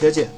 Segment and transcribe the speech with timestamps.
[0.00, 0.30] 节俭。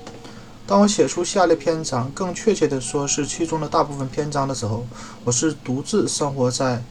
[0.66, 4.84] 当我写出下列篇章，更确切的说是其中的大部分篇章的时候，
[5.22, 6.82] 我是独自生活在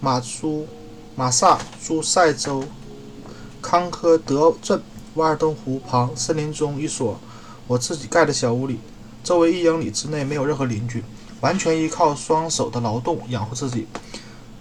[0.00, 0.64] 马苏
[1.16, 2.62] 马萨诸塞州
[3.60, 4.80] 康科德镇
[5.14, 7.18] 瓦尔登湖旁森林中一所
[7.66, 8.78] 我自己盖的小屋里，
[9.24, 11.02] 周围一英里之内没有任何邻居，
[11.40, 13.88] 完全依靠双手的劳动养活自己。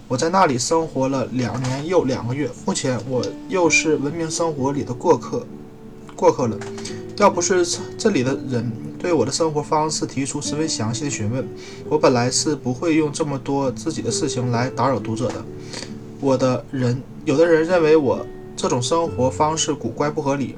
[0.08, 5.46] 我在那里生活了两年又两个月，目前我又是文明生活里的过客，
[6.16, 6.58] 过客了。
[7.20, 7.66] 要不是
[7.98, 11.46] 这里的人对我的生活方式提出十分详细的询问，
[11.90, 15.44] 我本来是不会用这么多自己的事情来打扰读者的。
[16.22, 20.56] 我的人，有的人认为我这种生活方式古怪不合理，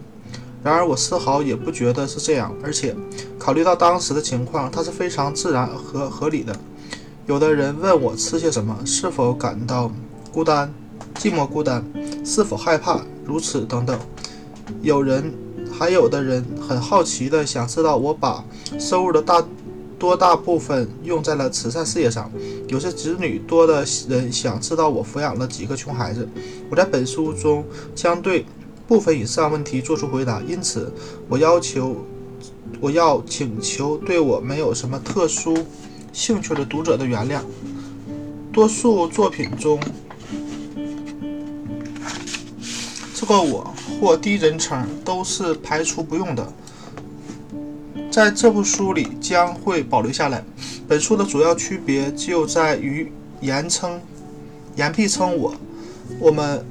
[0.64, 2.96] 然而我丝毫也不觉得是这样，而且
[3.40, 6.56] 考虑到当时的情况，它是非常自然和合理的。
[7.26, 9.92] 有的人问我吃些什么，是否感到
[10.32, 10.72] 孤单、
[11.16, 11.84] 寂寞、孤单，
[12.24, 14.00] 是否害怕，如此等等。
[14.84, 15.34] 有人。
[15.82, 18.46] 还有的人很好奇的想知道我把
[18.80, 19.44] 收入的大
[19.98, 22.32] 多大部分用在了慈善事业上。
[22.68, 26.30] 有些子女多的人想知道我抚养了几个穷孩子。
[26.70, 27.66] 我在本书中
[27.96, 28.46] 将对
[28.88, 30.94] 部分以上问题做出回答，因此
[31.28, 31.98] 我要求
[32.80, 35.58] 我要请求对我没有什么特殊
[36.14, 37.40] 兴趣的读者的原谅。
[38.54, 39.80] 多数作品中，
[43.16, 43.74] 这个我。
[44.02, 46.52] 或第一人称都是排除不用的，
[48.10, 50.44] 在这部书里将会保留下来。
[50.88, 54.02] 本书的主要区别就在于言称、
[54.76, 55.54] 言必称我，
[56.20, 56.66] 我们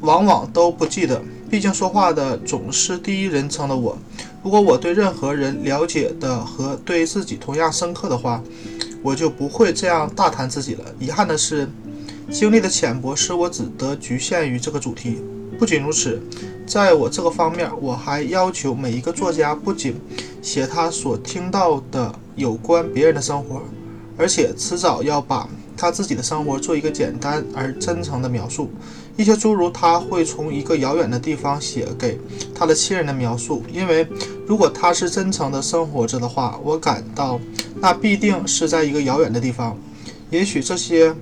[0.00, 3.96] 往往都不记得，毕竟说话的总是第一人称的我。
[4.42, 8.42] 如果我对任何人了解的和对自己同样深刻的话，
[9.00, 10.84] 我就不会这样大谈自己了。
[10.98, 11.70] 遗憾的是，
[12.32, 15.20] 经历的浅薄使我只得局限于这个主题。
[15.56, 16.20] 不仅如此。
[16.66, 19.94] 在我这个方面，我还要求每一个作家不仅
[20.42, 23.62] 写他所听到的有关别人的生活，
[24.16, 28.70] 而且迟早要把他自己的生活做一个简单而真诚的描述。
[29.16, 32.18] 一些诸如他会从一个遥远的地方写给
[32.52, 34.04] 他的亲人的描述，因为
[34.46, 37.38] 如果他是真诚的生活着的话，我感到
[37.80, 39.76] 那必定是在一个遥远的地方。
[40.30, 41.14] 也许这些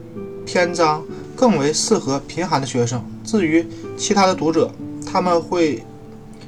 [0.46, 1.04] 篇章
[1.36, 3.04] 更为适合贫寒的学生。
[3.24, 3.66] 至于
[3.96, 4.70] 其他的读者，
[5.04, 5.84] 他们会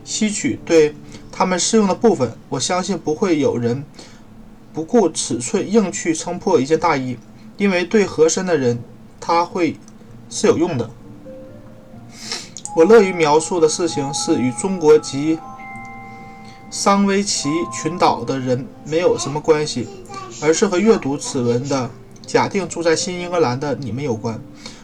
[0.05, 0.95] 吸取对
[1.33, 2.37] 他们适用的部分。
[2.49, 3.85] 我相信不会有人
[4.73, 7.17] 不顾尺寸硬去撑破一件大衣，
[7.57, 8.79] 因为对合身的人，
[9.21, 9.77] 他会
[10.29, 10.91] 是有用的。
[12.77, 15.39] 我乐于描述的事情是与中国及
[16.71, 19.89] 桑威奇群岛的人没有什么关系，
[20.43, 21.91] 而是和阅读此文的
[22.27, 24.41] 假定住在新英格兰的你们有关。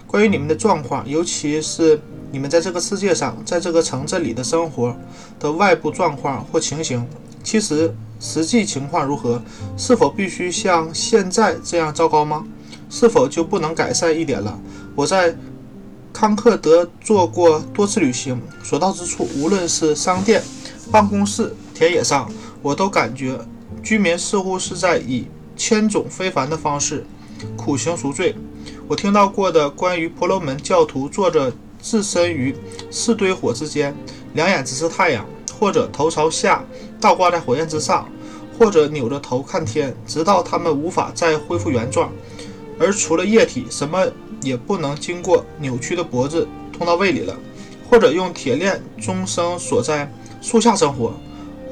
[0.06, 2.00] 关于你们的状况，尤其是。
[2.32, 4.96] 你们在这个世界上，在这个城镇里的生活
[5.40, 7.04] 的外部状况或情形，
[7.42, 9.42] 其实实际情况如何？
[9.76, 12.46] 是否必须像现在这样糟糕吗？
[12.88, 14.56] 是否就不能改善一点了？
[14.94, 15.34] 我在
[16.12, 20.40] 康克德做过多次旅行，所到之处，无论是商店、
[20.92, 22.30] 办公室、田野上，
[22.62, 23.40] 我都感觉
[23.82, 25.26] 居民似乎是在以
[25.56, 27.04] 千种非凡的方式
[27.56, 28.36] 苦行赎罪。
[28.86, 31.52] 我听到过的关于婆罗门教徒坐着。
[31.82, 32.54] 置身于
[32.90, 33.96] 四堆火之间，
[34.34, 35.26] 两眼直视太阳，
[35.58, 36.64] 或者头朝下
[37.00, 38.08] 倒挂在火焰之上，
[38.58, 42.12] 或者扭着头看天，直到他们无法再恢复原状，
[42.78, 44.06] 而除了液体，什么
[44.42, 46.46] 也不能经过扭曲的脖子
[46.76, 47.34] 通到胃里了；
[47.88, 51.12] 或者用铁链终生锁在树下生活；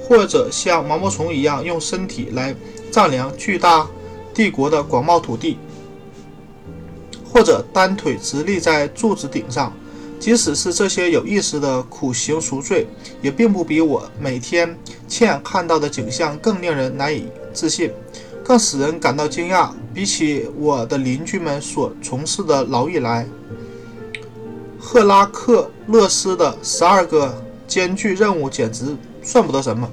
[0.02, 2.54] 或者像毛毛虫一样用身体来
[2.90, 3.86] 丈量巨大
[4.34, 5.56] 帝国的广袤土地；
[7.30, 9.72] 或者单腿直立在柱子顶上。
[10.18, 12.86] 即使是这些有意识的苦行赎罪，
[13.22, 17.92] 也并不比我每天亲眼看到的景象更令人难以置信，
[18.44, 19.70] 更使人感到惊讶。
[19.94, 23.26] 比起我的邻居们所从事的劳役来，
[24.78, 27.34] 赫拉克勒斯的十二个
[27.66, 29.90] 艰巨任务简直算不得什么，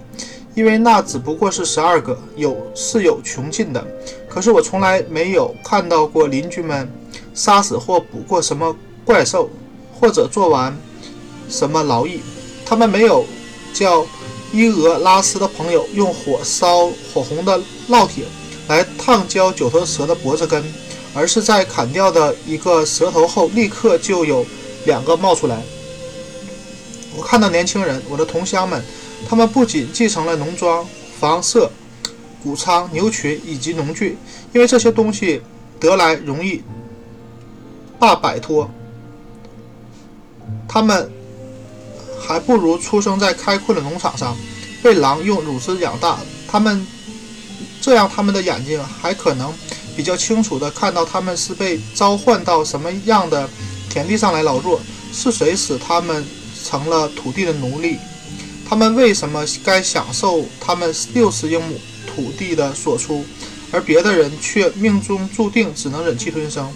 [0.54, 3.86] 因为那只不过是十二个，有是有穷尽的。
[4.28, 6.92] 可是我从来没有看到过邻居们
[7.34, 9.50] 杀死或捕过什么怪兽。
[10.00, 10.78] 或者做完
[11.50, 12.20] 什么劳役，
[12.66, 13.26] 他们没有
[13.74, 14.06] 叫
[14.52, 17.60] 伊俄拉斯的朋友用火烧火红的
[17.90, 18.26] 烙铁
[18.68, 20.64] 来烫焦九头蛇的脖子根，
[21.14, 24.46] 而是在砍掉的一个蛇头后，立刻就有
[24.86, 25.62] 两个冒出来。
[27.18, 28.84] 我看到年轻人，我的同乡们，
[29.28, 30.86] 他们不仅继承了农庄、
[31.20, 31.72] 房舍、
[32.44, 34.18] 谷仓、牛群以及农具，
[34.54, 35.42] 因为这些东西
[35.80, 36.62] 得来容易，
[37.98, 38.70] 罢摆脱。
[40.68, 41.12] 他们
[42.20, 44.36] 还不如出生在开阔的农场上，
[44.84, 46.86] 被狼用乳汁养大，他们
[47.82, 49.54] 这样他们的眼睛还可能
[49.96, 53.48] 比较清楚地看到他们是被召唤到什么样的
[53.90, 54.82] 田地上来劳作，
[55.14, 56.26] 是谁使他们
[56.64, 57.98] 成了土地的奴隶，
[58.68, 63.24] 他们为什么该享受他们六十英亩土地的所出，
[63.72, 66.70] 而别的人却命中注定只能忍气吞声？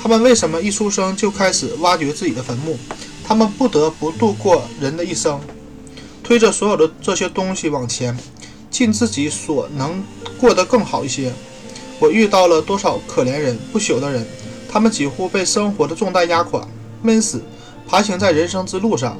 [0.00, 2.78] 他们为什么一出生就开始挖掘自己的坟墓？
[3.24, 5.40] 他们不得不度过人的一生。
[6.22, 8.16] 推着所有的这些东西往前，
[8.70, 10.02] 尽自己所能
[10.38, 11.32] 过得更好一些。
[11.98, 14.26] 我遇到了多少可怜人、不朽的人，
[14.68, 16.66] 他们几乎被生活的重担压垮、
[17.02, 17.42] 闷死，
[17.88, 19.16] 爬行在人生之路上，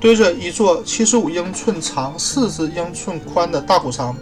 [0.00, 4.16] 堆着一座七十五英寸长、四十英寸宽的大谷仓，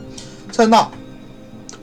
[0.53, 0.89] 在那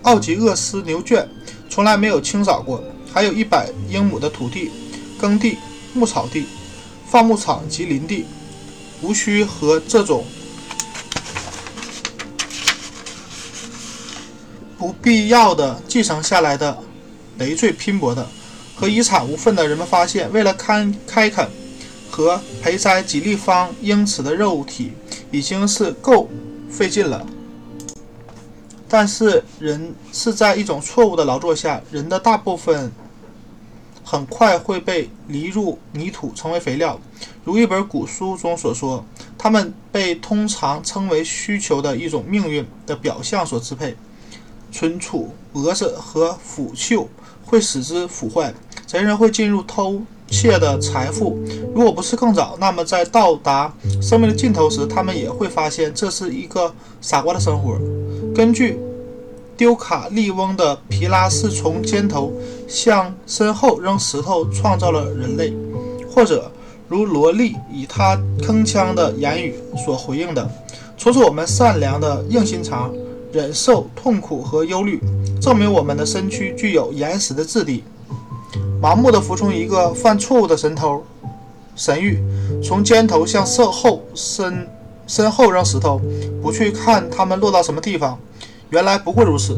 [0.03, 1.27] 奥吉厄斯牛圈
[1.69, 2.83] 从来没有清扫过。
[3.13, 4.71] 还有一百英亩的土地、
[5.19, 5.57] 耕地、
[5.93, 6.45] 牧草地、
[7.11, 8.25] 放牧场及林地，
[9.01, 10.23] 无需和这种。
[14.77, 16.75] 不必要的继承下来的
[17.37, 18.25] 累赘拼搏的
[18.73, 21.49] 和遗产无份的人们发现，为了开开垦
[22.09, 24.93] 和培栽几立方英尺的肉体，
[25.31, 26.29] 已经是够
[26.69, 27.27] 费劲了。
[28.87, 32.91] 但是人是在一种错误的劳作下，人的大部分
[34.11, 36.99] 很快会被犁入泥土，成为肥料。
[37.45, 39.05] 如一本古书中所说，
[39.37, 43.95] 他们被通常称为需求的一种命运的表象所支配。
[44.69, 47.07] 存储、蛾子和腐朽
[47.45, 48.53] 会使之腐坏，
[48.85, 51.39] 贼人会进入偷窃的财富。
[51.73, 57.79] 如果不是更早，那么在到达生命的尽头时，他们也会发现这是一个傻瓜的生活。
[58.35, 58.77] 根据
[59.61, 62.33] 丢卡利翁的皮拉是从肩头
[62.67, 65.53] 向身后扔石头创造了人类，
[66.09, 66.51] 或者
[66.87, 69.53] 如罗莉以他铿锵的言语
[69.85, 70.49] 所回应的，
[70.97, 72.91] 从此我们善良的硬心肠。
[73.31, 74.99] 忍受痛苦和忧虑，
[75.39, 77.83] 证明我们的身躯具有岩石的质地。
[78.81, 81.03] 盲目的服从一个犯错误的神偷，
[81.75, 82.17] 神谕：
[82.63, 84.67] 从肩头向身后身
[85.05, 86.01] 身后扔石头，
[86.41, 88.17] 不去看他们落到什么地方。
[88.71, 89.57] 原来不过如此。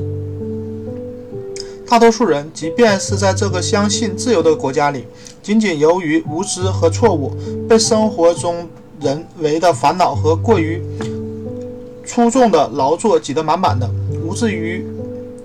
[1.88, 5.06] 大多数人，即便是在这个相信自由的国家里，
[5.44, 7.31] 仅仅由于无知和错误，
[7.69, 8.68] 被生活中
[9.00, 10.81] 人为的烦恼和过于。
[12.06, 13.88] 粗重的劳作挤得满满的，
[14.25, 14.83] 无至于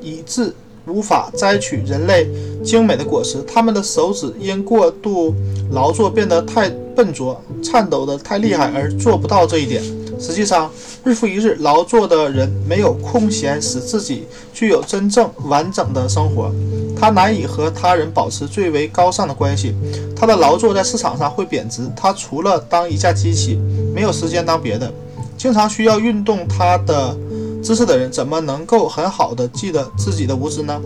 [0.00, 0.54] 以致
[0.86, 2.26] 无法摘取人类
[2.64, 3.42] 精美的果实。
[3.46, 5.34] 他们的手指因过度
[5.70, 9.82] 劳作变得太笨拙，颤抖得太厉害，而做不到这一点。
[10.18, 10.70] 实际上，
[11.04, 16.52] 日复一日劳作的人没有空闲使自己具有真正完整的生活。
[16.98, 19.74] 他难以和他人保持最为高尚的关系。
[20.16, 21.82] 他的劳作在市场上会贬值。
[21.96, 23.58] 他除了当一架机器，
[23.94, 24.92] 没有时间当别的。
[25.36, 27.16] 经常需要运动他的
[27.62, 30.80] 知识的人，怎么能够很好的记得自己的无知呢？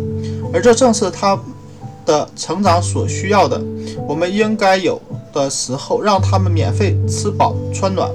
[0.52, 1.38] 而这正是他
[2.04, 3.58] 的成长所需要的。
[4.06, 5.00] 我们应该有
[5.32, 8.10] 的时候让他们免费吃饱穿暖，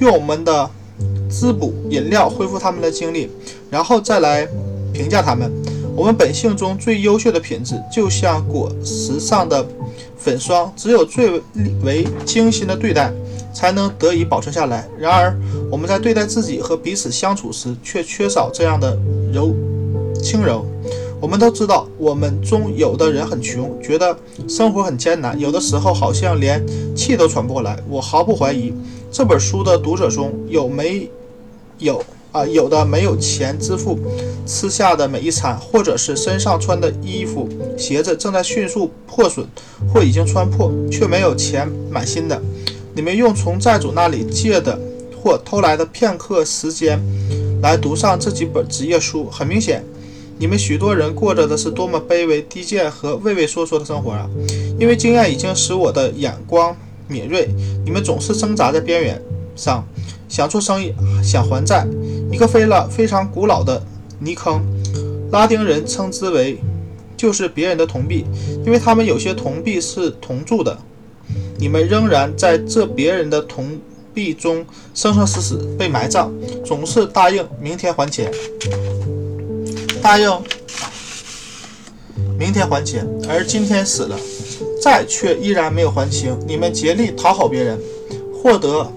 [0.00, 0.68] 用我们的
[1.30, 3.30] 滋补饮料恢复他们的精力，
[3.70, 4.46] 然后再来
[4.92, 5.50] 评价他们。
[5.96, 9.66] 我们本性中最优秀的品质，就像果实上的
[10.16, 11.40] 粉霜，只有最
[11.82, 13.12] 为精心的对待。
[13.52, 14.88] 才能得以保存下来。
[14.96, 15.36] 然而，
[15.72, 18.96] 我们在对待自己和彼此相处时，却缺少这样的
[19.32, 19.52] 柔
[20.22, 20.64] 轻柔。
[21.20, 24.16] 我们都知道，我们中有的人很穷，觉得
[24.48, 27.76] 生活很艰难，有的时候好像连气都喘不过来。
[27.88, 28.72] 我毫不怀疑，
[29.10, 31.10] 这本书的读者中有没
[31.80, 32.46] 有啊？
[32.46, 33.98] 有的没有钱支付
[34.46, 39.46] 吃下的每一餐，或者是身上穿的衣服、鞋子正在迅速破损
[39.92, 42.40] 或已经穿破，却没有钱买新的。
[42.94, 44.78] 你们用从债主那里借的
[45.22, 47.00] 或偷来的片刻时间
[47.62, 49.84] 来读上这几本职业书，很明显，
[50.38, 54.28] 你们许多人过着的是多么卑微、低贱和畏畏缩缩的生活啊！
[54.78, 57.48] 因为经验已经使我的眼光敏锐，
[57.84, 59.22] 你们总是挣扎在边缘
[59.54, 59.86] 上，
[60.30, 61.86] 想做生意，想还债。
[62.30, 63.82] 一个非了非常古老的
[64.20, 64.62] 泥坑，
[65.32, 66.58] 拉丁人称之为
[67.16, 68.24] 就是别人的铜币，
[68.64, 70.78] 因为他们有些铜币是铜铸的。
[71.58, 73.78] 你们仍然在这别人的铜
[74.14, 76.32] 币中生生死死被埋葬，
[76.64, 78.32] 总是答应明天还钱，
[80.00, 80.30] 答应
[82.38, 84.16] 明天还钱，而今天死了，
[84.80, 86.38] 债却依然没有还清。
[86.46, 87.78] 你们竭力讨好别人，
[88.32, 88.90] 获得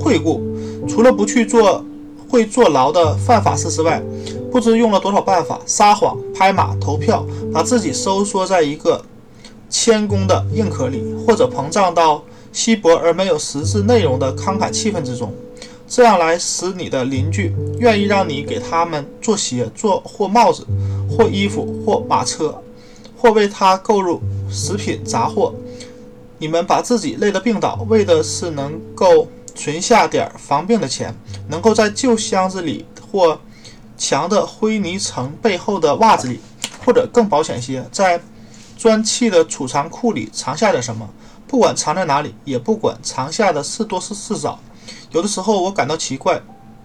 [0.00, 0.40] 惠顾，
[0.86, 1.84] 除了不去做
[2.28, 4.02] 会坐牢的犯法事之外，
[4.50, 9.02] 不知用了多少办法，撒谎、拍马、投票，把自己收缩在一个。
[9.70, 12.24] 谦恭的硬壳里，或者膨胀到
[12.54, 15.30] 稀薄而没有实质内容的慷慨气氛之中，
[15.86, 20.66] 这样来使你的邻居愿意让你给他们做鞋、做或帽子、
[21.10, 22.54] 或衣服、或马车，
[23.14, 25.52] 或为他购入食品杂货。
[26.38, 29.28] 你们把自己累得病倒，为的是能够
[29.58, 31.12] 存下点防病的钱，
[31.48, 33.38] 能够在旧箱子里或
[33.96, 36.38] 墙的灰泥层背后的袜子里，
[36.86, 38.20] 或者更保险些，在
[38.76, 41.10] 砖砌的储藏库里藏下点什么。
[41.48, 44.60] 不管藏在哪里，也不管藏下的是多是是少。
[45.10, 46.40] 有的时候我感到奇怪，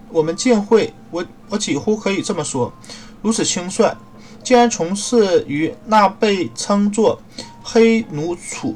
[0.10, 2.74] 我们竟会，我我几乎可以这么说，
[3.22, 3.96] 如此轻率，
[4.44, 7.22] 竟然从事于那被称作
[7.62, 8.76] 黑奴储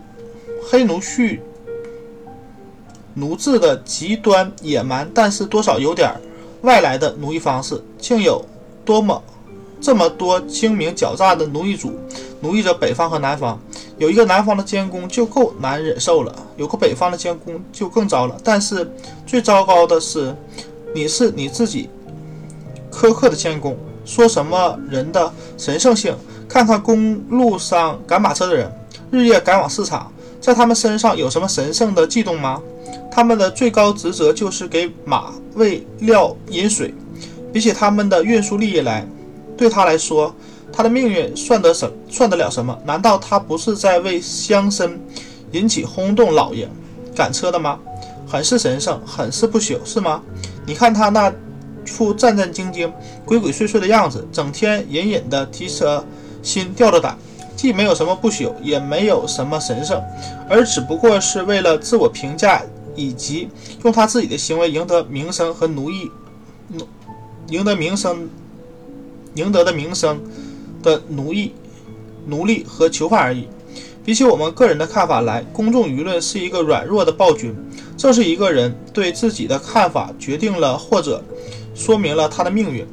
[0.69, 1.41] 黑奴蓄
[3.17, 6.11] 奴制的极端野蛮，但是多少有点
[6.61, 8.45] 外来的奴役方式，竟有
[8.85, 9.21] 多么
[9.81, 11.93] 这么多精明狡诈的奴役主
[12.41, 13.59] 奴役着北方和南方。
[13.97, 18.37] 有一个南方的监工就够难忍受了，有个北方的监工就更糟了。
[18.43, 18.87] 但是
[19.25, 20.35] 最糟糕的是，
[20.93, 21.89] 你是你自己
[22.91, 26.15] 苛刻的监工，说什么人的神圣性？
[26.47, 28.71] 看看公路上赶马车的人，
[29.09, 32.61] 日夜赶往市场，在他们身上有什么神圣的悸动吗？
[33.17, 36.93] 他们的最高职责就是给马喂料、饮水。
[37.51, 39.07] 比起他们的运输利益来，
[39.57, 40.31] 对他来说。
[40.71, 42.77] 他的命运算得什算得了什么？
[42.85, 44.91] 难道他不是在为乡绅
[45.51, 46.35] 引起轰动？
[46.35, 46.69] 老爷
[47.15, 47.79] 赶车的吗？
[48.27, 50.21] 很是神圣，很是不朽，是吗？
[50.67, 51.33] 你看他那
[51.87, 52.91] 副战战兢兢、
[53.25, 56.05] 鬼鬼祟祟的样子，整天隐隐的提着
[56.43, 57.17] 心，吊着胆，
[57.55, 59.99] 既没有什么不朽，也没有什么神圣，
[60.47, 62.61] 而只不过是为了自我评价，
[62.97, 63.47] 以及
[63.85, 66.11] 用他自己的行为赢得名声和奴役，
[66.67, 66.85] 奴
[67.47, 68.27] 赢得名声，
[69.35, 70.19] 赢得的名声。
[70.83, 71.53] 的奴役、
[72.27, 73.47] 奴隶和囚犯而已。
[74.05, 77.53] 比起我们个人的看法来，公众舆论是一个软弱的暴君。
[77.97, 81.21] 正是一个人对自己的看法，决定了或者
[81.73, 82.85] 说明了他的命运。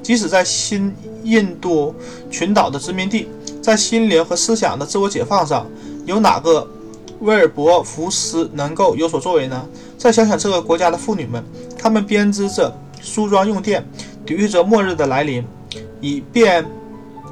[0.00, 0.94] 即使在新
[1.24, 1.92] 印度
[2.30, 3.26] 群岛的殖民地，
[3.60, 5.66] 在心灵和思想的自我解放上，
[6.06, 6.66] 有哪个
[7.24, 9.66] 威尔伯福斯能够有所作为呢？
[9.98, 11.42] 再想想这个国家的妇女们，
[11.76, 13.84] 她们编织着梳妆用电，
[14.24, 15.44] 抵御着末日的来临，
[16.00, 16.64] 以便。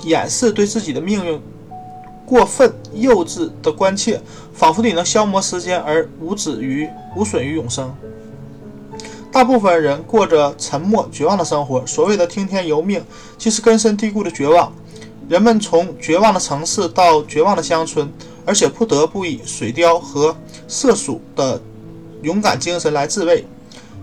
[0.05, 1.41] 掩饰对自己的命运
[2.27, 4.21] 过分幼稚的关切，
[4.53, 7.95] 仿佛你能消磨时间而无止于无损于永生。
[9.31, 13.01] 大部分人过着沉默绝望的生活，所谓的听天由命，
[13.39, 14.73] 其实根深蒂固的绝望。
[15.29, 18.13] 人们从绝望的城市到绝望的乡村，
[18.45, 20.37] 而且不得不以水貂和
[20.69, 21.61] 射鼠的
[22.23, 23.45] 勇敢精神来自卫。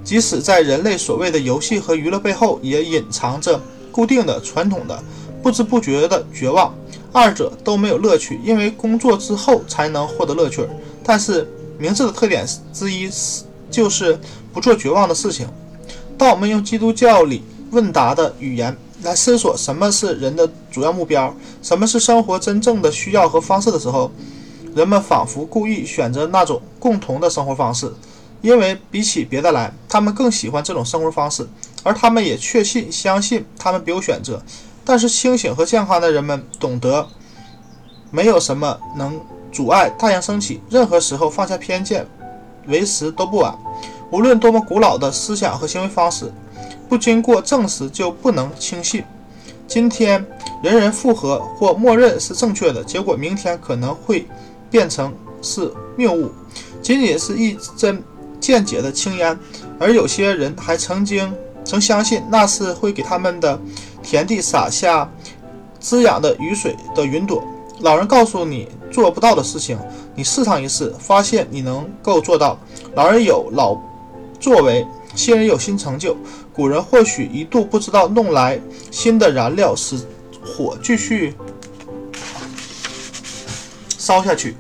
[0.04, 3.60] 即使在人类所谓的游戏和娱乐背后，也隐藏着
[3.92, 5.04] 固定的传统的。
[5.42, 6.74] 不知不觉的绝望，
[7.14, 10.68] 二者都没有乐趣，因为工作之后才能获得乐趣。
[11.02, 14.20] 但是明智的特点之一是，就是
[14.54, 15.48] 不做绝望的事情。
[16.18, 17.42] 当我们用基督教里
[17.72, 24.12] 问答的语言来思索什么是人的主要目标，什么是生活真正的需要和方式的时候，
[24.76, 27.94] 人们仿佛故意选择那种共同的生活方式，
[28.42, 31.48] 因为比起别的来，他们更喜欢这种生活方式，
[31.84, 34.42] 而他们也确信、相信他们别有选择。
[34.84, 37.08] 但是清醒和健康的人们懂得，
[38.12, 40.62] 没有什么能阻碍太阳升起。
[40.70, 42.06] 任何时候放下偏见，
[42.68, 43.58] 为时都不晚。
[44.12, 46.34] 无论多么古老的思想和行为方式，
[46.90, 49.04] 不经过证实就不能轻信。
[49.68, 50.26] 今天
[50.64, 54.28] 人人复合或默认是正确的，结果明天可能会
[54.72, 56.32] 变成是谬误。
[56.82, 58.04] 仅仅是一针
[58.40, 59.38] 见解的轻烟，
[59.80, 61.32] 而有些人还曾经
[61.64, 63.58] 曾相信那是会给他们的。
[64.02, 65.08] 田地撒下
[65.80, 67.44] 滋养的雨水的云朵，
[67.82, 69.78] 老人告诉你做不到的事情，
[70.16, 72.58] 你试上一试，发现你能够做到。
[72.96, 73.78] 老人有老
[74.40, 76.16] 作为，新人有新成就。
[76.60, 78.60] 古人或许一度不知道弄来
[78.92, 79.98] 新的燃料，使
[80.44, 81.34] 火继续
[83.98, 84.58] 烧下去。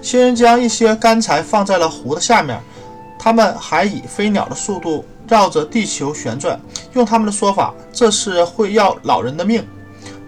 [0.00, 2.56] 新人将一些干柴放在了壶的下面，
[3.18, 6.60] 他们还以飞鸟的速度绕着地球旋转。
[6.92, 9.66] 用他们的说法，这是会要老人的命。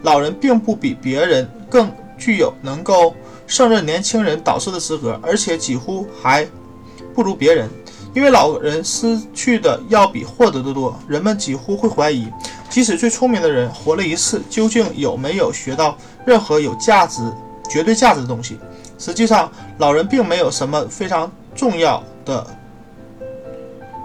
[0.02, 3.14] 老人并不比别人更具有能够
[3.46, 6.44] 胜任年轻人导师的资格，而且几乎还
[7.14, 7.70] 不如别人，
[8.14, 10.98] 因为老人失去的要比获得的多。
[11.08, 12.28] 人们几乎会怀疑，
[12.68, 17.22] 即使最聪明的人活了一次，究竟有没有学到任何有价值、
[17.68, 18.58] 绝对价值的东西？
[18.98, 22.46] 实际上，老人并没有什么非常重要的。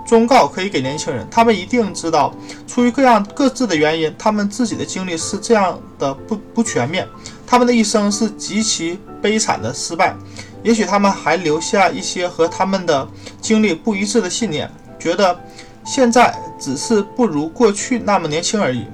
[0.08, 2.34] 忠告可以给年轻人，他们一定知道，
[2.66, 7.06] 出于各样各自的原因，他们自己的经历是这样的不不全面，
[7.46, 10.16] 他们的一生是极其悲惨的失败。
[10.64, 13.08] 也许他们还留下一些和他们的
[13.42, 15.40] 经历不一致的信念，觉得
[15.86, 18.86] 现在只是不如过去那么年轻而已。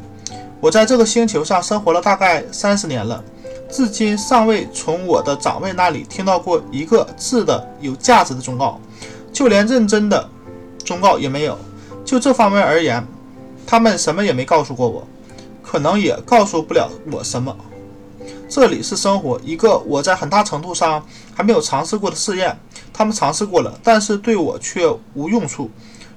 [0.60, 3.24] 我在这个星球上生活了大概三十年了，
[3.70, 8.80] 至今尚未从我的长辈那里听到过一个字的有价值的忠告，
[9.32, 10.30] 就连认真的
[10.86, 11.58] 忠告也没有。
[12.06, 13.06] 就这方面而言，
[13.66, 15.08] 他们什么也没告诉过我，
[15.62, 17.56] 可能也告诉不了我什么。
[18.56, 22.56] 这里是生活，一个我在很大程度上还没有尝试过的试验。
[22.94, 25.72] 他们尝试过了，但是对我却无用处。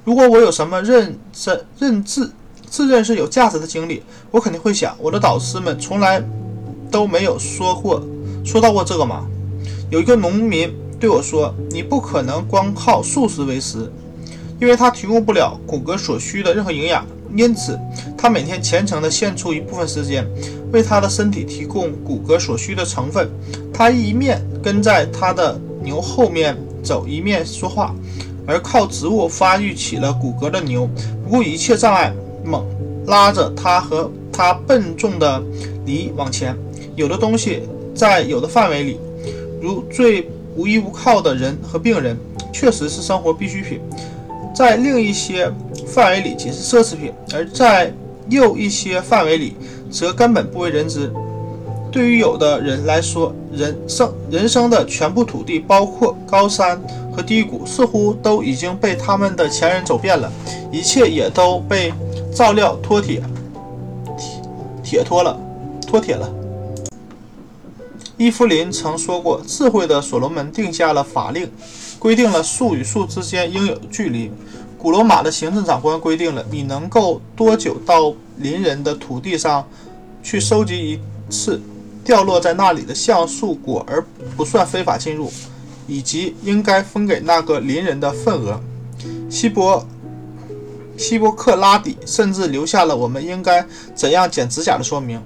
[0.04, 2.30] 如果我有什么认真、认知、
[2.68, 6.22] 自认是有价值的经历，我肯定会想：我的导师们从来
[6.90, 8.06] 都没有说过、
[8.44, 9.26] 说到过这个吗？
[9.88, 13.90] 有一个农民对我说：“你不可能光靠素食为食，
[14.60, 17.04] 因为它提供不了骨骼所需的任何营养。
[17.36, 17.78] 因此，
[18.16, 20.26] 他每天虔诚地献出一部分时间，
[20.72, 23.28] 为他的身体提供骨骼所需的成分。
[23.74, 27.94] 他一面跟在他的牛后面走，一面说话。
[28.46, 30.88] 而靠植物发育起了骨骼的牛，
[31.24, 32.64] 不顾一切障碍，猛
[33.06, 35.42] 拉着他和他笨重的
[35.84, 36.56] 犁往前。
[36.94, 37.62] 有的东西
[37.94, 39.00] 在有的范围里，
[39.60, 42.16] 如最无依无靠的人和病人，
[42.52, 43.80] 确实是生活必需品；
[44.56, 45.52] 在另一些
[45.86, 47.92] 范围里，仅是奢侈品；而在
[48.30, 49.54] 又一些范围里，
[49.90, 51.12] 则根本不为人知。
[51.92, 56.80] 对于有的人来说，人生人生的全部土地，包括高山。
[57.16, 60.30] 和低谷似乎都已经被他们的前人走遍了，
[60.70, 61.90] 一切也都被
[62.30, 63.22] 照料脱铁、
[64.84, 65.34] 铁脱了、
[65.86, 66.30] 脱铁了。
[68.18, 71.50] 伊芙琳曾说过：“智慧的所罗门定下了法令，
[71.98, 74.30] 规定了树与树之间应有的距离。
[74.78, 79.66] 古罗马的行政长官规定了你能够多久到邻人的土地上
[80.22, 81.00] 去收集一
[81.32, 81.60] 次
[82.04, 84.04] 掉落在那里的橡树果而
[84.36, 85.32] 不算非法进入。”
[85.88, 88.60] 以及应该分给那个邻人的份额。
[89.30, 89.86] 希伯
[90.96, 95.22] 希波克拉底甚至留下了我们应该怎样剪指甲的说明，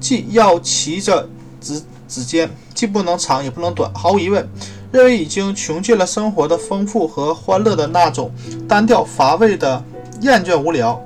[0.00, 1.28] 既要齐着
[1.60, 3.88] 指指尖，既不能长也不能短。
[3.94, 4.48] 毫无疑问，
[4.90, 8.30] 认为已经穷尽了生活的丰富和欢乐的那种
[8.66, 9.82] 单调乏味的
[10.22, 11.00] 厌倦无聊，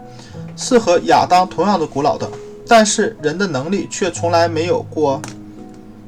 [0.57, 2.29] 是和亚当同样的古老的。
[2.69, 5.21] 但是人的能力却从来没有过，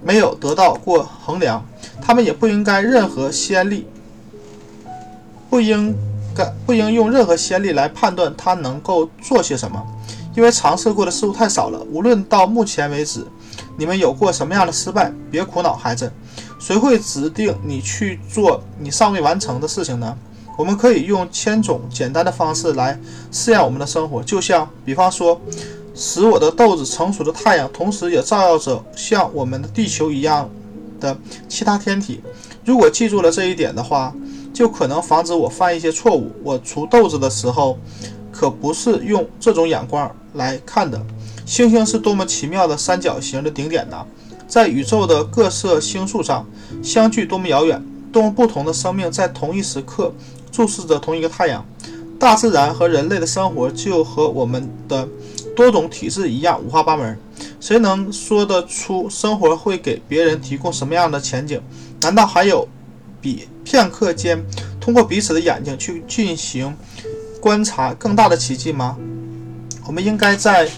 [0.02, 1.64] 没有得到过衡量。
[2.00, 3.86] 他们也不应该任何先例，
[5.50, 5.94] 不应
[6.34, 9.84] 该不应用任何先例来判断他能够做些什么，
[10.34, 11.80] 因为尝试过的事物太少了。
[11.90, 13.26] 无论到目前为止，
[13.76, 16.10] 你们有过什么样的失败，别苦恼，孩子。
[16.66, 20.16] 谁会指定你去做你尚未完成的事情呢？
[20.56, 22.98] 我们可以用千种简单的方式来
[23.30, 25.38] 试验我们的生活，就像比方说，
[25.94, 30.48] 使我的豆子成熟的太阳，同时也照耀着像我们的地球一样。
[31.00, 31.14] 的
[31.50, 32.22] 其他天体，
[32.64, 34.14] 如果记住了这一点的话，
[34.54, 36.32] 就可能防止我犯一些错误。
[36.42, 37.78] 我除豆子的时候，
[38.32, 40.98] 可不是用这种眼光来看的。
[41.44, 44.06] 星星是多么奇妙的三角形的顶点呐！
[44.46, 46.46] 在宇宙的各色星宿上，
[46.82, 50.14] 相距多么遥远，多么不同的生命在同一时刻
[50.52, 51.64] 注视着同一个太阳。
[52.18, 55.06] 大自然和人类的生活就和我们的
[55.54, 57.18] 多种体质一样五花八门。
[57.60, 61.60] 谁能说得出生活会给别人提供什么样的前景？
[62.00, 62.68] 难道还有
[63.20, 64.42] 比片刻间
[64.80, 66.74] 通过彼此的眼睛去进行
[67.40, 68.96] 观察更大的奇迹吗？
[69.86, 70.70] 我们应该在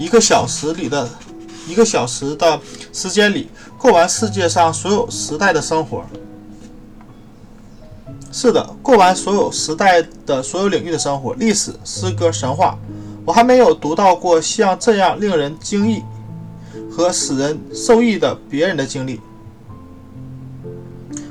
[0.00, 1.08] 一个小时里的
[1.66, 2.60] 一个小时的
[2.92, 3.48] 时间里
[3.78, 6.04] 过完世界上所有时代的生活。
[8.32, 12.78] 是的，过完所有时代的所有领域的生活，历史、诗歌、神话。
[13.24, 16.02] 我还没有读到过像这样令人惊异
[16.90, 19.20] 和使人受益的别人的经历。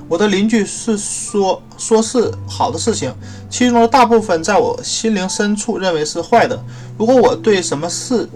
[0.07, 3.13] 我的邻居是说说是好的事情，
[3.49, 6.61] 其中的大部分在我心灵深处认为是坏的。
[6.97, 8.27] 如果我对什么事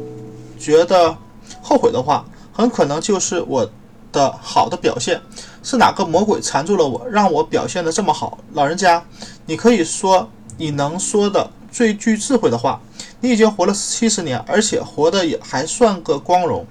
[0.57, 1.15] 觉得
[1.61, 3.69] 后悔的话，很可能就是我
[4.11, 5.21] 的好的表现。
[5.61, 8.37] 是哪个魔鬼缠住了我，让我表现得这么好？
[8.53, 9.03] 老人家，
[9.45, 12.81] 你可以说你能说的最具智慧的话。
[13.21, 16.65] 你已经活了七十年，而且活得也还算个光荣。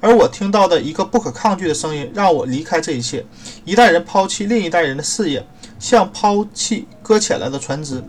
[0.00, 3.26] 而我听到的一个不可抗拒的声音，让我离开这一切。
[3.64, 5.44] 一代人抛弃另一代人的事业，
[5.80, 8.00] 像抛弃搁浅了的船只。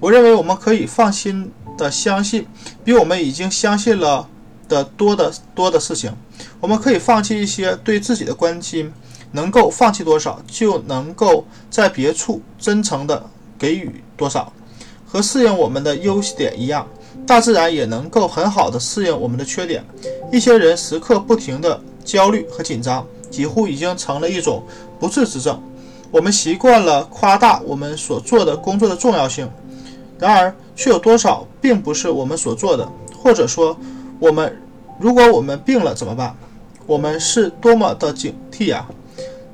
[0.00, 2.48] 我认为我们可以放心的相信，
[2.84, 4.28] 比我们已经相信了
[4.68, 6.12] 的多的多的事情。
[6.60, 8.92] 我们可以放弃一些对自己的关心，
[9.32, 13.24] 能够放弃多少，就能够在别处真诚的
[13.58, 14.52] 给予多少。
[15.06, 16.86] 和适应我们的优点一样。
[17.26, 19.82] 大自然也能够很好的适应我们的缺点。
[20.30, 24.62] 一些人时刻不停的焦虑和紧张，几乎已经成了一种
[25.00, 25.60] 不治之症。
[26.10, 29.48] 我们习惯了夸大我们所做的工作的重要性，
[30.18, 32.86] 然而却有多少并不是我们所做的？
[33.18, 33.76] 或者说，
[34.18, 34.60] 我们
[34.98, 36.34] 如果我们病了怎么办？
[36.86, 38.86] 我们是多么的警惕呀！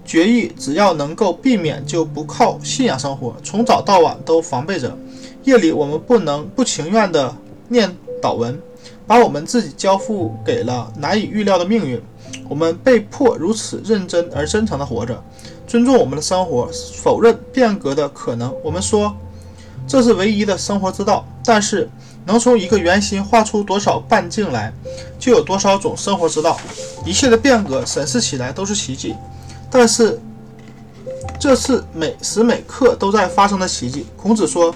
[0.05, 4.97] 决议只要能够避免，就不靠信仰生活，从早到晚都防备着。
[5.45, 7.35] 夜里我们不能不情愿地
[7.69, 8.61] 念祷文，
[9.07, 12.01] 把我们自己交付给了难以预料的命运。
[12.49, 15.23] 我们被迫如此认真而真诚地活着，
[15.67, 18.55] 尊重我们的生活，否认变革的可能。
[18.63, 19.17] 我们说
[19.87, 21.89] 这是唯一的生活之道，但是
[22.25, 24.73] 能从一个圆心画出多少半径来，
[25.19, 26.59] 就有多少种生活之道。
[27.05, 29.15] 一切的变革审视起来都是奇迹，
[29.71, 30.21] 但是
[31.39, 34.07] 这是每时每刻都在发生的奇迹。
[34.17, 34.75] 孔子说：“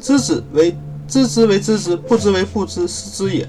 [0.00, 3.46] 知之为知之为知之，不知为不知，是知也。”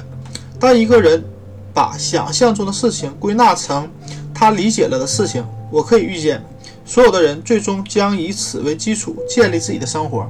[0.60, 1.24] 当一个人。
[1.72, 3.88] 把想象中的事情归纳成
[4.34, 6.44] 他理解了的事情，我可以预见，
[6.84, 10.28] 所有的人最终将以此为基础建立自己的生活。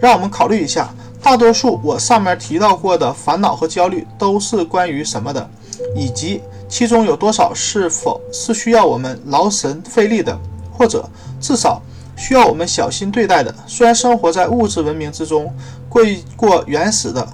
[0.00, 5.50] 让我们考虑一下，大多数我上面提到过的烦恼和焦虑都是关于什么的，
[5.94, 10.36] 以及其中有多少是否是需要我们劳神费力的，
[10.72, 11.08] 或者
[11.40, 11.80] 至少
[12.16, 13.54] 需要我们小心对待的。
[13.66, 15.54] 虽然生活在物质文明之中，
[15.88, 16.02] 过
[16.36, 17.26] 过原始的。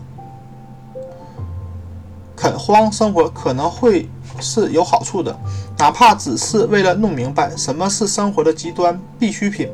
[2.35, 4.07] 垦荒生活可能会
[4.41, 5.35] 是有好处的，
[5.79, 9.71] 哪怕只是为了弄明白什么是生活的极端必需品，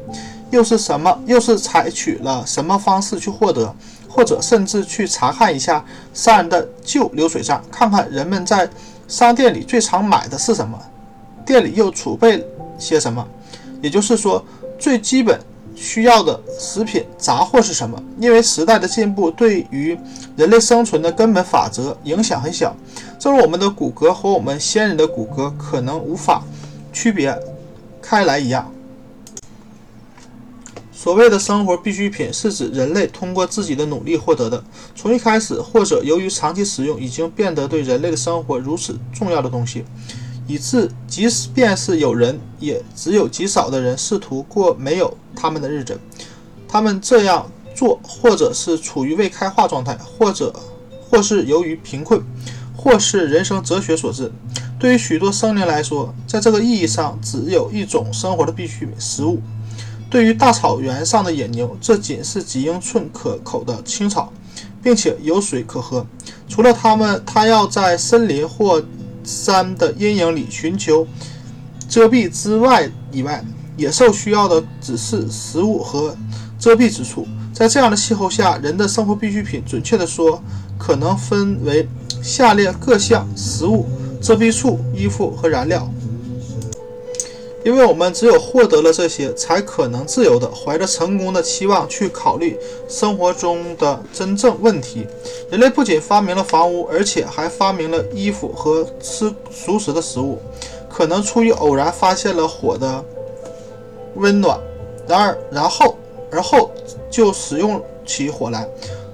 [0.51, 3.75] 又是什么，又是采取了什么方式去获得，
[4.13, 8.69] 或者甚至去查看一下商人的旧流水账，看看人们在
[9.09, 10.79] 商店里最常买的是什么，
[11.47, 12.47] 店里又储备
[12.79, 13.27] 些什么。
[13.81, 14.45] 也就是说，
[14.79, 15.41] 最基本。
[15.75, 18.01] 需要的食品杂货是什么？
[18.21, 19.99] 因为时代的进步对于
[20.37, 22.77] 人类生存的根本法则影响很小，
[23.19, 26.43] 正如我们的骨骼和我们先人的骨骼可能无法
[26.93, 27.37] 区别
[28.03, 28.71] 开来一样。
[31.03, 34.63] 所谓的生活必需品是指人类通过自己的努力获得的，
[34.95, 39.85] 从一开始或者由于长期使用已经变得对人类的生活如此重要的东西。
[40.47, 45.99] 以致即便是有人，也只有极少的人试图过没有他们的日子。
[46.69, 50.55] 他们这样做，或者是处于未开化状态，或者
[51.01, 52.23] 或是由于贫困，
[52.77, 54.31] 或是人生哲学所致。
[54.79, 59.41] 对于许多生灵来说，在这个意义上，只有一种生活的必需——食物。
[60.13, 64.31] 对于大草原上的野牛，这仅是几英寸可口的青草，
[64.83, 66.07] 并且有水可喝。
[66.47, 68.85] 除了它们，它要在森林或
[69.25, 71.07] 山的阴影里寻求
[71.89, 73.43] 遮蔽之外以外，
[73.79, 76.15] 野兽需要的只是食物和
[76.59, 77.27] 遮蔽之处。
[77.55, 80.43] 在这样的气候下，人的生活必需品，准确地说，
[80.77, 81.89] 可能分为
[82.23, 83.87] 下列各项：食物、
[84.21, 85.91] 遮蔽处、衣服和燃料。
[87.65, 95.07] 因为我们只有获得了这些，才可能自由的怀着成功的期望去考虑生活中的真正问题。
[95.51, 100.39] 人类不仅发明了房屋，而且还发明了衣服和吃熟食的食物。
[100.89, 103.03] 可能出于偶然发现了火的
[104.17, 104.61] 温暖，
[105.07, 105.97] 然而然后
[106.31, 106.71] 而后
[107.11, 108.69] 就使用起火来。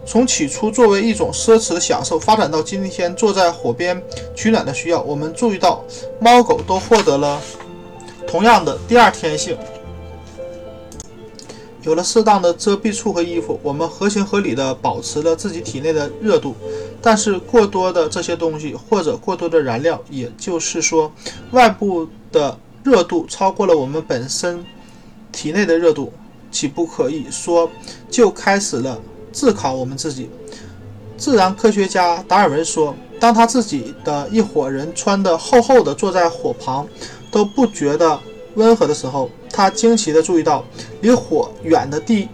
[0.05, 4.03] 从起初作为一种奢侈的享受，发展到今天坐在火边
[4.35, 5.85] 取暖的需要，我们注意到
[6.19, 7.39] 猫狗都获得了。
[8.29, 9.57] 同样的第二天性，
[11.83, 16.55] 有了适当的遮蔽处和衣服，我们合情合理地保持了自己体内的热度。
[17.01, 21.11] 但是过多的这些东西，或者过多的燃料，也就是说，
[21.53, 24.63] 外部的热度超过了我们本身
[25.33, 26.13] 体内的热度，
[26.51, 27.71] 岂不可以说
[28.11, 29.01] 就开始了
[29.33, 30.29] 自考我们自己？
[31.17, 36.87] 自然科学家达尔文说，当他自己的一伙人穿得厚厚的坐在火旁。
[37.39, 38.19] 都不觉得
[38.57, 40.65] 温和的时候，他惊奇地注意到，
[41.03, 42.29] 离火远的地，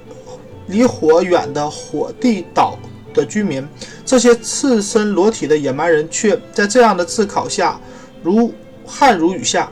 [0.68, 2.78] 离火远的火地岛
[3.12, 3.68] 的居民，
[4.06, 7.78] 这些赤身裸体的野蛮人，却在这样的炙烤下
[8.22, 8.50] 如
[8.86, 9.70] 汗如雨下。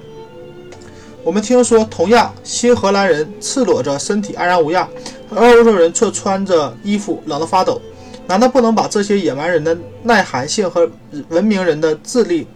[1.25, 4.87] 我们听说，同样新荷兰人赤裸着身体安然无恙，
[5.31, 7.81] 而欧洲人却穿着衣服冷得发抖。
[8.27, 10.91] 难道不能把这些野蛮人的耐寒性和
[11.31, 12.47] 文明人的智力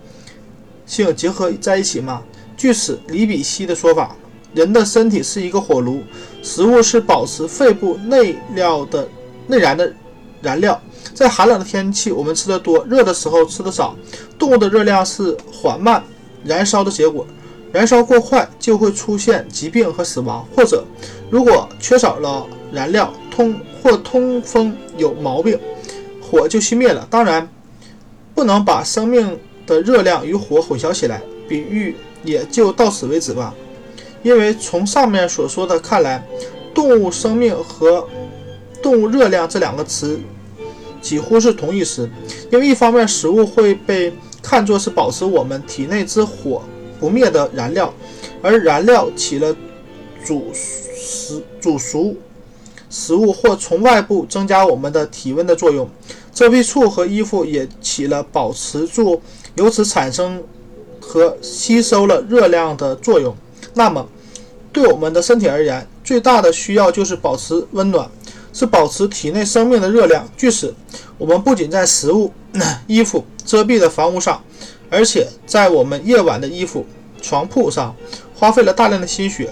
[0.84, 2.22] 性结合在一起吗？
[2.56, 4.16] 据此，李比希的说法，
[4.54, 6.02] 人的身体是一个火炉，
[6.42, 9.06] 食物是保持肺部内料的
[9.46, 9.92] 内燃的
[10.40, 10.80] 燃料。
[11.12, 13.94] 在寒冷的天气，我们吃的多，热的时候吃的少。
[14.38, 16.02] 动物的热量是缓慢
[16.44, 17.26] 燃烧的结果，
[17.72, 20.84] 燃烧过快就会出现疾病和死亡，或者
[21.30, 25.58] 如果缺少了燃料，通或通风有毛病，
[26.22, 27.06] 火就熄灭了。
[27.10, 27.46] 当然，
[28.34, 31.94] 不能把生命的热量与火混淆起来，比喻。
[32.26, 33.54] 也就到此为止吧，
[34.22, 36.22] 因为从上面所说的看来，
[36.74, 38.06] 动物生命和
[38.82, 40.18] 动物热量这两个词
[41.00, 42.10] 几乎是同义词。
[42.50, 44.12] 因为一方面，食物会被
[44.42, 46.62] 看作是保持我们体内之火
[46.98, 47.92] 不灭的燃料，
[48.42, 49.54] 而燃料起了
[50.24, 52.14] 煮食煮熟
[52.90, 55.88] 食物或从外部增加我们的体温的作用。
[56.32, 59.20] 遮蔽处和衣服也起了保持住，
[59.54, 60.42] 由此产生
[61.06, 63.34] 和吸收了热量的作用。
[63.74, 64.08] 那么，
[64.72, 68.10] 对我们的身体而言，最大的需要就是保持温暖，
[68.52, 70.28] 是保持体内生命的热量。
[70.36, 70.74] 据此，
[71.16, 72.32] 我们不仅在食物、
[72.86, 74.42] 衣服、遮蔽的房屋上，
[74.90, 76.84] 而且在我们夜晚的衣服、
[77.22, 77.94] 床铺上，
[78.34, 79.50] 花费了大量的心血，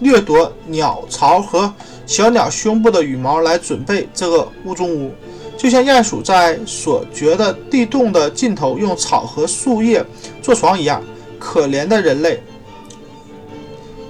[0.00, 1.72] 掠夺鸟巢和
[2.06, 5.12] 小鸟胸部的羽毛来准备这个屋中屋，
[5.60, 10.02] 就像鼹鼠在所掘的地洞的尽头用草和树叶
[10.40, 11.02] 做床一样。
[11.38, 12.42] 可怜的人类，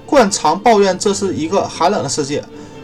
[0.06, 2.40] 惯常抱怨这是一个寒冷的世界。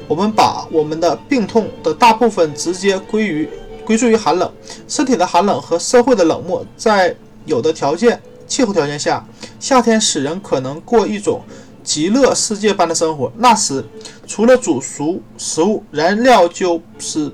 [0.08, 3.48] 我们把我们的病痛的大部分直接归于
[3.84, 4.52] 归罪于寒冷，
[4.88, 6.66] 身体的寒冷和社会的冷漠。
[6.76, 9.24] 在有的条件、气候条件下，
[9.60, 11.40] 夏天使人可能过一种
[11.84, 13.32] 极乐世界般的生活。
[13.36, 13.84] 那时，
[14.26, 17.30] 除了煮熟食物，燃料就是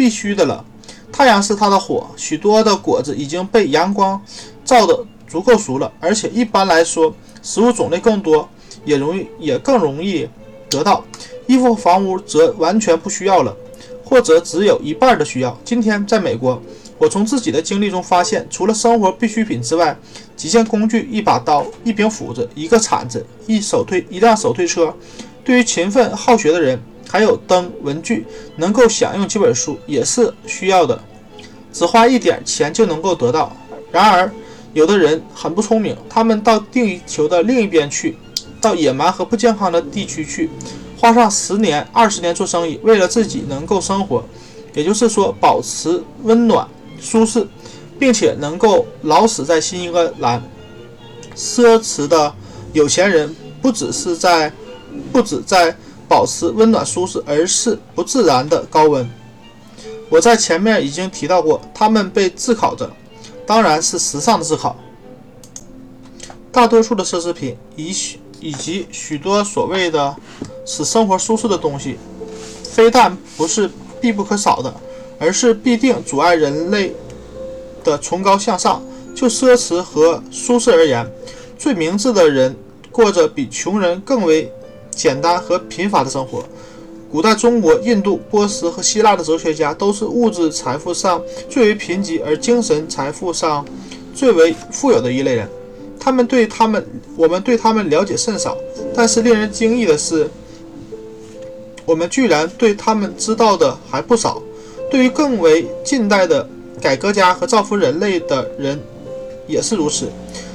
[0.00, 0.64] 必须的了。
[1.12, 4.18] 太阳是它的火，许多的果子已经被阳光
[4.64, 5.04] 照的。
[5.28, 8.48] 足够熟了，而且一般来说，食物种类更多，
[8.84, 10.28] 也容易也更容易
[10.68, 11.04] 得到。
[11.46, 13.56] 衣服、房屋则完全不需要了，
[14.02, 15.56] 或者只有一半的需要。
[15.64, 16.60] 今天在美国，
[16.98, 19.96] 我从自己的经历中发现，除了生活必需品之外，
[20.34, 24.92] 几件工具、一把刀、一柄斧子、一个铲子、一手推一辆手推车，
[25.44, 31.02] 对于勤奋好学的人，还有灯、文具，能够享用几本书也是需要的。
[31.72, 33.54] 只花一点钱就能够得到。
[33.90, 34.30] 然而。
[34.72, 38.16] 有的人很不聪明，他们到地球的另一边去，
[38.60, 40.48] 到野蛮和不健康的地区去，
[40.96, 44.24] 花上十年、二十年做生意，为了自己能够生活，
[44.72, 46.68] 也就是说保持温暖、
[47.00, 47.44] 舒适，
[47.98, 50.40] 并且能够老死在新英格兰。
[51.34, 52.32] 奢侈的
[52.72, 54.52] 有钱人不只是在，
[55.10, 55.76] 不止在
[56.10, 59.08] 保持温暖舒适，而是不自然的高温。
[60.08, 62.90] 我在前面已经提到过，他们被炙烤着。
[63.46, 64.76] 当然是时尚的炙烤。
[66.50, 70.16] 大多数的奢侈品以许以及许多所谓的
[70.66, 71.96] 使生活舒适的东西，
[72.64, 73.70] 非但不是
[74.00, 74.74] 必不可少的，
[75.20, 76.92] 而是必定阻碍人类
[77.84, 78.82] 的崇高向上。
[79.14, 81.08] 就奢侈和舒适而言，
[81.56, 82.56] 最明智的人
[82.90, 84.52] 过着比穷人更为
[84.90, 86.44] 简单和贫乏的生活。
[87.10, 93.64] 古代中国、印度、波斯和希腊的哲学家都是物质财富上最为贫瘠，而精神财富上
[94.14, 95.48] 最为富有的一类人。
[95.98, 98.56] 他们对他们，我们对他们了解甚少。
[98.94, 100.30] 但是令人惊异的是，
[101.84, 104.40] 我们居然对他们知道的还不少。
[104.90, 106.48] 对于更为近代的
[106.80, 108.80] 改革家和造福人类的人
[109.46, 110.08] 也是如此。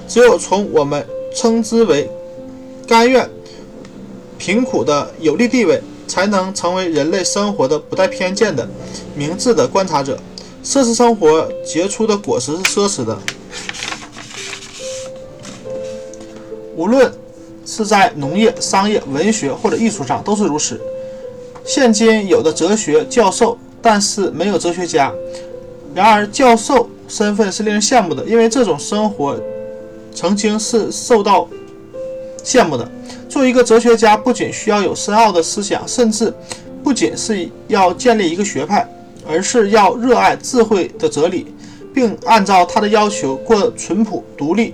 [0.08, 2.10] 只有从我们称之为
[2.88, 3.30] 甘愿
[4.46, 5.82] 贫苦的有利地位。
[6.08, 8.70] 才能成为人类生活的不带偏见的
[9.16, 10.20] 明智的观察者。
[10.64, 13.18] 奢侈生活结出的果实是奢侈的，
[16.76, 17.12] 无论
[17.66, 20.80] 是在农业、商业、文学或者艺术上都是如此。
[21.66, 25.12] 现今有的哲学教授，但是没有哲学家。
[25.96, 29.36] 然而，教授身份是令人羡慕的，因为这种生活
[30.14, 31.50] 曾经是受到
[32.44, 32.88] 羡慕的。
[33.36, 36.34] 做一个哲学家，不仅需要有深奥的思想，甚至
[36.82, 38.88] 不仅是要建立一个学派，
[39.28, 41.48] 而是要热爱智慧的哲理，
[41.94, 44.74] 并按照他的要求过淳朴、独立、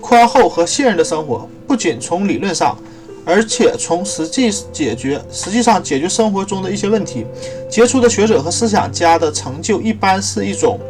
[0.00, 1.48] 宽厚和信任的生活。
[1.68, 2.76] 不仅从理论上，
[3.24, 7.24] 而且从实际解决，实际上解决生活中的一些问题。
[7.70, 10.80] 杰出的学者和思想家的成就，一般是一种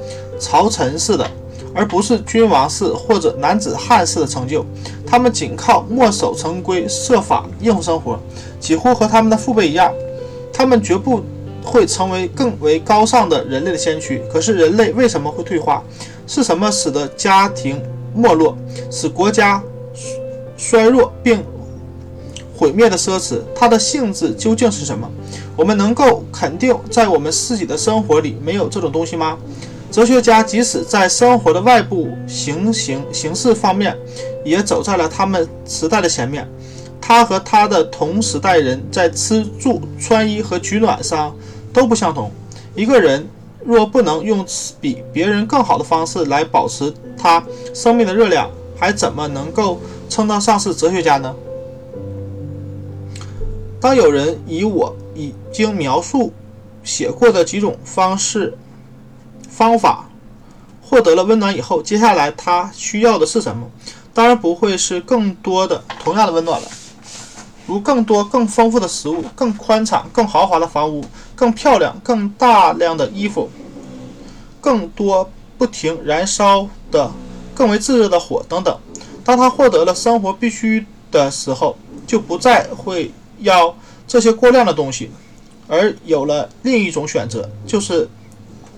[0.41, 1.31] 朝臣式的。
[1.75, 4.65] 而不是君王式或者男子汉式的成就，
[5.11, 8.21] 他们仅靠墨守成规、设法应付生活，
[8.61, 9.91] 几乎和他们的父辈一样。
[10.53, 11.23] 他们绝不
[11.65, 14.23] 会成为更为高尚的人类的先驱。
[14.31, 15.83] 可是，人类为什么会退化？
[16.27, 17.81] 是什么使得家庭
[18.15, 18.55] 没落，
[18.91, 19.63] 使国家
[20.59, 21.43] 衰弱并
[22.55, 23.39] 毁灭的奢侈？
[23.55, 25.09] 它的性质究竟是什么？
[25.57, 29.39] 我们能够肯定，在我们自己的生活里没有这种东西吗？
[29.91, 33.97] 哲学家即使在生活的外部形形形式方面，
[34.45, 36.47] 也走在了他们时代的前面。
[37.01, 41.35] 他和他的同时代人在吃住穿衣和取暖上
[41.73, 42.31] 都不相同。
[42.75, 43.27] 一个人
[43.65, 44.45] 若不能用
[44.79, 51.35] 比别人更好的方式来保持他生命的热量，还怎么能够称得上是哲学家呢？
[53.81, 56.31] 当有人以我已经描述
[56.85, 58.53] 写过的几种方式
[59.59, 60.09] 方法
[60.81, 63.69] 获得了温暖以后，接下来他需要的是什么？
[64.15, 66.69] 当然不会是更多的同样的温暖了，
[67.67, 73.51] 如更多、更丰富的食物、更宽敞、更豪华的房屋、更漂亮、更大量的衣服、
[74.61, 77.11] 更多不停燃烧的、
[77.53, 78.79] 更为炙热的火等等。
[79.25, 85.11] 当他获得了生活必须的时候，就不再会要这些过量的东西，
[85.67, 88.09] 而有了另一种选择，就是。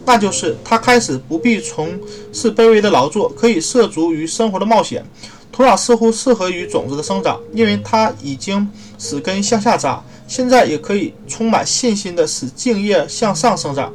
[0.04, 1.98] 那就是他开始不必从
[2.32, 5.04] 事卑微的劳作，可以涉足于生活的冒险。
[5.52, 8.66] 土壤似乎适合于种子的生长，因为它已经
[8.98, 10.02] 使根向下扎。
[10.26, 13.92] 现在也可以充满信心地使茎叶向上生长。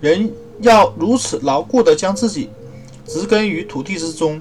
[0.00, 2.48] 人要如此牢固地将自己
[3.06, 4.40] 植根于土地之中，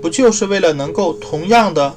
[0.00, 1.94] 不就是为了能够同样的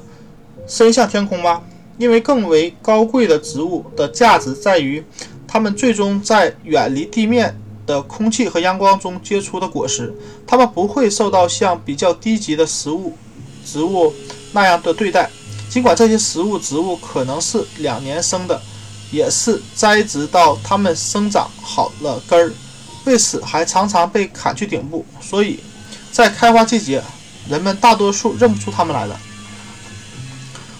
[0.66, 1.62] 伸向天空吗？
[1.98, 5.02] 因为更为高贵的植物的价值在于，
[5.48, 7.58] 它们最终在远离地面。
[7.86, 10.12] 的空气和阳光中结出的果实，
[10.46, 13.16] 它们不会受到像比较低级的食物
[13.64, 14.12] 植物
[14.52, 15.30] 那样的对待。
[15.68, 18.60] 尽管这些食物植物可能是两年生的，
[19.10, 22.52] 也是栽植到它们生长好了根儿，
[23.04, 25.04] 为此还常常被砍去顶部。
[25.20, 25.60] 所以，
[26.10, 27.02] 在开花季节，
[27.48, 29.20] 人们大多数认不出它们来了。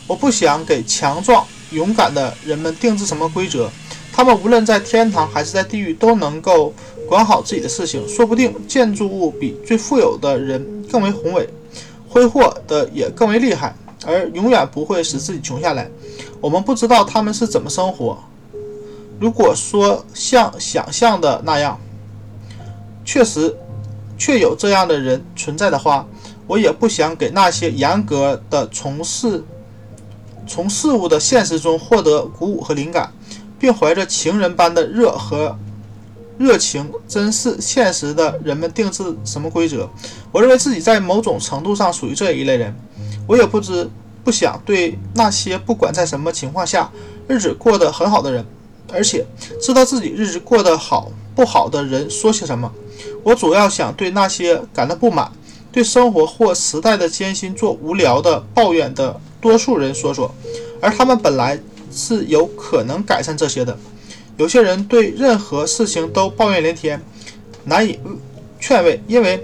[0.06, 3.70] 我不想给强壮勇敢的人们定制什么规则，
[4.12, 6.72] 他们无论在天堂还是在地狱都能够。
[7.08, 11.48] 管好自己的事情，说不定建筑物比最富有的人更为宏伟，
[12.08, 15.88] 挥霍的也更为厉害，而永远不会使自己穷下来。
[16.40, 18.18] 我们不知道他们是怎么生活。
[19.20, 21.78] 如果说像想象的那样，
[23.04, 23.54] 确实
[24.18, 26.06] 确有这样的人存在的话，
[26.46, 29.42] 我也不想给那些严格的从事
[30.46, 33.12] 从事物的现实中获得鼓舞和灵感，
[33.58, 35.56] 并怀着情人般的热和。
[36.38, 39.88] 热情真实现实的人们定制什么规则？
[40.30, 42.74] 我认为自己在某种程度上属于这一类人。
[43.26, 43.88] 我也不知
[44.22, 46.90] 不想对那些不管在什么情况下
[47.26, 48.44] 日子过得很好的人，
[48.92, 49.26] 而且
[49.60, 52.70] 知道自己日子过得好不好的人说些什么。
[53.22, 55.32] 我主要想对那些感到不满、
[55.72, 60.32] 对生活或时代的艰辛做无聊的抱怨的多数人说说，
[60.80, 61.58] 而他们本来
[61.90, 63.76] 是有可能改善这些的。
[64.36, 67.00] 有些人对任何事情都抱怨连天，
[67.64, 67.98] 难以
[68.60, 69.42] 劝慰，因为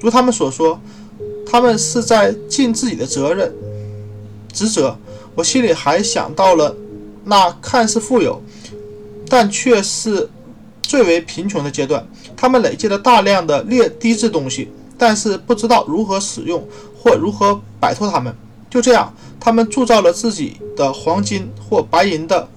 [0.00, 0.80] 如他们所说，
[1.46, 3.52] 他们是在尽自己的责任
[4.52, 4.96] 职责。
[5.34, 6.74] 我心里还想到了
[7.24, 8.42] 那看似富有，
[9.28, 10.28] 但却是
[10.82, 12.06] 最为贫穷的阶段。
[12.36, 16.66] 他们累积了大量的劣低质东西，但是不知道如何使用
[16.98, 18.34] 或如何摆脱它们。
[18.70, 22.48] 就这样，他们铸造了自己的黄金或白银的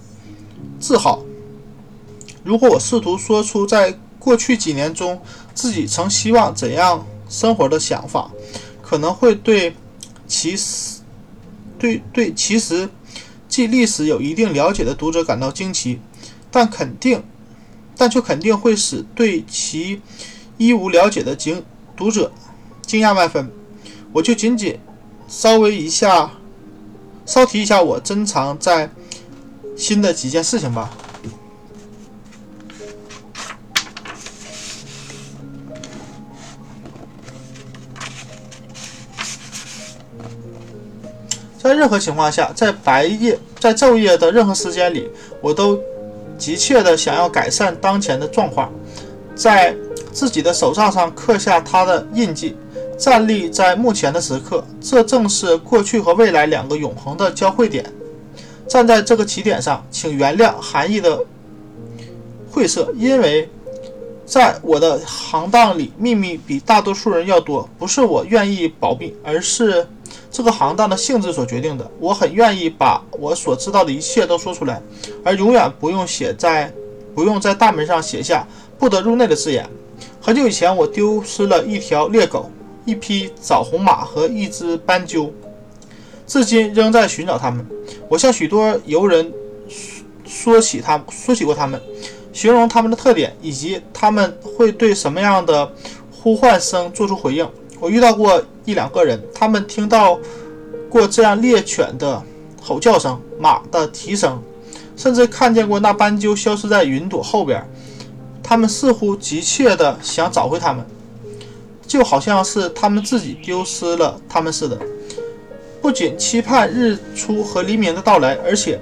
[0.80, 1.22] 字号。
[2.44, 5.22] 如果我试图说出在过去几年中
[5.54, 8.30] 自己曾希望怎样生活的想法，
[8.82, 9.76] 可能会对
[10.28, 11.02] 其实
[11.78, 12.90] 对对其实
[13.48, 16.00] 既历史有一定了解的读者感到惊奇，
[16.52, 17.24] 但肯定
[17.96, 20.02] 但却肯定会使对其
[20.58, 21.64] 一无了解的惊
[21.96, 22.32] 读者
[22.82, 23.52] 惊讶万分。
[24.12, 24.80] 我就仅仅
[25.28, 26.32] 稍微一下
[27.26, 28.92] 稍提一下我珍藏在
[29.76, 30.92] 新的几件事情吧。
[41.64, 45.80] 在任何情况下，在白夜、在昼夜的任何时间里，我都
[46.38, 48.70] 急切地想要改善当前的状况，
[49.34, 49.74] 在
[50.12, 52.58] 自己的手账上刻下他的印记，
[52.98, 57.86] 站立在目前的时刻，这正是过去和未来两个永恒的交汇点。
[58.68, 61.18] 站在这个起点上，请原谅含义的
[62.52, 63.50] 晦涩，因为
[64.26, 69.88] 在我的行当里，秘密比大多数人要多，不是我愿意保密，而是。
[70.32, 74.82] 这个行当的性质所决定的，我很愿意把我所知道的一切都说出来，
[75.24, 76.72] 而永远不用写在，
[77.14, 78.48] 不用在大门上写下
[78.80, 79.70] “不得入内”的字眼。
[80.20, 82.50] 很久以前，我丢失了一条猎狗、
[82.86, 85.32] 一匹枣红马和一只斑鸠，
[86.26, 87.66] 至今仍在寻找它们。
[88.10, 89.32] 我向许多游人
[90.26, 91.80] 说起他，说起过他们，
[92.32, 95.72] 形容他们的特点以及他们会对什么样的
[96.12, 97.48] 呼唤声做出回应。
[97.84, 100.18] 我遇到过一两个人，他们听到
[100.90, 102.24] 过这样猎犬的
[102.62, 104.42] 吼叫声、马的蹄声，
[104.96, 107.62] 甚至看见过那斑鸠消失在云朵后边。
[108.42, 110.86] 他们似乎急切地想找回它们，
[111.86, 114.80] 就好像是他们自己丢失了它们似的。
[115.82, 118.80] 不仅期盼日出和黎明的到来，而且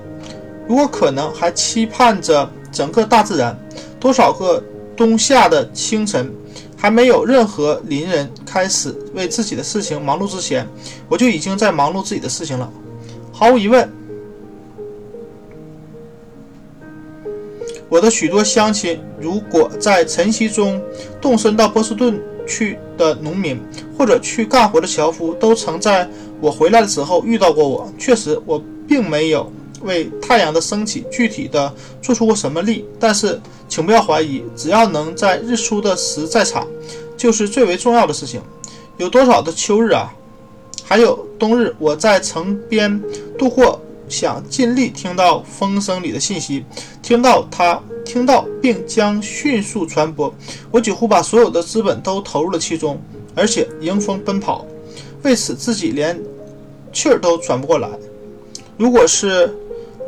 [0.68, 3.60] 如果可能，还期盼着整个大自然。
[4.00, 4.64] 多少个
[4.96, 6.32] 冬夏的清晨，
[6.82, 10.68] 还没有任何邻人开始为自己的事情忙碌之前，
[11.08, 12.68] 我就已经在忙碌自己的事情了。
[13.32, 13.88] 毫无疑问，
[17.88, 20.82] 我的许多乡亲，如果在晨曦中
[21.22, 23.62] 动身到波士顿去的农民，
[23.96, 26.10] 或者去干活的樵夫，都曾在
[26.40, 27.88] 我回来的时候遇到过我。
[28.00, 29.54] 确实，我并没有。
[29.84, 32.86] 为太阳的升起具体的做出过什么力？
[33.00, 36.68] 但是，请不要怀疑，只要能在日出的时在场，
[37.18, 38.42] 就是最为重要的事情。
[38.98, 40.14] 有多少的秋日啊？
[40.84, 43.02] 还有冬日，我在城边
[43.38, 46.66] 度过，想尽力听到风声里的信息，
[47.02, 50.34] 听到它，听到并将迅速传播。
[50.70, 53.02] 我几乎把所有的资本都投入了其中，
[53.34, 54.66] 而且迎风奔跑，
[55.24, 56.20] 为此自己连
[56.92, 57.90] 气儿都喘不过来。
[58.78, 59.56] 如果是。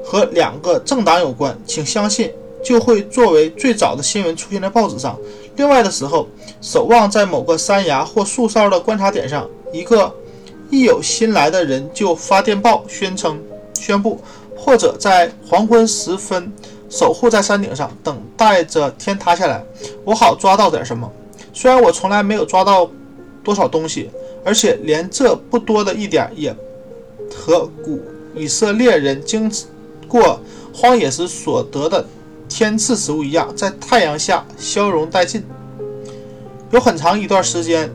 [0.03, 2.31] 和两个政党有关，请相信
[2.63, 5.17] 就会作为最早的新闻出现在报纸上。
[5.55, 6.27] 另外的时候，
[6.61, 10.13] 守望在某个山崖或树梢的观察点上，一个
[10.69, 13.41] 一有新来的人就发电报宣称、
[13.75, 14.19] 宣布，
[14.57, 16.51] 或者在黄昏时分
[16.89, 19.63] 守护在山顶上，等待着天塌下来，
[20.03, 21.11] 我好抓到点什么。
[21.53, 22.89] 虽然我从来没有抓到
[23.43, 24.09] 多少东西，
[24.43, 26.55] 而且连这不多的一点也
[27.35, 28.01] 和古
[28.35, 29.51] 以色列人经。
[30.13, 30.39] 过
[30.71, 32.05] 荒野时所得的
[32.47, 35.43] 天赐食物一样，在太阳下消融殆尽。
[36.69, 37.91] 有很长一段时间，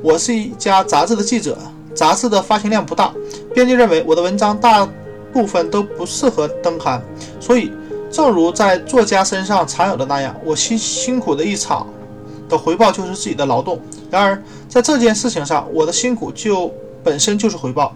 [0.00, 1.58] 我是一家杂志的记者，
[1.92, 3.12] 杂志的发行量不大，
[3.52, 4.88] 编辑认为我的文章大
[5.32, 7.02] 部分都不适合登刊，
[7.40, 7.72] 所以，
[8.12, 11.84] 正如在作家身上常有的那样，我辛辛苦的一场
[12.48, 13.80] 的回报就是自己的劳动。
[14.08, 17.92] 然而，在这件事情上，我的辛苦就本身就是回报。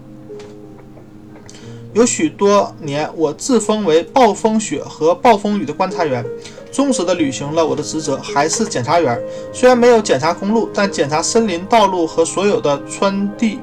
[1.93, 6.25] 有许多年，我自封为暴风雪和暴风雨的观察员，
[6.71, 9.19] 忠实地履行了我的职责，还是检察员。
[9.51, 13.59] 虽然没有检查公路，但检查森林道路和所有的穿地、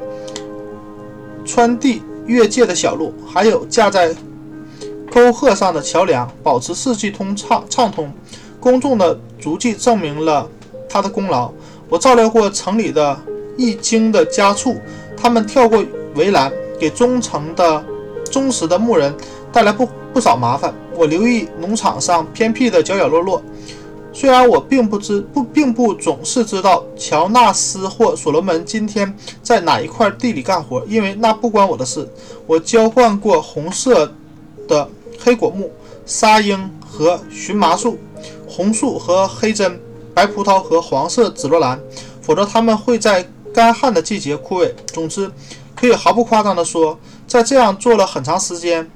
[1.43, 4.15] 穿地越界的小路，还有架在
[5.11, 8.13] 沟壑上的桥梁，保持四季通畅畅通。
[8.61, 10.47] 公众的足迹证明了
[10.87, 11.51] 他的功劳。
[11.89, 13.19] 我照料过城里的
[13.57, 14.77] 一经的家畜，
[15.17, 15.83] 他们跳过
[16.15, 17.83] 围栏，给忠诚的。
[18.31, 19.15] 忠实的牧人
[19.53, 20.73] 带来不不少麻烦。
[20.95, 23.43] 我留意农场上偏僻的角角落落，
[24.13, 32.09] 虽然我并不知不并不总是知道乔纳斯或所罗门今天在哪一块地里干活，因为那不关我的事。
[32.47, 34.13] 我浇灌过红色
[34.67, 34.89] 的
[35.21, 35.71] 黑果木、
[36.05, 37.97] 沙鹰和荨麻树，
[38.49, 39.81] 红树和黑针、
[40.13, 41.79] 白葡萄和黄色紫罗兰，
[42.21, 43.25] 否则它们会在
[43.55, 44.73] 干旱的季节枯萎。
[44.87, 45.31] 总之，
[45.77, 46.99] 可以毫不夸张地说。
[47.29, 48.91] 在这样做了很长时间，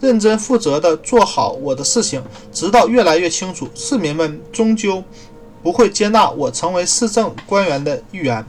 [0.00, 2.20] 认真负责地做好我的事情，
[2.52, 5.04] 直到越来越清楚，市民们终究
[5.62, 8.44] 不会接纳我成为市政官员的一员，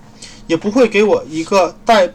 [0.47, 2.11] 也不会给我一个带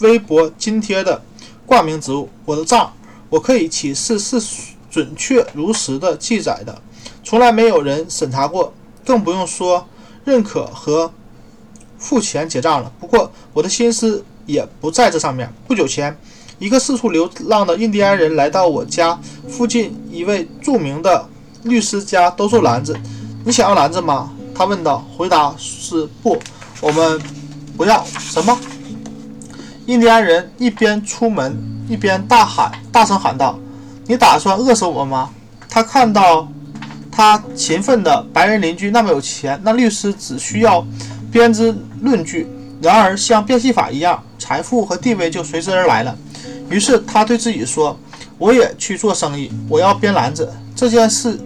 [0.00, 1.22] 微博津贴的
[1.64, 2.28] 挂名职务。
[2.44, 2.92] 我的账，
[3.30, 4.38] 我可以起誓是
[4.90, 6.82] 准确如实的记载的，
[7.24, 8.74] 从来没有人审查过，
[9.06, 9.88] 更不用说
[10.26, 11.10] 认可和
[11.96, 12.92] 付钱结账了。
[13.00, 14.22] 不过我的心思。
[14.46, 15.52] 也不在这上面。
[15.66, 16.16] 不久前，
[16.58, 21.28] 一个四处流浪的印第安人来到我家附近一位著名的
[21.64, 22.96] 律师家兜售篮子。
[23.44, 24.32] 你想要篮子吗？
[24.54, 25.04] 他问道。
[25.16, 26.38] 回答是不，
[26.80, 27.20] 我们
[27.76, 28.04] 不要。
[28.18, 28.58] 什么？
[29.86, 31.56] 印第安人一边出门
[31.88, 33.58] 一边大喊，大声喊道
[34.06, 35.30] ：“你打算饿死我吗？”
[35.68, 36.48] 他看到
[37.10, 40.84] 他勤奋的白人邻居那么有钱，那律师只需要
[41.30, 42.48] 编织论据。
[42.82, 44.22] 然而，像变戏法一样。
[44.38, 46.16] 财富和地位就随之而来了。
[46.68, 47.98] 于是他对自己说
[48.38, 50.52] ：“我也去做生意，我要编篮子。
[50.74, 51.38] 这件事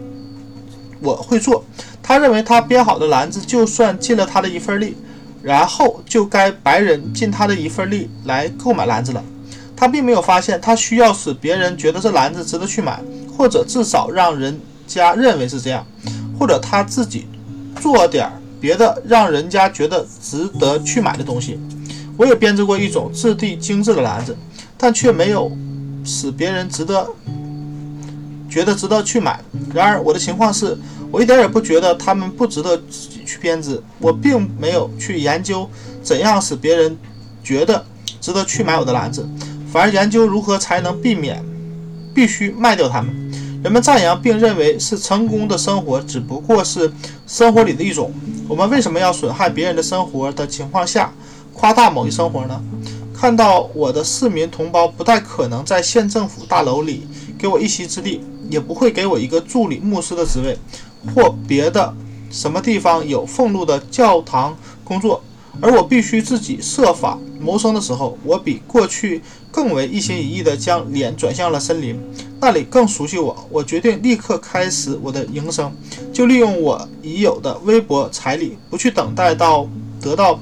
[1.00, 1.64] 我会做。”
[2.02, 4.96] 他认为他编好的篮子就算尽了他的一份力，
[5.42, 9.22] 然后就该白人尽他的一份力来购买篮子了。
[9.76, 13.00] 他并没有发现，他需要使别人觉得这篮子值得去买，
[13.38, 15.86] 或者至少让人家认为是这样，
[16.38, 17.28] 或者他自己
[17.80, 21.58] 做点儿别的让人家觉得值得去买的东西。
[22.16, 24.36] 我也编织过一种质地精致的篮子，
[24.76, 25.50] 但却没有
[26.04, 27.08] 使别人值得
[28.48, 29.40] 觉得值得去买。
[29.72, 30.76] 然而，我的情况是，
[31.10, 33.82] 我一点也不觉得他们不值得自己去编织。
[33.98, 35.68] 我并没有去研究
[36.02, 36.94] 怎样使别人
[37.42, 37.82] 觉得
[38.20, 39.26] 值得去买我的篮子，
[39.72, 41.42] 反而研究如何才能避免
[42.14, 43.14] 必须卖掉它们。
[43.62, 46.90] 人们赞扬并认为是成功的生活只不过是
[47.26, 48.10] 生活里的一种。
[48.48, 51.12] 我们为什么要损害别人的生活的情况下？
[51.52, 52.58] 夸大某一生活呢？
[53.14, 57.06] 看到我的市民同胞不太可能在县政府大楼里
[57.38, 60.56] 给我一席之地，也不会给我一个助理牧师的职位，
[61.14, 61.94] 或别的
[62.30, 65.22] 什么地方有俸禄的教堂工作，
[65.60, 71.98] 而我必须自己设法谋生的时候，我比过去更为一心一意地将脸转向了森林，
[72.40, 73.48] 那里更熟悉我。
[73.50, 75.72] 我决定立刻开始我的营生，
[76.12, 79.68] 就利用我已有的微薄财力，不去等待到
[80.00, 80.38] 得到。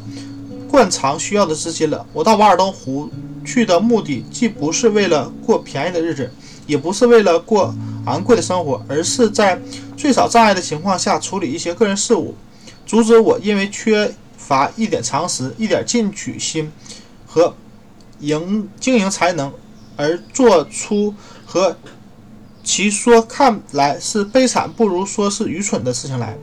[0.70, 2.04] 惯常需要的资金了。
[2.12, 3.08] 我到瓦尔登湖
[3.42, 6.30] 去的目的，既不是为了过便宜的日子，
[6.66, 9.58] 也不是为了过昂贵的生活，而是在
[9.96, 12.34] 最少障碍的情况下处理一些个人事务，
[12.84, 14.14] 阻止我因为缺
[14.48, 16.72] 乏一点常识、一点进取心
[17.26, 17.54] 和
[18.20, 19.52] 营经营才能
[19.94, 21.76] 而做出和
[22.64, 26.34] 其说看来是悲惨，不如说是愚蠢的事情来。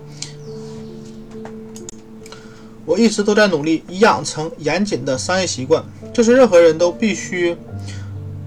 [2.85, 5.83] 我一直都在努力以养成严谨的商业习惯，
[6.13, 7.57] 这是任何人都必须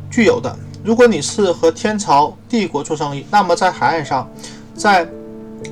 [0.09, 0.57] 具有的。
[0.85, 4.31] 如果你是和天朝帝国做生意，那么在海岸上，
[4.77, 5.09] 在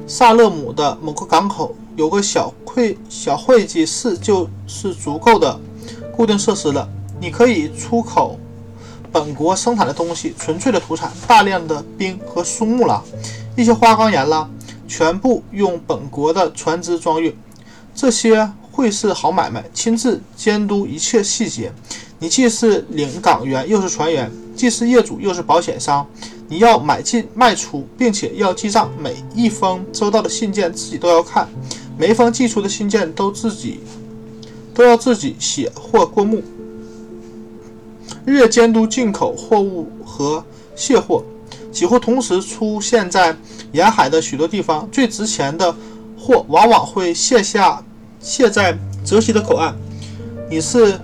[0.09, 5.59] 萨勒姆的某个港口有个小会小会稽室就是足够的
[6.15, 6.87] 固定设施了。
[7.19, 8.39] 你可以出口
[9.11, 13.03] 本国生产的东西，纯粹的土产，大量的冰和树木啦，
[13.57, 14.49] 一些花岗岩啦，
[14.87, 17.35] 全部用本国的船只装运。
[17.95, 21.73] 这些会是好买卖，亲自监督一切细节。
[22.19, 26.07] 你既是领港员，又是船员，既是业主，又是保险商。
[26.49, 28.91] 你要买进卖出，并且要记账。
[28.99, 31.49] 每一封收到的信件自己都要看，
[31.99, 33.81] 每一封寄出的信件都自己
[34.75, 36.43] 都要自己写或过目。
[38.25, 40.45] 日夜监督进口货物和
[40.75, 41.25] 卸货，
[41.73, 43.37] 几乎同时出现在
[43.73, 44.89] 沿海的许多地方。
[44.91, 45.75] 最值钱的
[46.19, 47.83] 货往往会卸下。
[48.19, 49.77] 卸在泽西的口岸，
[50.51, 50.99] 你是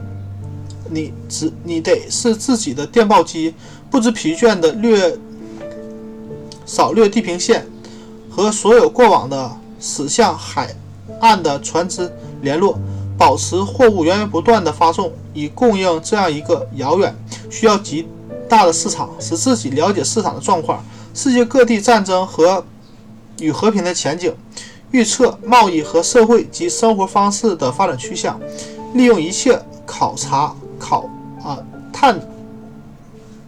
[0.90, 3.54] 你只你得是自己的电报机，
[3.88, 5.16] 不知疲倦的掠
[6.66, 7.64] 扫掠地平线，
[8.28, 10.74] 和所有过往的驶向海
[11.20, 12.78] 岸的船只联络，
[13.18, 17.14] 保持货物源源不断的发送，以供应这样一个遥远、
[17.50, 18.06] 需要极
[18.48, 20.84] 大的市场，使自己了解市场的状况，
[21.14, 22.64] 世界各地战争和
[23.40, 24.34] 与和平的前景。
[24.90, 28.38] 预测贸易和社会及生活方式的发展趋向，
[28.92, 31.08] 利用一切考察考
[31.42, 31.56] 啊
[31.90, 32.20] 探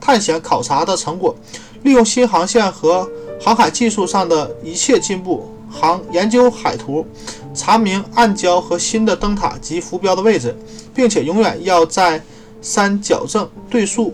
[0.00, 1.36] 探险考察的成果，
[1.82, 3.06] 利用新航线和
[3.38, 7.06] 航海技术上的一切进步，航研究海图，
[7.54, 10.54] 查明暗礁和新的灯塔及浮标的位置，
[10.92, 12.22] 并且永远要在
[12.60, 14.12] 三矫正对数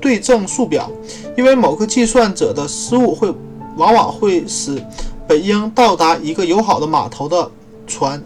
[0.00, 0.90] 对正数表，
[1.36, 3.34] 因为某个计算者的失误会
[3.76, 4.84] 往往会使。
[5.26, 7.50] 本应到达一个友好的码头的
[7.86, 8.22] 船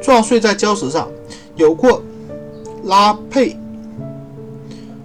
[0.00, 1.06] 撞碎在礁石上，
[1.56, 2.02] 有过
[2.84, 3.54] 拉佩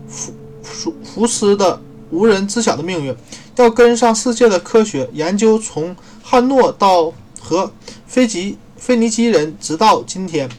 [0.07, 0.31] 福
[0.63, 3.15] 福福斯的无人知晓的命运。
[3.57, 7.73] 要跟上世界的科学研究，从汉诺到和
[8.07, 10.49] 菲吉腓尼基人，直到今天，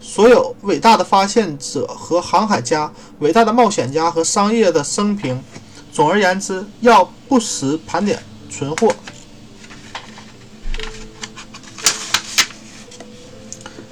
[0.00, 5.40] 所有伟大的发现者和航海家、伟大的冒险家和商业的生平。
[5.92, 8.94] 总而言之，要不时盘点存货。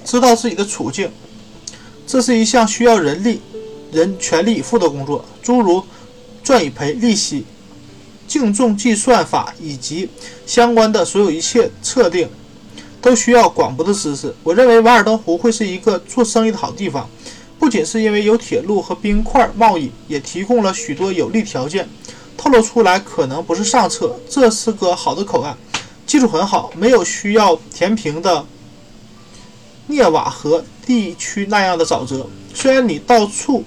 [0.04, 1.10] 知道自己的处境，
[2.06, 3.42] 这是一项需要人力、
[3.92, 5.24] 人全力以赴的工作。
[5.42, 5.84] 诸如
[6.42, 7.44] 赚与赔、利息、
[8.28, 10.08] 净重计算法以及
[10.46, 12.28] 相关的所有一切测定，
[13.00, 14.32] 都需要广博的知识。
[14.44, 17.08] 我认为瓦尔登湖会是一个做生意的好地方，
[17.58, 21.88] 不仅是因为有铁路和冰块贸易，也提供了许多有利条件。
[22.36, 25.56] 透露出来可能不是上策，这是个好的口岸，
[26.06, 28.44] 技术很好，没有需要填平的。
[29.88, 33.64] 涅瓦河地区那样的沼泽，虽然你到处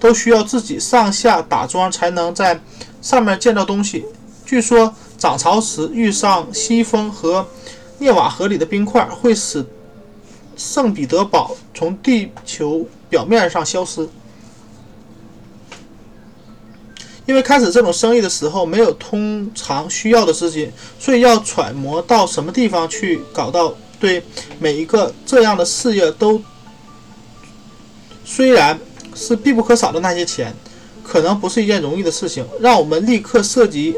[0.00, 2.58] 都需要自己上下打桩才能在
[3.00, 4.04] 上面建造东西。
[4.44, 7.46] 据说涨潮时遇上西风和
[7.98, 9.64] 涅瓦河里的冰块，会使
[10.56, 14.08] 圣彼得堡从地球表面上消失。
[17.26, 23.74] 因为开始这种生意的时候没有通常需要的资金，所以要揣摩到什么地方去搞到。
[24.00, 24.24] 对
[24.58, 26.40] 每一个这样的事业，都
[28.24, 28.80] 虽然
[29.14, 30.56] 是必不可少的那些钱，
[31.10, 32.46] 可能不是一件容易的事情。
[32.60, 33.96] 让我们立刻涉及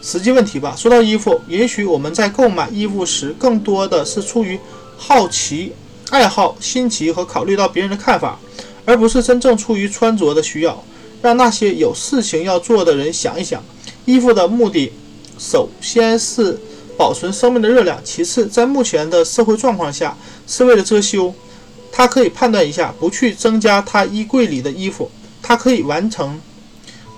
[0.00, 0.74] 实际问题吧。
[0.76, 4.58] 说到衣服，也许我们在购买衣服时，更多的是出于
[4.96, 5.72] 好奇、
[6.10, 8.38] 爱好、新奇和考虑到别人的看法，
[8.84, 10.82] 而不是真正出于穿着的需要。
[11.20, 13.62] 让那些有事情要做的人想一想，
[14.04, 14.92] 衣服的目的，
[15.38, 16.56] 首先是。
[16.94, 17.98] 保存生命的热量。
[18.04, 20.16] 其次，在目前的社会状况下，
[20.46, 21.32] 是为了遮羞。
[21.90, 25.10] 他可以判断一下，不去增加他衣柜里的衣服，
[25.42, 26.40] 他可以完成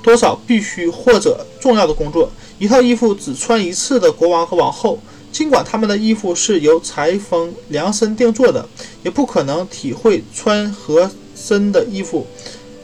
[0.02, 2.30] 多少必须或者重要的工作。
[2.58, 4.98] 一套衣服只穿一次的国王和王后，
[5.30, 8.66] 尽管他们的衣服是由裁缝量身定做的，
[9.02, 12.26] 也不可能体会穿合身的衣服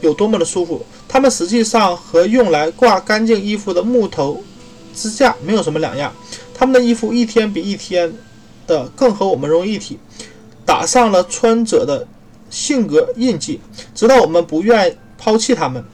[0.00, 0.84] 有多么的舒服。
[1.08, 4.42] 他们实际上和用来挂干净衣服的木头
[4.94, 6.12] 支架没有什么两样。
[6.52, 8.12] 他们的衣服一天比一天
[8.66, 9.98] 的更和我们融为一体，
[10.66, 12.06] 打上了穿者的
[12.50, 13.60] 性格印记，
[13.94, 15.84] 直到我们不愿抛弃他们，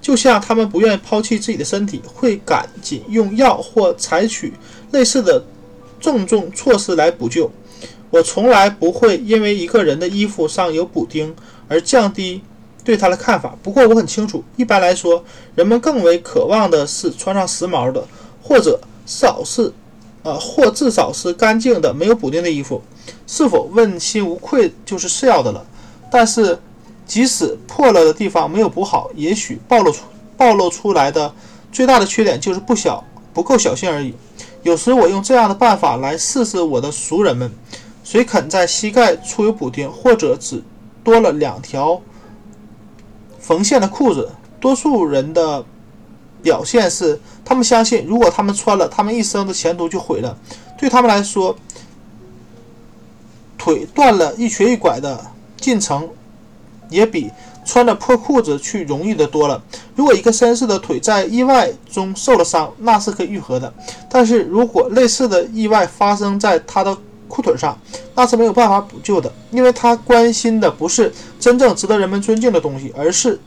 [0.00, 4.52] 就像他们不愿意抛弃自己的身体，会赶紧用药或采取
[4.90, 5.42] 类似的
[6.00, 7.50] 郑重措施来补救。
[8.10, 11.34] 我从来不会因为一个人的衣服上有补丁
[11.68, 12.42] 而降低。
[12.84, 15.24] 对他的看法，不过我很清楚，一般来说，
[15.54, 18.04] 人们更为渴望的是穿上时髦的，
[18.42, 18.76] 或者
[19.06, 19.72] 少是，
[20.24, 22.82] 呃，或至少是干净的、没有补丁的衣服。
[23.24, 25.64] 是否问心无愧就是次要的了。
[26.10, 26.58] 但是，
[27.12, 30.04] 即使破了的地方没有补好，也许暴露出
[30.34, 31.30] 暴露出来的
[31.70, 33.04] 最大的缺点就是不小
[33.34, 34.14] 不够小心而已。
[34.62, 37.52] 有时我用这样的办法来试试我的熟人们，
[38.02, 40.64] 谁肯在膝盖处有补丁，或者只
[41.04, 42.00] 多了两条。
[43.38, 45.62] 缝线的裤子，多数人的
[46.42, 50.34] 表现是，他们相信，如果他们穿了，他们一生的前途就毁了。
[50.78, 51.54] 对他们来说，
[53.58, 55.26] 腿断了一瘸一拐的
[55.58, 56.08] 进程，
[56.92, 57.30] 也比
[57.64, 59.60] 穿着破裤子去容易的多了。
[59.96, 63.68] 如果一个绅士的腿在意外中受了伤，那是可以愈合的；
[64.08, 66.96] 但是如果类似的意外发生在他的
[67.28, 67.76] 裤腿上，
[68.14, 73.40] 那是没有办法补救的，因为他关心的不是真正值得人们尊敬的东西，而是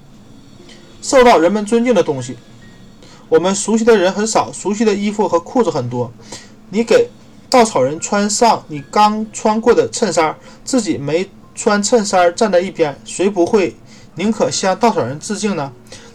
[1.02, 2.36] 受到人们尊敬的东西。
[3.30, 6.12] 我们熟悉的人很少，熟悉的衣服和裤子很多。
[6.70, 7.10] 你给
[7.50, 13.76] 稻草人穿上你刚穿过的衬衫，自己没穿衬衫站在一边，谁不会
[14.16, 15.72] 宁可向稻草人致敬呢？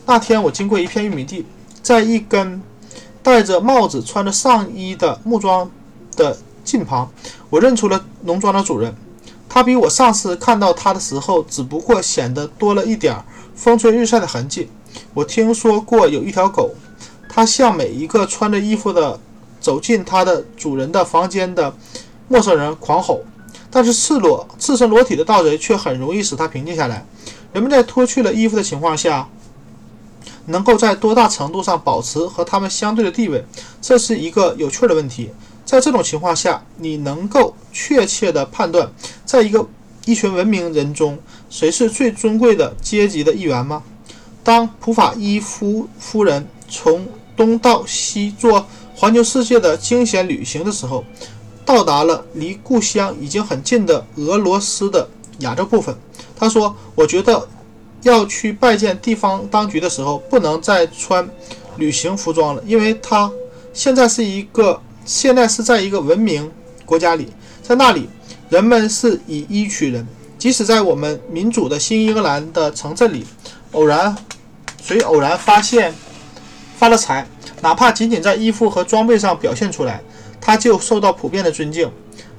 [0.06, 1.46] 那天我经过一片玉米地，
[1.82, 2.60] 在一根
[3.22, 5.70] 戴着帽子、穿着上衣的木桩
[6.16, 7.10] 的近旁。
[7.48, 8.94] 我认出了农庄的主人，
[9.48, 13.16] 他比我上次看到他的时候，只不过显得多了一点
[13.54, 14.68] 风吹日晒的痕迹。
[15.14, 16.74] 我听说过有一条狗，
[17.28, 19.18] 它向每一个穿着衣服的
[19.60, 21.72] 走进它的主人的房间的
[22.26, 23.20] 陌生人狂吼，
[23.70, 27.06] 但是赤裸、赤身裸体的盗贼却很容易使他平静下来。
[27.52, 29.28] 人们在脱去了衣服的情况下，
[30.46, 33.44] 能够在多大程度上保持和他们相对的地位，
[33.80, 35.30] 这是一个有趣的问题。
[35.64, 38.90] 在这种情况下，你能够确切地判断，
[39.24, 39.64] 在一个
[40.04, 41.18] 一群文明人中，
[41.48, 43.82] 谁是最尊贵的阶级的一员吗？
[44.42, 47.06] 当普法伊夫夫人从
[47.36, 48.66] 东到西做
[48.96, 51.04] 环球世界的惊险旅行的时候，
[51.70, 55.08] 到达了离故乡已经很近的俄罗斯的
[55.38, 55.94] 亚洲部分，
[56.34, 57.48] 他说：“我觉得
[58.02, 61.28] 要去拜见地方当局的时候，不能再穿
[61.76, 63.30] 旅行服装了，因为他
[63.72, 66.48] 现在是一个。”现在是在一个文明
[66.84, 67.26] 国家里，
[67.62, 68.08] 在那里，
[68.48, 70.06] 人们是以衣取人。
[70.38, 73.24] 即使在我们民主的新英格兰的城镇里，
[73.72, 74.14] 偶然
[74.80, 75.92] 谁偶然发现
[76.78, 77.26] 发了财，
[77.62, 80.00] 哪怕仅仅在衣服和装备上表现出来，
[80.40, 81.90] 他就受到普遍的尊敬。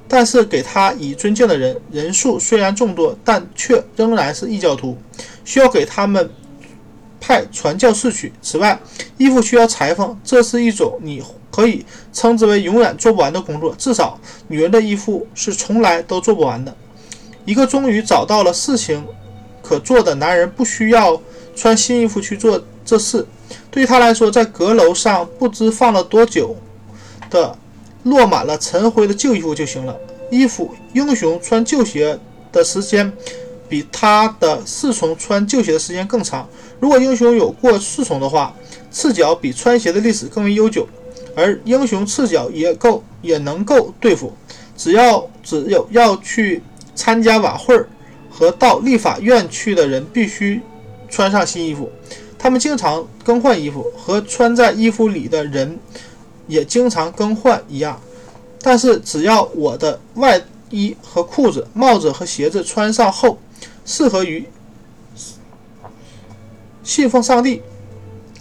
[0.07, 4.97] 但是给他以尊敬的人人数虽然众多，但却仍然是异教徒，
[5.45, 6.29] 需要给他们
[7.19, 8.33] 派传教士去。
[8.41, 8.79] 此外，
[9.17, 11.23] 衣服需要裁缝，这是一种你。
[11.51, 16.73] 可以称之为永远做不完的工作，至少女人的衣服是从来都做不完的。
[17.43, 19.05] 一个终于找到了事情
[19.61, 21.21] 可做的男人，不需要
[21.53, 23.27] 穿新衣服去做这事。
[23.69, 26.55] 对他来说，在阁楼上不知放了多久
[27.29, 27.53] 的
[28.03, 29.97] 落满了尘灰的旧衣服就行了。
[30.29, 32.17] 衣服，英雄穿旧鞋
[32.51, 33.11] 的时间
[33.67, 36.47] 比他的侍从穿旧鞋的时间更长。
[36.79, 38.55] 如果英雄有过侍从的话，
[38.91, 40.87] 赤脚比穿鞋的历史更为悠久。
[41.35, 44.33] 而英雄赤脚也够也能够对付，
[44.75, 46.61] 只要只有要去
[46.93, 47.73] 参加晚会
[48.29, 50.59] 和到立法院去的人必须
[51.09, 51.89] 穿上新衣服，
[52.37, 55.79] 他们经常更换衣服，和穿在衣服里的人
[56.51, 57.99] 也经常更换一样。
[58.61, 60.39] 但是只要我的外
[60.69, 63.39] 衣和裤子、帽子和鞋子穿上后
[63.85, 64.45] 适合于
[66.83, 67.61] 信奉上帝，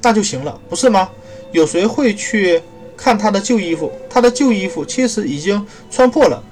[0.02, 1.08] 那就行了，不是吗？
[1.52, 2.60] 有谁会去？
[3.02, 6.44] 看他的旧衣服，他的旧衣服其实已经穿破了，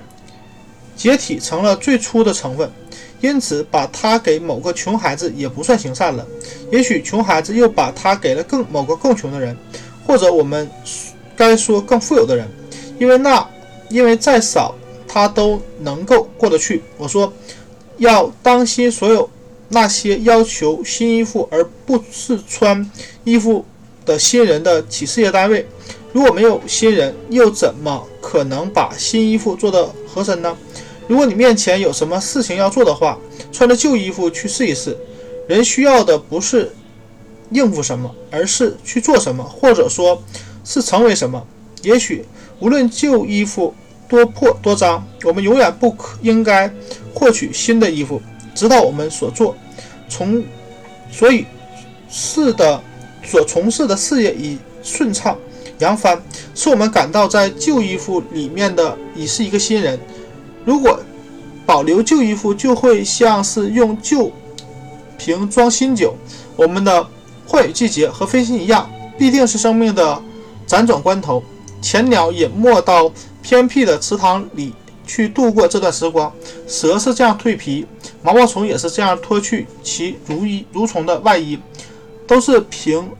[0.96, 2.72] 解体成了最初的成分，
[3.20, 6.26] 因此把它给某个穷孩子也不算行善了。
[6.72, 9.54] 也许穷孩子又把它给了更某个更穷的人，
[10.06, 10.66] 或者我们
[11.38, 12.46] 该说更富有的人，
[12.98, 13.48] 因为那
[13.88, 14.74] 因为再少
[15.06, 16.82] 他都能够过得去。
[16.98, 17.32] 我说，
[17.96, 19.30] 要当心所有
[19.68, 22.90] 那些要求新衣服而不是穿
[23.24, 23.64] 衣服
[24.04, 25.66] 的新人的企事业单位。
[26.12, 30.56] 如果没有新人，又怎么可能把新衣服做得合身呢？
[31.06, 33.18] 如果你面前有什么事情要做的话，
[33.52, 34.96] 穿着旧衣服去试一试。
[35.46, 36.70] 人需要的不是
[37.52, 40.22] 应付什么，而是去做什么，或者说，
[40.68, 41.42] 是成为什么。
[41.82, 42.22] 也许
[42.60, 43.74] 无论旧衣服
[44.06, 46.70] 多破多脏，我们永远不可应该
[47.14, 48.20] 获取新的衣服，
[48.54, 49.56] 直到我们所做
[50.10, 50.44] 从
[51.10, 51.46] 所以
[52.10, 52.82] 事的
[53.24, 55.38] 所从事的事业已顺畅
[55.78, 56.20] 扬帆，
[56.54, 59.98] 使我们感到在旧衣服里面的已是一个新人。
[60.64, 61.00] 如果
[61.64, 64.30] 保留旧衣服，就会像是用旧
[65.16, 66.14] 瓶装新酒。
[66.56, 67.06] 我们的
[67.46, 70.20] 换羽季节和飞行一样，必定是生命的
[70.68, 71.42] 辗转关头。
[71.80, 73.10] 浅鸟隐没到
[73.42, 74.74] 偏僻的池塘里
[75.06, 76.32] 去度过这段时光，
[76.66, 77.86] 蛇是这样蜕皮，
[78.22, 81.58] 毛毛虫也是这样脱去其如衣如虫的外衣，
[82.26, 83.10] 都是凭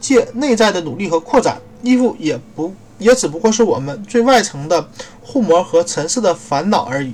[0.00, 1.60] 借内在的努力和扩展。
[1.82, 4.88] 衣服也不也只不过是我们最外层的。
[5.30, 7.12] 护膜和尘世的烦恼而已，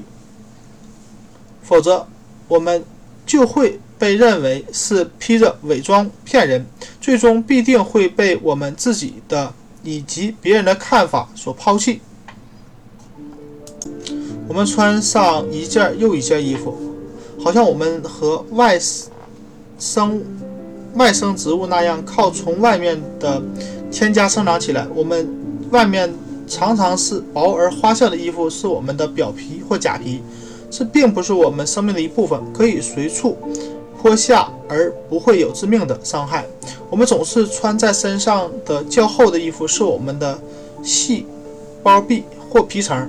[1.64, 2.06] 否则
[2.46, 2.84] 我们
[3.26, 6.64] 就会被认为是披着伪装骗人，
[7.00, 9.52] 最终必定会被我们自己的
[9.82, 12.00] 以及别人的看法所抛弃。
[14.46, 16.76] 我们穿上一件又一件衣服，
[17.42, 18.78] 好像我们和外
[19.78, 20.22] 生
[20.94, 23.42] 外生植物那样，靠从外面的
[23.90, 24.86] 添加生长起来。
[24.94, 25.28] 我们
[25.70, 26.12] 外面。
[26.46, 30.20] 常常是薄而花俏的衣服，是我们的表皮或假皮，
[30.76, 33.36] 这并不是我们生命的一部分，可以随处
[34.02, 36.44] 脱下而不会有致命的伤害。
[36.90, 40.36] 我们总是穿在身上的较厚的衣服，是我们的
[40.82, 41.26] 细
[41.80, 43.08] 包壁或皮层，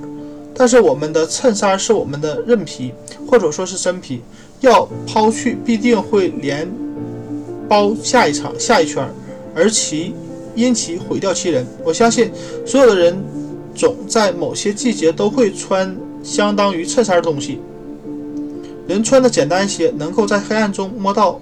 [0.54, 2.92] 但是我们的衬衫是我们的韧皮，
[3.28, 4.22] 或者说是真皮。
[4.62, 6.72] 要抛去，必定会连
[7.68, 9.04] 包下一场、下一圈，
[9.56, 10.14] 而其。
[10.56, 11.68] 因其毁掉其人。
[11.84, 12.32] 我相信
[12.66, 13.22] 所有的人
[13.76, 15.94] 总在某些季节都会穿
[16.26, 17.62] 相当于衬衫的东西。
[18.88, 21.40] 人穿的简单一些，能够在黑暗中摸到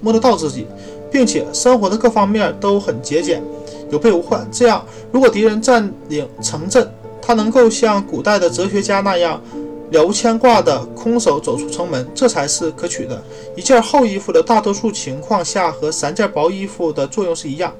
[0.00, 0.66] 摸得到自己，
[1.10, 3.42] 并且生活的各方面都很节俭，
[3.90, 4.46] 有备无患。
[4.50, 9.40] 这样，如果敌人占领城镇，他能够像古代的哲学家那样
[9.90, 13.22] 了无牵挂的空手走出城门，这才是可取的。
[13.56, 17.72] 一件厚衣服的大多数情况下和三件薄衣服的作用是一样。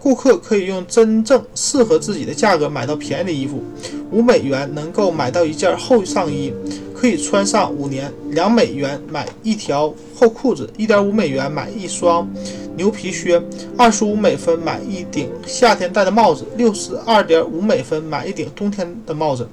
[0.00, 3.62] 顾客可以用真正适合自己的价格买到便宜的衣服。
[4.10, 6.52] 五美元能够买到一件厚上衣，
[6.94, 8.10] 可以穿上五年。
[8.30, 12.28] 两美元买一条厚裤子，一点五美元买一双
[12.76, 13.40] 牛皮靴，
[13.76, 19.46] 二十五美分买一顶夏天戴的帽子，六十二点五美分买一顶冬天的帽子，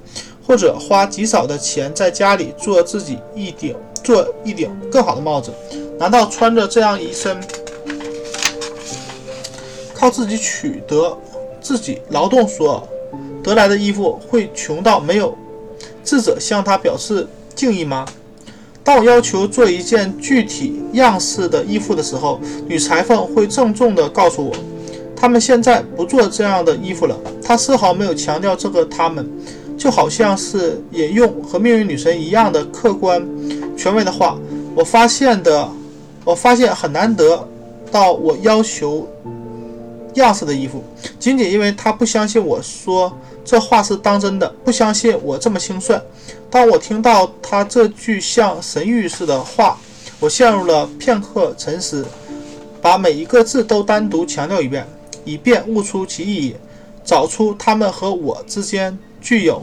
[0.46, 5.52] 或者花极少的钱在家里做自己一顶做一顶更好的帽子。
[5.98, 7.38] 难道穿着这样一身？
[9.98, 11.18] 靠自己取得
[11.60, 12.86] 自己劳动所
[13.42, 15.36] 得来的衣服，会穷到没有
[16.04, 17.26] 智者向他表示
[17.56, 18.06] 敬意吗？
[18.84, 24.54] 当我要求做一件具体样式的衣服的时候，女裁缝会郑重地告诉我，
[25.16, 27.18] 他们现在不做这样的衣服了。
[27.42, 29.28] 她丝毫没有强调这个，他们
[29.76, 33.26] 就好像是引用和命运女神一样的客观
[33.76, 34.38] 权威的话。
[34.76, 35.68] 我发现的，
[36.24, 37.46] 我发现很难得
[37.90, 39.08] 到我要求。
[40.14, 40.82] 样式的衣服，
[41.18, 46.00] 仅仅因为他不相信我说这话是当真的，不相信我这么轻率。
[46.50, 49.78] 当我听到他这句像神谕似的话，
[50.18, 52.06] 我陷入了片刻沉思，
[52.82, 54.86] 把每一个字都单独强调一遍，
[55.24, 56.56] 以便悟出其意义，
[57.04, 59.62] 找出他们和我之间具有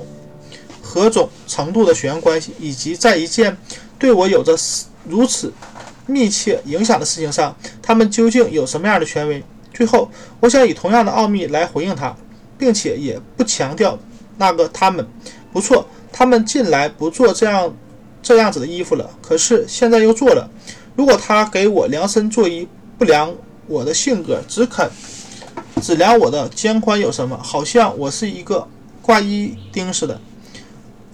[0.82, 3.58] 何种程度的血缘关系，以及在一件
[4.00, 4.56] 对我有着
[5.08, 5.52] 如此
[6.06, 9.44] 密切影响的事情上，他们究竟有什么样的权威。
[9.76, 10.10] 最后，
[10.40, 12.16] 我想以同样的奥秘来回应他，
[12.58, 14.00] 并且也不强调
[14.38, 15.06] 那个他们。
[15.52, 17.74] 不错，他们近来不做这样
[18.24, 20.50] 这样子的衣服了，可是现在又做了。
[20.96, 22.68] 如果他给我量身做衣，
[22.98, 23.36] 不量
[23.68, 24.90] 我的性格，只肯
[25.82, 27.38] 只量我的肩宽有什么？
[27.44, 28.68] 好像我是一个
[29.02, 30.20] 挂衣钉似的。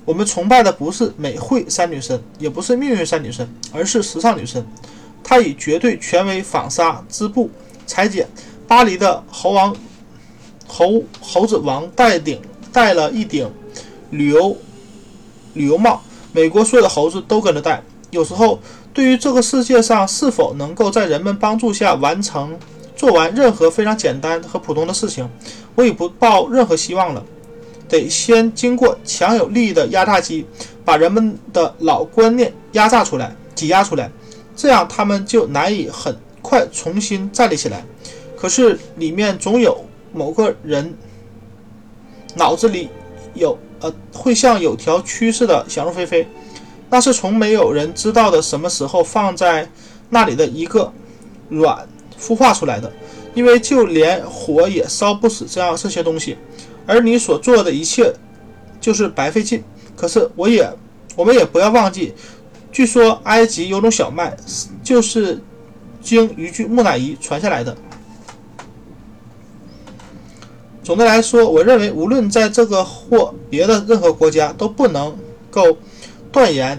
[0.05, 4.65] 我们崇拜的不是美惠三女神，也不是命运三女神，而是时尚女神。
[5.23, 7.49] 她以绝对权威纺纱织布
[7.85, 8.27] 裁剪。
[8.71, 9.75] 巴黎的猴王
[10.65, 12.39] 猴猴子王戴顶
[12.71, 13.51] 戴了一顶
[14.11, 14.55] 旅游
[15.53, 16.01] 旅游帽，
[16.31, 17.83] 美国所有的猴子都跟着戴。
[18.11, 18.57] 有时候，
[18.93, 22.57] 对于这个世界上是否能够在人们帮助下完成
[22.95, 25.29] 做完任何非常简单和普通的事情，
[25.75, 27.21] 我已不抱任何希望了。
[27.89, 30.45] 得先经过强有力的压榨机，
[30.85, 34.09] 把人们的老观念压榨出来、挤压出来，
[34.55, 37.83] 这样他们就难以很快重新站立起来。
[38.41, 40.97] 可是里面总有某个人
[42.33, 42.89] 脑子里
[43.35, 46.27] 有呃，会像有条趋势的想入非非，
[46.89, 49.69] 那是从没有人知道的什么时候放在
[50.09, 50.91] 那里的一个
[51.49, 51.87] 卵
[52.19, 52.91] 孵化出来的。
[53.35, 56.35] 因为就连火也烧不死这样这些东西，
[56.85, 58.11] 而你所做的一切
[58.81, 59.63] 就是白费劲。
[59.95, 60.67] 可是我也，
[61.15, 62.13] 我们也不要忘记，
[62.71, 64.35] 据说埃及有种小麦，
[64.83, 65.39] 就是
[66.01, 67.77] 经一具木乃伊传下来的。
[70.91, 75.17] 总的来说，我认为无论在这个或别的任何国家，都不能
[75.49, 75.77] 够
[76.33, 76.77] 断言，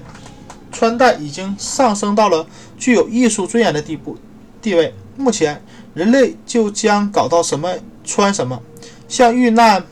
[0.70, 2.46] 穿戴已经上升到了
[2.76, 4.18] 具有艺术尊严的地步
[4.60, 4.94] 地位。
[5.16, 5.64] 目前。
[5.94, 8.62] 人类就将搞到什么穿什么，
[9.08, 9.84] 像遇难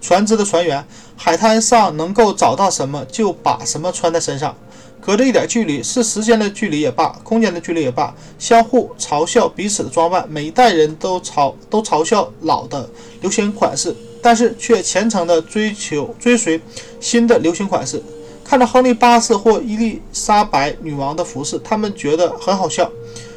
[0.00, 0.84] 船只的船员，
[1.16, 4.56] 海滩上能够找到什么就把什么穿在身上，
[5.04, 10.26] 隔着一点距离，是时间的距离也罢，空间的距离也罢，相互嘲笑彼此的装扮。
[10.30, 12.88] 每一代人都嘲都嘲笑老的
[13.20, 16.58] 流行款式，但是却虔诚地追求追随
[17.00, 18.02] 新的流行款式。
[18.42, 22.90] 看到亨利八世或伊丽莎白女王的服饰，他们觉得很好笑。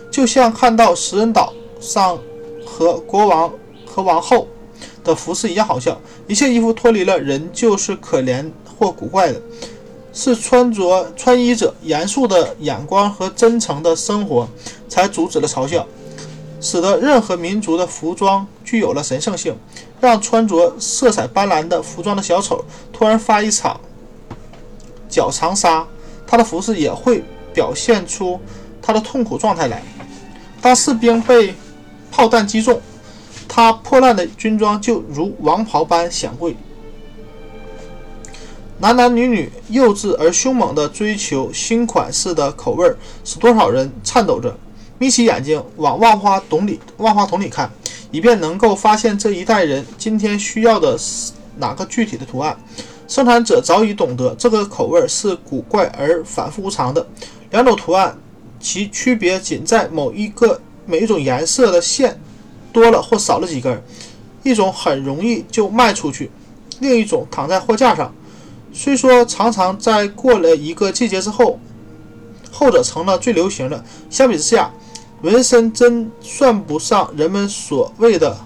[0.09, 2.18] 就像看到食人岛上
[2.65, 3.51] 和国王
[3.86, 4.47] 和王后
[5.03, 5.99] 的服饰一样好笑。
[6.28, 8.49] 一切衣服脱离了人就是可怜
[8.80, 9.41] 或古怪的，
[10.18, 14.49] 是穿着穿衣者严肃的眼光和真诚的生活
[14.89, 15.86] 才阻止了嘲笑，
[16.59, 19.55] 使得任何民族的服装具有了神圣性。
[19.99, 22.63] 让穿着色彩斑斓的服装的小丑
[22.93, 23.80] 突然发一场
[25.07, 25.86] 脚长沙，
[26.26, 28.39] 他的服饰也会表现出
[28.82, 29.84] 他的痛苦状态来。
[30.61, 31.53] 当士兵被
[32.11, 32.82] 炮弹击中，
[33.47, 36.55] 他破烂的军装就如王袍般显贵。
[38.80, 42.88] 男男女女幼稚而凶猛地追求新款式的口味，
[43.23, 44.55] 使多少人颤抖着
[44.99, 47.71] 眯起眼睛往万花筒里万花筒里看，
[48.11, 52.55] 以便能够发现这一代人今天需要的是哪个具体的图案。
[53.07, 57.07] 生产者早已懂得这个口味是古怪而反复无常的，
[57.49, 58.15] 两种图案。
[58.59, 62.19] 其区别仅在某一个每一种颜色的线
[62.71, 63.84] 多了或少了几根，
[64.43, 66.30] 一种很容易就卖出去，
[66.80, 68.13] 另一种躺在货架上。
[68.74, 71.59] 虽说常常在过了一个季节之后，
[72.51, 73.84] 后者成了最流行的。
[74.09, 74.72] 相比之下，
[75.22, 78.38] 纹身真算不上人们所谓的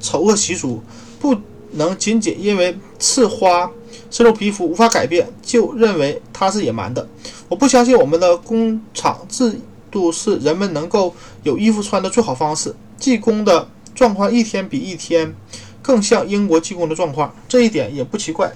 [0.00, 0.82] 丑恶习俗，
[1.20, 1.36] 不
[1.72, 3.70] 能仅仅因为刺花。
[4.08, 7.08] 深入皮肤无法改变，就认为它是野蛮的。
[7.48, 12.74] 我不相信我们的工厂制度是人们能够有衣服穿的最好方式。
[12.98, 15.32] 技工的状况一天比一天
[15.80, 18.52] 更像英国技工的状况，这一点也不奇怪。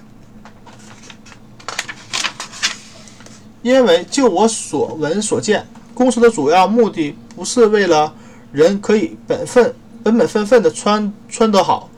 [3.64, 8.12] 因为就我所闻所见，公司的主要目的不是为了
[8.52, 11.88] 人可以本分本本分分的穿穿得好。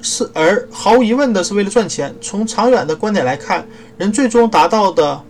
[0.00, 2.14] 是，而毫无疑问的是为了赚钱。
[2.20, 3.66] 从长远的观点来看，
[3.98, 5.20] 人最终达到的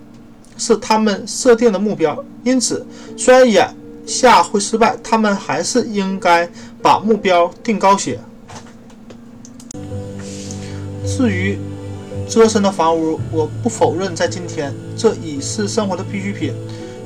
[0.58, 2.22] 是他们设定的目标。
[2.44, 3.74] 因此，虽然眼
[4.04, 6.46] 下会失败，他们还是应该
[6.82, 8.20] 把目标定高些。
[11.06, 11.58] 至于
[12.30, 16.54] 遮身的房屋，我不否认，在今天这已是生活的必需品。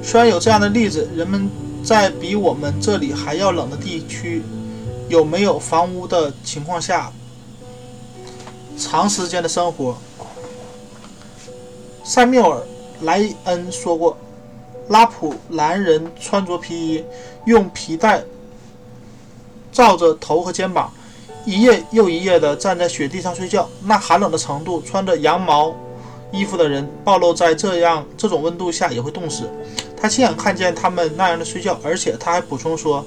[0.03, 1.49] 虽然有这样的例子，人们
[1.83, 4.43] 在比我们这里还要冷的地区
[5.09, 7.11] 有没有房屋的情况下。
[8.77, 9.97] 长时间的生活，
[12.03, 12.59] 塞缪尔·
[13.05, 14.17] 莱恩说过
[14.91, 17.05] ：“拉普兰人穿着皮衣，
[17.47, 18.25] 用皮带
[19.73, 20.93] 罩着头和肩膀，
[21.45, 23.69] 一夜又一夜地站在雪地上睡觉。
[23.85, 25.75] 那寒冷的程度，穿着羊毛
[26.33, 29.45] 衣服的人暴露在这样这种温度下也会冻死。”
[29.97, 33.05] 他亲眼看见他们那样的睡觉，而且他还补充说。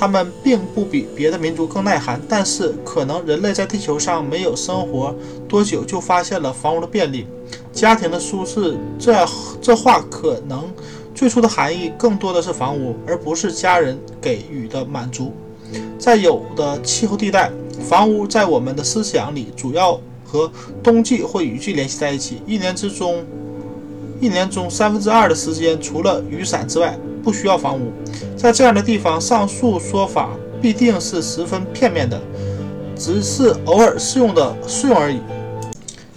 [0.00, 5.12] 他们并不比别的民族更耐寒，但是可能人类在地球上没有生活
[5.48, 7.26] 多久，就发现了房屋的便利、
[7.72, 8.78] 家庭的舒适。
[8.96, 9.26] 这
[9.60, 10.72] 这话可能
[11.16, 15.32] 最初的含义更多的是房屋，而不是家人给予的满足。
[15.98, 17.50] 在有的气候地带，
[17.80, 20.50] 房屋在我们的思想里主要和
[20.82, 22.40] 冬季或雨季联系在一起。
[22.46, 23.24] 一年之中，
[24.20, 26.98] 一年中三分之二的时间，除了雨伞之外。
[27.20, 27.92] 不需要房屋，
[28.38, 30.30] 在这样的地方，上述说法
[30.62, 32.18] 必定是十分片面的，
[32.96, 35.20] 只是偶尔适用的适用而已。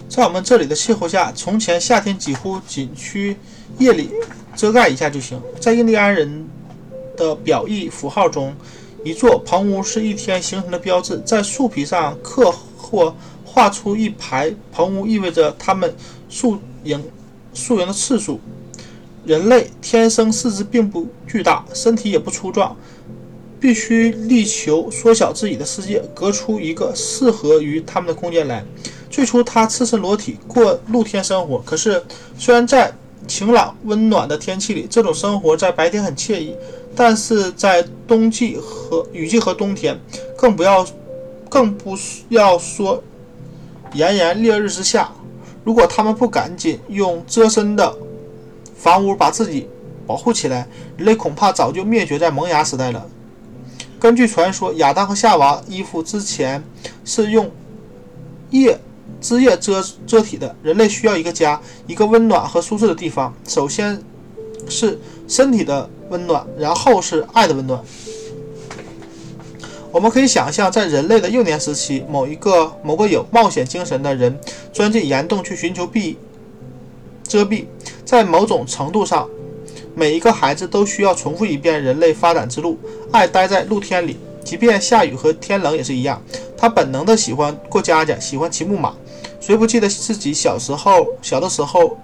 [0.08, 3.36] 在我们这里的气候下，从前夏天几乎仅需
[3.78, 4.10] 夜里
[4.56, 5.38] 遮盖一下就行。
[5.60, 6.48] 在印第安人
[7.14, 8.54] 的表意符号中，
[9.04, 15.92] 一座棚屋是一天形成的标志，在树皮上刻或画出一排棚屋，意味着他们
[16.28, 17.02] 宿营
[17.52, 18.40] 宿营的次数。
[19.24, 22.76] 人类天生四肢并不巨大，身体也不粗壮，
[23.60, 28.64] 必须力求缩小自己的世界，隔出一个适合于他们的空间来。
[29.08, 32.02] 最初，他赤身裸体过露天生活，可是
[32.36, 32.92] 虽然在
[33.28, 36.56] 晴朗温暖的天气里，这种生活在白天很惬意，
[36.94, 39.98] 但是在冬季和雨季和冬天，
[40.36, 40.86] 更不要
[41.48, 41.96] 更不
[42.28, 43.02] 要说
[43.94, 45.12] 炎炎烈日之下，
[45.64, 47.94] 如果他们不赶紧用遮身的。
[48.74, 49.68] 房屋把自己
[50.08, 50.66] 保护起来，
[50.96, 53.06] 人类恐怕早就灭绝在萌芽时代了。
[54.00, 56.60] 根据传说，亚当和夏娃衣服之前
[57.04, 57.48] 是用
[58.50, 58.76] 叶
[59.20, 60.56] 枝叶遮遮体的。
[60.64, 63.32] 人类需要一个家，一个温暖和舒适的地方。
[63.46, 64.02] 首先
[64.68, 64.98] 是
[65.32, 67.82] 身体的温暖，然后是爱的温暖。
[69.90, 74.38] 我们可以想象，在人类的幼年时期，某一个某个有冒险精神的人
[74.74, 76.18] 钻进岩洞去寻求避
[77.26, 77.64] 遮蔽。
[78.04, 79.26] 在某种程度上，
[79.94, 82.78] 每一个孩子都需要重复一遍人类发展之路。
[83.10, 86.22] 爱待在露天里，即便下雨和天冷也是一样。
[86.58, 88.92] 他本能的喜欢过家家，喜欢骑木马。
[89.40, 91.98] 谁不记得自己小时候小的时候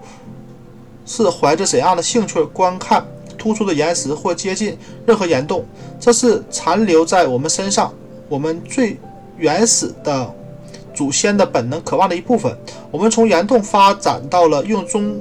[1.05, 3.07] 是怀着怎样的兴趣观看
[3.39, 4.77] 突出的岩石或接近
[5.07, 5.65] 任何岩洞？
[6.01, 7.95] 这是残留在我们身上，
[8.29, 8.99] 我们最
[9.37, 10.35] 原始的
[10.93, 12.55] 祖先的本能渴望的一部分。
[12.91, 15.19] 我们从岩洞发展到了用棕。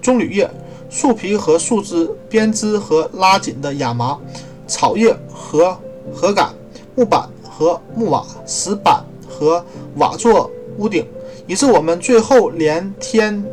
[0.00, 0.50] 棕榈叶、
[0.90, 4.18] 树皮和树枝、编织和拉紧的亚麻、
[4.66, 5.78] 草叶和
[6.12, 6.52] 禾杆、
[6.96, 11.06] 木板和木瓦、石板和瓦做屋顶，
[11.46, 13.44] 以致我们最后连天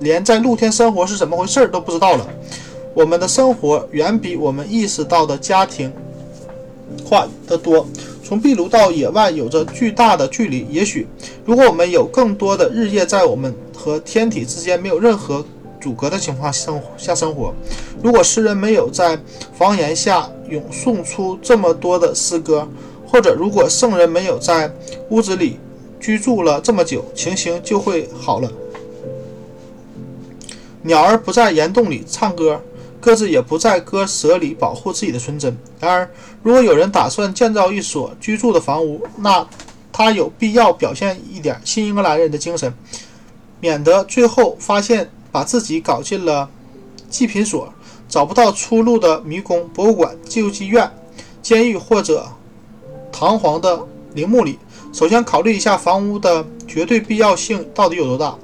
[0.00, 2.26] 连在露天生活是怎么回事都不知道了。
[2.98, 5.92] 我们的生活远比我们意识到的家庭
[7.04, 7.86] 化得多。
[8.24, 10.66] 从壁炉到野外有着巨大的距离。
[10.68, 11.06] 也许，
[11.44, 15.44] 如果我们有更多的日夜在我们和天体之间没有任何。
[15.80, 17.54] 阻隔的情况生下生活，
[18.02, 19.16] 如果诗人没有在
[19.56, 22.66] 房檐下咏诵出这么多的诗歌，
[23.06, 24.72] 或者如果圣人没有在
[25.10, 25.56] 屋子里
[26.00, 28.50] 居住了这么久，情形就会好了。
[30.82, 32.60] 鸟儿不在岩洞里唱歌，
[33.00, 35.56] 各自也不在割舍里保护自己的纯真。
[35.80, 36.10] 然而，
[36.42, 39.46] 如果有人打算建造一所居住的房屋，那
[39.92, 42.72] 他有必要表现一点新英格兰人的精神，
[43.60, 45.10] 免得最后发现。
[45.30, 46.48] 把自己搞进了
[47.10, 47.70] 祭品所，
[48.08, 50.90] 找不到出路的迷宫、博物馆、救济院、
[51.42, 52.26] 监狱或者
[53.12, 54.58] 堂皇的陵墓里。
[54.90, 58.34] 首先考虑一下房屋的绝对必要性到底有多大。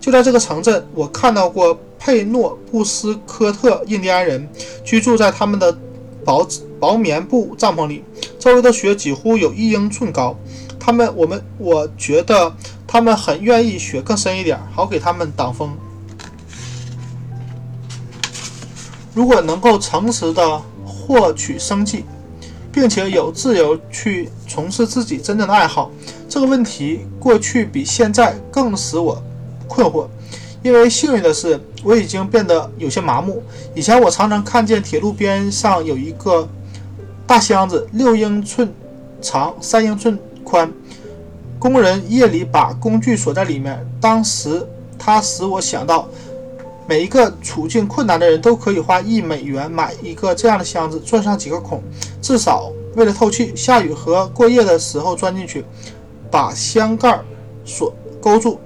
[0.00, 4.48] 就在这个城镇，我看到过佩诺布斯科特印第安人
[4.84, 5.76] 居住在他们的
[6.24, 6.46] 薄
[6.78, 8.04] 薄棉布帐篷里，
[8.38, 10.36] 周围的雪几乎有一英寸高。
[10.78, 12.54] 他们，我们，我觉得
[12.86, 15.76] 他们很愿意雪更深一点，好给他们挡风。
[19.12, 22.04] 如果能够诚实地获取生计，
[22.72, 25.90] 并且有自由去从事自己真正的爱好，
[26.28, 29.20] 这个问题过去比现在更使我
[29.66, 30.06] 困惑。
[30.62, 33.42] 因为幸运的是，我已经变得有些麻木。
[33.74, 36.48] 以前我常常看见铁路边上有一个
[37.26, 38.72] 大箱子，六英寸
[39.20, 40.72] 长，三英寸宽，
[41.58, 43.84] 工人夜里把工具锁在里面。
[44.00, 44.66] 当时
[44.98, 46.08] 它使我想到。
[46.90, 51.82] 每一个处境困难的人都可以花一美元买一个这样的箱子，钻上几个孔，
[52.22, 53.54] 至少为了透气。
[53.54, 55.62] 下雨和过夜的时候钻进去，
[56.30, 57.20] 把箱盖
[57.62, 57.92] 锁
[58.22, 58.58] 勾住，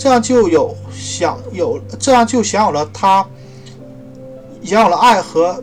[0.00, 3.22] 这样就有享有，这样就享有了他
[4.64, 5.62] 享有了爱和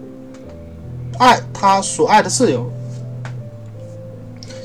[1.17, 2.69] 爱他所爱的自由，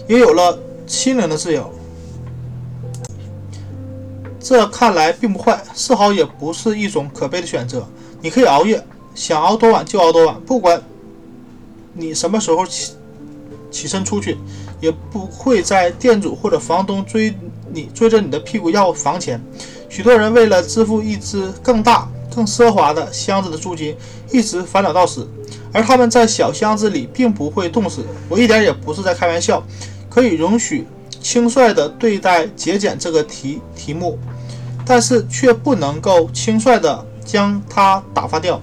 [0.06, 1.72] 也有了心灵的自由。
[4.38, 7.88] 这看来并不坏，丝毫也不是一种可悲的选择。
[8.20, 10.82] 你可以熬夜，想熬多晚就熬多晚，不管
[11.94, 12.92] 你什么时候起
[13.70, 14.36] 起身出去，
[14.82, 17.32] 也不会在店主或者房东追
[17.72, 19.40] 你追着你的屁股要房钱。
[19.88, 23.96] 许多人为了支付一只更大、更奢华的箱子的租金，
[24.32, 25.28] 一直烦恼到死，
[25.72, 28.04] 而他们在小箱子里并不会冻死。
[28.28, 29.62] 我一点也不是在开玩笑，
[30.10, 30.84] 可以容许
[31.20, 34.18] 轻率地对待节俭这个题题目。
[34.84, 38.60] 但是却不能够轻率地将它打发掉。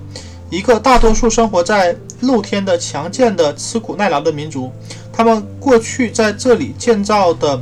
[0.50, 4.72] 一个大多数生活在露天的强健的、吃苦耐劳的民族，
[5.14, 7.62] 他们过去在这里建造的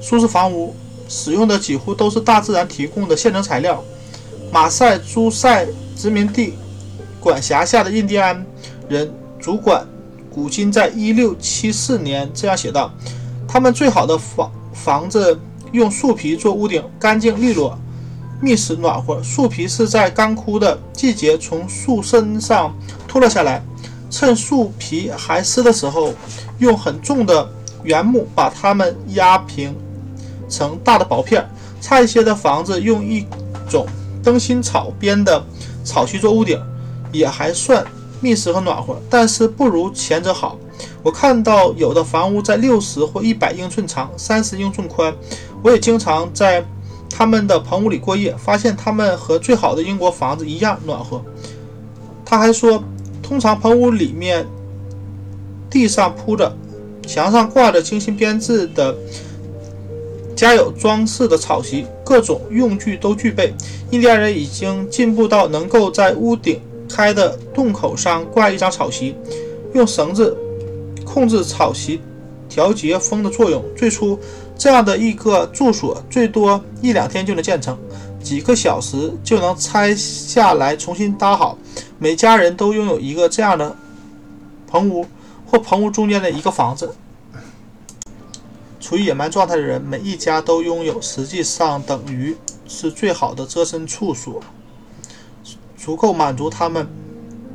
[0.00, 0.74] 舒适房屋，
[1.08, 3.82] 使用的几乎都是大自然提供的现成材料。
[4.50, 6.54] 马赛诸塞殖民地
[7.20, 8.44] 管辖下的印第安
[8.88, 9.86] 人主管
[10.32, 12.90] 古今在1674年这样写道
[13.46, 15.38] ：“他们最好的房房子。”
[15.70, 17.78] 用树皮做屋顶，干净利落，
[18.40, 19.22] 觅食暖和。
[19.22, 22.74] 树皮是在干枯的季节从树身上
[23.06, 23.62] 脱落下来，
[24.10, 26.12] 趁树皮还湿的时候，
[26.58, 27.48] 用很重的
[27.82, 29.74] 原木把它们压平
[30.48, 31.48] 成大的薄片。
[31.80, 33.24] 差一些的房子用一
[33.68, 33.86] 种
[34.20, 35.40] 灯芯草编的
[35.84, 36.60] 草席做屋顶，
[37.12, 37.86] 也还算
[38.20, 40.58] 密实和暖和，但是不如前者好。
[41.04, 45.14] 我看到有的房屋在六十或一百英寸长，三十英寸宽。
[45.62, 46.64] 我也经常在
[47.10, 51.22] 他们的棚屋里过夜，发现他们和最好的英国房子一样暖和。
[52.24, 52.82] 他还说，
[53.22, 54.46] 通常棚屋里面
[55.70, 56.56] 地上铺着，
[57.06, 58.94] 墙上挂着精心编制的。
[60.36, 63.52] 家有装饰的草席，各种用具都具备。
[63.90, 69.16] 印第安人已经进步到能够在屋顶开的洞口上挂一张草席，
[69.74, 70.36] 用绳子
[71.04, 72.00] 控制草席，
[72.48, 73.64] 调节风的作用。
[73.76, 74.16] 最初，
[74.58, 77.78] 这样的一个住所最多一两天就能建成，
[78.20, 81.56] 几个小时就能拆下来重新搭好。
[81.98, 83.76] 每家人都拥有一个这样的
[84.66, 85.06] 棚屋
[85.46, 86.92] 或棚屋中间的一个房子。
[88.80, 92.36] 处于野蛮状态的人，每一家都拥有，实际上等于
[92.66, 94.40] 是最好的遮身处所，
[95.76, 96.88] 足够满足他们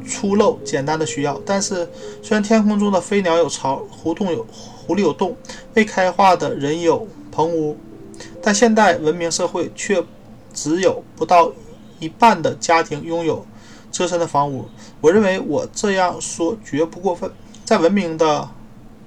[0.08, 1.42] 粗陋简单的需要。
[1.46, 1.90] 但是，
[2.22, 4.46] 虽然天空中的飞鸟有巢，胡同有
[4.86, 5.36] 湖里有洞，
[5.74, 7.78] 未开化的人有棚屋，
[8.42, 10.04] 但现代文明社会却
[10.54, 11.52] 只有不到
[12.00, 13.46] 一半的家庭拥有
[13.92, 14.66] 遮身的房屋。
[15.02, 17.32] 我认为我这样说绝不过分。
[17.66, 18.50] 在文明的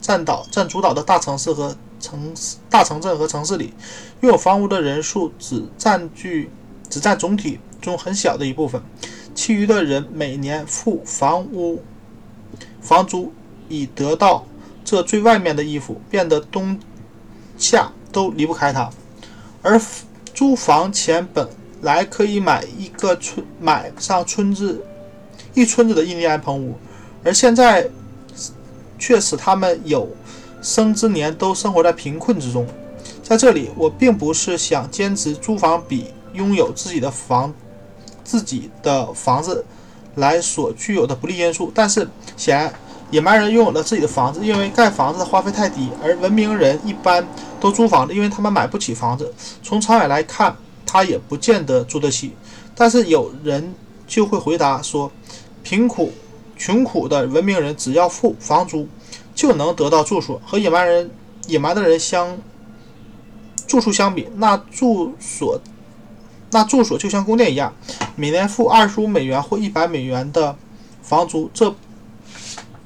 [0.01, 3.75] 占导占主导的大城市和城市、大城镇和城市里，
[4.21, 6.51] 拥有房屋的人数只占据
[6.89, 8.81] 只占总体中很小的一部分，
[9.35, 11.83] 其余的人每年付房屋
[12.81, 13.33] 房租，
[13.69, 14.47] 以得到
[14.87, 16.81] 这最外面的衣服，变得冬
[17.59, 18.89] 夏都离不开它。
[19.61, 19.79] 而
[20.33, 21.47] 租房钱本
[21.83, 24.83] 来可以买一个村买上村子
[25.53, 26.75] 一村子的印第安棚屋，
[27.23, 27.91] 而现在
[28.99, 30.09] 却使他们有。
[30.63, 32.67] 生之年都生活在贫困之中，
[33.23, 37.55] 在这里，我并不是想坚持租房比拥有自己的房、
[38.25, 39.65] 自己的房子
[40.17, 41.71] 来所具有的不利因素。
[41.73, 42.75] 但是，显然，
[43.17, 47.27] 野蛮人拥有了自己的房子，因为盖房子的花费太低；而文明人一般
[47.59, 49.33] 都租房子，因为他们买不起房子。
[49.63, 50.55] 从长远来看，
[50.85, 52.37] 他也不见得租得起。
[52.75, 53.75] 但是，有人
[54.07, 55.11] 就会回答说：
[55.63, 56.13] 贫苦、
[56.59, 58.87] 穷苦的文明人只要付房租。
[59.35, 61.11] 就能得到住所，和野蛮人、
[61.47, 62.39] 野蛮的人相
[63.67, 65.61] 住处相比，那住所
[66.53, 67.75] 那住所就像宫殿一样，
[68.15, 70.57] 每年付二十五美元或一百美元的
[71.03, 71.75] 房租，这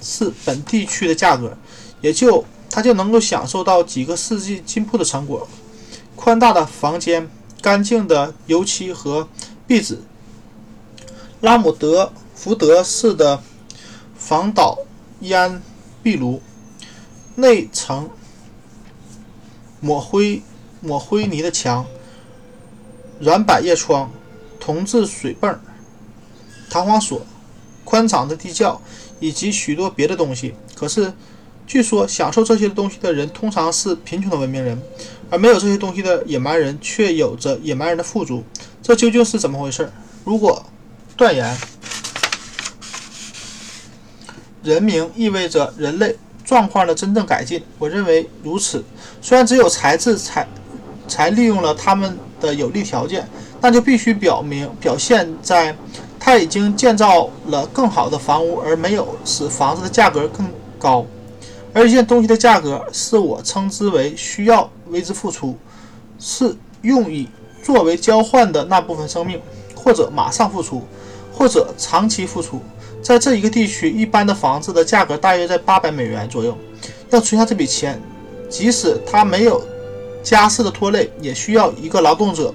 [0.00, 1.56] 是本地区的价格，
[2.00, 5.48] 也就他就能够享受到几个世纪进步的成果：
[6.16, 7.30] 宽大的房间、
[7.60, 9.28] 干净的油漆和
[9.66, 10.02] 壁纸、
[11.40, 13.42] 拉姆德福德式的
[14.16, 14.78] 防倒
[15.20, 15.62] 烟。
[16.02, 16.40] 壁炉
[17.34, 18.08] 内层
[19.80, 20.42] 抹灰
[20.80, 21.84] 抹灰泥的墙，
[23.18, 24.10] 软百叶窗，
[24.58, 25.60] 铜制水泵，
[26.70, 27.20] 弹簧锁，
[27.84, 28.80] 宽敞的地窖，
[29.20, 30.54] 以及许多别的东西。
[30.74, 31.12] 可是，
[31.66, 34.82] 据说享受这些东西的人通常是贫穷的文明人，
[35.30, 38.42] 而没有这些东西的野蛮人却有着野蛮人的富足。
[38.82, 39.92] 这究竟是怎么回事？
[40.24, 40.64] 如果
[41.16, 41.56] 断言。
[44.62, 46.14] 人民意味着人类
[46.44, 48.84] 状况的真正改进，我认为如此。
[49.22, 50.46] 虽然只有才智才
[51.08, 53.26] 才利用了他们的有利条件，
[53.62, 55.74] 那就必须表明表现在
[56.20, 60.46] 他已经建造了更好的房屋，而没有使房子的价格更
[60.78, 61.04] 高。
[61.72, 65.56] 而一件东西的价格是我称之为需要为之付出，
[66.18, 67.26] 是用以
[67.62, 69.40] 作为交换的那部分生命，
[69.74, 70.82] 或者马上付出，
[71.32, 72.60] 或者长期付出。
[73.02, 76.56] 在这一个地区，一般的房子的价格大约在八百美元左右。
[77.08, 78.00] 要存下这笔钱，
[78.48, 79.62] 即使他没有
[80.22, 82.54] 家世的拖累，也需要一个劳动者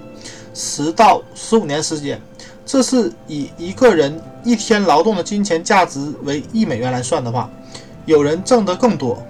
[0.54, 2.20] 十到十五年时间。
[2.66, 7.48] 这是以一个人一天劳动的金钱价值为一美元来算的话，
[8.06, 9.22] 有人挣得更多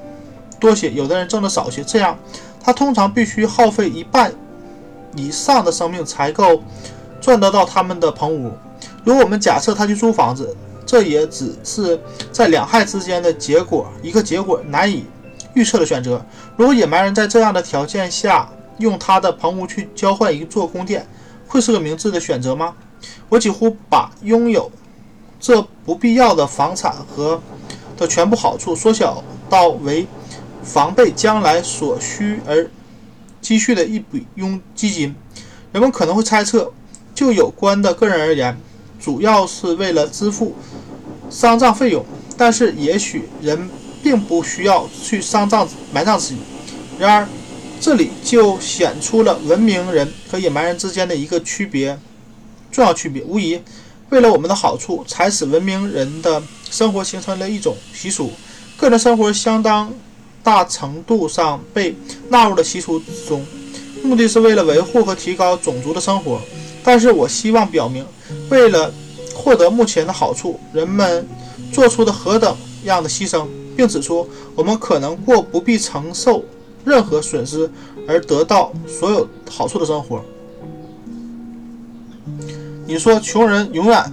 [0.59, 1.85] 多些，有的人挣得少些。
[1.85, 2.19] 这样，
[2.59, 4.33] 他通常必须耗费一半
[5.15, 6.63] 以上的生命才够
[7.21, 8.51] 赚得到他们的棚屋。
[9.05, 10.57] 如果我们假设他去租房子，
[10.87, 12.01] 这也只是
[12.33, 15.05] 在两害之间的结果，一个结果难以
[15.53, 16.25] 预测的选择。
[16.57, 18.49] 如果野蛮人在这样的条件下
[18.79, 21.07] 用他的棚屋去交换一座宫殿，
[21.47, 22.75] 会是个明智的选择吗？
[23.29, 24.71] 我几乎把拥有
[25.41, 27.41] 这不必要的房产和
[27.97, 30.07] 的全部好处缩小到为
[30.63, 32.71] 防备将来所需而
[33.41, 35.15] 积蓄的一笔佣基金。
[35.73, 36.73] 人们可能会猜测，
[37.15, 38.59] 就有关的个人而言，
[38.99, 40.55] 主要是为了支付
[41.29, 42.05] 丧葬费用。
[42.39, 43.69] 但是，也许人
[44.03, 46.41] 并不需要去丧葬埋葬自己。
[46.99, 47.29] 然而，
[47.81, 51.99] 这里就显出了文明人和野蛮人之间的一个区别，
[52.77, 53.23] 重要区别。
[53.23, 53.59] 无疑，
[54.11, 58.31] 为了我们的好处，才使文明人的生活形成了一种习俗。
[58.77, 59.91] 个人生活相当
[60.43, 61.97] 大程度上被
[62.29, 63.43] 纳入了习俗之中，
[64.03, 66.39] 目的是为了维护和提高种族的生活。
[66.85, 68.05] 但是我希望表明，
[68.51, 68.93] 为了
[69.35, 71.27] 获得目前的好处，人们
[71.73, 72.55] 做出的何等
[72.85, 76.45] 样的牺牲，并指出我们可能过不必承受。
[76.85, 77.69] 任何损失
[78.07, 80.23] 而得到所有好处的生活。
[82.87, 84.13] 你说穷人永远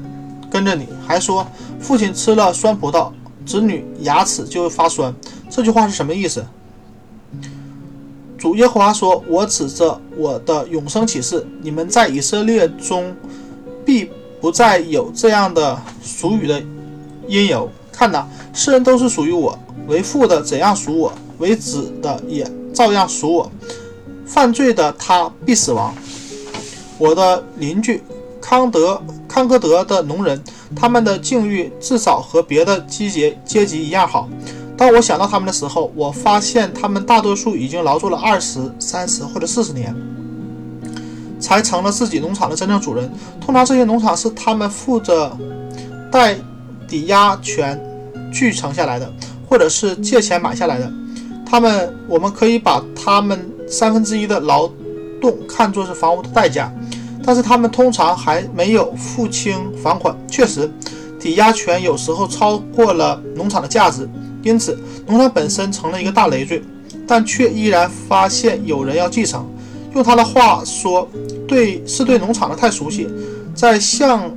[0.49, 1.45] 跟着你，还说
[1.79, 3.11] 父亲吃了酸葡萄，
[3.45, 5.13] 子女牙齿就会发酸。
[5.49, 6.43] 这句话是什么意思？
[8.37, 13.15] 主耶和华说：“我指着我的永生启示，你们在以色列中
[13.85, 14.09] 必
[14.41, 16.61] 不再有这样的俗语的
[17.27, 17.69] 因由。
[17.91, 23.51] 看哪，世人都是属于我，为父的怎样属我，为子的也。”照样属我，
[24.25, 25.93] 犯罪的他必死亡。
[26.97, 28.01] 我的邻居
[28.43, 30.43] 康德康科德的农人，
[30.75, 34.27] 他们的境遇至少和别的阶阶级一样好。
[34.75, 39.95] 当我想到他们的时候，我发现他们大多数已经劳作了二十三十或者四十年，
[41.39, 43.09] 才成了自己农场的真正主人。
[43.39, 45.37] 通常这些农场是他们负责
[46.11, 46.35] 带
[46.85, 47.81] 抵押权
[48.33, 49.09] 继承下来的，
[49.47, 50.91] 或者是借钱买下来的。
[51.45, 54.69] 他们，我们可以把他们三分之一的劳
[55.21, 56.69] 动看作是房屋的代价，
[57.23, 60.15] 但是他们通常还没有付清房款。
[60.29, 60.69] 确实，
[61.19, 64.07] 抵押权有时候超过了农场的价值，
[64.43, 64.77] 因此
[65.07, 66.61] 农场本身成了一个大累赘，
[67.07, 69.47] 但却依然发现有人要继承。
[69.93, 71.07] 用他的话说，
[71.47, 73.07] 对，是对农场的太熟悉。
[73.55, 74.35] 在向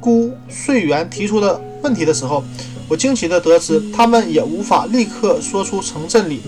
[0.00, 2.44] 估税员提出的问题的时候。
[2.90, 6.40] 我惊奇地得知，他们也无法立刻说出城镇里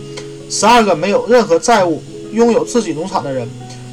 [0.48, 2.02] 十二个没有任何债务、
[2.32, 3.46] 拥有自己农场的人。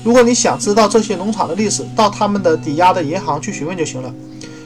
[0.08, 4.10] 如果你想知道这些农场的历史，到他们的抵押的银行去询问就行了。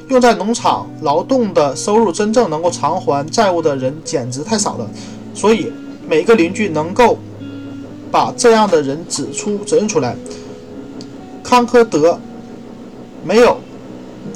[0.07, 4.87] 用在农场劳动的收入真正能够偿还债务的人简直太少了，
[5.33, 5.73] 所以
[6.07, 7.17] 每个邻居能够
[8.11, 10.15] 把这样的人指出、指认出来。
[11.43, 12.19] 康科德
[13.23, 13.57] 没有。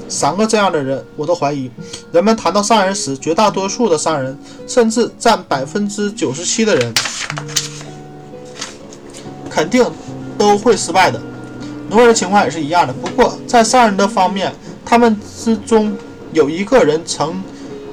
[0.09, 1.69] 三个这样的人，我都怀疑。
[2.11, 6.91] 人们谈到商人时，绝大多数的商人，甚至占百分之九十七的人，
[9.51, 9.85] 肯定
[10.45, 11.19] 都会失败的。
[11.89, 12.93] 农人的情况也是一样的。
[12.93, 14.53] 不过，在商人的方面，
[14.85, 15.95] 他们之中
[16.33, 17.41] 有一个人曾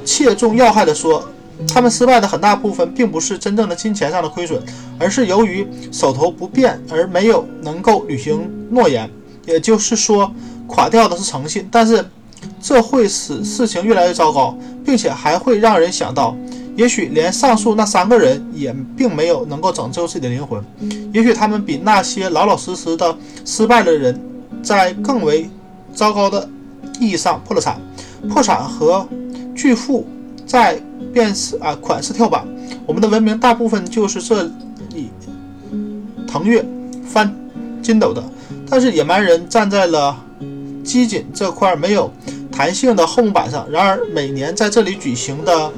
[0.04, 1.26] 切中要害地说，
[1.66, 4.62] 他们失败的很大部分并不是真正的金钱上的亏损，
[4.98, 9.08] 而是由于手头不便而没有能够履行诺言。
[9.46, 10.30] 也就是说。
[10.68, 12.02] 垮掉的是诚信，但是
[12.58, 16.34] 这会使事情越来越糟糕，并且还会让人想到，
[16.76, 20.62] 也许连上述那三个人也并没有能够拯救自己的灵魂，
[21.12, 24.18] 也许他们比那些老老实实的失败的人
[24.62, 25.48] 在更为
[25.92, 26.48] 糟糕的
[26.98, 27.80] 意义上破了产。
[28.28, 29.06] 破产和
[29.54, 30.06] 巨富
[30.46, 30.80] 在
[31.12, 32.46] 便是啊款式跳板，
[32.86, 34.44] 我们的文明大部分就是这
[34.94, 35.10] 里
[36.26, 36.64] 腾跃
[37.04, 37.34] 翻
[37.82, 38.22] 筋斗的，
[38.70, 40.16] 但是野蛮人站在了。
[40.84, 42.12] 机井这块没有
[42.50, 45.72] 弹性的厚木板上，然而每年在这里举行的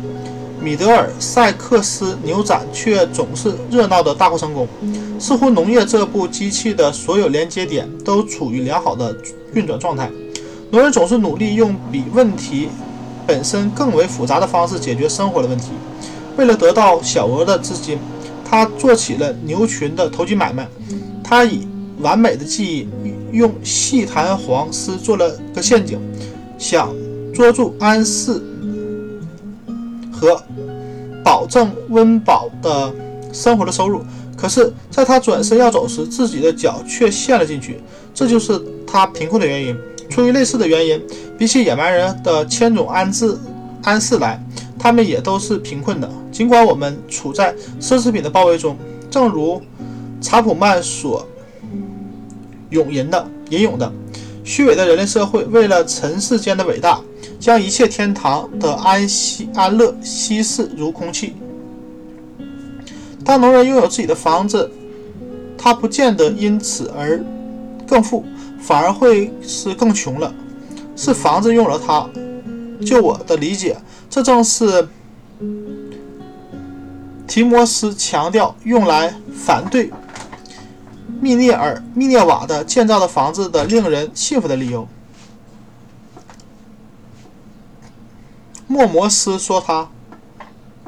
[0.64, 4.66] 米德尔塞克斯牛展却总是热闹的大获成功。
[5.18, 9.14] 似乎农业这部机器的所有连接点都处于良好的
[9.52, 10.10] 运转状态。
[10.70, 12.70] 农人总是努力用比问题
[13.26, 15.72] 本身更为复杂的方式解决生活的问题。
[16.36, 17.98] 为了得到小额的资金，
[18.42, 20.66] 他做起了牛群的投机买卖。
[21.22, 21.68] 他以
[22.00, 22.88] 完美的技艺。
[23.32, 25.98] 用细弹簧丝做了个陷阱，
[26.56, 26.94] 想
[27.34, 28.40] 捉住安氏
[30.14, 30.42] 和
[31.24, 32.92] 保证温饱的
[33.32, 34.02] 生活的收入。
[34.36, 37.80] 可是，在他转身要走时，自己的脚却陷了进去，
[38.14, 39.76] 这就是他贫困的原因。
[40.08, 41.02] 出于类似的原因，
[41.38, 43.36] 比起野蛮人的千种安置
[43.82, 44.42] 安适来，
[44.78, 46.10] 他们也都是贫困的。
[46.30, 48.76] 尽管我们处在奢侈品的包围中，
[49.10, 49.60] 正如
[50.20, 51.26] 查普曼所。
[52.70, 53.92] 永吟的、吟咏的、
[54.44, 57.00] 虚伪的人类社会，为了尘世间的伟大，
[57.40, 61.34] 将一切天堂的安息、安乐稀释如空气。
[63.24, 64.70] 当农人拥有自己的房子，
[65.56, 67.24] 他不见得因此而
[67.86, 68.22] 更富，
[68.60, 70.32] 反而会是更穷了。
[70.94, 72.06] 是房子用了他。
[72.84, 73.76] 就我的理解，
[74.10, 74.86] 这正是
[77.26, 79.90] 提摩斯强调用来反对。
[81.24, 84.86] 密涅尔、密涅瓦的建造的房子的令人信服的理由。
[88.66, 89.88] 莫摩斯说他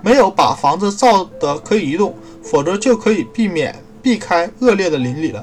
[0.02, 5.42] 没有把房子造的可以移动，否则就可以避免避开恶劣的邻里了。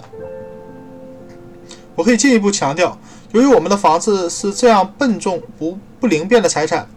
[1.95, 2.95] 我可以进一步强调，
[3.32, 6.88] 由于我们的房子是这样笨重不不灵便的财产，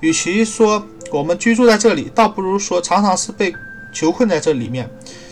[0.00, 3.54] 与其说我们居住在这里，倒不如说常常是被
[3.90, 4.86] 囚困在这里面。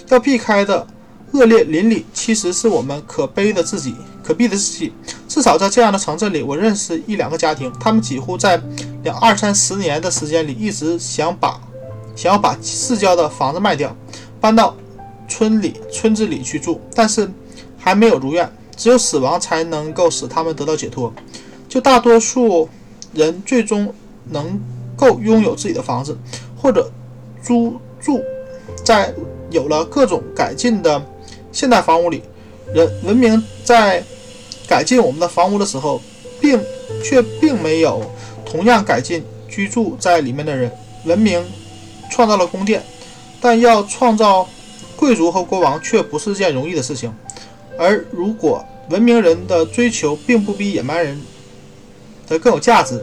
[0.08, 0.86] 要避开的
[1.32, 4.92] 恶劣邻里，其实是我们可悲的自己，可悲的自己。
[5.28, 8.60] 至少在这样的城镇里，我认识一两个家庭，他们几乎在
[9.02, 11.60] 两二三十年的时间里，一直想把
[12.14, 13.94] 想要把市郊的房子卖掉，
[14.40, 14.74] 搬到
[15.28, 17.30] 村里村子里去住，但是
[17.76, 18.50] 还没有如愿。
[18.76, 21.12] 只有死亡才能够使他们得到解脱。
[21.66, 22.68] 就大多数
[23.14, 23.92] 人最终
[24.26, 24.60] 能
[24.94, 26.16] 够拥有自己的房子，
[26.54, 26.90] 或者
[27.42, 28.20] 租住
[28.84, 29.14] 在
[29.50, 31.02] 有了各种改进的
[31.56, 32.22] 现代房屋里。
[32.74, 34.04] 人文明在
[34.68, 36.02] 改进我们的房屋的时候，
[36.38, 36.60] 并
[37.02, 38.02] 却并没有
[38.44, 40.70] 同样改进居住在里面的人。
[41.06, 41.42] 文明
[42.10, 42.84] 创造了宫殿，
[43.40, 44.46] 但要创造
[44.96, 47.10] 贵族和国王却不是件容易的事情。
[47.78, 51.18] 而如果文明人的追求并不比野蛮人
[52.28, 53.02] 的更有价值，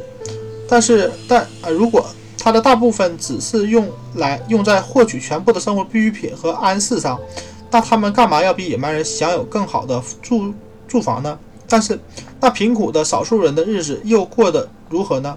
[0.70, 2.06] 但是但呃，如果
[2.38, 7.18] 他的大部分只是用来用在获取全部的生活必需品和安适上，
[7.74, 10.54] 那他们干嘛要比野蛮人享有更好的住
[10.88, 11.40] 住房呢？
[11.68, 12.00] 但是
[12.40, 15.36] 那贫苦的少数人的日子又过得如何呢？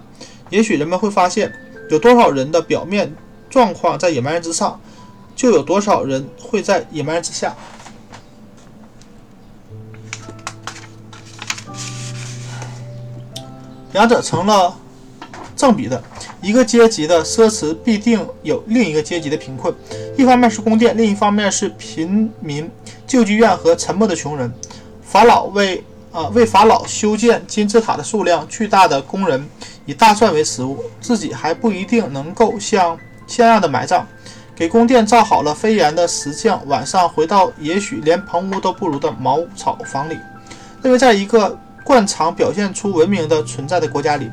[0.50, 1.50] 也许人们会发现，
[1.88, 3.16] 有多少人的表面
[3.48, 4.78] 状况在野蛮人之上，
[5.34, 7.56] 就有多少人会在野蛮人之下。
[13.92, 14.76] 两者成了
[15.56, 16.00] 正比的，
[16.42, 19.74] 一个阶级的奢侈必定有另一个阶级的贫困。
[20.16, 22.70] 一方面是宫殿，另一方面是贫民
[23.06, 24.52] 救济院和沉默的穷人。
[25.02, 29.48] 法老为啊为法老修建金字塔的数量巨大的工人
[29.86, 34.06] 以大蒜为食物，自己还不一定能够像像样的埋葬。
[34.54, 40.18] 给宫殿造好了飞檐的石匠，晚上回到也许连棚屋都不如的茅草房里，
[40.82, 41.58] 认为在一个。
[41.86, 44.28] 惯常表现出文明的存在的国家里，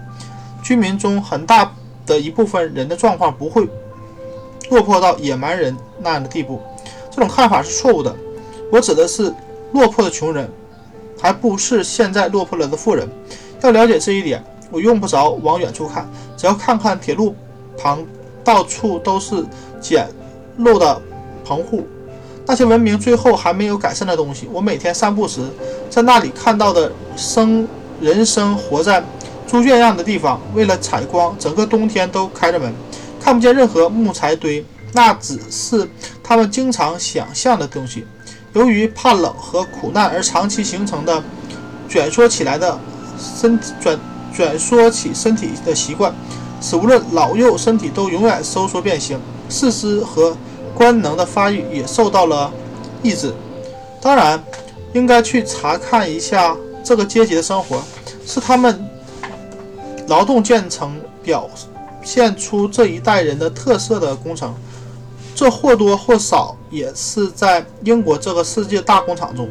[0.63, 1.71] 居民中很大
[2.05, 3.67] 的一部分人的状况不会
[4.69, 6.61] 落魄到野蛮人那样的地步。
[7.11, 8.15] 这种看法是错误的。
[8.71, 9.31] 我指的是
[9.73, 10.49] 落魄的穷人，
[11.19, 13.07] 还不是现在落魄了的富人。
[13.61, 17.35] 要了解这一点，我用不着往远处看，只要看看铁路
[17.77, 18.03] 旁
[18.43, 19.45] 到处都是
[19.79, 20.07] 简
[20.59, 21.01] 陋的
[21.45, 21.85] 棚户。
[22.45, 25.41] 那些文明最后还没有改善的东西，我每天散步时
[25.89, 27.67] 在那里看到的生
[28.01, 29.01] 人生活在
[29.53, 32.73] 猪圈样的地方，为了采光，整个冬天都开着门，
[33.21, 35.87] 看不见任何木材堆，那只是
[36.23, 38.03] 他们经常想象的东西。
[38.53, 41.23] 由于怕冷和苦难而长期形成的
[41.87, 42.79] 卷缩起来的
[43.15, 43.99] 身卷
[44.35, 46.11] 卷缩起身体的习惯，
[46.59, 49.19] 使无论老幼身体都永远收缩变形，
[49.49, 50.35] 四肢和。
[50.75, 52.51] 官能的发育也受到了
[53.03, 53.31] 抑制。
[54.01, 54.43] 当然，
[54.93, 57.79] 应该去查看一下这个阶级的生活，
[58.25, 58.83] 是他们
[60.07, 61.49] 劳动建成表
[62.03, 64.53] 现出这一代人的特色的工程。
[65.35, 69.49] 这或多或少也是在英国这个世界大工厂中，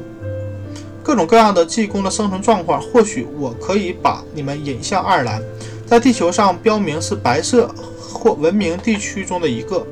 [1.02, 2.80] 各种各样的技工的生存状况。
[2.80, 5.42] 或许我可以把你们引向爱尔兰，
[5.84, 7.68] 在地球上标明是白色
[7.98, 9.84] 或文明地区中的一个。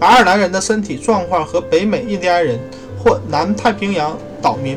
[0.00, 2.58] 白爱尔兰人的身体状况和北美印第安人
[2.98, 4.76] 或南太平洋岛民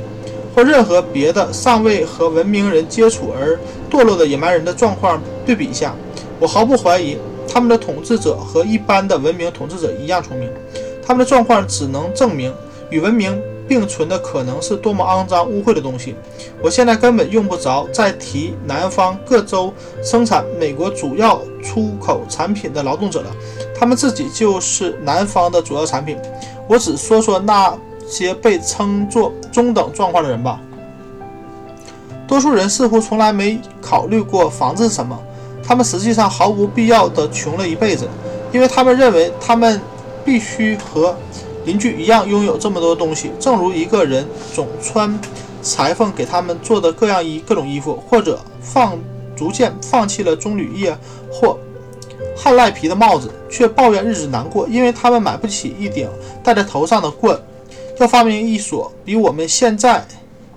[0.55, 3.59] 或任何别的尚未和文明人接触而
[3.89, 5.95] 堕落的野蛮人的状况对比一下，
[6.39, 7.17] 我毫不怀疑
[7.47, 10.49] 他们的统治者和一般的文明统治者一样聪明。
[11.05, 12.53] 他们的状况只能证明
[12.89, 16.15] 与文明并存的可能是多么肮脏污秽的东西。
[16.61, 19.73] 我现在根本用不着再提南方各州
[20.03, 23.35] 生产美国主要出口产品的劳动者了。
[23.73, 26.17] 他们自己就是南方的主要产品。
[26.67, 27.73] 我只说说那
[28.07, 30.59] 些被称作中等状况的人吧。
[32.27, 35.19] 多数人似乎从来没考虑过房子是什么。
[35.63, 38.07] 他们实际上毫无必要的穷了一辈子，
[38.51, 39.79] 因为他们认为他们
[40.25, 41.15] 必须和
[41.65, 43.31] 邻居一样拥有这么多东西。
[43.39, 45.17] 正如一个人总穿
[45.61, 48.97] 裁缝给他们做的各样衣、各种衣服，或者放
[49.35, 50.97] 逐渐放弃了棕榈叶
[51.31, 51.57] 或。
[52.35, 56.09] 汉赖皮的帽子，却抱怨日子难过，因为他们买不起一顶
[56.43, 57.39] 戴在头上的棍。
[58.01, 60.03] 要发明一所比我们现在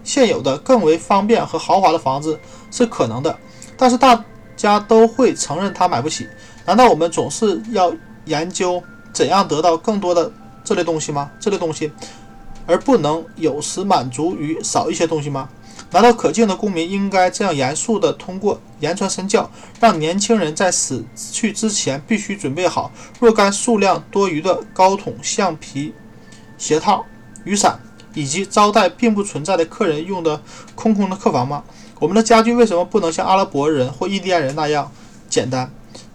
[0.02, 2.38] 现有的更为方便和豪华的房子
[2.70, 3.38] 是可能的，
[3.76, 4.24] 但是大
[4.56, 6.26] 家都会承认他买不起。
[6.64, 7.92] 难道我们总是要
[8.24, 10.32] 研究怎样得到更多的
[10.64, 11.30] 这类东西吗？
[11.38, 11.92] 这类东西
[12.66, 15.48] 而不能有时满足于少一些东西吗？
[15.90, 22.90] 难道可敬的公民应该这样严肃地通过言传身教，让年轻人在死去之前必须准备好
[23.20, 25.92] 若干数量多余的高筒、橡皮、
[26.56, 27.04] 鞋套、
[27.44, 27.78] 雨伞，
[28.14, 30.42] 以及招待并不存在的客人用的
[30.74, 31.62] 空空的客房吗？
[32.00, 34.90] 我们的家具为什么不能像阿拉伯人或印第安人那样
[35.28, 35.72] 简单？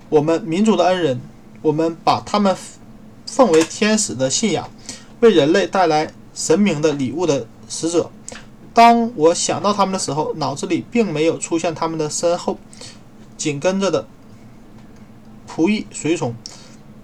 [0.09, 1.21] 我们民族的恩人，
[1.61, 2.55] 我们把他们
[3.25, 4.69] 奉为天使的信仰，
[5.21, 8.09] 为人类带来神明的礼物的使者。
[8.73, 12.57] 当我想到他们的时候，脑子里并没有出现他们的身后
[13.35, 14.07] 紧跟着的
[15.49, 16.35] 仆役随从、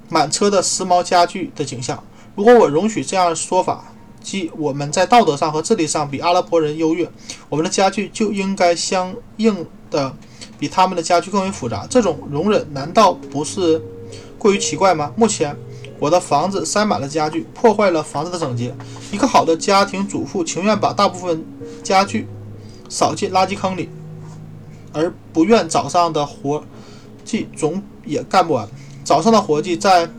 [0.10, 2.04] 满车的时髦家具的景象。
[2.36, 3.94] 如果我容许这样的说法，
[4.26, 7.08] 即我们在道德上和智力上比阿拉伯人优越，
[7.48, 10.12] 我们的家具就应该相应的
[10.58, 11.86] 比他们的家具更为复杂。
[11.88, 13.80] 这种容忍难道不是
[14.40, 15.14] 过于奇怪吗？
[15.16, 15.56] 目前。
[15.98, 18.76] 我的房子塞满了家具，破坏了房子的整洁。
[19.14, 21.46] 一个好的家庭主妇情愿把大部分
[21.82, 22.28] 家具
[22.90, 23.90] 扫进垃圾坑里，
[24.92, 26.62] 而不愿早上的活
[27.24, 28.68] 计总也干不完。
[29.06, 30.10] 早上的活计在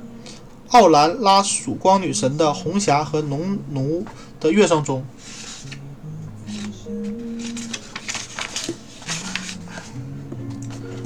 [0.70, 4.04] 奥兰拉曙光女神的红霞和农奴
[4.40, 5.04] 的乐声中。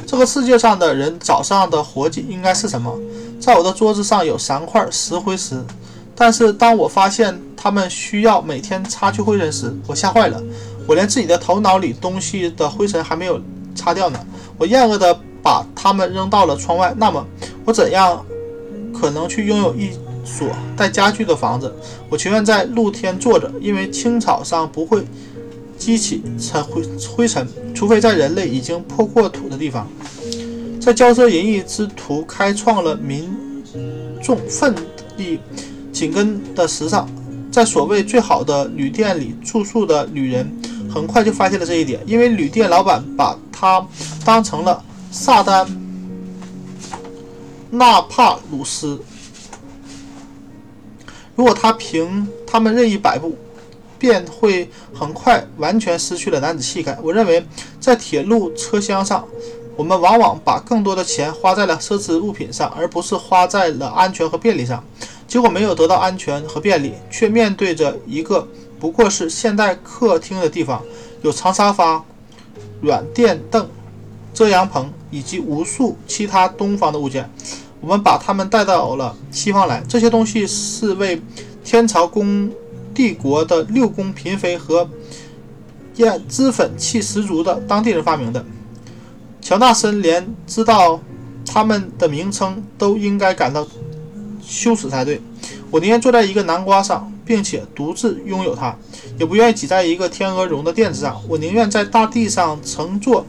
[0.06, 2.98] 这个世界上的人早上的活计应该是什么？
[3.40, 5.64] 在我的桌子上有三块石灰石，
[6.16, 10.42] 但是当我发现他们需要每天擦去灰尘时，我吓坏了。
[10.86, 13.40] 我连自己的头脑里东西的灰尘还没有
[13.74, 14.18] 擦掉呢，
[14.58, 16.92] 我厌恶的把它们扔到了窗外。
[16.96, 17.24] 那么，
[17.64, 18.24] 我怎样
[18.92, 19.90] 可能去拥有一
[20.24, 21.74] 所带家具的房子？
[22.08, 25.04] 我情愿在露天坐着，因为青草上不会
[25.78, 26.82] 激起尘灰
[27.16, 29.86] 灰尘，除非在人类已经破过土的地方。
[30.80, 33.30] 在骄奢淫逸之徒开创了民
[34.22, 34.74] 众奋
[35.16, 35.38] 力
[35.92, 37.08] 紧跟的时尚，
[37.50, 40.50] 在所谓最好的旅店里住宿的女人
[40.92, 43.86] 很快就发现了这一点，因为旅店老板把她
[44.24, 45.66] 当成了萨丹
[47.70, 49.00] 纳帕鲁斯。
[51.36, 53.36] 如果他凭他们任意摆布，
[53.98, 56.98] 便会很快完全失去了男子气概。
[57.02, 57.46] 我认为，
[57.78, 59.24] 在铁路车厢上。
[59.76, 64.84] 我们往往把更多的钱花在了奢侈物品上，而不是花在了安全和便利上。
[65.26, 68.46] 结果没有得到安全和便利，却面对着一个
[68.78, 70.82] 不过是现代客厅的地方，
[71.22, 72.04] 有长沙发、
[72.82, 73.66] 软垫凳、
[74.34, 77.30] 遮阳棚以及无数其他东方的物件。
[77.80, 81.20] 我们把它们带到了西方来，这些东西是为
[81.64, 82.50] 天朝公
[82.94, 84.88] 帝国的六宫嫔妃和
[85.96, 88.44] 艳脂粉气十足的当地人发明的。
[89.40, 91.00] 乔纳森连知道
[91.46, 93.66] 他们的名称都应该感到
[94.42, 95.20] 羞耻才对。
[95.70, 98.76] 我宁愿坐在一个南瓜上，并且独自拥有它，
[99.18, 101.18] 也不愿意挤在一个天鹅绒的垫子上。
[101.28, 103.24] 我宁愿在大地上乘坐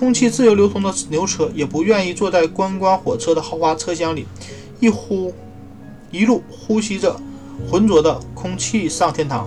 [0.00, 4.26] 空气自由流通的牛车，也不愿意坐在观光火车的豪华车厢里，
[4.80, 5.30] 一呼
[6.10, 7.14] 一路呼吸着
[7.70, 9.46] 浑浊的空气上天堂。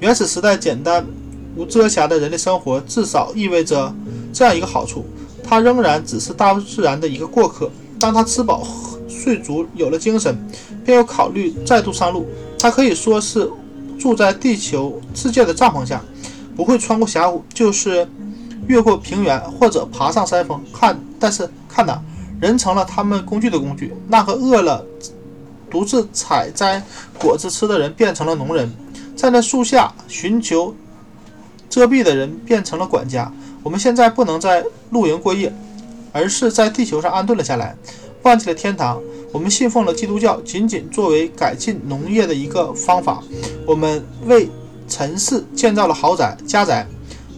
[0.00, 1.06] 原始时代简单
[1.54, 3.94] 无遮瑕的人类生活，至少意味着
[4.32, 5.06] 这样一个好处。
[5.44, 7.70] 他仍然只是大自然的一个过客。
[8.00, 8.66] 当他吃饱
[9.08, 10.36] 睡足，有了精神，
[10.84, 12.26] 便要考虑再度上路。
[12.58, 13.48] 他可以说是
[13.96, 16.04] 住在地球世界的帐篷下，
[16.56, 18.04] 不会穿过峡谷，就是
[18.66, 20.60] 越过平原或者爬上山峰。
[20.72, 22.00] 看，但是看呐，
[22.40, 23.94] 人成了他们工具的工具。
[24.08, 24.84] 那个饿了
[25.70, 26.82] 独自采摘
[27.18, 28.70] 果子吃的人变成了农人，
[29.16, 30.74] 站在树下寻求
[31.68, 33.32] 遮蔽的人变成了管家。
[33.62, 35.52] 我们现在不能在露营过夜，
[36.12, 37.76] 而是在地球上安顿了下来，
[38.22, 39.00] 忘记了天堂。
[39.32, 43.22] 我们信奉了基督教，仅仅作为改进农业的一个方法。
[43.66, 44.48] 我们为
[44.88, 46.86] 城市建造了豪宅、家宅，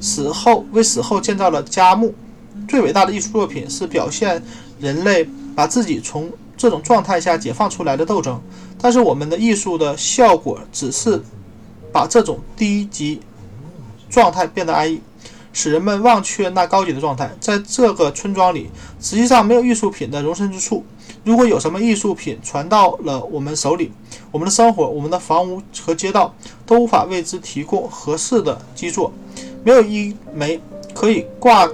[0.01, 2.15] 死后为死后建造了家墓。
[2.69, 4.43] 最伟大的艺术作品是表现
[4.81, 8.41] 人类把自己从这种状态下解放出来的斗争。
[8.79, 11.23] 但是我们的艺术的效果只是
[11.93, 13.21] 把这种低级
[14.09, 15.01] 状态变得安逸。
[15.51, 17.29] 使人们忘却那高级的状态。
[17.41, 18.71] 在这个村庄里，
[19.01, 20.85] 实际上没有艺术品的容身之处。
[21.25, 23.91] 如果有什么艺术品传到了我们手里，
[24.31, 26.33] 我们的生活、我们的房屋和街道
[26.65, 29.13] 都无法为之提供合适的基座。
[29.65, 30.61] 没有一枚
[30.95, 31.69] 可以挂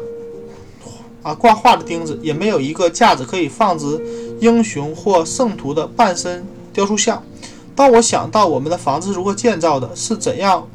[1.22, 4.00] 啊挂画的钉子，也没有一个架子可以放置
[4.40, 7.22] 英雄或圣徒的半身雕塑像。
[7.74, 10.68] 当我想到我们的房子如何建造的，是怎样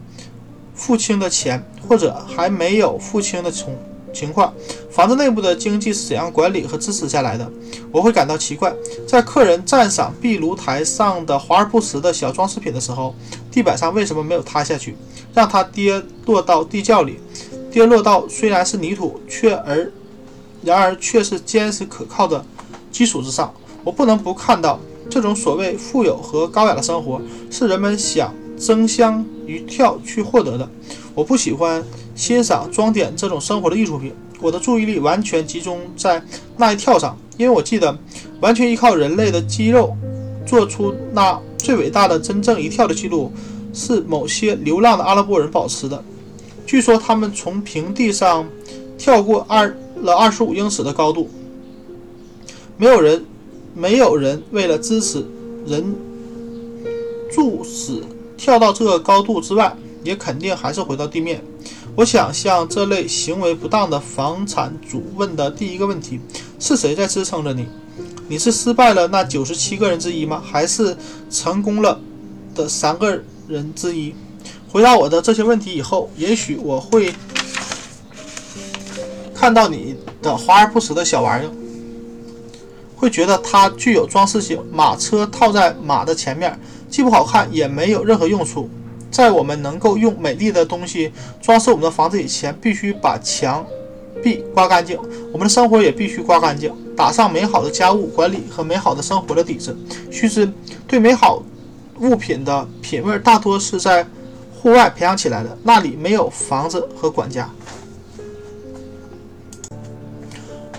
[0.74, 1.64] 付清的钱。
[1.88, 3.76] 或者还没有付清的从
[4.14, 4.54] 情况，
[4.90, 7.50] 房子内部的经济是怎样管理和支持下来的？
[7.92, 8.74] 我会感到奇怪，
[9.08, 13.16] 在客人赞赏壁炉台上的华而不实的小装饰品的时候，
[13.52, 14.96] 地板上为什么没有塌下去，
[15.34, 17.20] 让它跌落到地窖里？
[17.72, 19.92] 跌落到虽然是泥土，却而
[20.64, 22.44] 然而却是坚实可靠的
[22.92, 23.54] 基础之上。
[23.84, 24.80] 我不能不看到，
[25.10, 30.70] 这种所谓富有和高雅的生活，是人们想争相于跳去获得的。
[31.16, 31.84] 我不喜欢
[32.20, 36.22] 欣赏装点这种生活的艺术品，我的注意力完全集中在
[36.58, 37.98] 那一跳上，因为我记得，
[38.42, 39.96] 完全依靠人类的肌肉
[40.46, 43.32] 做出那最伟大的真正一跳的记录，
[43.74, 46.04] 是某些流浪的阿拉伯人保持的。
[46.66, 48.46] 据说他们从平地上
[48.98, 51.30] 跳过二了二十五英尺的高度。
[52.76, 53.26] 没有人，
[53.74, 55.26] 没有人为了支持
[55.66, 55.96] 人
[57.32, 58.04] 助死
[58.36, 59.74] 跳到这个高度之外，
[60.04, 61.42] 也肯定还是回到地面。
[62.00, 66.18] 我想向这类行为不当的房产主问的第一个问题：
[66.58, 67.68] 是谁在支撑着你？
[68.30, 70.42] 你是失败了那九十七个人之一吗？
[70.42, 70.96] 还是
[71.30, 72.00] 成功了
[72.56, 74.16] 的三个人之一？
[74.72, 77.14] 回答我的这些问题以后，也许我会
[79.36, 81.52] 看到你的华而不实的小玩意儿，
[82.96, 84.64] 会觉得它具有装饰性。
[84.72, 86.58] 马车套在马的前面，
[86.90, 88.70] 既不好看，也没有任何用处。
[89.12, 91.12] 在我们能够用美丽的东西
[91.42, 93.66] 装饰我们的房子以前，必须把墙
[94.24, 95.00] 壁刮干净，
[95.32, 99.76] 我们的生活也必须刮干净，打上美好的家务管理和美好的生活的底子。
[100.12, 100.52] 须知，
[100.88, 101.44] 对美好
[102.00, 104.06] 物品的品味大多是在。
[104.62, 107.50] 户外培养起来的，那里没有房子和管家。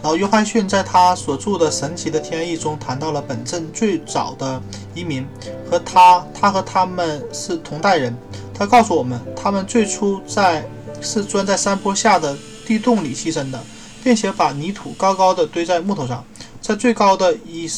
[0.02, 4.60] 然后约翰逊在他所著的《神奇的天意》中谈到了本镇最早的
[4.94, 5.26] 移民
[5.70, 8.16] 和他，他和他们是同代人。
[8.54, 10.66] 他告诉我们，他们最初在
[11.02, 12.36] 是钻在山坡下的
[12.66, 13.60] 地洞里栖身的，
[14.02, 16.24] 并且把泥土高高的堆在木头上，
[16.62, 17.70] 在最高的一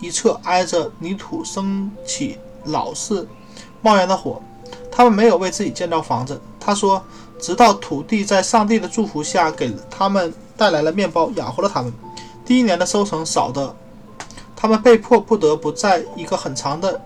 [0.00, 3.26] 一侧挨着泥土升起老式
[3.82, 4.40] 冒烟的火。
[4.90, 6.40] 他们没有为自己建造房子。
[6.58, 7.04] 他说，
[7.40, 11.92] 直到土地在上帝的祝福下给他们带来了面包，养活了他们。
[12.44, 13.74] 第一年的收成少的，
[14.54, 17.00] 他们被迫不得不在一个很长的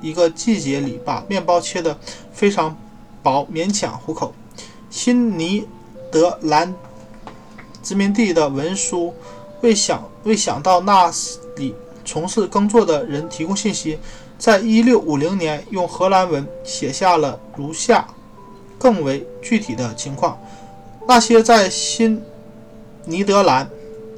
[0.00, 1.98] 一个季节里把面包切得
[2.32, 2.76] 非常
[3.22, 4.32] 薄，勉强糊口。
[4.88, 5.66] 新尼
[6.12, 6.72] 德兰
[7.82, 9.12] 殖民地的文书
[9.62, 11.12] 为想为想到那
[11.56, 11.74] 里
[12.04, 13.98] 从事耕作的人提供信息。
[14.38, 18.06] 在一六五零年，用荷兰文写下了如下
[18.78, 20.38] 更为具体的情况：
[21.08, 22.22] 那些在新
[23.06, 23.68] 尼德兰，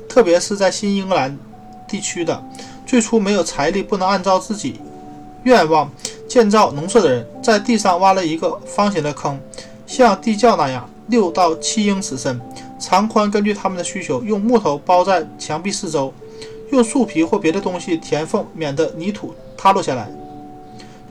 [0.09, 1.37] 特别是在新英格兰
[1.89, 2.43] 地区的，
[2.87, 4.81] 最初没有财力、不能按照自己
[5.45, 5.91] 愿望
[6.29, 9.41] 建造农舍的人，在地上挖了一个方形的坑，
[9.87, 12.41] 像地窖那样，六到七英尺深，
[12.79, 16.13] 长宽根据他们的需求，用木头包在墙壁四周，
[16.71, 19.35] 用树皮或别的东西填缝，免得泥土。
[19.57, 20.09] 塌落下来，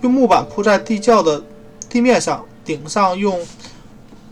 [0.01, 1.43] 用木板铺在地窖的
[1.89, 3.39] 地面上，顶上用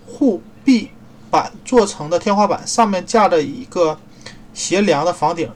[0.07, 0.91] 护壁
[1.33, 3.97] 板做成的天花板，上面架着一个
[4.53, 5.49] 斜梁的房顶，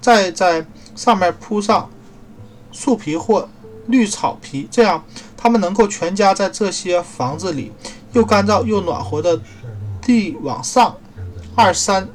[0.00, 0.64] 再在
[0.94, 1.90] 上面铺上
[2.70, 3.48] 树皮或
[3.88, 5.04] 绿草皮，这样
[5.36, 7.72] 他们能够全家在这些房子里
[8.12, 9.40] 又干燥又暖和的
[10.00, 10.96] 地往上
[11.56, 12.08] 二三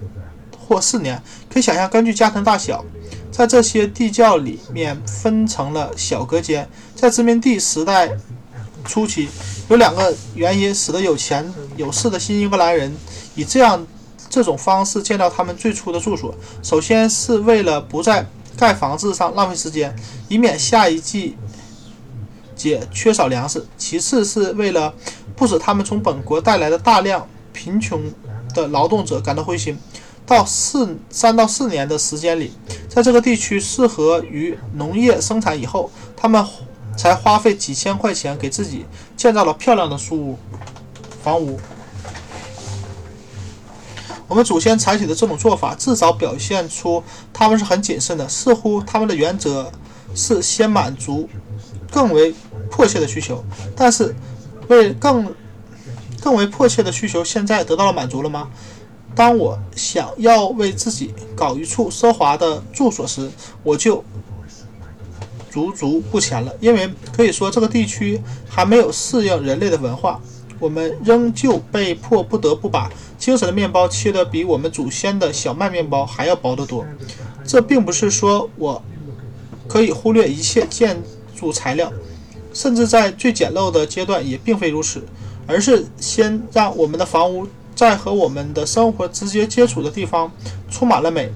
[0.57, 1.21] 或四年。
[1.49, 2.81] 可以想象，根据家庭大小。
[3.29, 6.65] 在这些地窖里面分成了小隔间。
[6.95, 8.09] 在殖民地时代
[8.85, 9.27] 初期，
[9.69, 12.95] 有两个原因使得有钱有势的新英格兰人
[13.35, 13.85] 以这样
[14.29, 16.33] 这种方式建造他们最初的住所。
[16.61, 18.25] 首先是为了不在
[18.57, 19.95] 盖房子上浪费时间，
[20.27, 21.35] 以免下一季
[22.55, 24.93] 节缺少粮食；其次是为了
[25.35, 28.01] 不使他们从本国带来的大量贫穷
[28.53, 29.77] 的劳动者感到灰心。
[30.27, 32.51] 到四三到四年的时间里，
[32.89, 36.43] 在这个地区适合于农业生产以后，他们
[36.95, 38.85] 才花费几千块钱给自己
[39.15, 40.39] 建造了漂亮的书屋、
[41.23, 41.59] 房屋。
[44.27, 48.27] 我们祖先采取的这种做法，至少表现出他们是很谨慎的。
[48.27, 49.71] 似乎他们的原则
[50.15, 51.29] 是先满足
[51.91, 52.33] 更为
[52.71, 53.43] 迫切的需求，
[53.75, 54.15] 但是
[54.67, 55.33] 为更
[56.19, 58.49] 更为迫切的需求，现在得到了满足了吗？
[59.13, 63.31] 当我想要为自己搞一处奢华的住所时，
[63.63, 64.03] 我就
[65.55, 66.53] 足足不前了。
[66.59, 68.19] 因为可以说，这个地区
[68.49, 70.19] 还没有适应人类的文化，
[70.59, 76.85] 我们仍旧被迫不得不把精神的面包切得比我们祖先的小麦面包还要薄得多。
[77.45, 78.83] 这并不是说我
[79.65, 81.01] 可以忽略一切建
[81.33, 81.89] 筑材料，
[82.53, 85.01] 甚至在最简陋的阶段也并非如此，
[85.47, 87.47] 而是先让我们的房屋。
[87.75, 90.31] 在和我们的生活直接接触的地方
[90.71, 91.29] 充满了美，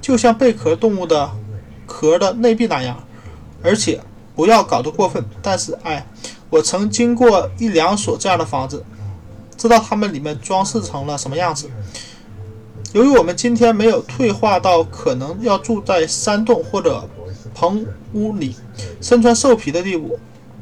[0.00, 1.30] 就像贝壳动物的
[1.86, 2.98] 壳的内壁那样。
[3.62, 4.00] 而且
[4.34, 5.24] 不要搞得过分。
[5.42, 6.06] 但是，哎，
[6.48, 8.84] 我曾经过一两所这样的房子，
[9.56, 11.70] 知道它们里面装饰成了什么样子。
[12.92, 17.08] 由于我们今天没有退化到可能要住在山洞或者
[17.54, 18.56] 棚屋里，
[19.00, 20.18] 身穿兽皮的地步，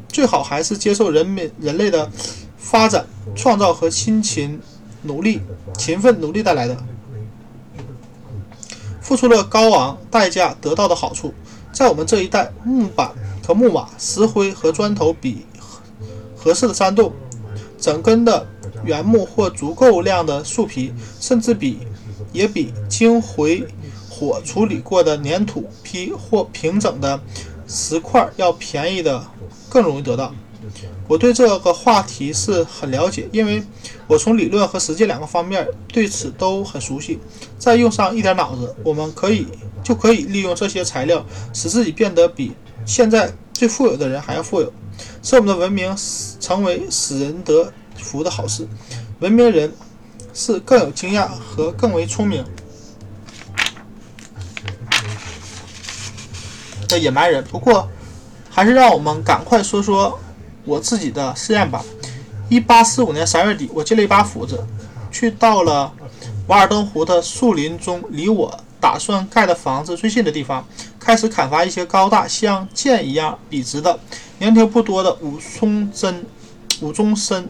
[0.08, 2.10] 最好还是接受人民人类的
[2.58, 4.60] 发展、创造和辛勤
[5.02, 5.40] 努力、
[5.78, 6.76] 勤奋努力带来的，
[9.00, 11.32] 付出了高昂代价得到的好处。
[11.72, 13.10] 在我们这一带，木板
[13.46, 15.46] 和木瓦、石灰和砖头比
[16.36, 17.12] 合适的山洞，
[17.78, 18.46] 整根的
[18.84, 21.78] 原木或足够量的树皮，甚至比。
[22.30, 23.66] 也比经回
[24.10, 27.18] 火处理过的粘土坯或平整的
[27.66, 29.24] 石块要便宜的
[29.70, 30.34] 更容易得到。
[31.08, 33.64] 我对这个话题是很了解，因为
[34.06, 37.18] 我从理论和实践两个方面对此都很熟悉。
[37.58, 39.46] 再用上一点脑子，我们可以
[39.82, 42.52] 就可以利用这些材料，使自己变得比
[42.86, 44.72] 现在最富有的人还要富有，
[45.22, 45.96] 使我们的文明
[46.38, 48.68] 成为使人得福的好事。
[49.20, 49.72] 文明人。
[50.34, 52.44] 是更有经验和更为聪明
[56.86, 57.42] 的野蛮人。
[57.50, 57.88] 不过，
[58.48, 60.16] 还是让我们赶快说说
[60.68, 61.84] 我自己的试验吧。
[62.48, 64.62] 一八四五年三月底，我借了一把斧子，
[65.10, 65.92] 去到了
[66.46, 70.66] 瓦尔登湖的树林中，离我打算盖的房子最近的地方，
[71.00, 73.98] 开始砍伐一些高大像剑一样笔直的、
[74.38, 76.24] 年头不多的五松针、
[76.80, 77.48] 五中参。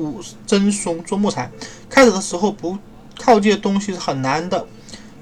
[0.00, 1.50] 五真松做木材，
[1.90, 2.78] 开始的时候不
[3.18, 4.64] 靠近东西是很难的，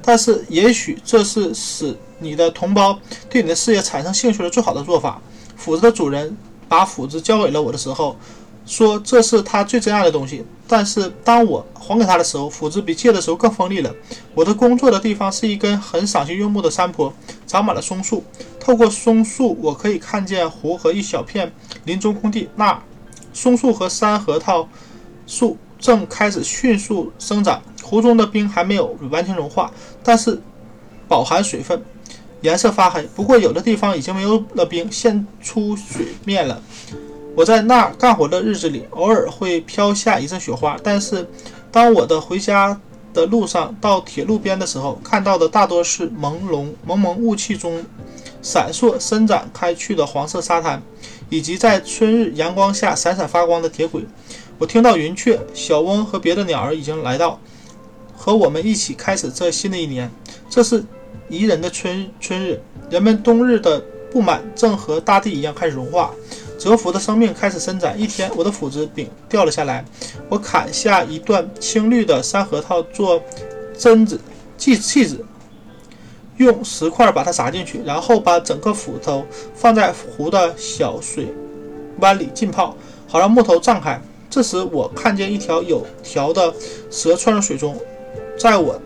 [0.02, 3.00] 但是也许这是使你的同胞
[3.30, 5.18] 对你的事业产生兴趣的最好的做法。
[5.56, 6.36] 斧子的主人
[6.68, 8.16] 把斧子交给了我的时候，
[8.64, 10.44] 说这是他最珍爱的东西。
[10.66, 13.94] 但是当我还给他的时候，斧子比借的时候更锋利了。
[14.34, 17.12] 我的工作的地方是一根很赏心悦目的山坡，
[17.46, 18.24] 长满了松树。
[18.58, 21.52] 透过松树，我可以看见湖和一小片
[21.84, 22.48] 林中空地。
[22.56, 22.82] 那。
[23.32, 24.66] 松树和山核桃
[25.26, 29.70] 树正开始迅速生长，湖中的冰还没有完全融化，
[30.02, 30.40] 但是
[31.06, 31.84] 饱含水分，
[32.40, 33.02] 颜色发黑。
[33.14, 36.62] 不过有的地方已经没有了冰，现出水面了。
[37.34, 41.28] 我在那儿干活的日子里，偶尔会飘下一阵雪花，但是
[41.70, 42.80] 当我的回家
[43.12, 47.84] 的路上到铁路边的时候，看到的大多是朦胧蒙蒙雾气中
[48.40, 50.82] 闪烁伸展开去的黄色沙滩。
[51.28, 54.00] 以及在春日阳光下闪闪发光的铁轨，
[54.58, 57.40] 我听到云雀、小翁和别的鸟儿已经来到，
[58.16, 60.08] 和我们一起开始这新的一年。
[60.48, 60.84] 这是
[61.28, 66.12] 宜人的春春日，人们冬日的不满正和大地一样开始融化，
[66.58, 67.98] 蛰伏的生命开始伸展。
[68.00, 69.84] 一天，我的斧子柄掉了下来，
[70.28, 73.20] 我砍下一段青绿的山核桃做
[73.76, 74.20] 针子、
[74.56, 75.24] 器器子。
[76.38, 79.24] 用石块把它砸进去，然后把整个斧头
[79.54, 81.28] 放在湖的小水
[82.00, 82.76] 湾里浸泡，
[83.08, 83.98] 好让木头胀开。
[84.28, 86.52] 这时，我看见一条有条的
[86.90, 87.74] 蛇窜入水中，
[88.38, 88.78] 在我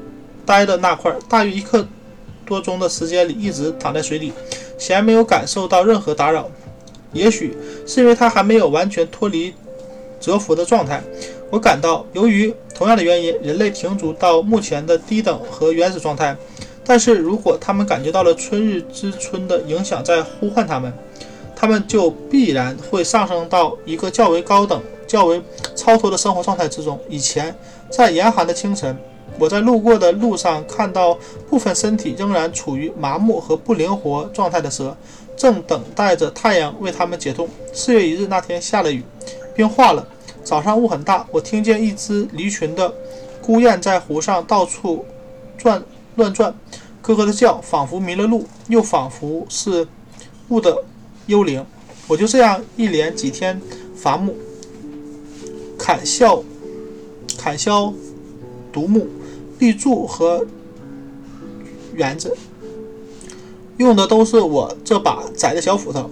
[0.46, 1.84] 待的那块大约一刻
[2.50, 4.32] 多钟的时间里，一直躺在水底，
[4.76, 6.50] 显然没有感受到任何打扰。
[7.12, 7.56] 也许
[7.86, 9.54] 是因为它还没有完全脱离
[10.20, 11.02] 蛰伏的状态。
[11.50, 16.36] 我感到，由于同样的原因，人类停足到目前的低等和原始状态。
[16.84, 20.92] 但是如果他们感觉到了春日之春的影响在呼唤他们，
[21.54, 25.40] 他们就必然会上升到一个较为高等、较为
[25.76, 26.98] 超脱的生活状态之中。
[27.08, 27.54] 以前，
[27.90, 28.96] 在严寒的清晨，
[29.40, 31.18] 我在路过的路上看到
[31.48, 34.94] 部分身体仍然处于麻木和不灵活状态的蛇，
[35.34, 37.48] 正等待着太阳为它们解冻。
[37.72, 39.02] 四月一日那天下了雨，
[39.54, 40.06] 冰化了。
[40.44, 42.92] 早上雾很大，我听见一只离群的
[43.40, 45.04] 孤雁在湖上到处
[45.58, 45.82] 转。
[46.16, 46.52] 乱转，
[47.00, 49.86] 咯咯的叫，仿佛迷了路，又仿佛是
[50.48, 50.76] 雾的
[51.26, 51.64] 幽灵。
[52.08, 53.58] 我就这样一连几天
[53.94, 54.36] 伐木、
[55.78, 56.42] 砍削、
[57.38, 57.94] 砍削
[58.72, 59.06] 独木、
[59.60, 60.44] 立柱和
[61.94, 62.36] 园子，
[63.76, 66.10] 用的都是我这把窄的小斧头。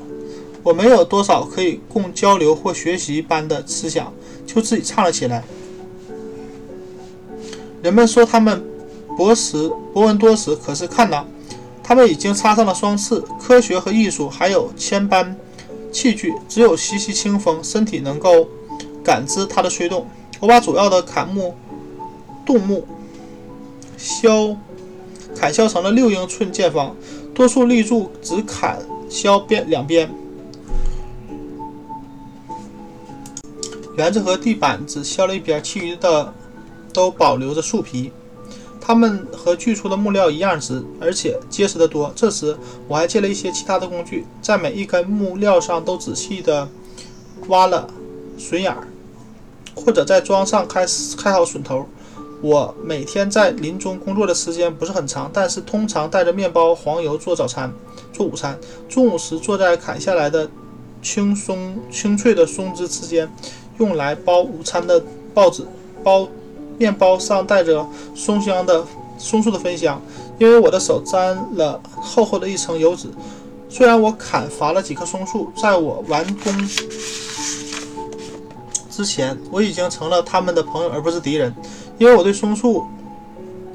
[0.62, 4.12] 我没有多少可以供交流或学习般的思想，
[4.46, 5.42] 就自己唱了起来。
[7.82, 8.64] 人们说他们。
[9.16, 11.24] 博识博闻多识，可是看呐，
[11.82, 13.20] 他们已经插上了双翅。
[13.40, 15.36] 科学和艺术还有千般
[15.90, 18.46] 器具，只有习习清风，身体能够
[19.02, 20.06] 感知它的吹动。
[20.38, 21.52] 我把主要的砍木、
[22.46, 22.86] 动木
[23.98, 24.56] 削
[25.36, 26.94] 砍削成了六英寸见方，
[27.34, 28.78] 多数立柱只砍
[29.10, 30.08] 削边两边，
[33.96, 36.32] 园子和地板只削了一边，其余的
[36.92, 38.12] 都保留着树皮。
[38.80, 42.10] 它们和锯出的木料一样直，而且结实得多。
[42.16, 42.56] 这时，
[42.86, 46.66] 我还借了一些其他的工具，在每一根木料上都仔细地
[47.48, 47.86] 挖了
[48.38, 48.88] 榫眼儿，
[49.74, 50.86] 或者在桩上开
[51.18, 51.86] 开好榫头。
[52.40, 57.72] 我每天在林中工作的时间不是很长，但是通常带着面包、黄油做早餐、
[58.12, 58.58] 做午餐。
[58.88, 60.48] 中午时，坐在砍下来的
[61.02, 63.28] 青松清脆的松枝之间，
[63.78, 65.02] 用来包午餐的
[65.34, 65.64] 报纸
[66.02, 66.28] 包。
[66.80, 67.84] 面包上带着
[68.14, 68.84] 松香的
[69.18, 70.00] 松树的芬香，
[70.38, 73.08] 因为我的手沾了厚厚的一层油脂。
[73.68, 76.54] 虽然我砍伐了几棵松树，在我完工
[78.88, 81.52] 之前，我已经成了他们的朋友而不是敌人，
[81.98, 82.86] 因为我对松树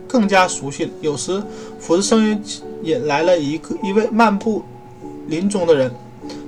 [0.07, 0.91] 更加熟悉了。
[1.01, 1.43] 有时，
[1.79, 2.41] 斧子声音
[2.81, 4.63] 引来了一个一位漫步
[5.27, 5.93] 林中的人，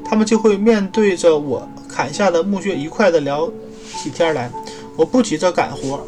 [0.04, 3.50] 他们就会面对着我砍下的木屑，愉快地聊
[3.98, 4.52] 起天来。
[4.96, 6.06] 我不急着干活。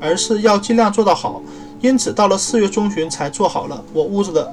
[0.00, 1.42] 而是要尽量做到好，
[1.80, 3.84] 因此到了四月中旬才做好了。
[3.92, 4.48] 我屋子的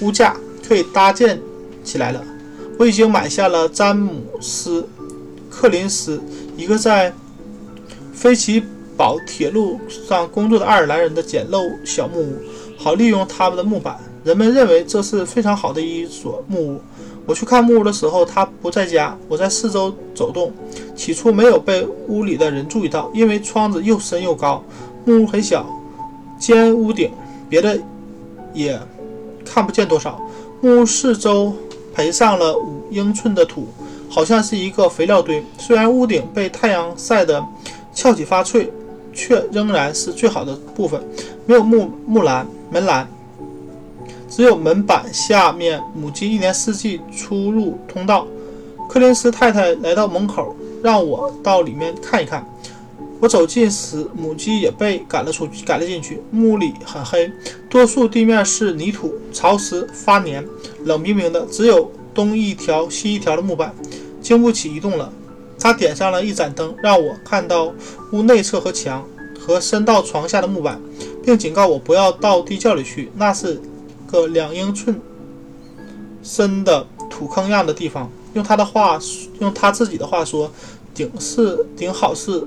[0.00, 0.36] 屋架
[0.66, 1.40] 可以搭建
[1.84, 2.20] 起来了。
[2.76, 4.82] 我已经买下了詹姆斯·
[5.48, 6.20] 克林斯，
[6.56, 7.12] 一个在
[8.12, 8.64] 菲奇
[9.00, 12.36] 堡铁路上工作的爱尔兰人的简陋小木屋，
[12.76, 13.98] 好利用他们的木板。
[14.24, 16.80] 人们认为这是非常好的一所木屋。
[17.24, 19.16] 我去看木屋的时候，他不在家。
[19.26, 20.52] 我在四周走动，
[20.94, 24.62] 起初没有被屋里的人注意到，因为窗子又深又高，
[25.06, 25.64] 木屋很小，
[26.38, 27.10] 尖屋顶，
[27.48, 27.80] 别的
[28.52, 28.78] 也
[29.46, 30.20] 看不见多少。
[30.60, 31.54] 木屋四周
[31.94, 33.66] 培上了五英寸的土，
[34.10, 35.42] 好像是一个肥料堆。
[35.56, 37.42] 虽然屋顶被太阳晒得
[37.94, 38.70] 翘起发脆，
[39.12, 41.00] 却仍然是最好的部分。
[41.46, 43.08] 没有木木栏、门栏。
[44.28, 48.26] 只有门板下面母鸡一年四季出入通道。
[48.88, 52.44] 柯林斯太太来到门口，让我到里面看一看。
[53.20, 56.22] 我走近时，母鸡也被赶了出去，赶了进去。
[56.30, 57.30] 木里很黑，
[57.68, 60.44] 多数地面是泥土，潮湿发黏，
[60.84, 61.44] 冷冰冰的。
[61.50, 63.74] 只有东一条西一条的木板，
[64.22, 65.12] 经不起移动了。
[65.60, 67.72] 他点上了一盏灯，让我看到
[68.12, 69.06] 屋内侧和墙
[69.38, 70.80] 和伸到床下的木板，
[71.22, 73.60] 并警告我不要到地窖里去，那是。
[74.10, 75.00] 个两英寸
[76.20, 78.98] 深的土坑样的地方，用他的话，
[79.38, 80.50] 用他自己的话说，
[80.92, 82.44] 顶是顶好是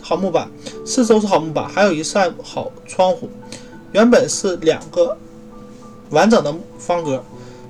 [0.00, 0.48] 好木板，
[0.86, 3.28] 四周是好木板，还有一扇好窗户。
[3.92, 5.14] 原本是两个
[6.08, 7.22] 完整的方格，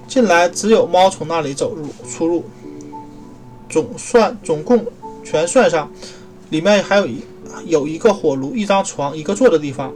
[0.07, 2.45] 进来只有猫从那里走入出入。
[3.75, 4.87] 总算总共
[5.25, 5.91] 全算上，
[6.51, 7.25] 里面还有一
[7.67, 9.93] 有一个火炉，一张床，一个坐的地方，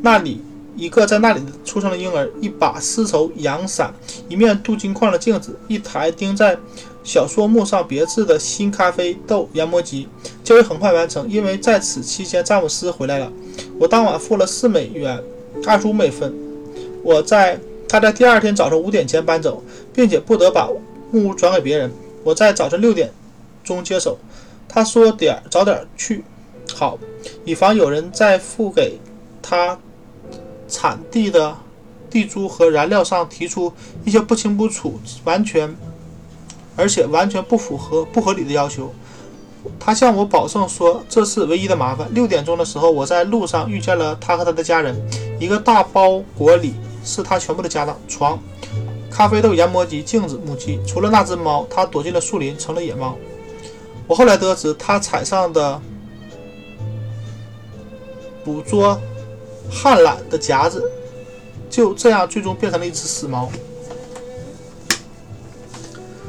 [0.00, 0.40] 那里。
[0.78, 3.94] 一个在那里出生的婴儿，一把丝绸阳伞，
[4.28, 6.54] 一面镀金框的镜子，一台钉在
[7.02, 10.06] 小说木上别致的新咖啡豆研磨机。
[10.44, 13.32] 交易很快完成，因为在此期间詹姆斯回来了。
[13.80, 15.18] 我当晚付了四美元，
[15.66, 16.34] 二十五美分。
[17.02, 17.58] 我在
[17.88, 19.62] 他在第二天早上五点前搬走，
[19.94, 20.68] 并且不得把
[21.10, 21.90] 木屋转给别人。
[22.26, 23.12] 我在早晨六点
[23.62, 24.18] 钟接手。
[24.68, 26.24] 他说点早点去，
[26.74, 26.98] 好，
[27.44, 28.98] 以防有人再付给
[29.40, 29.78] 他。
[30.68, 31.56] 产地的
[32.10, 33.72] 地租和燃料上提出
[34.04, 35.76] 一些不清不楚、完全
[36.74, 38.92] 而且完全不符合不合理的要求。
[39.78, 42.12] 他向我保证说这是唯一的麻烦。
[42.12, 45.00] 六点钟的时候，我在路上遇见了他和他的家人。
[45.38, 46.74] 一个大包裹里
[47.04, 48.36] 是他全部的家当：床、
[49.16, 50.78] 咖啡豆研磨机、镜子、母鸡。
[50.86, 53.16] 除了那只猫，它躲进了树林，成了野猫。
[54.06, 55.80] 我后来得知，他踩上的
[58.44, 59.00] 捕捉。
[59.70, 60.84] 旱懒的夹子
[61.68, 63.50] 就这样最终变成了一只死猫。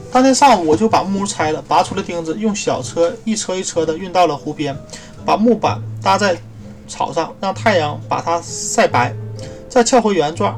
[0.09, 4.75] 当天上午，我就把木屋拆了，拔出了钉子，用小车一车一车的运到了湖边，
[5.25, 6.37] 把木板搭在
[6.87, 9.13] 草上，让太阳把它晒白，
[9.67, 10.57] 再撬回原状。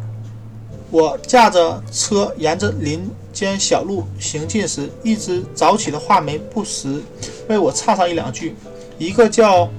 [0.91, 7.01] 我驾着车沿着林间小路行进时，一只早起的画眉不时
[7.47, 8.55] 为我唱上一两句，
[8.97, 9.69] 一个叫。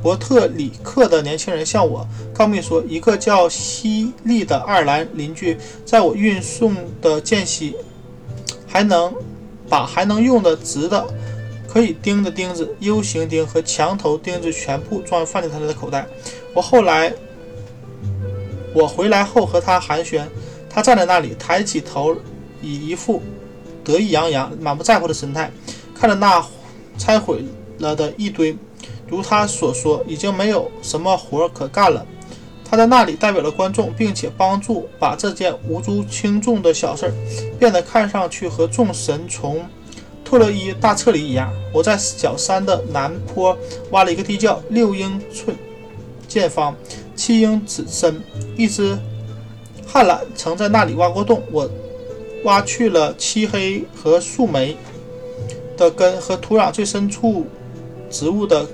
[0.00, 6.72] 伯特里克的年轻人向我告密说，一个叫西利的爱尔兰邻居在我运送
[7.02, 7.74] 的间隙，
[8.64, 9.12] 还能
[9.68, 11.04] 把还能用的直的
[11.66, 16.06] 可以钉的钉子、U 型钉和墙头钉子全部装放进他的口袋。
[16.54, 17.12] 我后来，
[18.72, 20.22] 我回来后和他寒暄，
[20.78, 22.14] 他站在那里，抬起头，
[22.62, 23.20] 以一副
[23.82, 25.50] 得意洋洋、满不在乎的神态，
[25.92, 26.40] 看着那
[26.96, 27.44] 拆毁
[27.78, 28.56] 了的一堆。
[29.08, 32.06] 如他所说，已经没有什么活可干了。
[32.64, 37.12] 他在那里代表了观众，并且帮助把这件无足轻重的小事儿
[37.58, 39.66] 变得看上去和众神从
[40.24, 41.52] 特洛伊大撤离一样。
[41.74, 43.58] 我在小山的南坡
[43.90, 45.56] 挖了一个地窖，六英寸
[46.28, 46.76] 见方，
[47.16, 48.22] 七英尺深。
[48.56, 48.96] 一只
[49.90, 51.68] 旱懒曾在那里挖过洞，我
[52.44, 54.76] 挖去了漆黑和树莓
[55.78, 57.46] 的根和土壤最深处
[58.10, 58.66] 植物的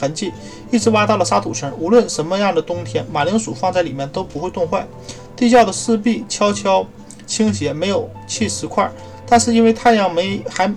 [0.00, 0.32] 痕迹，
[0.70, 1.70] 一直挖到了沙土层。
[1.78, 4.86] 无论什么样的冬天，马铃薯放在里面都不会冻坏。
[5.34, 6.86] 地窖的四壁悄悄
[7.26, 8.90] 倾斜，没有砌石块，
[9.26, 10.72] 但是因为太阳没还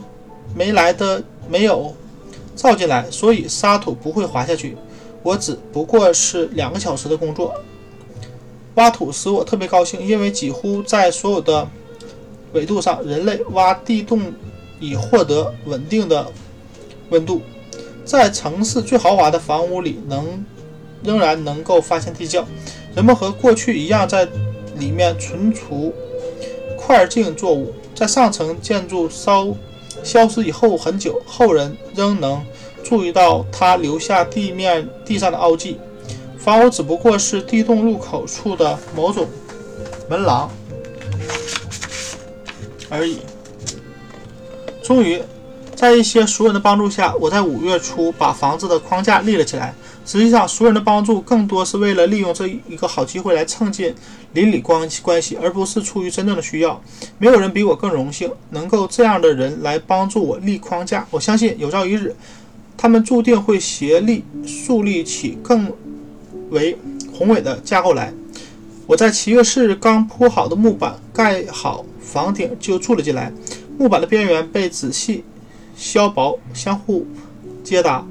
[0.56, 1.96] 没来的没有
[2.56, 4.76] 照进来，所以沙土不会滑下去。
[5.22, 7.54] 我只不过是两个小时的工作。
[8.76, 11.68] 挖土使我特别高兴，因为几乎在所有的
[12.54, 14.34] 纬度上，人类挖地洞
[14.80, 16.28] 以获得稳定的
[17.10, 17.42] 温度。
[18.04, 20.46] 在城市最豪华的房屋里，能
[21.04, 22.46] 仍然能够发现地窖，
[22.96, 24.28] 人们和过去一样在
[24.78, 25.94] 里面存储
[26.78, 27.74] 块茎作物。
[27.96, 29.48] 在上层建筑稍
[30.04, 32.46] 消失以后很久，后人仍能
[32.84, 35.78] 注意到它留下地面地上的凹迹。
[36.46, 39.28] 房屋只不过是地洞入口处的某种
[40.08, 40.48] 门廊
[42.88, 43.18] 而已。
[44.84, 45.20] 终于，
[45.74, 49.74] 在一些熟人的帮助下，我在五月初把房子的框架立了起来。
[50.06, 53.96] 实际上，熟人的帮助更多是为了利用这一个好机会来蹭进
[54.34, 56.80] 邻里关系关系，而不是出于真正的需要。
[57.18, 61.08] 没有人比我更荣幸能够这样的人来帮助我立框架。
[61.10, 62.16] 我相信有朝一日，
[62.78, 65.74] 他们注定会协力树立起更。
[66.56, 66.78] 为
[67.14, 68.12] 宏伟的架构来。
[68.88, 73.32] 我在七月四日刚铺好的木板盖好房顶就住了进来。
[73.78, 75.24] 木板的边缘被仔细
[75.76, 77.06] 削薄，相互
[77.64, 78.08] 接搭，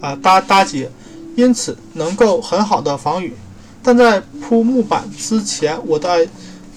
[0.00, 0.90] 啊搭搭接，
[1.36, 3.32] 因此能够很好的防雨。
[3.80, 6.28] 但在铺木板之前，我在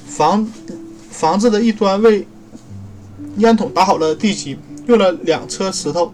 [0.05, 0.47] 房
[1.09, 2.27] 房子的一端为
[3.37, 6.13] 烟筒打好了地基，用了两车石头，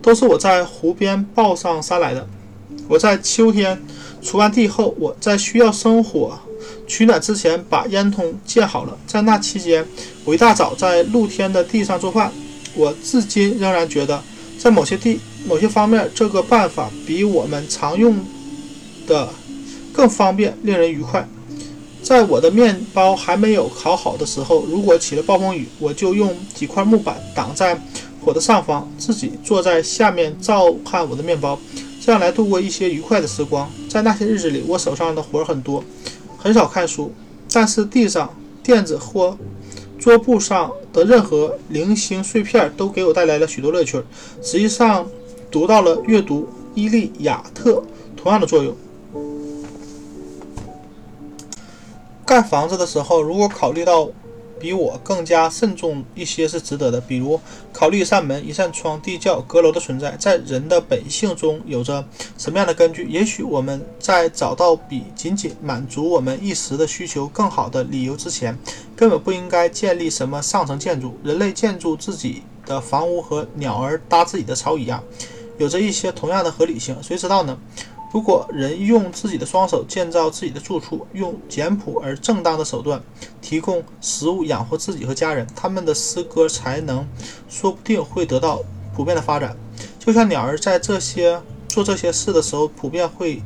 [0.00, 2.26] 都是我在湖边抱上山来的。
[2.88, 3.80] 我在秋天
[4.22, 6.38] 锄完地后，我在需要生火
[6.86, 8.96] 取暖之前把烟囱建好了。
[9.06, 9.86] 在那期间，
[10.24, 12.32] 我一大早在露天的地上做饭。
[12.74, 14.22] 我至今仍然觉得，
[14.58, 18.18] 在某些地、某些方面，这个办法比我们常用
[19.06, 19.28] 的
[19.92, 21.28] 更方便，令人愉快。
[22.02, 27.78] 在我的面包还没有烤好的时候，如果起了暴风雨，我就用几块木板挡在
[28.24, 31.58] 火的上方，自己坐在下面照看我的面包。
[32.08, 33.68] 这样来度过一些愉快的时光。
[33.86, 35.84] 在那些日子里，我手上的活儿很多，
[36.38, 37.12] 很少看书。
[37.52, 39.36] 但是地上、垫子或
[39.98, 44.02] 桌布上的任何零星碎片都给我带来了许多乐趣。
[44.40, 45.06] 实际上，
[45.50, 46.44] 读到了阅读
[46.74, 47.72] 《伊利亚特》
[48.16, 48.74] 同样的作用。
[52.24, 54.08] 盖房子的时候，如果考虑到。
[54.60, 57.40] 比我更加慎重一些是值得的，比如
[57.72, 62.04] 考虑一扇门、一扇窗、地窖、阁楼的存在，在人的本性中有着
[62.36, 63.06] 什么样的根据？
[63.08, 68.56] 也许我们在找到比仅仅满足我们一时的需求更好的理由之前，
[68.96, 71.18] 根本不应该建立什么上层建筑。
[71.22, 75.02] 人类建筑自己的房屋和鸟儿搭自己的巢一样，
[75.58, 76.96] 有着一些同样的合理性。
[77.02, 77.58] 谁知道呢？
[78.10, 83.02] 如果人用自己的双手建造自己的住处，用简朴而正当的手段
[83.42, 87.06] 提供食物养活自己和家人，他们的诗歌才能
[87.48, 88.62] 说不定会得到
[88.96, 89.54] 普遍的发展，
[89.98, 93.42] 就像鸟儿在这些做这些事的时候普遍会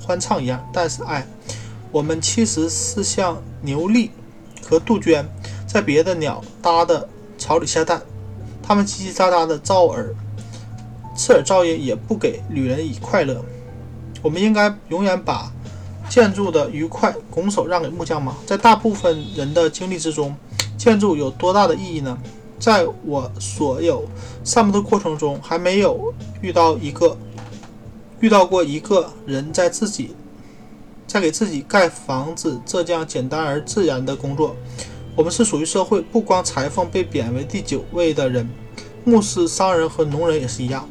[0.00, 0.62] 欢唱一样。
[0.74, 1.26] 但是，哎，
[1.90, 4.10] 我们其实是像牛粒
[4.68, 5.26] 和杜鹃，
[5.66, 7.08] 在别的鸟搭的
[7.38, 8.02] 巢里下蛋，
[8.62, 10.14] 它们叽叽喳喳的噪耳，
[11.16, 13.42] 刺耳噪音也不给旅人以快乐。
[14.22, 15.52] 我们应该永远把
[16.08, 18.36] 建筑的愉快拱手让给木匠吗？
[18.46, 20.34] 在大部分人的经历之中，
[20.78, 22.16] 建筑有多大的意义呢？
[22.58, 24.04] 在我所有
[24.44, 27.16] 散步的过程中，还没有遇到一个
[28.20, 30.14] 遇到过一个人在自己
[31.08, 34.54] 在给自己盖房子这样简单而自然的工作。
[35.16, 38.48] 我们是属于社会，不光裁缝被贬为第九位的人，
[39.04, 40.88] 牧师、商人和农人也是一样。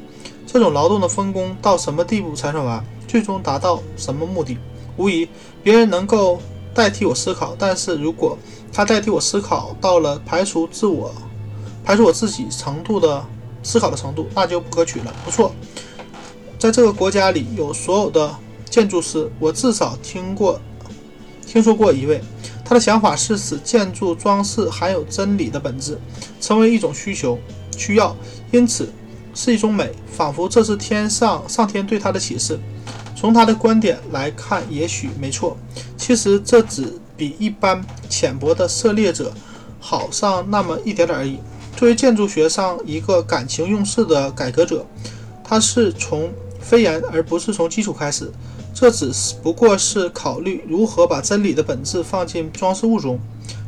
[0.51, 2.83] 这种劳动的分工到什么地步才算完？
[3.07, 4.57] 最终达到什么目的？
[4.97, 5.29] 无疑，
[5.63, 6.41] 别人能够
[6.73, 8.37] 代替我思考，但是如果
[8.73, 11.13] 他代替我思考到了排除自我、
[11.85, 13.25] 排除我自己程度的
[13.63, 15.13] 思考的程度，那就不可取了。
[15.23, 15.53] 不错，
[16.59, 18.35] 在这个国家里有所有的
[18.69, 20.59] 建筑师，我至少听过、
[21.47, 22.21] 听说过一位，
[22.65, 25.97] 他的想法是使建筑装饰含有真理的本质，
[26.41, 27.39] 成为一种需求、
[27.77, 28.13] 需要，
[28.51, 28.91] 因此
[29.33, 32.59] 是一种美，仿佛这是天上上天对他的启示。
[33.15, 35.55] 从他的观点来看，也许没错。
[35.95, 37.79] 其实这只比一般
[38.09, 39.31] 浅薄的涉猎者
[39.79, 41.37] 好上那么一点点而已。
[41.77, 44.85] 作为建筑学上一个感情用事的改革者，
[45.43, 48.31] 他是从非言而不是从基础开始。
[48.73, 53.19] 这只是不过是考虑如何把真理的本质放进装饰物中，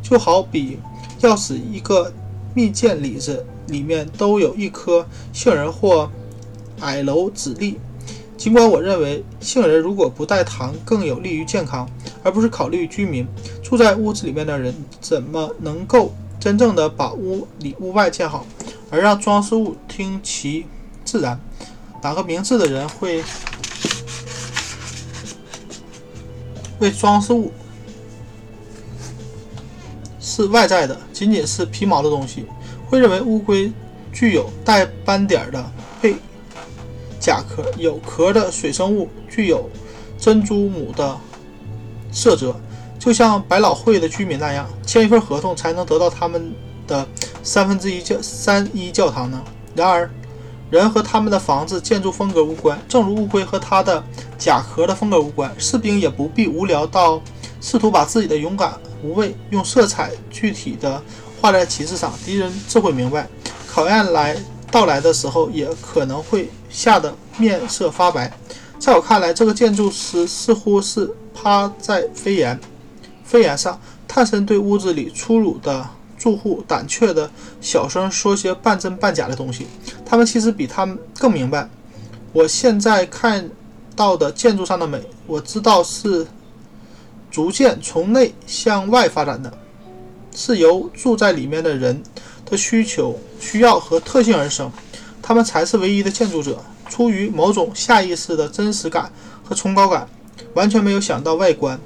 [0.02, 0.80] 就好比
[1.20, 2.12] 要使一个
[2.56, 6.10] 蜜饯李子里面都有一颗杏仁或
[6.82, 7.80] 矮楼籽粒。
[8.36, 11.90] 尽管我认为杏仁如果不带糖更有利于健康，
[12.24, 13.26] 而不是考虑居民
[13.64, 18.46] 住在屋子里面的人怎么能够真正的把屋里屋外建好，
[18.90, 20.66] 而让装饰物听其
[21.06, 21.40] 自然，
[22.02, 23.24] 哪个明智的人会？
[26.80, 27.50] 为装饰物
[30.20, 32.46] 是外在的，仅仅是皮毛的东西，
[32.94, 33.74] 会认为乌龟
[34.12, 35.66] 具有带斑点的
[36.00, 36.16] 背
[37.20, 39.68] 甲壳，有壳的水生物具有
[40.20, 41.18] 珍珠母的
[42.12, 42.56] 色泽，
[43.00, 46.54] 就像百老汇的居民那样，签一份合同才能得到他们
[46.86, 47.04] 的
[47.42, 49.42] 三分之一教三一教堂呢？
[49.76, 50.08] 然而。
[50.70, 54.04] 人和他们的房子建筑风格无关，正如乌龟和它的
[54.40, 55.54] 甲壳的风格无关。
[55.60, 57.22] 士兵也不必无聊到
[57.62, 61.00] 试图把自己的勇敢无畏用色彩具体的
[61.44, 62.14] 画在旗帜上。
[62.26, 63.28] 敌人自会明白，
[63.68, 64.34] 考验来
[64.72, 68.32] 到来的时候，也可能会吓得面色发白。
[68.80, 72.58] 在我看来，这个建筑师似乎是趴在飞檐
[73.26, 75.86] 飞檐上，探身对屋子里粗鲁的。
[76.16, 77.30] 住户胆怯的
[77.60, 79.68] 小声说些半真半假的东西，
[80.06, 81.68] 他们其实比他们更明白
[82.32, 83.50] 我现在看
[83.94, 85.02] 到的建筑上的美。
[85.28, 86.26] 我知道是
[87.30, 89.52] 逐渐从内向外发展的，
[90.36, 92.02] 是由住在里面的人
[92.46, 94.72] 的需求、需要和特性而生。
[95.22, 99.12] 他们才是唯一的建筑者，出于某种下意识的真实感
[99.44, 100.08] 和崇高感，
[100.54, 101.80] 完全没有想到外观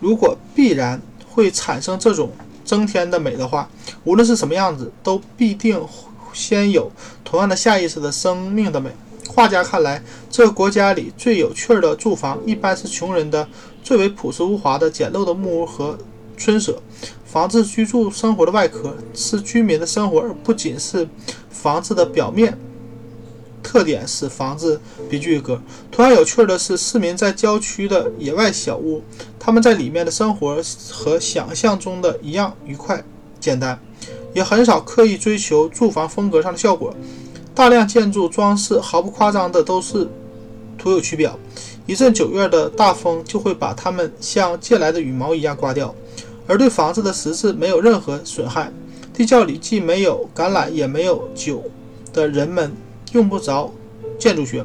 [0.00, 2.30] 如果必然会产生这种。
[2.66, 3.70] 增添的美的话，
[4.02, 5.80] 无论是什么样子，都必定
[6.32, 6.90] 先有
[7.24, 8.90] 同样的下意识的生命的美。
[9.28, 10.02] 画家看来，
[10.32, 13.46] 这个国家里最有趣的住房，一般是穷人的
[13.84, 15.96] 最为朴实无华的简陋的木屋和
[16.36, 16.82] 村舍。
[17.36, 21.06] 房子居住生活的外壳，是居民的生活，而不仅是
[21.50, 22.58] 房子的表面。
[23.62, 24.80] 特点使房子
[25.10, 25.60] 别具一格。
[25.92, 29.02] 同样有趣的是，市民在郊区的野外小屋，
[29.38, 30.56] 他们在里面的生活
[30.90, 33.04] 和想象中的一样愉快、
[33.38, 33.78] 简单，
[34.32, 36.94] 也很少刻意追求住房风格上的效果。
[37.54, 40.08] 大量建筑装饰毫不夸张的都是
[40.78, 41.38] 徒有其表，
[41.84, 45.94] 一阵九月的大风就会把它们像借来的羽毛一样刮掉，
[46.46, 48.72] 而对房子的实质没有任何损害。
[49.12, 51.62] 地窖里既没有橄榄也没有酒
[52.12, 52.72] 的人们。
[53.12, 53.72] 用不着
[54.18, 54.64] 建筑学。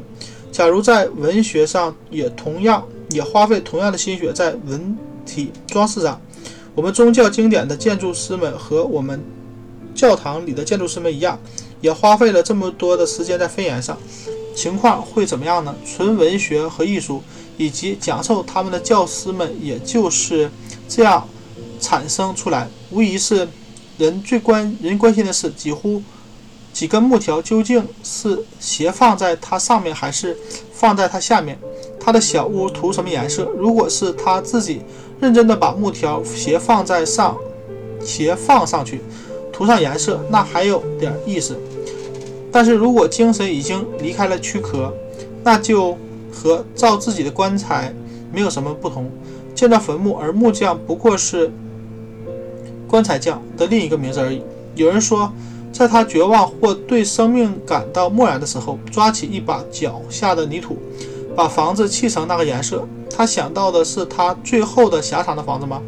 [0.52, 6.20] 假如在文学上也同样也花费同样的心血在文体装饰上，
[6.74, 9.24] 我们宗教经典的建筑师们和我们
[9.94, 11.40] 教堂里的建筑师们一样，
[11.80, 13.98] 也花费了这么多的时间在飞檐上，
[14.56, 15.74] 情况会怎么样呢？
[15.86, 17.22] 纯文学和艺术
[17.58, 20.50] 以及讲授他们的教师们，也就是
[20.90, 21.26] 这样
[21.82, 22.70] 产生出来。
[22.92, 23.46] 无疑是
[23.98, 26.02] 人最关人关心的事，几乎。
[26.72, 30.38] 几根木条究竟是斜放在它上面，还是
[30.72, 31.60] 放在它下面？
[32.00, 33.44] 他的小屋涂什么颜色？
[33.58, 34.82] 如果是他自己
[35.20, 37.38] 认真的把木条斜放在上，
[38.04, 39.02] 斜放上去，
[39.52, 41.60] 涂上颜色，那还有点意思。
[42.52, 44.92] 但是如果精神已经离开了躯壳，
[45.44, 45.96] 那就
[46.32, 47.94] 和造自己的棺材
[48.34, 49.12] 没有什么不同。
[49.54, 51.52] 建造坟墓，而木匠不过是
[52.92, 54.44] 棺材匠的另一个名字而已。
[54.76, 55.32] 有人说。
[55.74, 60.78] 在他绝望或对生命感到漠然的时候，抓起一把脚下的泥土，
[61.34, 62.86] 把房子砌成那个颜色。
[63.10, 65.82] 他想到的是他最后的狭长的房子吗？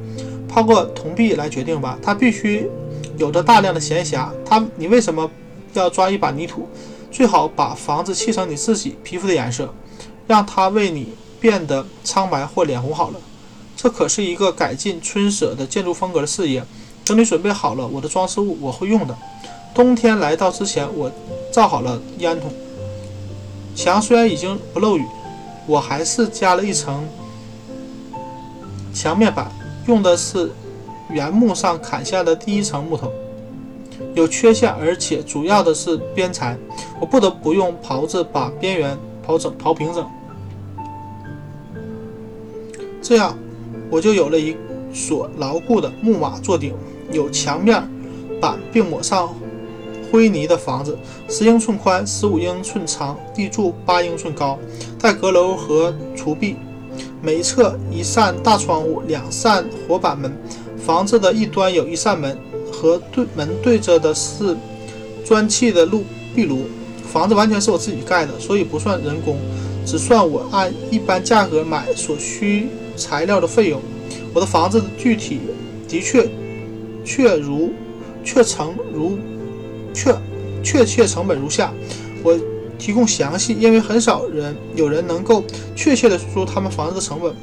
[0.47, 1.99] 抛个铜币来决定吧。
[2.01, 2.69] 他必须
[3.17, 4.29] 有着大量的闲暇。
[4.45, 5.29] 他，你为什么
[5.73, 6.65] 要抓一把泥土？
[7.11, 9.71] 最好把房子砌成你自己皮肤的颜色，
[10.25, 11.09] 让它为你
[11.41, 13.19] 变得苍白或脸红好了。
[13.75, 16.63] 这可是一个改进村舍的建筑风格的事业。
[17.05, 19.15] 等你准备好了我的装饰物，我会用的。
[19.73, 21.11] 冬天来到之前，我
[21.51, 22.51] 造好了烟筒。
[23.75, 25.05] 墙虽然已经不漏雨，
[25.65, 27.07] 我还是加了一层
[28.93, 29.51] 墙面板，
[29.87, 30.51] 用的是
[31.09, 33.11] 原木上砍下的第一层木头，
[34.13, 36.55] 有缺陷，而且主要的是边材，
[36.99, 40.07] 我不得不用刨子把边缘刨整、刨平整。
[43.01, 43.35] 这样，
[43.89, 44.55] 我就有了一
[44.93, 46.75] 所牢固的木马做顶，
[47.13, 47.81] 有墙面
[48.41, 49.33] 板，并抹上。
[50.11, 50.95] 灰泥的房子，
[51.27, 54.59] 十英寸宽，十五英寸长，地柱八英寸高，
[54.99, 56.55] 带阁楼和厨壁，
[57.19, 60.31] 每一侧一扇大窗户，两扇活板门。
[60.85, 62.37] 房子的一端有一扇门，
[62.71, 64.55] 和对门对着的是
[65.25, 66.03] 砖砌的路
[66.35, 66.67] 壁炉。
[67.11, 69.37] 房子完全是我自己盖的，所以不算人工，
[69.83, 73.81] 只算我按一般价格买所需材料的费用。
[74.31, 75.39] 我的房子具体
[75.87, 76.29] 的确
[77.03, 77.73] 确如
[78.23, 79.17] 确成如
[79.93, 80.15] 确
[80.63, 81.73] 确切成本如下，
[82.23, 82.37] 我
[82.77, 85.43] 提供详细，因为很少人有人能够
[85.75, 87.33] 确切的说出他们房子的成本，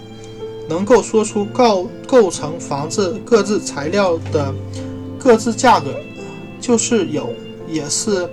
[0.69, 4.55] 能够说出构构成房子各自材料的
[5.19, 5.95] 各自价格，
[6.61, 7.33] 就是有，
[7.69, 8.29] 也是。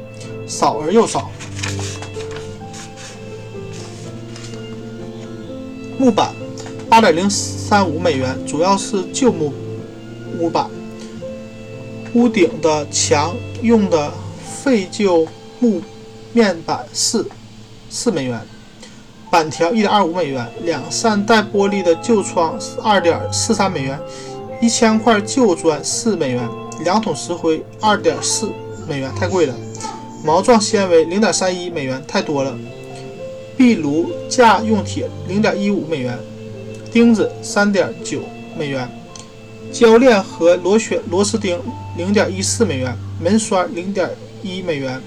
[0.49, 1.29] 少而又少。
[5.99, 6.33] 木板
[6.89, 9.51] 八点零三五美元，主要是旧木
[10.39, 10.69] 木板。
[12.13, 14.11] 屋顶的墙用的
[14.63, 15.27] 废旧
[15.59, 15.81] 木
[16.33, 17.27] 面板四
[17.89, 18.39] 四美元，
[19.29, 23.99] 板条一点二五美元，两扇带玻璃的旧窗二点四三美元，
[24.61, 26.47] 一千块旧砖四美元，
[26.83, 28.51] 两桶石灰二点四
[28.87, 29.53] 美元，太贵了。
[30.23, 32.57] 毛状纤维零点三一美元，太多了。
[33.55, 36.17] 壁炉架用铁零点一五美元，
[36.91, 38.19] 钉子三点九
[38.57, 38.89] 美元，
[39.79, 41.61] 铰链和螺旋螺丝钉
[41.97, 44.09] 零点一四美元，门栓零点
[44.41, 44.99] 一美元，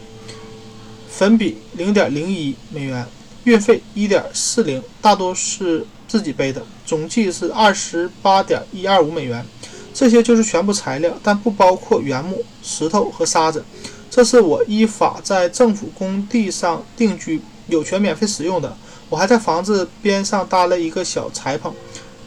[1.08, 3.04] 粉笔零点零一美元，
[3.42, 9.44] 运费一点四零，大多是自己背的，总计是二十八点一二五美元。
[9.92, 13.64] 这些就是全部材料，但不包括原木、石头和沙子。
[14.08, 18.76] 这是我依法在政府工地上定居，有权免费使用的。
[19.08, 21.74] 我还在房子边上搭了一个小柴棚，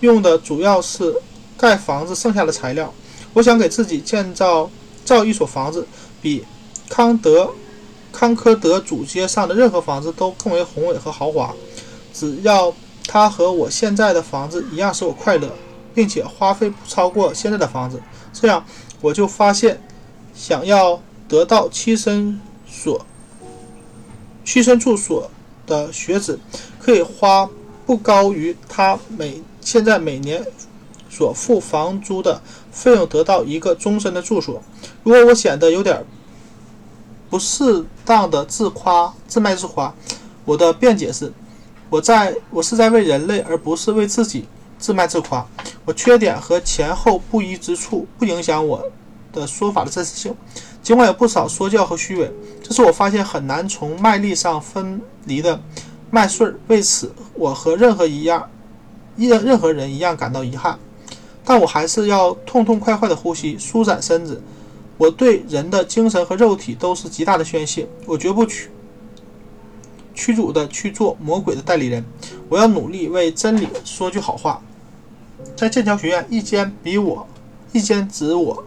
[0.01, 1.15] 用的主要是
[1.63, 2.93] 盖房子剩下的材料。
[3.31, 4.69] 我想给自己建造
[5.05, 5.87] 造一所房子，
[6.21, 6.43] 比
[6.89, 7.49] 康德
[8.11, 11.55] 康科德主街上的任何房子都更为宏伟和豪华。
[12.13, 12.73] 只要
[13.07, 15.49] 它和我现在的房子一样使我快乐，
[15.95, 18.01] 并且花费不超过现在的房子，
[18.33, 18.65] 这样
[18.99, 19.81] 我就发现
[20.35, 21.01] 想要。
[21.25, 23.03] 得到栖身所、
[24.45, 25.31] 栖身处所
[25.65, 26.37] 的学子，
[26.77, 27.49] 可以花
[27.87, 30.45] 不高于他每现在每年
[31.13, 32.41] 所付房租的
[32.71, 34.59] 费用，得到一个终身的住所。
[35.03, 36.03] 如果我显得有点
[37.29, 39.93] 不适当的自夸、自卖自夸，
[40.43, 41.31] 我的辩解是：
[41.89, 44.47] 我在我是在为人类，而不是为自己
[44.79, 45.45] 自卖自夸。
[45.85, 48.83] 我缺点和前后不一之处，不影响我
[49.31, 50.35] 的说法的真实性。
[50.81, 52.31] 尽管有不少说教和虚伪，
[52.61, 55.59] 这是我发现很难从麦粒上分离的
[56.09, 56.59] 麦穗儿。
[56.67, 58.49] 为此，我和任何一样、
[59.15, 60.77] 任任何人一样感到遗憾。
[61.45, 64.41] 但我还是要痛痛快快地呼吸，舒展身子。
[64.97, 67.87] 我对人的精神和肉体都是极大的宣泄。
[68.05, 68.69] 我绝不屈
[70.13, 72.05] 屈辱地去做魔鬼的代理人。
[72.47, 74.61] 我要努力为真理说句好话。
[75.55, 77.27] 在剑桥学院，一间比我，
[77.71, 78.63] 一间指我。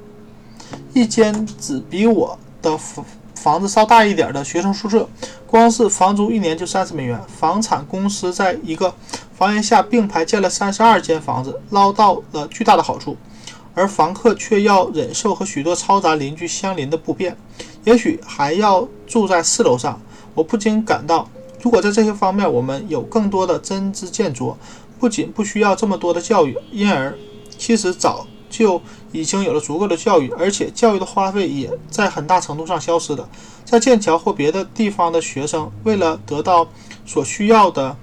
[0.92, 2.76] 一间只比我的
[3.46, 5.08] 房子稍大一点的学生宿舍，
[5.46, 7.16] 光是房租一年就三十美元。
[7.28, 8.92] 房产公司在一个
[9.32, 13.16] 房檐下并排建了三十二间房子，捞到了巨大的好处，
[13.72, 17.36] 而房客却要忍受和许多嘈杂邻居相邻的不便，
[17.84, 20.00] 也许还要住在四楼上。
[20.34, 21.30] 我不禁感到，
[21.62, 24.58] 如果在这些方面我们有更多的真知见拙，
[24.98, 27.16] 不仅不需要这么多的教育，因而
[27.56, 28.26] 其实早。
[28.48, 28.80] 就
[29.16, 33.28] 已经有了足够的教育，而且教育的花费也在很大程度上消失的。
[33.64, 36.68] 在剑桥或别的地方的学生，为了得到
[37.04, 37.96] 所需要的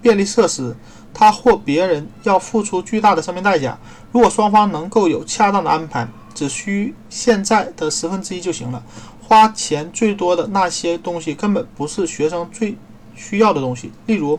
[0.00, 0.74] 便利设施，
[1.12, 3.78] 他或别人要付出巨大的生命代价。
[4.10, 8.82] 如果双方能够有恰当的安排，只需现在的十分之一就行了。
[9.22, 12.76] 花钱最多的那些东西根本不是学生最
[13.14, 14.38] 需要的东西，例如。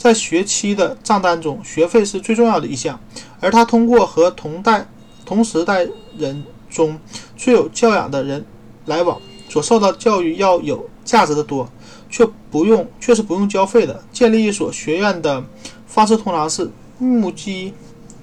[0.00, 2.98] 在学期的账单中，学费是最重要的一项，
[3.38, 4.88] 而他通过和同代、
[5.30, 5.86] 同时代
[6.18, 6.98] 人中
[7.36, 8.44] 最有教养的人
[8.86, 9.16] 来往，
[9.48, 11.68] 所受到教育要有价值的多，
[12.10, 14.02] 却不用，却是不用交费的。
[14.10, 15.44] 建立一所学院的
[15.86, 17.72] 方式通常是募集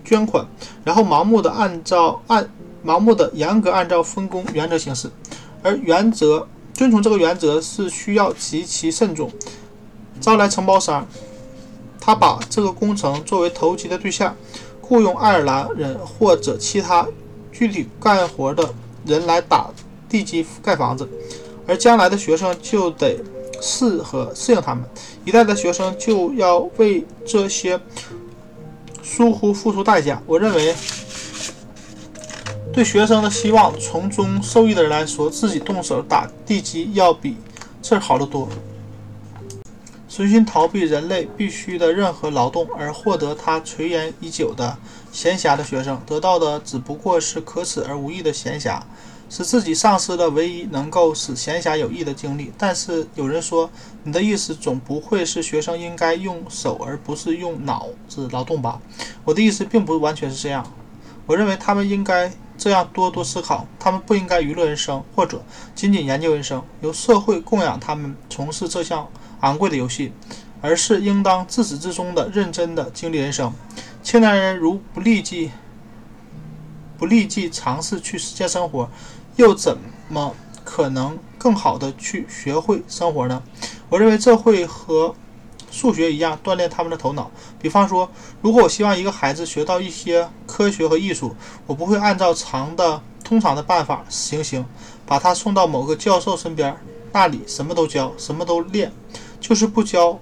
[0.03, 0.45] 捐款，
[0.83, 2.51] 然后盲目的按照按
[2.85, 5.09] 盲目的严格按照分工原则行事，
[5.63, 9.31] 而原则遵从这个原则是需要极其慎重，
[10.19, 11.07] 招来承包商。
[12.01, 14.35] 他把这个工程作为投机的对象，
[14.87, 17.05] 雇佣爱尔兰人或者其他
[17.51, 18.73] 具体干活的
[19.05, 19.69] 人来打
[20.07, 21.07] 地基盖房子，
[21.67, 23.19] 而将来的学生就得
[23.61, 24.83] 适合适应他们。
[25.25, 27.77] 一代的学生就要为这些
[29.03, 30.21] 疏忽付出代价。
[30.25, 30.73] 我认为，
[32.71, 37.35] 对学生的希望从中受益的人来说，自己动手打地基要比
[37.81, 38.47] 这儿好得多。
[40.17, 44.75] 存心逃避人类必须的任何劳动而获得他垂涎已久的
[45.11, 48.81] 闲暇的学生，得到的只不过是可耻而无益的闲暇。
[49.29, 52.51] 是自己丧失了唯一能够使闲暇有益的经历。
[52.57, 53.69] 但是有人说，
[54.01, 58.81] 你的意思总不会是学生应该用手而不是用脑子劳动吧？
[59.23, 60.65] 我的意思并不完全是这样。
[61.27, 65.43] 我认为他们应该这样多多思考，他们不应该娱乐人生，或者
[65.75, 69.07] 仅仅研究人生，由社会供养他们从事这项
[69.41, 70.11] 昂贵的游戏，
[70.61, 73.53] 而是应当自始至终的认真的经历人生。
[74.01, 75.51] 青年人如不立即
[76.97, 78.89] 不立即尝试去实践生活，
[79.35, 79.77] 又怎
[80.09, 80.33] 么
[80.63, 83.43] 可能更好的去学会生活呢？
[83.89, 85.13] 我认为这会和
[85.69, 87.29] 数学一样锻炼他们的头脑。
[87.61, 88.09] 比方说，
[88.41, 91.35] 如果我希望一个孩子学到一些科学和艺术，
[91.67, 94.65] 我不会按照常的通常的办法行行，
[95.05, 96.75] 把他送到某个教授身边，
[97.11, 98.91] 那里什么都教，什么都练，
[99.39, 100.19] 就是不教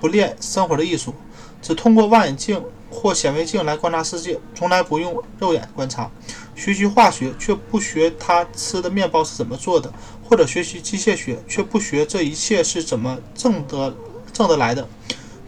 [0.00, 1.14] 不练生活的艺术，
[1.60, 2.62] 只通过望远镜。
[2.92, 6.10] 或显微镜来观察世界，从来不用肉眼观察；
[6.56, 9.92] 学习化学却不学他吃的面包是怎么做的，
[10.24, 13.94] 或者学习机械学却不学这一切是怎么挣得
[14.32, 14.88] 挣得来的。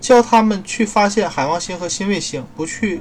[0.00, 3.00] 教他们去发现海王星和新卫星，不去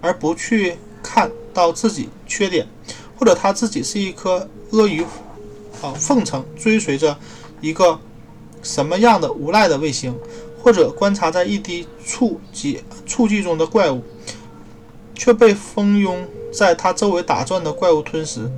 [0.00, 2.64] 而不去看到自己缺点，
[3.18, 5.02] 或者他自己是一颗阿谀
[5.82, 7.18] 啊奉承追随着
[7.60, 7.98] 一个
[8.68, 10.14] 什么样的无赖的卫星。
[10.60, 14.02] 或者观察在一滴醋剂醋剂中的怪物，
[15.14, 18.50] 却被蜂拥在它周围打转的怪物吞食。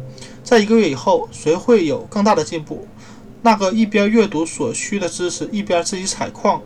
[0.42, 2.88] 在一个月以后，谁会有更大的进步？
[3.42, 6.62] 那个一边阅读所需的知识，一边自己采矿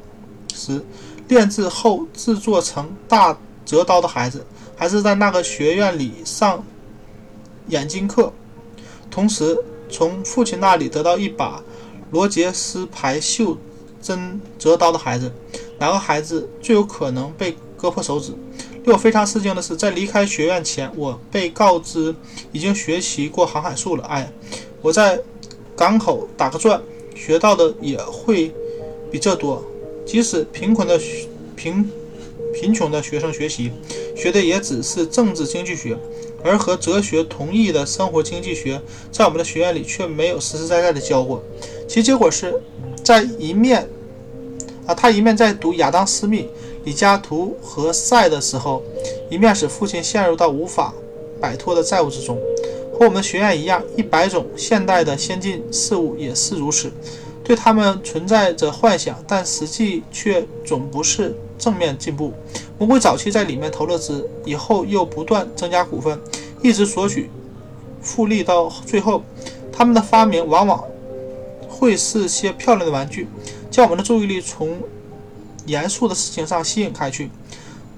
[0.55, 0.83] 时
[1.27, 4.47] 炼制后制作成大折刀的孩子，
[4.77, 6.65] 还是在那个学院里上
[7.69, 8.33] 眼睛课，
[9.11, 9.59] 同时
[9.91, 11.61] 从父亲那里得到一把
[12.15, 13.59] 罗杰斯牌绣？
[14.01, 15.33] 真折刀的孩子，
[15.79, 18.33] 哪个孩子最有可能被割破手指？
[18.85, 22.15] 令我非常吃惊的是，在离开学院前，我被告知
[22.53, 24.05] 已经学习过航海术了。
[24.05, 24.31] 哎，
[24.81, 25.19] 我在
[25.75, 26.81] 港口打个转，
[27.17, 28.53] 学到的也会
[29.11, 29.65] 比这多。
[30.07, 31.01] 即使贫困的
[31.57, 31.91] 贫
[32.53, 33.73] 贫穷的学生学习，
[34.15, 35.99] 学的也只是政治经济学，
[36.45, 41.43] 而和哲学同义的生活经济学，在我们的学院里却没有实实在在的教过。
[41.89, 42.55] 其结果是。
[43.03, 43.87] 在一面，
[44.87, 46.49] 啊，他一面在读亚当·斯密、
[46.85, 48.83] 李嘉图和赛的时候，
[49.29, 50.95] 一面使父亲陷入到无法
[51.39, 52.39] 摆脱的债务之中。
[52.95, 56.91] 和我们学院一样，一百种现代的先进事物也是如此，
[57.45, 62.33] 对他们存在着幻想，但实际却总不是正面进步。
[62.79, 66.19] 魔鬼早期在里面投了资，以后又不断增加股份，
[66.63, 67.29] 一直索取
[68.01, 69.23] 复利，到最后，
[69.71, 70.83] 他们的发明往往。
[71.75, 73.27] 会是些漂亮的玩具，
[73.71, 74.79] 将我们的注意力从
[75.67, 77.31] 严肃的事情上吸引开去。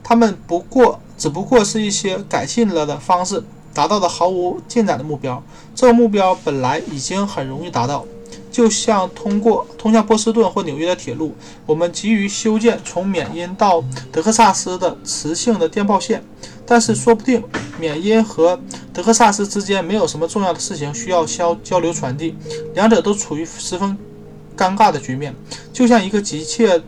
[0.02, 3.42] 他们不过只不过是一些改进了的方式
[3.74, 5.42] 达到的毫无进展的目标。
[5.74, 8.06] 这个目标本来已经很容易达到，
[8.50, 11.34] 就像通过通向波士顿或纽约的铁路。
[11.66, 16.24] 我们急于修建从缅因到德克萨斯的磁性的电报线，
[16.66, 17.42] 但是说不定
[17.78, 18.58] 缅因和
[18.92, 22.34] 德克萨斯之间没有什么重要的事情需要交交流传递，
[22.74, 23.96] 两者都处于十分
[24.56, 25.34] 尴尬的局面，
[25.72, 26.82] 就像一个急切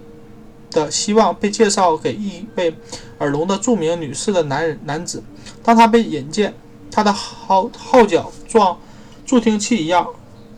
[0.71, 2.75] 的希望被介绍给一位
[3.19, 5.23] 耳聋的著名女士的男人男子，
[5.63, 6.55] 当他被引荐，
[6.91, 8.79] 他的号号角状
[9.25, 10.07] 助听器一样，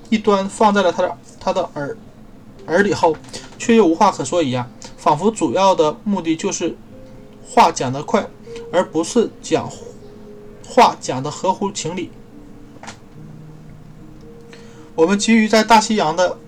[0.09, 1.97] 一端放在了他的他的耳
[2.67, 3.17] 耳里后，
[3.59, 6.77] 却又无话可说一样，仿佛主要的目的就是
[7.45, 8.27] 话讲得快，
[8.73, 9.71] 而不是讲。
[10.73, 12.13] 话讲的合乎情理。
[14.95, 16.39] 我们急于在大西洋的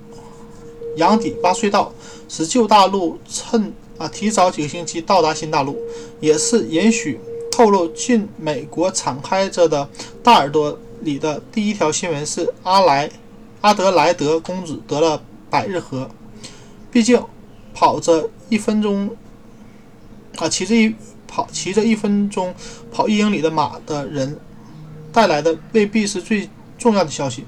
[0.96, 1.92] 洋底挖隧道，
[2.28, 5.76] 使旧大陆趁啊提早几个星期到达新大陆，
[6.20, 7.18] 也是允许
[7.50, 9.88] 透露进美国敞开着的
[10.22, 13.10] 大耳朵里的第一条新闻是阿莱
[13.60, 15.20] 阿德莱德公子得了
[15.50, 16.06] 百日咳。
[16.92, 17.20] 毕竟
[17.74, 19.16] 跑着一分钟
[20.36, 20.94] 啊，骑着一。
[21.32, 22.54] 跑骑着一分钟
[22.92, 24.38] 跑一英里的马的人
[25.10, 27.46] 带来的未必是最重要的消息。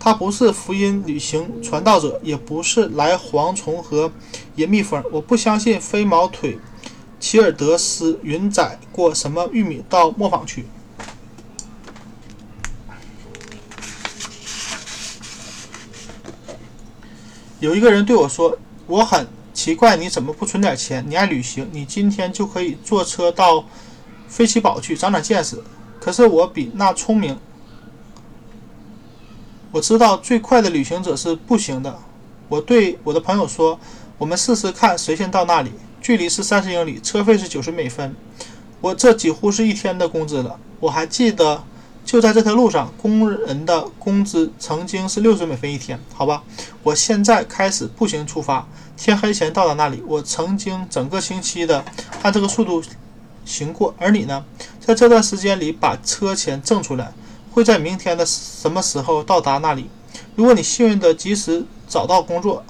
[0.00, 4.10] 他不是福音旅行传道者，也不是来蝗虫和
[4.56, 5.02] 野蜜蜂。
[5.12, 6.58] 我不相信飞毛腿
[7.20, 10.64] 齐尔德斯云载过什么玉米到磨坊去。
[17.60, 18.58] 有一个人对我说
[18.88, 21.04] ：“我很。”奇怪，你怎么不存点钱？
[21.08, 23.64] 你爱旅行，你今天就可以坐车到
[24.28, 25.62] 飞奇堡去长点见识。
[26.00, 27.38] 可是我比那聪明，
[29.70, 31.98] 我知道最快的旅行者是步行的。
[32.48, 33.78] 我对我的朋友说
[34.18, 35.70] ：“我们试试看，谁先到那里？
[36.00, 38.14] 距离是三十英里，车费是九十美分。
[38.80, 41.62] 我这几乎是一天的工资了。”我还记得
[42.04, 46.42] 就在这条路上，工人的工资曾经是六十美分一天，好吧？
[46.82, 48.66] 我现在开始步行出发，
[49.02, 50.00] 天黑前到达那里。
[50.06, 51.84] 我曾经整个星期的
[52.22, 52.80] 按这个速度
[53.44, 54.44] 行过，而你呢，
[54.78, 57.12] 在这段时间里把车钱挣出来，
[57.50, 59.90] 会在明天的什么时候到达那里？
[60.36, 62.62] 如果你幸运的及时找到工作，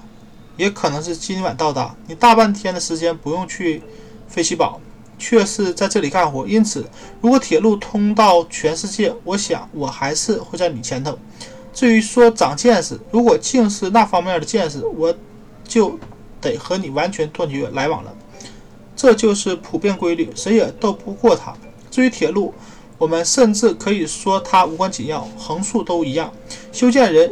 [0.57, 1.95] 也可能是今晚到达。
[2.07, 3.83] 你大半天的时间不用去
[4.27, 4.81] 费希堡。
[5.19, 6.85] 却是在这里干活，因此，
[7.21, 11.17] 如果铁路通到全世界，我想我还是会在你前头。
[11.71, 15.15] 至于说长见识，如果竟是那方面的见识，我
[15.65, 15.97] 就
[16.43, 18.13] 得和你完全断绝来往了。
[18.95, 21.53] 这就是普遍规律，谁也斗不过它。
[21.89, 22.53] 至于铁路，
[22.97, 26.31] 我们甚至可以说它无关紧要，横竖都一样。
[26.71, 27.31] 修建人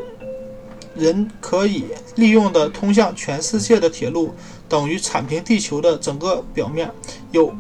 [0.96, 1.86] 人可以
[2.16, 4.34] 利用的通向全世界的铁路，
[4.68, 6.90] 等于铲平地球的整个表面。
[7.32, 7.54] 有。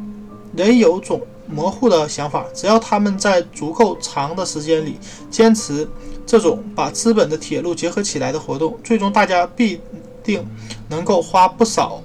[0.53, 4.97] 人有种模糊的想法，只要他们在足够长的时间里
[5.29, 5.87] 坚持
[6.25, 9.79] 这种把资本的铁路结合起来的活动，最终大家必
[10.21, 10.45] 定
[10.91, 12.01] 能够花不少，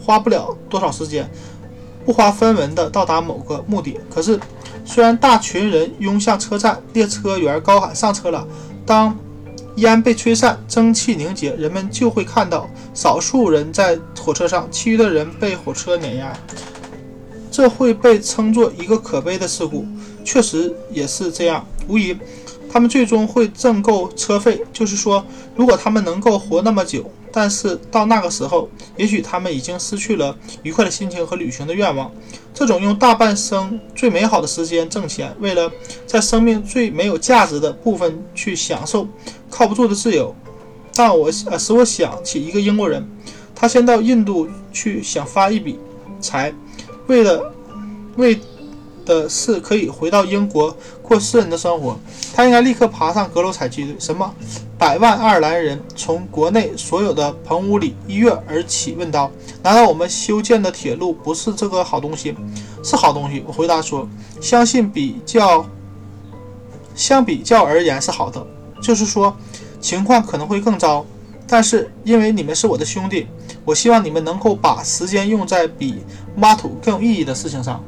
[0.00, 1.28] 花不了多少时间，
[2.04, 3.98] 不花分文的到达某个目的。
[4.08, 4.38] 可是，
[4.84, 8.46] 虽然大群人拥向车站，列车员高喊上车了，
[8.84, 9.16] 当
[9.76, 16.32] 烟被吹散，蒸汽凝结，人们就会看到少数人在火车上，其余的人被火车碾压。
[17.50, 19.86] 这会被称作一个可悲的事故，
[20.24, 21.64] 确实也是这样。
[21.88, 22.16] 无疑，
[22.74, 24.60] 他们最终会挣够车费。
[24.72, 25.24] 就是说，
[25.54, 32.10] 如果他们能够活那么久，但是到那个时候，也许他们已经失去了愉快的心情和旅行的愿望。
[32.52, 35.70] 这种用大半生最美好的时间挣钱，为了
[36.04, 39.06] 在生命最没有价值的部分去享受
[39.48, 40.34] 靠不住的自由，
[40.96, 43.08] 让我呃使我想起一个英国人，
[43.54, 45.78] 他先到印度去想发一笔
[46.20, 46.52] 财。
[47.06, 47.54] 为了
[48.16, 48.36] 为
[49.04, 51.96] 的是可以回到英国过私人的生活，
[52.34, 53.94] 他应该立刻爬上阁楼采集。
[53.98, 54.34] 什么？
[54.76, 59.30] 百万爱尔兰人从国内所有的棚屋里一跃而起，问道
[59.62, 62.34] ：“难道我们修建的铁路不是这个好东西
[62.82, 64.08] ？”“是好东西。”我回答说
[64.40, 65.64] ：“相信比较
[66.94, 68.44] 相比较而言是好的，
[68.82, 69.34] 就是说
[69.80, 71.06] 情况可能会更糟，
[71.46, 73.26] 但是因为你们是我的兄弟。”
[73.66, 76.02] 我希望你们能够把时间用在比
[76.36, 77.82] 挖土更有意义的事情上。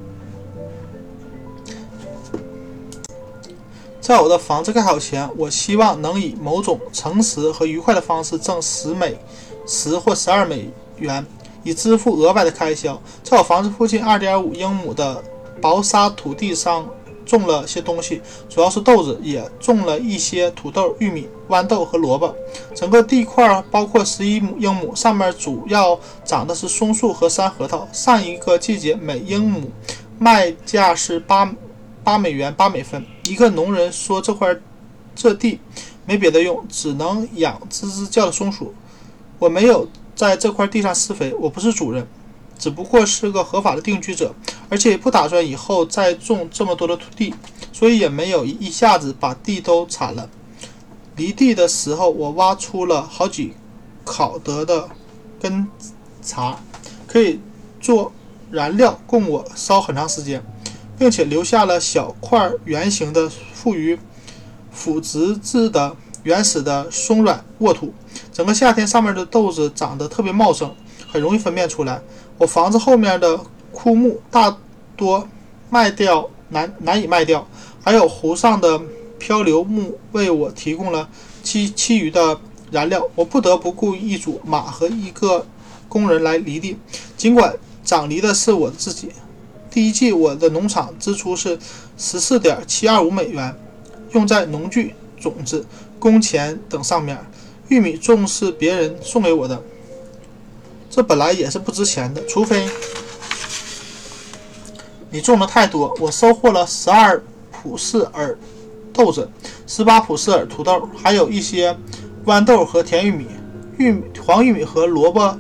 [4.07, 9.19] 在我的房子盖好前，我希望能以某种诚实和愉快的方式挣十美、
[9.67, 11.27] 十或十二美元，
[11.65, 13.03] 以支付额外的开销。
[13.25, 15.21] 在我房子附近二点五英亩的
[15.61, 16.87] 薄沙土地上。
[17.25, 22.33] 种了些东西，主要是豆子，也种了一些土豆、玉米、豌豆和萝卜。
[22.73, 27.89] 整个地块包括十一亩英亩，上面主要长的是松树和山核桃。
[27.93, 29.69] 上一个季节每英亩
[30.21, 31.45] 卖价是八
[32.07, 33.05] 八美元八美分。
[33.25, 34.57] 一个农人说：“这块
[35.17, 35.59] 这地
[36.05, 38.73] 没别的用，只能养吱吱叫的松鼠。
[39.41, 42.07] 我没有在这块地上施肥，我不是主人。”
[42.57, 44.33] 只不过是个合法的定居者，
[44.71, 47.35] 而且也不打算以后再种这么多的土地，
[47.73, 50.31] 所以也没有一下子把地都铲了。
[51.17, 53.53] 犁地的时候，我挖出了好几
[54.05, 54.89] 烤得的
[55.41, 55.69] 根
[56.23, 56.57] 茬，
[57.07, 57.41] 可以
[57.79, 58.13] 做
[58.51, 60.43] 燃料供我烧很长时间，
[60.99, 63.99] 并且留下了小块圆形的、富于
[64.71, 67.93] 腐殖质的原始的松软沃土。
[68.33, 70.75] 整个夏天，上面的豆子长得特别茂盛，
[71.09, 72.01] 很容易分辨出来。
[72.39, 73.41] 我房子后面的
[73.73, 74.57] 枯木大
[74.97, 75.27] 多
[75.71, 77.47] 卖掉难难以卖掉，
[77.83, 78.81] 还有湖上的
[79.19, 81.09] 漂流木为我提供了
[81.43, 82.39] 其其余的
[82.71, 83.07] 燃料。
[83.15, 85.47] 我不得不雇一组马和一个
[85.89, 86.77] 工人来犁地，
[87.17, 87.55] 尽管
[87.85, 89.11] 长犁的是我自己。
[89.77, 91.59] 第一季我的农场支出是
[91.99, 93.55] 十四点七二五美元，
[94.13, 95.67] 用在农具、种子、
[95.99, 97.19] 工钱等上面。
[97.69, 99.63] 玉米种是别人送给我的。
[100.89, 102.67] 这本来也是不值钱的，除非
[105.11, 105.95] 你种的太多。
[106.01, 108.35] 我收获了十二普氏尔
[108.95, 109.31] 豆子，
[109.67, 111.77] 十八普氏尔土豆，还有一些
[112.25, 113.27] 豌豆和甜玉米。
[113.77, 115.37] 玉米黄玉米和萝卜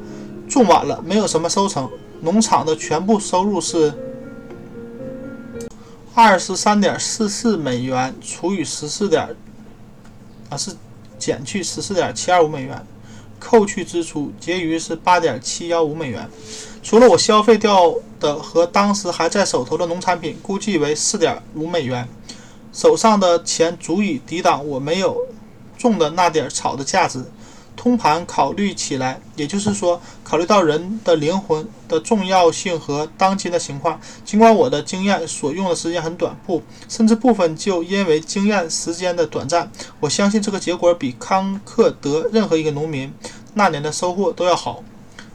[0.46, 1.88] 种晚了，没有什么收成。
[2.20, 3.94] 农场的全部收入是
[6.18, 9.36] 二十三点四四美元除以十四点
[10.48, 10.74] 啊，是
[11.18, 12.86] 减去十四点七二五美元。
[13.38, 16.26] 扣去支出，结余是八点七幺五美元。
[16.82, 22.08] 除了我消费掉的和当时还在手头的农产品，估计为四点五美元。
[22.72, 25.20] 手上的钱足以抵挡我没有
[25.76, 27.22] 种的那点草的价值。
[27.76, 39.70] 通盘考虑起来，也就是说，考虑到人的灵魂的重要性和当今的情况，尽管我的经验所用的时间很短，不，甚至部分就因为经验时间的短暂，
[40.00, 43.12] 我相信这个结果比康克德任何一个农民
[43.54, 44.82] 那年的收获都要好。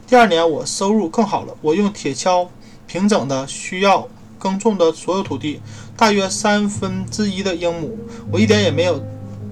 [0.06, 2.48] 第二年我收入更好了，我用铁锹
[2.86, 4.06] 平整的需要
[4.38, 5.60] 耕种的所有土地，
[5.96, 7.96] 大约三分之一的英亩，
[8.30, 9.02] 我一点也没有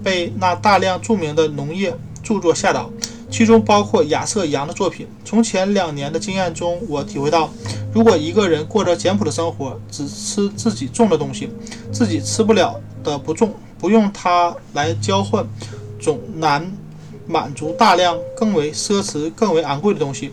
[0.03, 1.97] 被那大量著名的农业。
[2.23, 2.91] 著作吓倒，
[3.31, 5.07] 其中包括亚瑟·杨的作品。
[5.25, 7.51] 从前两年的经验中，我体会到，
[7.93, 11.49] 如果一个人过着简朴的生活，只吃自己种的东西，
[11.93, 15.47] 自己吃不了的不种，不用它来交换，
[16.01, 16.71] 总难
[17.27, 20.33] 满足大量更为奢侈、更为昂贵的东西，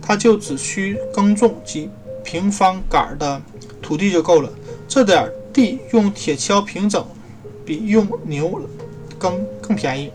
[0.00, 1.90] 他就只需耕种几
[2.22, 3.42] 平方杆的
[3.82, 4.50] 土地就够了。
[4.86, 7.04] 这点地用铁锹平整，
[7.64, 8.60] 比用牛
[9.18, 10.10] 耕更便宜。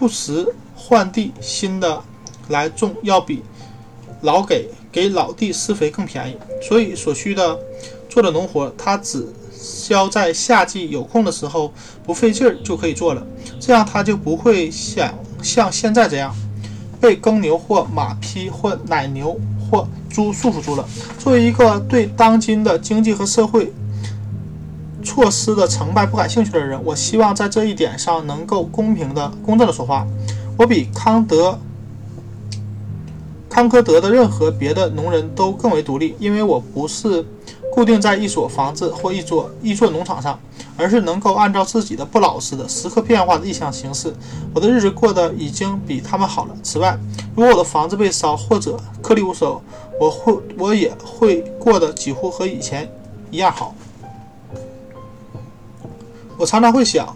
[0.00, 2.02] 不时换地新的
[2.48, 3.42] 来种，要比
[4.22, 6.38] 老给给老地施肥更便宜。
[6.62, 7.58] 所以所需的
[8.08, 11.70] 做的农活，他只需要在夏季有空的时候
[12.02, 13.22] 不费劲儿就可以做了。
[13.60, 15.12] 这样他就不会想
[15.42, 16.34] 像现在这样
[16.98, 19.38] 被耕牛或马匹或奶牛
[19.70, 20.88] 或猪束缚住了。
[21.18, 23.70] 作为一个对当今的经济和社会，
[25.02, 30.06] 措施的成败不感兴趣的人，我希望在这一点上能够公平的、公正的说话。
[30.56, 31.58] 我比康德、
[33.48, 37.24] 康科德的任何别的农人都更为独立，因为我不是
[37.72, 40.38] 固定在一所房子或一座一座农场上，
[40.76, 44.14] 而是能够按照自己的不老实的、时刻变化的意向行事。
[44.54, 46.54] 我的日子过得已经比他们好了。
[46.62, 46.98] 此外，
[47.34, 49.62] 如果我的房子被烧或者颗粒无收，
[49.98, 52.90] 我会我也会过得几乎和以前
[53.30, 53.74] 一样好。
[56.40, 57.14] 我常常会想，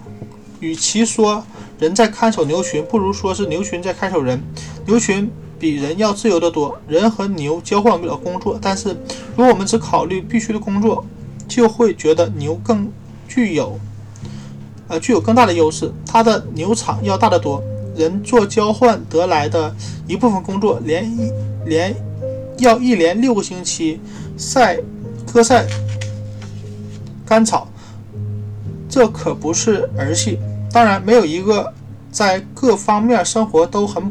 [0.60, 1.42] 与其说
[1.78, 4.38] 人在看守牛群，不如说是牛群在看守人。
[4.84, 8.58] 牛群比人要自由得多，人和牛交换不了工作。
[8.60, 8.90] 但是，
[9.34, 11.06] 如果我们只考虑必须的工作，
[11.48, 12.86] 就会觉得牛更
[13.26, 13.80] 具有，
[14.88, 15.90] 呃，具有更大的优势。
[16.04, 17.64] 它的牛场要大得多。
[17.96, 19.74] 人做交换得来的
[20.06, 21.32] 一部分工作，连一
[21.64, 21.96] 连
[22.58, 23.98] 要一连六个星期
[24.36, 24.78] 晒
[25.32, 25.66] 割晒
[27.24, 27.66] 干草。
[28.88, 30.38] 这可不是儿戏。
[30.72, 31.72] 当然，没有一个
[32.10, 34.10] 在各方面生活都很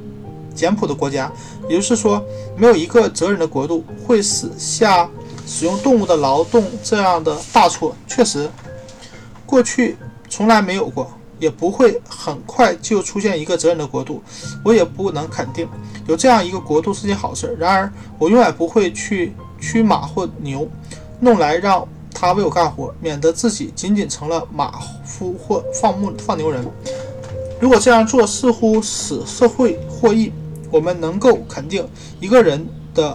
[0.54, 1.32] 简朴的国家，
[1.70, 2.24] 也就是说，
[2.56, 5.10] 没有一个责任的国度会使下
[5.46, 7.96] 使用动物的劳动这样的大错。
[8.08, 8.50] 确实，
[9.46, 9.98] 过去
[10.30, 14.24] 从来没有过，也不会很快就出现一个责任的国度。
[14.64, 15.68] 我也不能肯定
[16.08, 17.56] 有这样一个国度是件好事。
[17.60, 20.68] 然而，我永远不会去驱马或牛，
[21.20, 21.86] 弄来让。
[22.24, 26.66] 他为我干活，免得自己仅仅成了马夫或放牧放牛人。
[27.60, 30.32] 如果这样做似乎使社会获益，
[30.72, 31.86] 我们能够肯定
[32.22, 33.14] 一个人的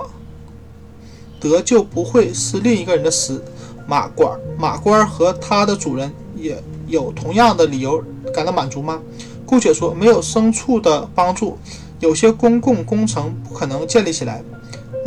[1.40, 3.42] 德就不会是另一个人的死。
[3.86, 8.04] 马官马官和他的主人也有同样的理由
[8.34, 9.00] 感到满足吗？
[9.46, 11.56] 姑且说，没有牲畜的帮助，
[12.00, 14.44] 有些公共工程不可能建立起来。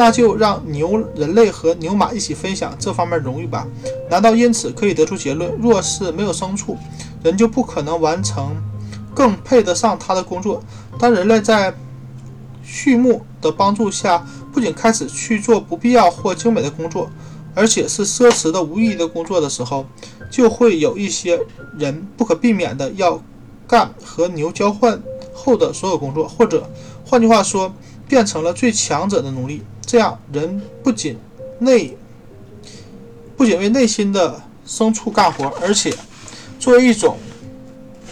[0.04, 3.68] 那就让牛人类和牛马一起分享这方面荣誉吧。
[4.10, 6.76] 难道因此可以得出结论：若是没有牲畜，
[7.22, 8.58] 人就不可能完成
[9.14, 10.60] 更配得上他的工作？
[10.98, 11.72] 当人类在
[12.66, 17.08] 畜牧的帮助下，不仅开始去做不必要或精美的工作，
[17.54, 19.86] 而且是奢侈的、无意义的工作的时候，
[20.32, 21.40] 就会有一些
[21.78, 23.22] 人不可避免的要
[23.68, 25.00] 干和牛交换
[25.32, 26.68] 后的所有工作，或者
[27.06, 27.72] 换句话说，
[28.08, 29.62] 变成了最强者的奴隶。
[29.92, 31.18] 这样，人不仅
[31.60, 31.98] 内
[33.36, 35.94] 不仅为内心的牲畜干活，而且
[36.58, 37.18] 作为一种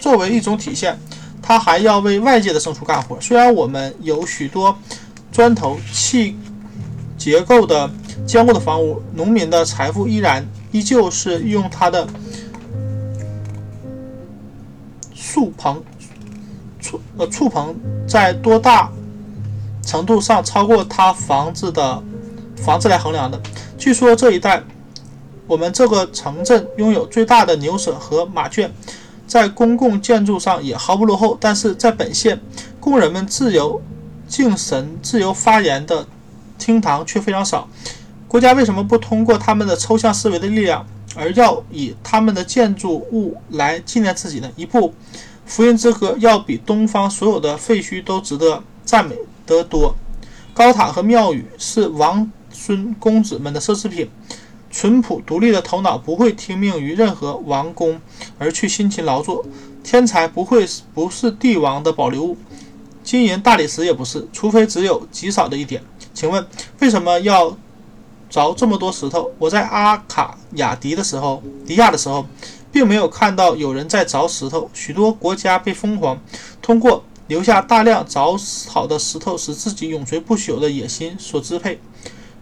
[0.01, 0.99] 作为一种体现，
[1.41, 3.17] 他还要为外界的牲畜干活。
[3.21, 4.77] 虽然我们有许多
[5.31, 6.35] 砖头砌
[7.17, 7.89] 结构的
[8.27, 12.05] 坚固的房屋，农民的财富依然依旧是用他的
[15.13, 15.81] 树棚
[16.81, 17.73] 触呃触棚
[18.05, 18.91] 在多大？
[19.89, 22.03] 程度上超过他房子的
[22.55, 23.41] 房子来衡量的。
[23.75, 24.61] 据说这一带，
[25.47, 28.71] 我们这个城镇拥有最大的牛舍和马圈，
[29.25, 31.35] 在公共建筑上也毫不落后。
[31.41, 32.39] 但是在本县，
[32.79, 33.81] 工人们自由
[34.27, 36.05] 敬神、自由发言的
[36.59, 37.67] 厅堂却非常少。
[38.27, 40.85] 国家为什么不通过他们的抽象思维的力量，
[41.15, 44.47] 而要以他们的建筑物来纪念自己呢？
[44.55, 44.93] 一部
[45.47, 49.15] 福音之歌要比东方所有的废墟都值得赞美。
[49.49, 49.95] 得多，
[50.53, 54.07] 高塔和庙宇是王孙公子们的奢侈品。
[54.71, 57.99] 淳朴独立的头脑不会听命于任何王公
[58.37, 59.43] 而去辛勤劳作。
[59.83, 62.37] 天才不会不是帝王的保留物。
[63.03, 65.81] 金银大理石也不是，除非只有极少的一点。
[66.13, 66.45] 请问
[66.77, 67.57] 为什么要
[68.31, 69.31] 凿这么多石头？
[69.39, 72.23] 我在阿卡亚迪的时候，迪亚的时候，
[72.71, 74.69] 并没有看到有人在凿石头。
[74.75, 76.21] 许多国家被疯狂
[76.61, 78.37] 通过留下大量凿
[78.67, 81.79] 好的石头，使自己永垂不朽的野心所支配。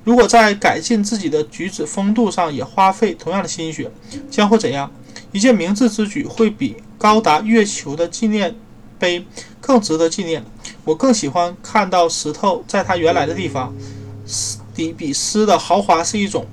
[0.06, 3.92] 如果在改进自己的举止风度上也花费同样的心血，
[4.32, 4.90] 将会怎样？
[5.34, 8.56] 一件明智之举会比高达月球的纪念
[8.98, 9.26] 碑
[9.60, 10.44] 更值得纪念。
[10.86, 13.76] 我更喜欢看到石头在它原来的地方。
[14.26, 16.46] 斯底比斯的豪华是一种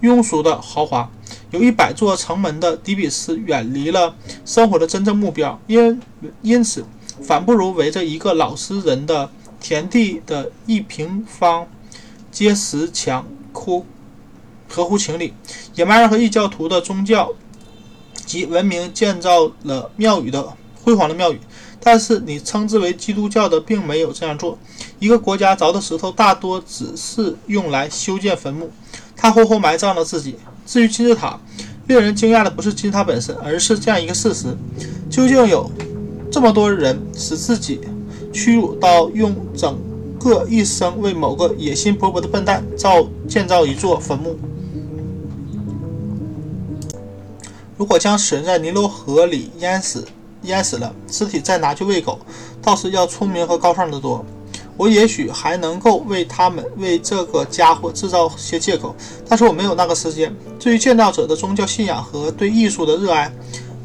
[0.00, 1.10] 庸俗的豪华。
[1.52, 4.14] 有一百座城门的底比斯远离了
[4.44, 6.00] 生活的真正目标，因
[6.40, 6.84] 因此
[7.22, 9.30] 反不如围着一个老实人的
[9.60, 11.68] 田地的一平方
[12.30, 13.84] 结石墙哭
[14.68, 15.34] 合乎情理。
[15.74, 17.30] 野蛮人和异教徒的宗教
[18.24, 21.38] 及文明建造了庙宇的辉煌的庙宇。
[21.84, 24.56] 但是你称之为基督教的并没有这样做。
[25.00, 28.70] 一个国家凿的石头大多只是用来修建坟墓，
[29.16, 30.36] 他活活埋葬了自己。
[30.64, 31.38] 至于金字塔，
[31.86, 34.56] 令人惊讶的不是金字塔本身，而是这样一个事实：
[35.10, 35.70] 究竟有
[36.30, 37.80] 这么多人使自己
[38.32, 39.78] 屈辱到用整
[40.18, 44.36] 个一生为某个野心勃勃的笨蛋造建造一座坟墓？
[47.76, 50.04] 如果将死人在尼罗河里淹死？
[50.42, 52.18] 淹死了，尸体再拿去喂狗，
[52.60, 54.24] 倒是要聪明和高尚的多。
[54.76, 58.94] 我也许还能够为他们为这个家伙制造些借口，
[59.28, 60.34] 但是我没有那个时间。
[60.58, 63.32] 至于建造者的宗教信仰和对艺术的热爱，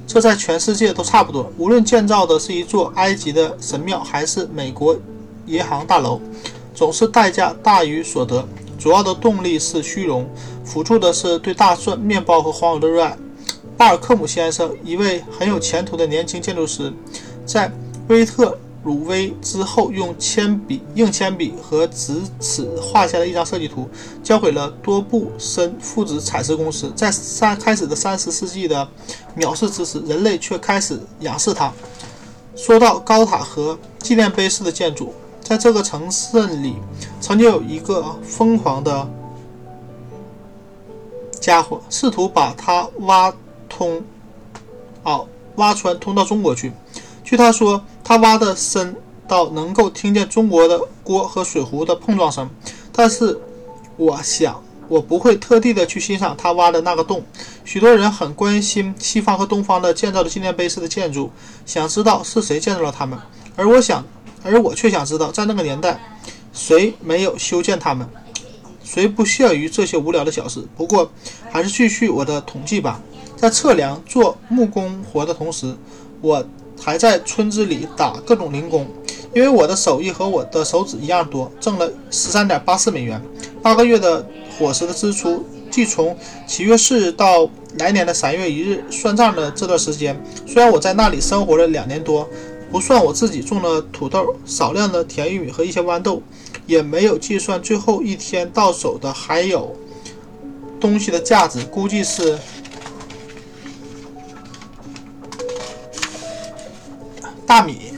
[0.08, 1.52] 这在全世界都差不多。
[1.58, 4.98] 无论建造的是一座埃及的神庙，还是美国
[5.46, 6.22] 银行大楼，
[6.74, 8.48] 总是代价大于所得。
[8.80, 10.26] 主要的动力是虚荣，
[10.64, 13.18] 辅助的是对大蒜、面包和黄油的热爱。
[13.76, 16.94] 巴尔克姆先生，一位很有前途的年轻建筑师，
[17.46, 17.72] 在
[18.08, 23.90] 威特鲁威之后，用铅笔、硬铅笔和直尺画下了一张设计图，
[24.24, 26.92] 交给了多布森父子采石公司。
[26.96, 28.88] 在三开始的三十世纪的
[29.38, 31.72] 藐视之时，人类却开始仰视它。
[32.56, 36.76] 说到高塔和纪念碑式的建筑，在这个城市里，
[37.20, 39.10] 曾经有一个疯狂的
[41.40, 43.34] 家伙，试图把它挖。
[43.70, 44.02] 通，
[45.04, 45.22] 啊，
[45.58, 46.72] 挖穿通到中国去。
[47.28, 48.96] 据他说，他挖的深
[49.28, 52.50] 到能够听见中国的锅和水壶的碰撞声。
[52.94, 53.38] 但是，
[53.98, 57.22] 我想我不会特地的去欣赏他挖的那个洞。
[57.66, 61.30] 许多人很关心西方和东方的建造的纪念碑式的建筑，
[61.66, 63.20] 想知道是谁建造了它们。
[63.58, 64.06] 而我想，
[64.42, 66.00] 而我却想知道，在那个年代，
[66.54, 68.08] 谁没有修建它们？
[68.86, 70.66] 谁不屑于这些无聊的小事？
[70.78, 71.12] 不过，
[71.52, 73.02] 还是继续我的统计吧。
[73.36, 75.76] 在测量做木工活的同时，
[76.22, 76.42] 我
[76.80, 78.88] 还在村子里打各种零工，
[79.34, 83.22] 因为我的手艺和我的手指一样多，挣了十三点八四美元。
[83.62, 84.26] 八个月的
[84.58, 87.50] 伙食的支出，即从七月四日到
[87.80, 92.28] 来年的三月一日算账的这段时间，虽然我在那里生活了两年多，
[92.72, 96.22] 不算我自己种了土豆、少量的甜玉米和一些豌豆，
[96.66, 99.76] 也没有计算最后一天到手的还有
[100.80, 102.38] 东西的价值，估计是。
[107.48, 107.94] 大米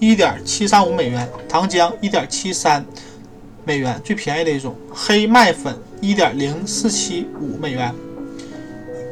[0.00, 2.84] 一点七三五美元，糖浆一点七三
[3.64, 4.74] 美元，最便宜的一种。
[4.92, 7.94] 黑麦粉一点零四七五美元，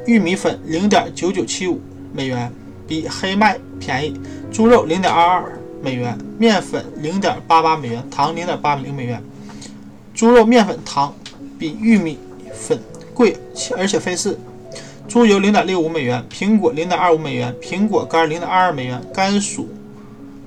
[0.07, 1.81] 玉米粉零点九九七五
[2.13, 2.53] 美元，
[2.89, 4.21] 比黑麦便宜。
[4.53, 9.23] 猪肉零点二二美元，面粉零点八八美元，糖零点八零美元。
[10.13, 11.15] 猪肉、面粉、糖
[11.59, 12.19] 比玉米
[12.53, 12.79] 粉
[13.15, 13.37] 贵，
[13.77, 14.37] 而且费事。
[15.15, 19.69] 猪油零点六五美元，苹果零点二五美元，苹果干零点二二美元，甘薯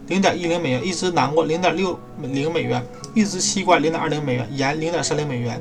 [0.08, 5.58] 零点一零美元，一只南瓜零点六零美元，一只西瓜零点二零美元，盐零点三零美元。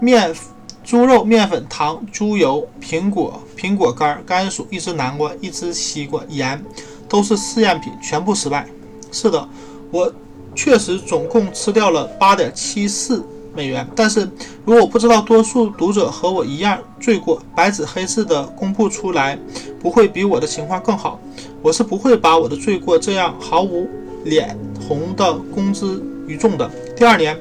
[0.00, 0.34] 面、
[0.82, 6.60] 猪肉、面粉、糖、猪油、苹果、苹果干、甘薯、一只南瓜、一只西瓜、盐，
[7.08, 8.66] 都是试验品，全部失败。
[9.12, 9.48] 是的，
[9.92, 10.12] 我
[10.56, 13.24] 确实总共吃掉了八点七四。
[13.54, 14.28] 美元，但是
[14.64, 19.38] 如果不知道多数读者和我一样罪过，白纸黑字的公布出来，
[19.80, 21.20] 不会比我的情况更好。
[21.62, 23.88] 我是不会把我的罪过这样毫无
[24.24, 24.56] 脸
[24.88, 26.70] 红的公之于众的。
[26.96, 27.36] 第二年，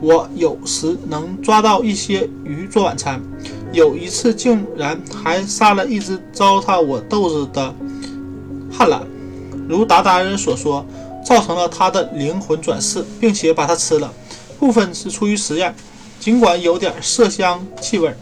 [0.00, 3.20] 我有时能抓到一些鱼做晚餐，
[3.72, 7.74] 有一次竟然还杀了一只糟蹋我豆子的
[8.70, 9.06] 旱懒，
[9.68, 10.84] 如达达人所说，
[11.24, 14.12] 造成了他的灵魂转世，并且把它吃了。
[14.62, 15.74] 部分是出于实验，
[16.20, 18.14] 尽管有点麝香气味，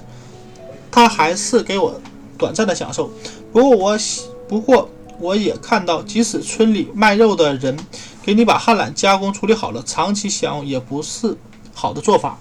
[0.90, 2.00] 它还是给我
[2.38, 3.10] 短暂的享受。
[3.52, 4.88] 不过我喜，不过
[5.18, 7.78] 我也看到，即使村里卖肉的人
[8.22, 11.36] 给你把旱缆加工处理好了，长期享用也不是
[11.74, 12.38] 好的做法。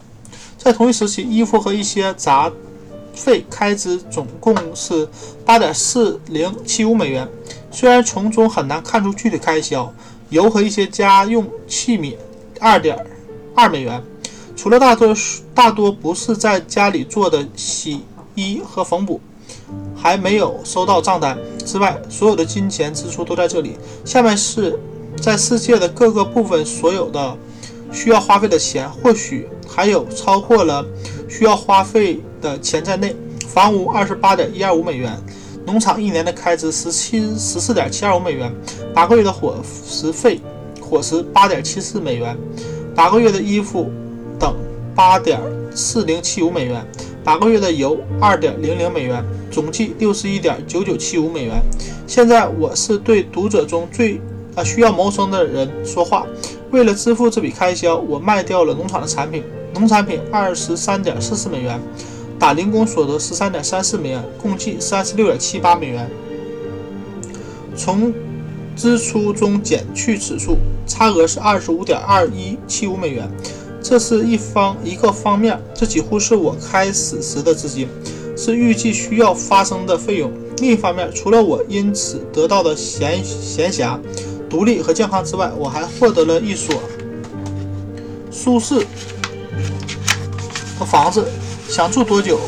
[0.57, 2.49] 在同一时期，衣服和一些杂
[3.13, 5.05] 费开支总共是
[5.43, 7.27] 八点四零七五美元。
[7.69, 9.93] 虽然从中很难看出具体开销，
[10.29, 12.15] 油和一些家用器皿
[12.61, 12.97] 二点
[13.55, 14.01] 二美元。
[14.55, 15.15] 除了大多
[15.53, 18.01] 大多不是在家里做的洗
[18.35, 19.21] 衣和缝补，
[19.95, 23.77] 还没有收到账单之外，所有的金钱支出都在这里。
[24.03, 24.77] 下面是
[25.21, 27.37] 在世界的各个部分所有的
[27.91, 30.85] 需要花费的钱，或许还有超过了
[31.29, 33.15] 需要花费的钱在内。
[33.47, 35.17] 房屋二十八点一二五美元，
[35.65, 38.53] 农场一年的开支十七十四点七二五美元，
[38.93, 39.55] 八个月的伙
[39.87, 40.39] 食费
[40.81, 42.37] 伙食八点七四美元，
[42.95, 43.91] 八个月的衣服。
[44.39, 44.55] 等
[44.95, 45.37] 八点
[45.75, 46.81] 四零七五美元，
[47.25, 49.21] 八个月的油二点零零美元，
[49.51, 51.61] 总计六十一点九九七五美元。
[52.07, 54.21] 现在我是对读者中最
[54.55, 56.25] 啊需要谋生的人说话。
[56.71, 59.43] 为了支付这笔开销，我卖掉了农场的产品，
[59.73, 61.77] 农产品二十三点四四美元，
[62.39, 66.09] 打零工所得十三点三四美元，共计三十六点七八美元。
[67.75, 68.13] 从
[68.79, 70.57] 支出中减去此数，
[70.87, 73.29] 差额是二十五点二一七五美元。
[73.83, 77.89] 这是一方一个方面，这几乎是我开始时的资金，
[78.37, 80.31] 是预计需要发生的费用。
[80.59, 83.99] 另一方面，除了我因此得到的闲闲暇、
[84.49, 86.81] 独立和健康之外，我还获得了一所
[88.31, 88.79] 舒适
[90.79, 91.25] 的房子，
[91.67, 92.39] 想住多久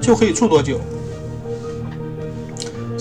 [0.00, 0.80] 就可以住多久。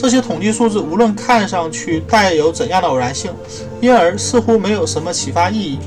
[0.05, 3.33] 这些统计数字无论看上去带有怎样的偶然性，
[3.81, 5.79] 因而似乎没有什么启发意义。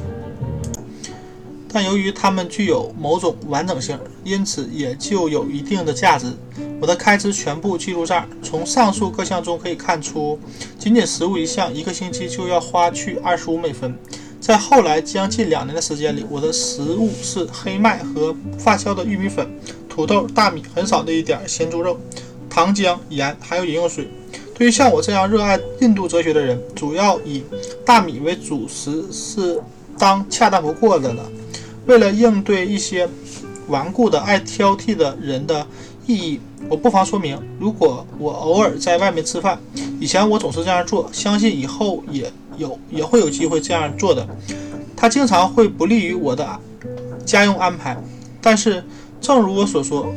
[1.73, 6.27] 但由于它们具有某种完整性，因此也就有一定的价值。
[6.81, 8.27] 我的开支全部记录这儿。
[8.43, 10.37] 从上述各项中可以看出，
[10.77, 13.97] 仅仅食物一项，一个星期就要花去二十五美分。
[14.41, 19.49] 在后来将近两年的时间里，我的食物是黑麦和发酵的玉米粉、
[19.89, 21.97] 土豆、大米，很少的一点鲜猪肉、
[22.59, 24.09] 糖浆、盐，还有饮用水。
[24.53, 27.45] 对于像我这样热爱印度哲学的人，主要以
[27.87, 29.63] 大米为主食是
[29.97, 31.23] 当恰当不过的了。
[31.87, 33.09] 为了应对一些
[33.69, 35.65] 顽固的、爱挑剔的人的
[36.05, 39.57] 意义，我不妨说明：如果我偶尔在外面吃饭，
[40.01, 44.27] 以前我总是这样做，相信以后也有也会有机会这样做的。
[44.97, 46.59] 它经常会不利于我的
[47.25, 47.97] 家用安排，
[48.41, 48.83] 但是
[49.21, 50.13] 正如我所说，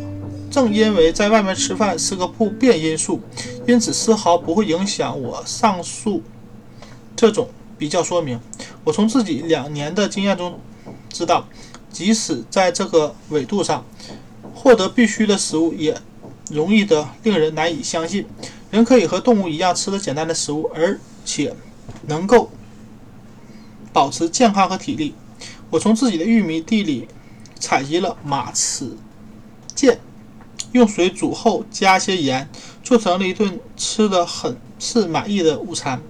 [0.52, 3.22] 正因为在外面吃饭是个不变因素，
[3.66, 6.22] 因此丝毫不会影响我上述
[7.16, 8.40] 这种比较说明。
[8.84, 10.60] 我从自己两年的经验中。
[11.14, 11.46] 知道，
[11.92, 13.86] 即使在这个纬度上，
[14.56, 16.02] 获得必须的食物也
[16.50, 18.26] 容易的令人难以相信。
[18.72, 21.54] 人可以和动物一样吃的简单的食物，而且
[22.08, 22.50] 能够
[23.92, 25.14] 保持健康和体力。
[25.70, 27.10] 我从自己的玉米地里
[27.60, 28.96] 采集了马齿
[29.76, 29.98] 苋，
[30.72, 32.50] 用水煮后加些盐，
[32.84, 36.02] 做成了一顿吃的很是满意的午餐。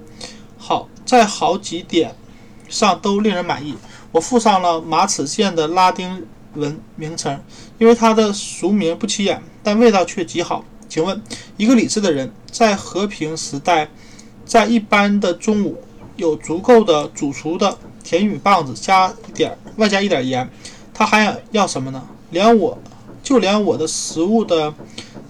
[0.58, 2.16] 好，在好几点
[2.70, 3.76] 上都令人满意。
[4.12, 6.26] 我附上了马齿苋的拉丁
[6.56, 7.42] 文名称，
[7.80, 10.64] 因为它的俗名不起眼，但味道却极好。
[10.88, 11.22] 请问，
[11.56, 13.90] 一个理智的人在和平时代，
[14.46, 15.82] 在一般的中午，
[16.18, 20.50] 有足够的煮熟的甜玉米棒子，加一点外加一点盐，
[20.94, 22.04] 他还想要什么呢？
[22.30, 22.78] 连我
[23.24, 24.74] 就连我的食物的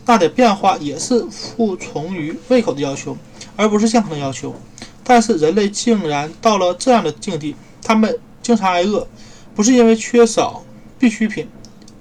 [0.06, 3.18] 那点变化，也是服从于胃口的要求，
[3.56, 4.56] 而不是健康的要求。
[5.03, 8.18] 但是人类竟然到了这样的境地，他们。
[8.44, 9.08] 经常挨饿，
[9.53, 10.64] 不是因为缺少
[10.98, 11.48] 必需品，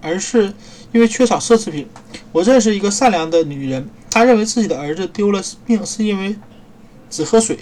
[0.01, 0.55] 而是
[0.91, 1.87] 因为缺少奢侈品。
[2.33, 6.35] 我认识一个善良的女人，她认为自己的儿子丢了命是因为
[7.11, 7.59] 只喝水。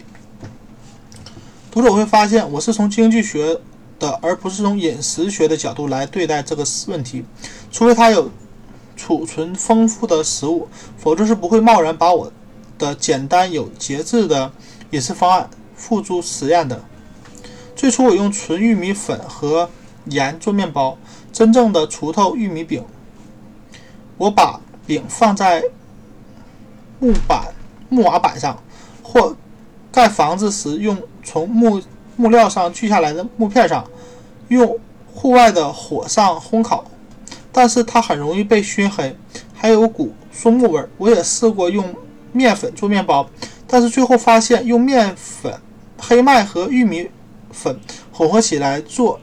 [1.73, 3.59] 读者会发现，我是从经济学
[3.99, 7.25] 的，而不是从饮食学的角度来对待这个问题。
[7.71, 8.31] 除非他有
[8.97, 12.33] 储存丰富的食物，否则是不会贸然把我
[12.79, 14.53] 的简单有节制的
[14.91, 16.85] 饮食方案付诸实验的。
[17.77, 19.71] 最初我用纯玉米粉和
[20.07, 20.99] 盐做面包，
[21.33, 22.85] 真正的锄头玉米饼。
[24.17, 25.63] 我把饼放在
[26.99, 27.55] 木板、
[27.89, 28.61] 木瓦板上，
[29.03, 29.37] 或
[29.93, 31.81] 盖房子时用从木
[32.19, 33.83] 木料上锯下来的木片上，
[34.49, 34.79] 用
[35.15, 36.85] 户外的火上烘烤。
[37.51, 39.17] 但是它很容易被熏黑，
[39.55, 40.85] 还有股松木味。
[40.99, 41.95] 我也试过用
[42.33, 43.27] 面粉做面包，
[43.67, 45.59] 但是最后发现用面粉、
[45.97, 47.09] 黑麦和玉米。
[47.51, 47.81] 粉
[48.13, 49.19] 混合起来做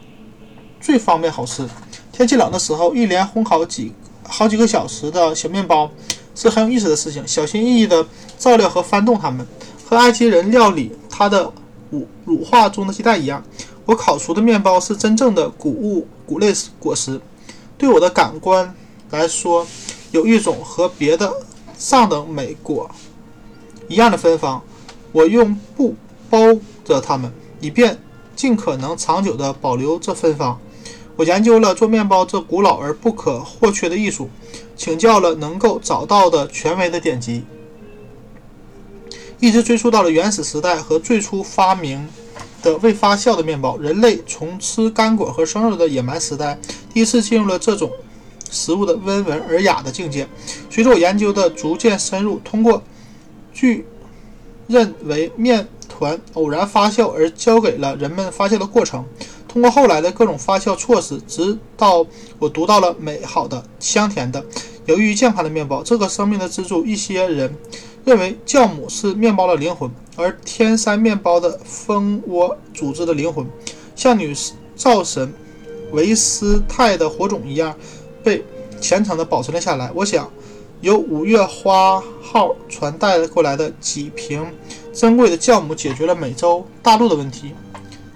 [0.82, 1.66] 最方便好吃。
[2.12, 3.94] 天气冷的时候，一连烘烤几
[4.28, 5.90] 好几个小时的小面包
[6.34, 7.26] 是很有意思的事情。
[7.28, 8.06] 小心翼翼地
[8.40, 9.46] 照料和翻动它们，
[9.88, 11.50] 和埃及人料理它的
[12.26, 13.44] 乳化中的鸡蛋一样，
[13.86, 17.22] 我烤熟的面包是真正的谷物谷类果实。
[17.78, 18.74] 对我的感官
[19.12, 19.68] 来说，
[20.12, 21.32] 有一种和别的
[21.78, 22.90] 上等美果
[23.88, 24.62] 一样的芬芳。
[25.12, 25.96] 我用布
[26.30, 26.40] 包
[26.84, 27.98] 着它们，以便
[28.36, 30.60] 尽可能长久地保留这芬芳。
[31.16, 34.30] 我研究了做面包这古老而不可或缺的艺术，
[34.76, 37.44] 请教了能够找到的权威的典籍，
[39.40, 42.08] 一直追溯到了原始时代和最初发明
[42.64, 43.78] 的未发酵的面包。
[43.78, 46.58] 人类从吃干果和生肉的野蛮时代，
[46.94, 47.92] 第一次进入了这种
[48.50, 50.28] 食物的温文尔雅的境界。
[50.70, 52.82] 随着我研究的逐渐深入，通过
[53.54, 53.86] 据
[54.68, 59.06] 认为面团偶然发酵而教给了人们发酵的过程。
[59.48, 62.06] 通过后来的各种发酵措施，直到
[62.40, 64.44] 我读到了美好的、香甜的、
[64.86, 66.86] 有益于健康的面包，这个生命的支柱。
[66.86, 67.56] 一些人
[68.06, 73.46] 认为酵母是面包的灵魂，而天山面包的蜂窝组织的灵魂，
[73.96, 74.34] 像女
[74.76, 75.34] 灶神
[75.92, 77.76] 维斯泰的火种一样，
[78.24, 78.46] 被
[78.80, 79.92] 虔诚地保存了下来。
[79.96, 80.32] 我想，
[80.82, 84.46] 由五月花号传带过来的几瓶
[84.94, 87.54] 珍贵的酵母，解决了美洲大陆的问题。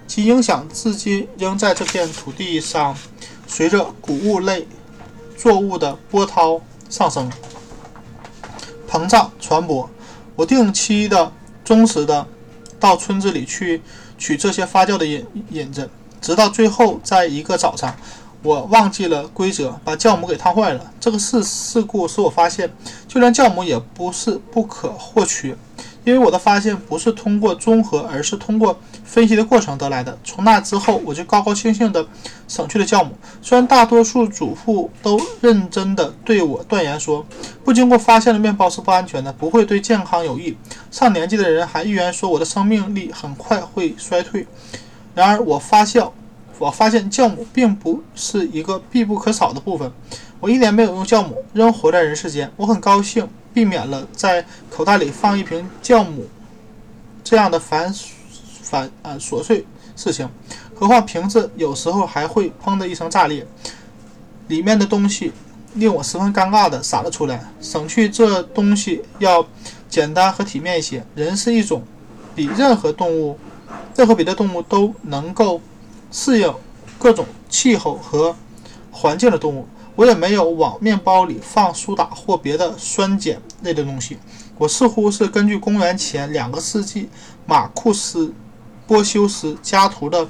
[0.06, 2.96] 其影响至今仍在这片土地上，
[3.46, 4.66] 随着谷物类
[5.36, 7.30] 作物的波涛上升、
[8.90, 9.88] 膨胀、传播。
[10.34, 11.30] 我定期的、
[11.64, 12.26] 忠实的
[12.80, 13.80] 到村子里去
[14.18, 15.88] 取这些发酵的引引子，
[16.20, 17.94] 直到最后，在一个早上，
[18.42, 20.92] 我忘记了规则，把酵母给烫坏了。
[20.98, 22.68] 这个事事故使我发现，
[23.06, 25.56] 就连酵母也不是不可或缺。
[26.04, 30.16] 因为我的发现不是通过综合，而是通过分析的过程得来的。
[30.24, 32.06] 从那之后，我就高高兴兴地
[32.48, 33.12] 省去了酵母。
[33.42, 37.24] 虽然大多数主妇都认真地对我断言说，
[37.64, 40.56] 不经过发现的面包是不安全的，不会对健康有益。
[40.90, 44.46] 上年纪的人还预言说我的生命力很快会衰退。
[45.14, 46.10] 然而，我发酵，
[46.60, 49.90] 我发现酵母并不是一个必不可少的部分。
[50.38, 53.28] 我一年没有用酵母，仍活在人世间，我很高兴。
[53.52, 56.24] 避免了在口袋里放一瓶酵母
[57.24, 57.92] 这样的繁
[58.62, 59.66] 繁啊琐碎
[59.96, 60.30] 事情，
[60.72, 63.44] 何况瓶子有时候还会砰的一声炸裂，
[64.46, 65.32] 里面的东西
[65.74, 67.44] 令我十分尴尬的洒了出来。
[67.60, 69.44] 省去这东西要
[69.88, 71.04] 简单和体面一些。
[71.16, 71.82] 人是一种
[72.36, 73.36] 比任何动物、
[73.96, 75.60] 任何别的动物都能够
[76.10, 76.54] 适应
[76.98, 78.34] 各种气候和
[78.90, 79.66] 环境的动物。
[79.96, 84.16] 我也没有往面包里放苏打或别的酸碱类的东西。
[84.56, 87.10] 我似乎是根据公元前两个世纪
[87.44, 88.26] 马库斯·
[88.86, 90.24] 波修斯家徒的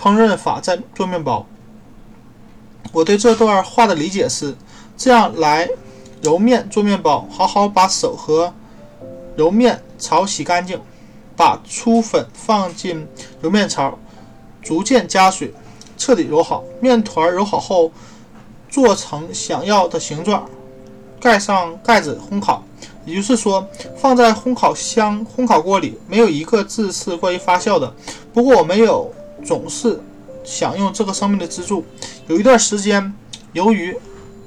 [0.00, 1.44] 烹饪法在做面包。
[2.92, 4.56] 我对这段话的理解是：
[4.96, 5.68] 这样来
[6.22, 8.54] 揉面做面包，好好把手和
[9.36, 10.80] 揉面槽洗干净，
[11.36, 13.06] 把粗粉放进
[13.42, 13.98] 揉面槽，
[14.62, 15.52] 逐渐加水，
[15.96, 16.64] 彻底揉好。
[16.80, 17.90] 面团揉好后。
[18.72, 20.48] 做成想要的形状，
[21.20, 22.62] 盖上盖子烘烤。
[23.04, 23.66] 也就是说，
[23.96, 27.92] 放在烘烤箱、烘烤锅里，没有一个字是关于发酵的。
[28.32, 29.12] 不过，我没有
[29.44, 30.00] 总是
[30.44, 31.84] 享用这个生命的支柱。
[32.28, 33.12] 有一段时间，
[33.54, 33.96] 由于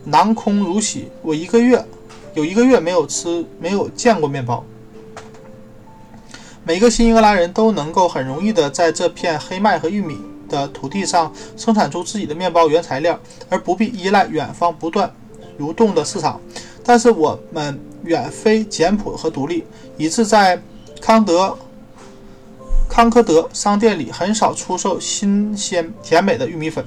[0.06, 1.86] 囊空如洗，我一个月
[2.34, 4.64] 有一个月没有吃、没有见过面包。
[6.66, 10.18] 每个新英格兰人都能够很容易的在这片黑麦和玉米。
[10.50, 13.20] 的土地上生产出自己的面包原材料，
[13.50, 15.12] 而不必依赖远方不断
[15.58, 16.40] 蠕动的市场。
[16.84, 19.64] 但是我们远非简朴和独立，
[19.98, 20.62] 以致在
[21.02, 21.58] 康德
[22.88, 26.86] 康科德商店里很少出售新鲜甜美的玉米粉，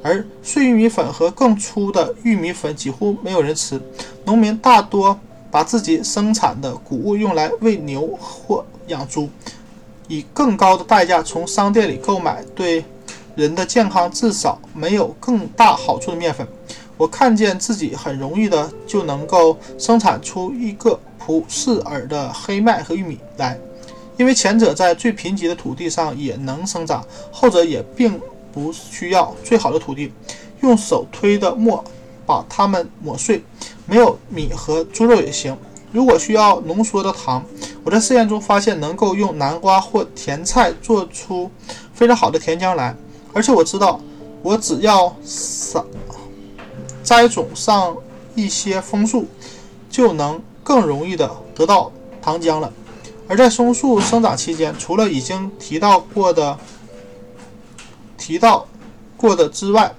[0.00, 3.80] 而碎玉米粉和更粗的玉米粉几乎没有人吃。
[4.24, 5.18] 农民大多
[5.50, 9.28] 把自己生产的谷物用来喂牛或养猪，
[10.08, 12.84] 以更高的代价从商店里购买对。
[13.36, 16.44] 人的健康至少没有更大好处的面粉，
[16.96, 23.56] 我看见自己很容易的就能够生产出一个普适尔的黑麦和玉米来，
[24.16, 30.12] 因为前者在最贫瘠的土地上也能生长，后者也并不需要最好的土地。
[30.62, 31.84] 用手推的磨
[32.26, 33.40] 把它们磨碎，
[33.86, 35.56] 没有米和猪肉也行。
[35.92, 37.44] 如果需要浓缩的糖，
[37.82, 41.50] 我在试验中发现能够用南瓜或甜菜做出
[41.94, 42.94] 非常好的甜浆来。
[43.32, 44.00] 而且我知道，
[44.42, 45.84] 我只要撒
[47.02, 47.96] 栽种上
[48.34, 49.26] 一些枫树，
[49.88, 52.72] 就能更容易的得到糖浆了。
[53.26, 56.58] 而在松树生长期间，除了已经提到过的
[58.16, 58.66] 提到
[59.16, 59.94] 过的之外，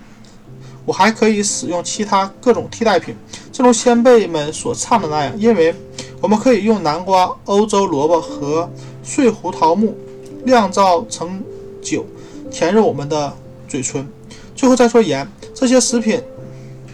[0.86, 3.16] 我还可以使用其他各种替代品，
[3.60, 5.76] 正如先辈们所唱的那样，因为
[6.22, 8.72] 我们可以用南瓜、欧洲萝卜和
[9.04, 9.98] 碎胡桃木
[10.46, 11.44] 酿造成
[11.82, 12.06] 酒，
[12.50, 13.36] 甜入我们的
[13.68, 14.08] 嘴唇。
[14.56, 16.22] 最后再说盐，这些食品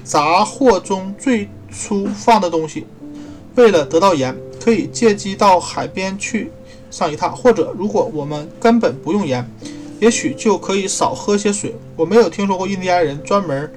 [0.04, 2.88] 杂货中最初放的东西，
[3.54, 6.50] 为了得到盐，可以借机到海边去
[6.90, 9.48] 上一趟，或者如果我们根本不用盐，
[10.00, 11.76] 也许就可以少喝些水。
[11.96, 13.72] 我没有听说过印第安人专门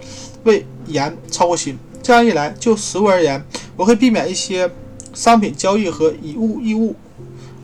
[0.45, 1.79] 为盐操过心。
[2.09, 3.45] 这样一来，就食物而言，
[3.77, 4.71] 我会避免一些
[5.13, 6.97] 商品交易和以物易物，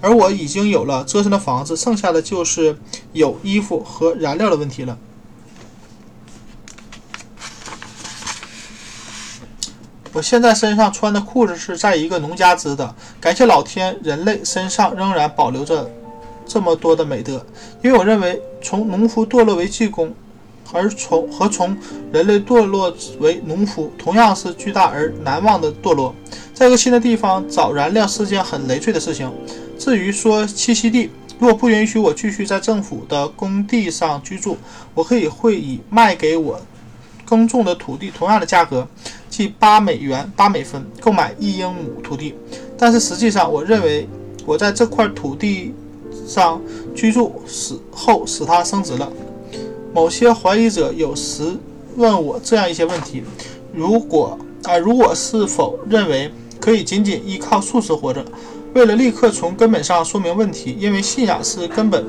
[0.03, 2.77] 而我已经有了遮身的房子，剩下的就是
[3.15, 4.99] 有衣服和燃料的问题了。
[10.13, 15.91] 我现在身上穿的裤子是在一个农家织的，感谢老天，人类身上仍然保留着
[16.45, 17.47] 这么多的美德。
[17.83, 20.15] 因为我认为，从农夫堕落为技工，
[20.75, 21.75] 而从和从
[22.13, 26.13] 人类堕落为农夫，同样是巨大而难忘的堕落。
[26.53, 29.33] 在一个新的地方找燃料是件很累赘的事情。
[29.79, 34.57] 至于说栖息地，如果不允许我继续在政府的工地上居住，
[34.95, 36.61] 我可以会以卖给我
[37.25, 38.87] 耕种的土地同样的价格。
[39.29, 42.35] 即八美元八美分购买一英亩土地，
[42.79, 44.09] 但是实际上，我认为
[44.47, 45.75] 我在这块土地
[46.25, 46.61] 上
[46.95, 49.13] 居住死后使它升值了。
[49.95, 51.57] 某些怀疑者有时
[51.95, 53.23] 问我这样一些问题：
[53.73, 58.25] 如果啊，如果是否认为可以仅仅依靠素食活着？
[58.75, 62.05] 为了立刻从根本上说明问题，因为信仰是根本，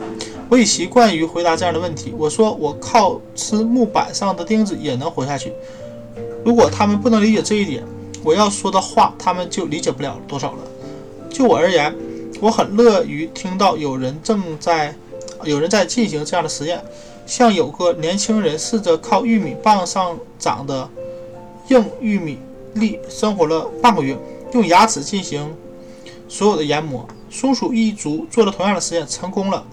[0.50, 2.12] 我已习惯于回答这样的问题。
[2.18, 5.54] 我说我靠吃木板上的钉子也能活下去。
[6.44, 7.84] 如果他们不能理解这一点，
[8.24, 10.58] 我要说的话，他们就理解不了多少了。
[11.30, 11.96] 就我而言，
[12.42, 14.96] 我很乐于听到有人正在，
[15.44, 16.84] 有人在进行这样的实验，
[17.26, 20.88] 像有个年轻人试着靠玉米棒上长的
[21.70, 22.38] 硬玉米
[22.74, 24.16] 粒生活了半个月，
[24.54, 25.54] 用牙齿进行
[26.28, 27.08] 所有的研磨。
[27.30, 29.66] 松鼠一族做了同样的实验，成功了。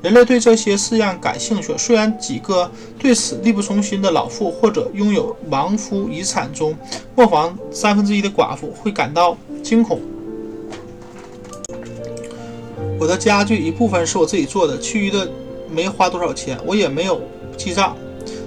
[0.00, 6.76] 人类对这些试验感兴趣，虽然几个对此力不从心的老妇或者拥有亡夫遗产中
[7.16, 10.00] 磨坊三分之一的寡妇会感到惊恐。
[13.00, 15.28] 我的家具一部分是我自己做的，其余的
[15.70, 17.20] 没花多少钱，我也没有
[17.56, 17.96] 记账。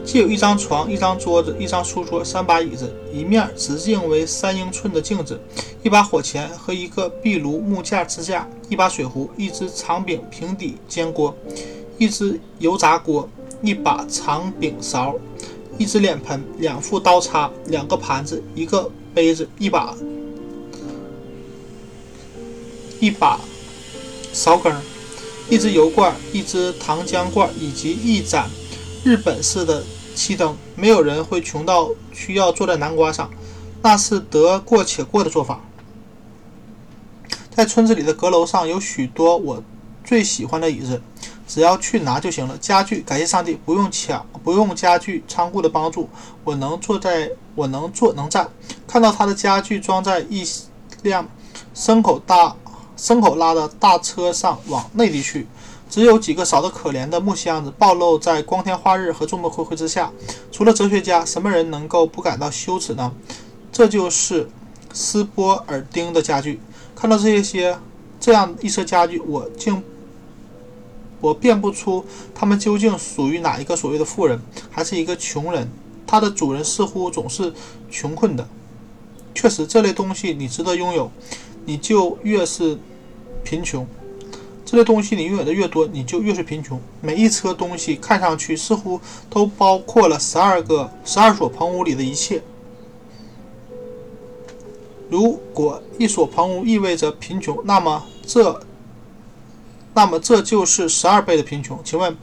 [0.03, 5.39] 既有一张床、一张桌子、一张书桌、三把椅子、一面直径为三英寸的镜子、
[5.83, 11.35] 一把火钳和一个壁炉木架支架、一把水壶、一只长柄平底煎锅、
[11.97, 13.29] 一只油炸锅、
[13.61, 15.15] 一把长柄勺、
[15.77, 19.95] 一只脸盆、两副刀叉、两个盘子、一个杯子、一把
[22.99, 23.39] 一把
[24.33, 24.75] 勺羹、
[25.51, 28.49] 一只油罐、一只糖浆罐以及一盏。
[29.03, 29.83] 日本式的
[30.15, 33.29] 漆灯，没有人会穷到需要坐在南瓜上，
[33.81, 35.59] 那是得过且过的做法。
[37.49, 39.61] 在村子里的阁楼上有许多我
[40.05, 41.01] 最喜欢的椅子，
[41.45, 42.57] 只要去拿就行了。
[42.57, 46.07] 家具，感谢上帝，不用抢，不用家具仓库的帮助，
[46.45, 48.49] 我能坐在，我能坐能站。
[48.87, 50.47] 看到他的家具装在一
[51.03, 51.27] 辆
[51.75, 52.55] 牲口大
[53.01, 55.47] 牲口拉的大车上往内地去。
[55.89, 60.11] 只有几个少得可怜的木箱子暴露在光天化日和众目睽睽之下。
[60.51, 63.11] 除了哲学家，什么人能够不感到羞耻呢？
[63.71, 64.49] 这就是
[64.93, 66.61] 斯波尔丁的家具。
[66.95, 67.77] 看到这些
[68.19, 69.83] 这样一车家具，我竟
[71.19, 74.39] 我辨不出他们究竟属于哪一个所谓的富人，
[74.69, 75.67] 还是一个穷人。
[76.07, 77.53] 它的主人似乎总是
[77.89, 78.47] 穷困的。
[79.33, 81.11] 确实，这类东西你值得拥有，
[81.65, 82.77] 你就越是
[83.43, 83.85] 贫穷。
[84.63, 86.79] 这类东西你拥有的越多，你就越是贫穷。
[87.01, 92.41] 每一车东西看上去似乎都包括了十二个、十二所棚屋里的一切。
[95.09, 98.61] 如果一所棚屋意味着贫穷，那么这，
[99.93, 101.77] 那么这就是十二倍的贫穷。
[101.83, 102.15] 请问，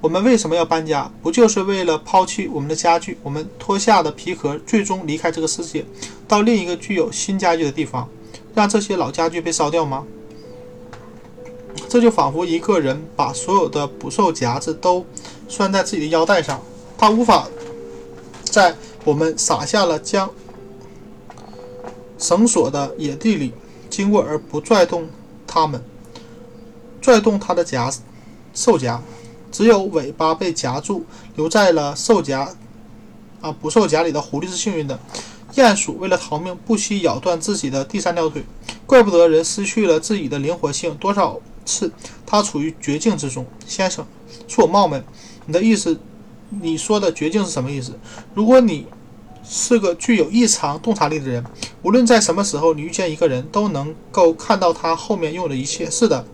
[0.00, 1.12] 我们为什么要搬家？
[1.22, 5.84] 不就是为了抛弃我们的家具，我们脱下的皮壳，最终离开这个世界，
[6.26, 8.08] 到另一个具有新家具的地方，
[8.54, 10.06] 让这些老家具被烧掉吗？
[11.88, 15.04] 这就仿佛一个人把所有的捕兽夹子都
[15.48, 16.62] 拴在自己的腰带上，
[16.96, 17.48] 他无法
[18.44, 20.30] 在我们撒下了将
[22.16, 23.52] 绳索的野地里
[23.88, 25.08] 经过而不拽动
[25.46, 25.82] 它们，
[27.00, 27.92] 拽动它的夹
[28.54, 29.02] 兽夹，
[29.50, 32.54] 只有尾巴被夹住，留在了兽夹
[33.40, 34.98] 啊捕兽夹里的狐狸是幸运的。
[35.54, 38.44] 鼹鼠为了逃命不惜咬断自己的第三条腿，
[38.86, 41.40] 怪不得人失去了自己的灵活性，多少。
[41.70, 41.90] 是，
[42.26, 44.04] 他处于绝境之中，先生，
[44.48, 45.02] 恕我冒昧，
[45.46, 45.98] 你的意思，
[46.48, 47.92] 你说的绝境是什么意思？
[48.34, 48.86] 如果你
[49.44, 51.44] 是个具有异常洞察力的人，
[51.82, 55.88] 无论在什么时候你遇见一个人，都能够看到他后面拥有的一切。
[55.88, 56.24] 是的，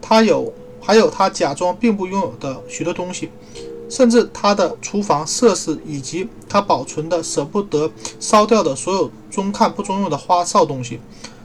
[0.00, 0.22] 他。
[0.22, 0.52] 有
[0.82, 3.28] 还有他假装并不拥有的许多东西，
[3.90, 10.98] 甚至他的厨房设施以及他保存的舍不得烧掉的所有中看不中用的花哨东西。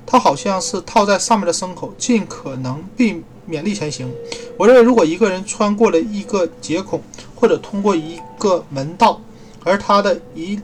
[0.05, 4.13] 他好像是套在上面的牲口，尽可能避免力前行。
[4.57, 7.01] 我认为，如果一个人穿过了一个接孔，
[7.35, 9.19] 或者通过一个门道，
[9.63, 10.59] 而他的一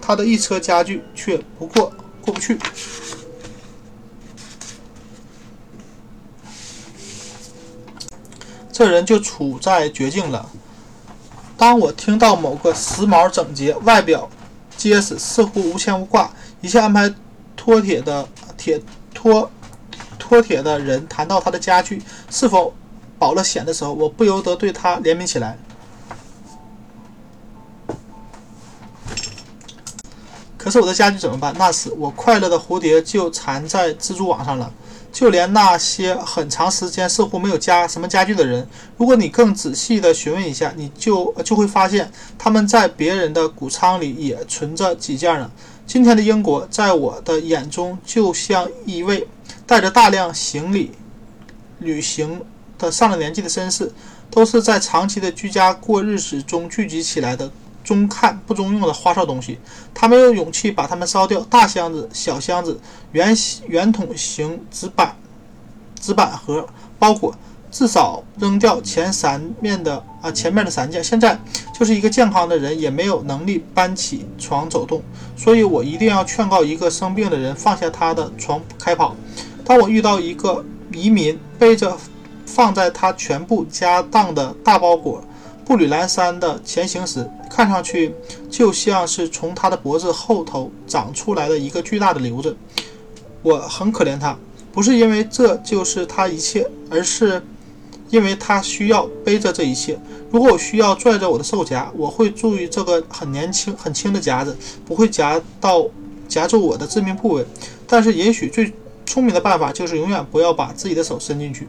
[0.00, 2.58] 他的一车家具却不过过不去，
[8.70, 10.48] 这人就处在绝境了。
[11.56, 14.28] 当我听到某个时髦整洁、外表
[14.76, 16.30] 结实、似乎无牵无挂、
[16.60, 17.12] 一切安排
[17.56, 18.80] 妥帖的铁
[19.12, 19.50] 托
[20.18, 22.74] 托铁的人谈到他的家具是否
[23.18, 25.58] 保了险的时候，我不由得对他怜悯起来。
[30.56, 31.54] 可是我的家具怎么办？
[31.58, 34.72] 那时我快乐的蝴蝶就缠在蜘蛛网上了。
[35.12, 38.66] 就连那些很长时间似乎没有加什么家具的人，
[38.96, 45.48] 如果你更仔细的询问一下，你就就会发现他们在别人的谷仓里也存着几件呢。
[45.86, 49.28] 今天的英国，在我的眼中就像一位
[49.66, 50.92] 带着大量行李
[51.78, 52.40] 旅行
[52.78, 53.92] 的上了年纪的绅士，
[54.30, 57.50] 都是在长期的居家过日子中聚集起来的。
[57.84, 59.58] 中看不中用的花哨东西，
[59.92, 61.42] 他没有勇气把它们烧掉。
[61.42, 62.80] 大箱子、小箱子、
[63.12, 63.36] 圆
[63.68, 65.14] 圆筒形纸板、
[66.00, 66.66] 纸板盒
[66.98, 67.36] 包裹，
[67.74, 71.02] 至少扔掉前三面的啊前面的三件。
[71.02, 71.36] 现在
[71.76, 75.02] 就是一个健康的人也没有能力搬起床走动，
[75.36, 79.16] 所以我一定要劝告一个生病的人放下他的床开跑。
[79.64, 81.98] 当我遇到一个移民背着
[82.46, 85.20] 放在他全部家当的大包裹。
[85.66, 88.14] 步履蹒跚地前行时，看上去
[88.50, 92.54] 就像是从他的脖子后头长出来的一个巨大的瘤子。
[93.40, 94.36] 我很可怜他，
[94.70, 97.42] 不是因为这就是他一切，而是
[98.14, 99.98] 因为他需要背着这一切。
[100.30, 105.84] 如果我需要拽着我的兽夹，我会注意这个很年轻、很轻的夹子不会夹到
[106.28, 107.44] 夹住我的致命部位。
[107.86, 108.72] 但是，也许最
[109.04, 111.68] 聪明的办法就是永远不要把自己的手伸进去。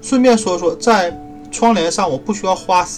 [0.00, 1.16] 顺便说说，在。
[1.52, 2.88] 窗帘上我不需要花，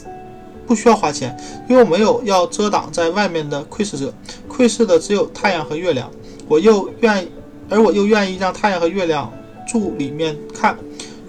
[0.65, 1.36] 不需要花钱，
[1.68, 4.15] 因为我没有要遮挡在外面的窥视者，
[4.47, 6.08] 窥视的只有太阳和月亮。
[6.47, 7.26] 我又愿，
[7.68, 9.28] 而我又愿意让太阳和月亮
[9.66, 10.78] 住里面看。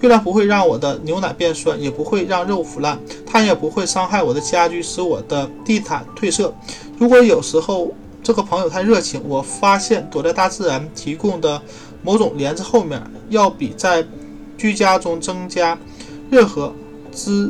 [0.02, 6.54] 月亮不会让我的牛奶变酸，也不会让肉腐烂，它也不会伤害我的家居，使我的地毯褪色。
[6.98, 7.92] 如果有时候
[8.24, 11.62] 这个朋友太热情，我发现躲在大自然提供的
[12.02, 14.06] 某种帘子后面，要比在
[14.58, 15.78] 居家中增加
[16.30, 16.74] 任何。
[17.18, 17.50] 支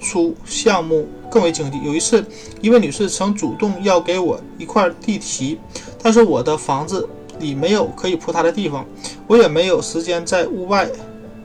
[0.00, 1.80] 出项目更为经济。
[1.84, 2.24] 有一次，
[2.60, 5.56] 一位女士曾主动要给我一块地皮，
[6.02, 7.08] 但是我的房子
[7.38, 8.84] 里没有可以铺她的地方，
[9.28, 10.90] 我也没有时间在屋外、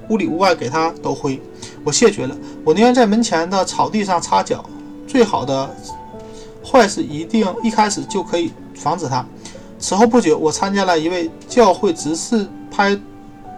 [0.10, 1.42] 屋里屋外给他抖灰。
[1.84, 4.64] 我谢绝了，我宁愿在门前的草地上擦脚。
[5.08, 5.76] 最好的
[6.64, 9.26] 坏事一定一开始就可以防止它。
[9.80, 13.00] 此后不久，我参加了一位教会执事拍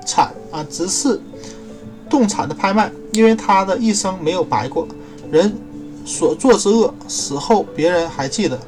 [0.06, 1.20] 产啊执事。
[2.10, 4.86] 动产的拍卖，因为他的一生没有白过。
[5.32, 5.56] 人
[6.06, 8.60] 所做之恶，死后别人还记得。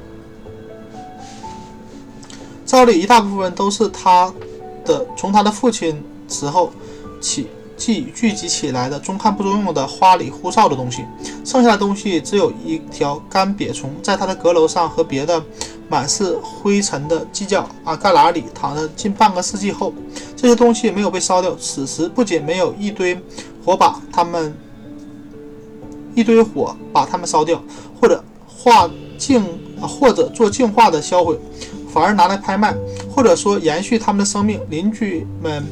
[2.66, 4.34] 照例一大部分都是他
[4.86, 6.72] 的，从他的父亲死后
[7.20, 7.48] 起
[7.84, 11.04] 即聚集起来的中看不中用的花里胡哨的东西。
[11.44, 15.44] 剩下的东西只有一条干瘪虫，在他的阁楼上和别的
[15.90, 19.94] 满是灰尘的犄角啊旮旯里躺了近半个世纪后。
[20.34, 23.20] 这些东西没有被烧掉，此时不仅没有一堆
[23.66, 24.56] 火把它们
[26.16, 27.62] 一堆火把它们烧掉，
[28.00, 29.44] 或者化净，
[29.82, 31.38] 或者做净化的销毁，
[31.90, 32.74] 反而拿来拍卖，
[33.14, 34.62] 或者说延续他们的生命。
[34.70, 35.66] 邻居们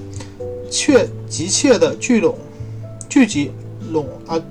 [0.72, 2.36] 却急切地聚拢
[3.08, 3.52] 聚集
[3.92, 4.42] 拢啊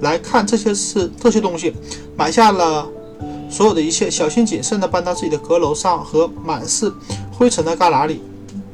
[0.00, 1.72] 来看这些事这些东西，
[2.16, 2.86] 买下了
[3.48, 6.92] 所有的一切，小心谨慎地搬到自己的阁楼上和满是
[7.30, 8.20] 灰尘的旮旯里。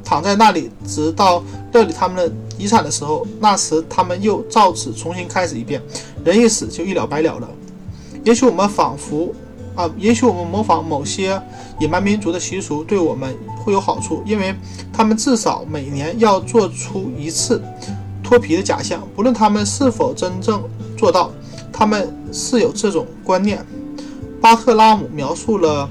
[0.02, 1.44] 躺在那里，直到
[1.74, 5.82] 料理他们的遗产的时候，那时他们又照此重新开始一遍。
[6.24, 7.48] 人一死就一了百了了。
[8.24, 9.34] 也许我们仿佛
[9.78, 11.40] 啊，也许我们模仿某些
[11.78, 14.52] 野蛮民族的习俗，对我们会有好处，因为
[14.92, 17.62] 他们至少每年要做出一次
[18.24, 19.06] 脱皮的假象。
[19.14, 20.60] 不论他们是否真正
[20.96, 21.30] 做到，
[21.72, 23.64] 他们是有这种观念。
[24.40, 25.88] 巴特拉姆描述了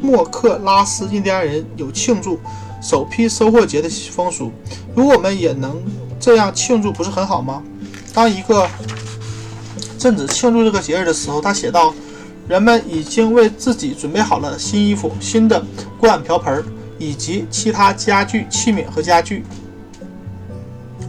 [0.00, 2.40] 莫克拉斯印第安人有庆祝。
[2.82, 4.50] 首批收获节的风俗，
[4.94, 5.80] 如果我们也能
[6.20, 7.62] 这样庆祝，不是很好吗？
[8.12, 8.68] 当一个
[9.98, 11.94] 镇子庆祝这个节日的时候，他写道
[12.48, 15.64] ：“人们已经为自己准备好了新衣服、新的
[15.98, 16.62] 锅碗瓢盆
[16.98, 19.44] 以及其他家具器皿和家具。”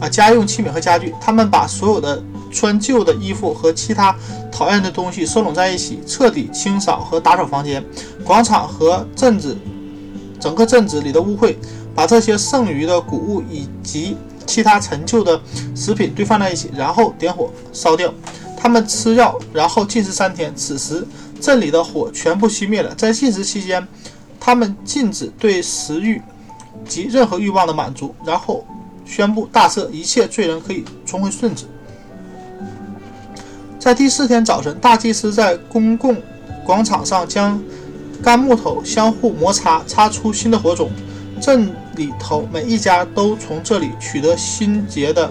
[0.00, 1.14] 啊家用器皿和家具。
[1.20, 4.14] 他们把所有的穿旧的衣服和其他
[4.52, 7.84] 讨厌的东西收拢在一起，彻底清扫和打扫房间、
[8.24, 9.56] 广场和镇子
[10.38, 11.56] 整个镇子里的污秽，
[11.94, 14.16] 把这些剩余的谷物以及
[14.46, 15.40] 其他陈旧的
[15.74, 18.12] 食品堆放在一起，然后点火烧掉。
[18.54, 20.52] 他们吃药，然后禁食三天。
[20.54, 21.06] 此时，
[21.46, 22.92] 镇里的火全部熄灭了。
[22.96, 23.86] 在禁食期间，
[24.40, 26.20] 他们禁止对食欲
[26.88, 28.66] 及任何欲望的满足，然后
[29.04, 31.66] 宣布大赦，一切罪人可以重回顺子。
[33.78, 36.20] 在第四天早晨，大祭司在公共
[36.64, 37.62] 广场上将
[38.20, 40.90] 干木头相互摩擦，擦出新的火种。
[41.40, 45.30] 镇里头每一家都从这里取得新结的、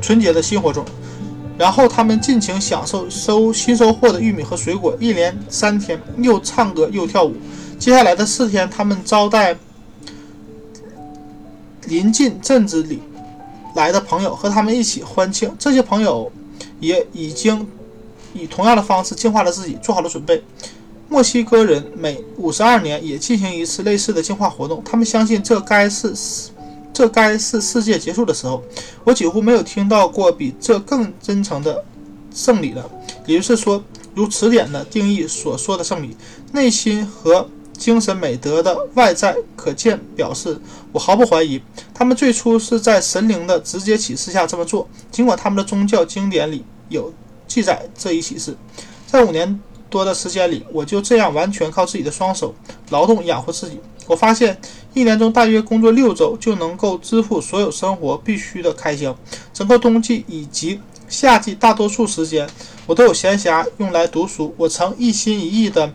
[0.00, 0.82] 纯洁的新火种。
[1.56, 7.34] 然后他们尽情享受收新收获的玉米和水果，一连三天又唱歌又跳舞。
[7.78, 9.56] 接下来的四天，他们招待
[11.86, 13.00] 临近镇子里
[13.74, 15.54] 来的朋友，和他们一起欢庆。
[15.58, 16.30] 这些朋友
[16.80, 17.66] 也已经
[18.32, 20.42] 以同样的方式净化了自己，做好了准备。
[21.08, 26.12] 墨西哥人每五十二年也进行一次类似的净化活动，他们相信这该是。
[26.94, 28.62] 这该是世界结束的时候，
[29.02, 31.84] 我几乎没有听到过比这更真诚的
[32.32, 32.88] 胜利了。
[33.26, 33.82] 也就是说，
[34.14, 36.16] 如词典的定义所说的胜利，
[36.52, 40.56] 内心和精神美德的外在可见表示，
[40.92, 41.60] 我毫不怀疑，
[41.92, 44.88] 他们最初是在神灵的直接启示下这么做。
[45.10, 47.12] 尽管他们的宗教经典里有
[47.48, 48.56] 记载这一启示，
[49.04, 52.54] 在五年多的时间里，我就这样完全靠自己的双手
[52.90, 53.80] 劳动养活自己。
[54.06, 54.56] 我发现。
[54.94, 59.16] 一年中大约工作六周就能够支付所有生活必须的开销。
[59.52, 62.48] 整个冬季以及夏季大多数时间，
[62.86, 64.54] 我都有闲暇用来读书。
[64.56, 65.92] 我曾一心一意地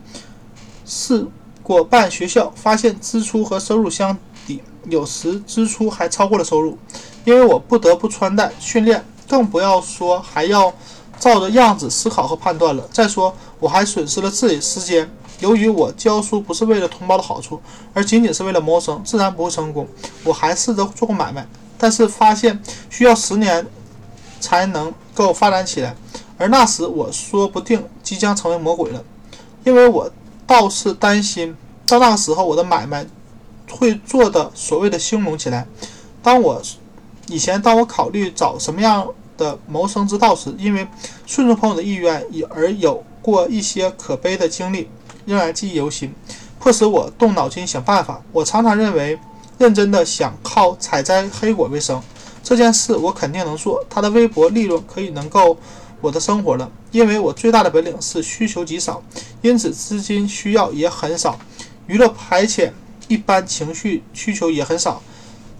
[0.86, 1.26] 试
[1.64, 6.78] 过办学校，发现支出和收入相抵，有时支出还超过了收入，
[7.24, 10.74] 因为我不得不穿戴训练，更不要说还要
[11.18, 12.86] 照着样子思考和判断了。
[12.92, 15.10] 再说，我还损失了自己时间。
[15.40, 17.62] 由于我教书不是为了同胞的好处，
[17.94, 19.88] 而仅仅是为了谋生，自然不会成功。
[20.24, 23.66] 我还试着做过买卖，但是发现需要十年
[24.40, 25.96] 才能够发展起来，
[26.38, 29.04] 而那时我说不定即将成为魔鬼了，
[29.64, 30.12] 因为我
[30.46, 31.56] 倒是担心
[31.88, 33.06] 到那个时候我的买卖
[33.72, 35.66] 会做的所谓的兴隆起来。
[36.22, 36.62] 当我
[37.28, 40.86] 以前当我考虑找什么样的谋生之道时，因为
[41.26, 44.90] 顺从朋友的意愿而有过一些可悲的经历。
[45.26, 46.12] 仍然记忆犹新，
[46.58, 48.20] 迫使我动脑筋想办法。
[48.32, 49.20] 我常常认为，
[49.60, 52.02] 认真的想靠采摘黑果为生
[52.42, 53.86] 这件事，我肯定能做。
[53.88, 55.56] 他的微薄利润可以能够
[56.02, 59.04] 我的生活了，因为我最大的本领是需求极少，
[59.44, 61.38] 因此资金需要也很少，
[61.86, 62.72] 娱乐排遣
[63.08, 65.00] 一般情绪需求也很少。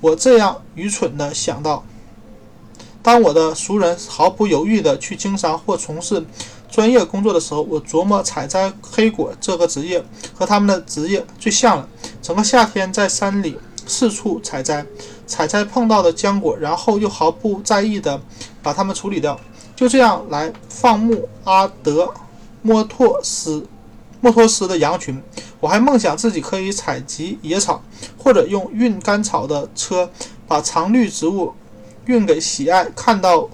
[0.02, 1.86] 我这样愚蠢的想到，
[3.04, 6.26] 当我的熟人毫不犹豫地去经商或从事。
[6.70, 10.04] 专业工作的时候，我琢磨采摘黑果这个职业
[10.36, 11.88] 和他们的职业最像了。
[12.22, 13.58] 整个夏天在山里
[13.88, 14.86] 四处采摘，
[15.26, 18.22] 采摘碰到的浆果，然后又毫不在意地
[18.62, 19.40] 把它们处理掉，
[19.76, 22.14] 就这样来放牧阿德
[22.62, 23.66] 莫托斯
[24.22, 25.22] 莫托斯的羊群。
[25.60, 27.82] 我还梦想自己可以采集野草，
[28.18, 30.10] 或者用运干草的车
[30.48, 31.54] 把常绿植物
[32.06, 33.50] 运给喜爱看到。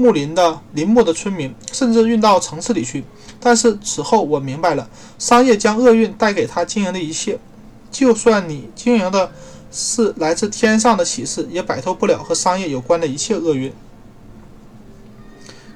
[0.00, 3.04] 木林的林木的村民，甚至运到城市里去。
[3.38, 4.88] 但是此后我明白了，
[5.18, 7.38] 商业将厄运带给他经营的一切，
[7.90, 9.30] 就算你经营的
[9.70, 13.70] 是来自天上的启示，也摆脱不了和商业有关的一切厄运。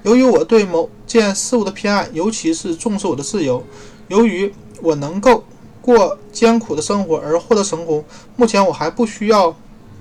[0.05, 3.63] 由于我对某件事物的偏爱，尤其是重视我的自由，
[4.09, 5.45] 由于我能够
[5.83, 8.03] 过艰苦的生活而获得成功，
[8.37, 9.55] 目前我还不需要，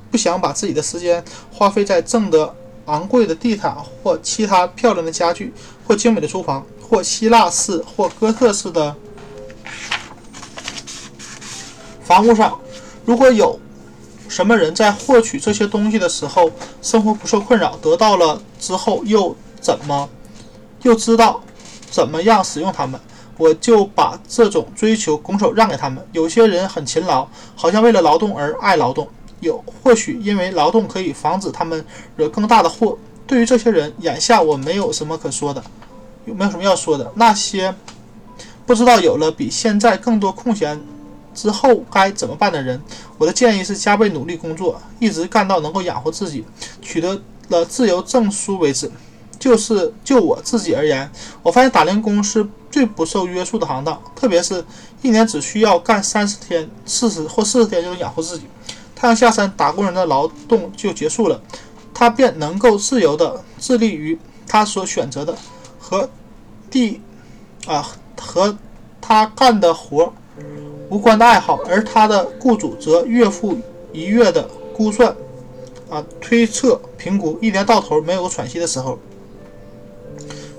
[0.09, 1.21] 不想把自己的时间
[1.51, 2.55] 花费在挣得。
[2.85, 5.53] 昂贵的地毯，或其他漂亮的家具，
[5.87, 8.95] 或精美的厨房，或希腊式或哥特式的
[12.03, 12.59] 房屋上。
[13.05, 13.59] 如果有
[14.29, 16.49] 什么人在获取这些东西的时候
[16.81, 20.09] 生活不受困扰，得到了之后又怎么
[20.81, 21.41] 又知道
[21.89, 22.99] 怎么样使用它们，
[23.37, 26.05] 我就把这种追求拱手让给他们。
[26.11, 29.07] 有些人很勤劳，好像为了劳动而爱劳动。
[29.43, 32.97] 有，或许因为劳动可以防止他们惹更大的祸。
[33.27, 35.63] 对于这些人，眼下我没有什么可说的，
[36.25, 37.11] 有没有什么要说的？
[37.15, 37.73] 那些
[38.65, 40.81] 不知道有了比现在更多空闲
[41.33, 42.81] 之后该怎么办的人，
[43.17, 46.43] 我的建议是加倍努力工作，一直干到能够养活自己，
[46.81, 48.91] 取得了自由证书为止。
[49.39, 51.09] 就是就我自己而言，
[51.41, 54.63] 我发现打零工是最不受约束的行当，特别是
[55.01, 58.45] 一年只需要干三十天、四十或四十天就能养活自己。
[59.03, 61.41] 太阳下山，打工人的劳动就结束了。
[61.93, 64.17] 他便能够自由的致力于
[64.47, 65.35] 他所选择的
[65.77, 66.09] 和
[66.71, 67.01] 地
[67.67, 67.85] 啊
[68.17, 68.57] 和
[69.01, 70.13] 他干的活
[70.89, 73.59] 无关的爱好，而他的雇主则月复
[73.91, 75.13] 一月的估算
[75.89, 78.97] 啊推测评估，一年到头没有喘息的时候。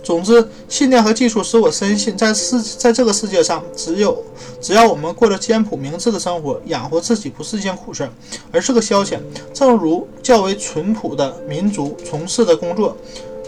[0.05, 4.23] 总之，信念和技术使我深信，在世在这个世界上，只有
[4.61, 8.07] 只要我们过着简朴明智的生活，养活自己不是一件苦事，
[8.53, 9.19] 而是个消遣。
[9.55, 12.95] 正如较为淳朴的民族从事的工作，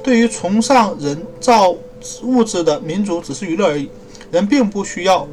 [0.03, 1.77] 对于崇尚人造
[2.23, 3.91] 物质的民族只是娱乐而已。
[4.33, 5.29] 人并不需要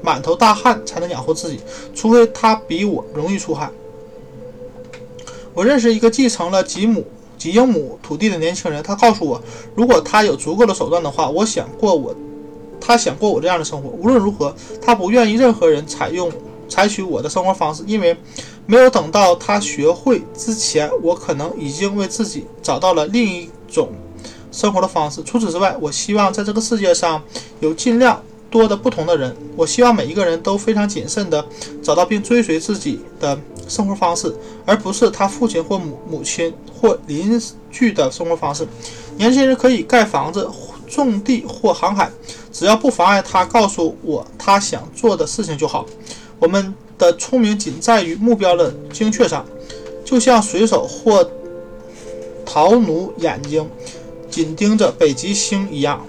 [0.00, 1.58] 满头大汗才能养活自己，
[1.92, 3.72] 除非他比我容易出汗。
[5.52, 7.04] 我认识一个继承了吉姆。
[7.38, 9.40] 几英亩土地的年轻人，他告诉我，
[9.74, 12.14] 如果他有足够的手段的话，我想过我，
[12.80, 13.88] 他想过我这样的生活。
[13.90, 16.30] 无论如何，他不愿意任何人采用
[16.68, 18.16] 采取我的生活方式，因为
[18.66, 23.90] 没有等到他学会之前，我可能已经为自己找到了另一种
[24.50, 25.22] 生活的方式。
[25.22, 27.22] 除此之外，我希望在这个世界上
[27.60, 29.36] 有尽量多的不同的人。
[29.56, 31.44] 我希望每一个人都非常谨慎地
[31.82, 36.52] 找到并追随自己的生活方式，而不是他父亲或母母亲。
[36.80, 38.64] 或邻居的生活方式，
[39.16, 40.48] 年轻人可以盖房子、
[40.86, 42.08] 种地或航海，
[42.52, 45.84] 只要不妨碍他告诉我他想做的事情就好。
[46.38, 49.44] 我们的聪明仅在于目标的精确上，
[50.04, 51.28] 就像水手或
[52.46, 53.68] 陶奴眼睛
[54.30, 56.06] 紧盯着北极星一样。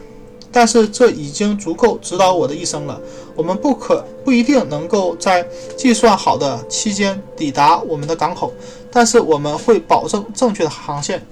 [0.52, 3.00] 但是这已经足够指导我的一生了。
[3.36, 5.48] 我们不可不一定能够在
[5.78, 8.52] 计算好的期间抵达我们的港口，
[8.92, 11.26] 但是我们会保证正确的航线。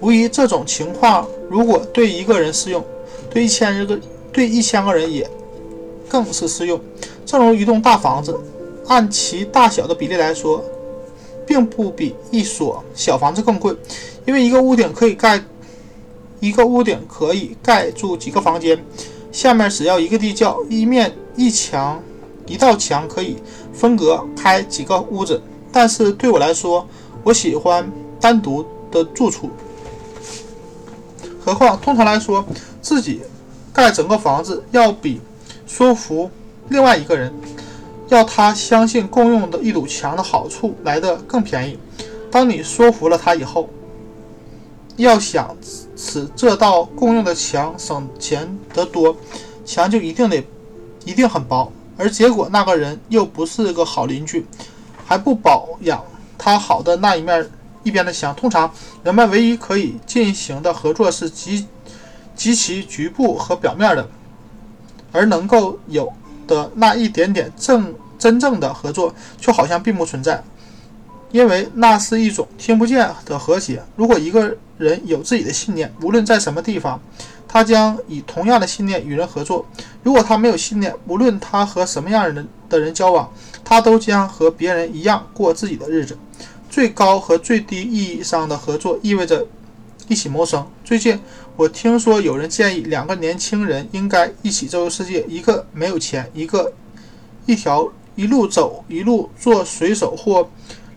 [0.00, 2.84] 无疑，这种情况如果对一个人适用，
[3.30, 4.00] 对一千个
[4.32, 5.28] 对一千个人也
[6.08, 6.80] 更是适用。
[7.26, 8.36] 正如一栋大房子，
[8.86, 10.64] 按其大小的比例来说，
[11.46, 13.74] 并不比一所小房子更贵，
[14.24, 15.40] 因为一个屋顶可以盖。
[16.40, 18.82] 一个屋顶可以盖住几个房间，
[19.32, 22.00] 下面只要一个地窖，一面一墙，
[22.46, 23.36] 一道墙可以
[23.72, 25.42] 分隔开几个屋子。
[25.72, 26.86] 但是对我来说，
[27.22, 29.50] 我喜欢单独的住处。
[31.44, 32.44] 何况，通常来说，
[32.80, 33.20] 自己
[33.72, 35.20] 盖整个房子要比
[35.66, 36.30] 说服
[36.68, 37.32] 另外一个人
[38.08, 41.78] 要他相信共用的一堵墙的好处来得更便宜。
[42.30, 43.68] 当你说服了他以后，
[44.96, 45.56] 要想。
[45.98, 49.14] 使这道共用的墙省钱得多，
[49.66, 50.42] 墙就一定得
[51.04, 54.46] 一定很薄，而结果那个人又不是个好邻居，
[55.04, 56.02] 还不保养
[56.38, 57.50] 他好的那一面
[57.82, 58.32] 一边的墙。
[58.36, 61.66] 通常人们唯一可以进行的合作是极
[62.36, 64.08] 极其局部和表面的，
[65.10, 66.12] 而能够有
[66.46, 70.44] 的那一点点正真正的合作却好像并不存在，
[71.32, 73.82] 因为那是一种听不见的和谐。
[73.96, 77.00] 如果一个人有自己的信念，无论在什么地方，
[77.46, 79.66] 他将以同样的信念与人合作。
[80.02, 83.30] 如果他没有信念，无论他和什么样的的人交往，
[83.64, 86.16] 他都将和别人一样过自己的日子。
[86.70, 89.46] 最高和最低意义上的合作意味着
[90.06, 90.64] 一起谋生。
[90.84, 91.18] 最近，
[91.56, 96.72] 我听说有人建议两个年轻人应该一起周游世界，一个没有钱，一个
[97.46, 100.48] 一条一路走一路做水手或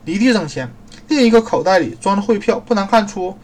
[0.06, 0.72] 离地挣钱，
[1.08, 2.60] 另一个口袋里装着汇票。
[2.60, 3.36] 不难看出。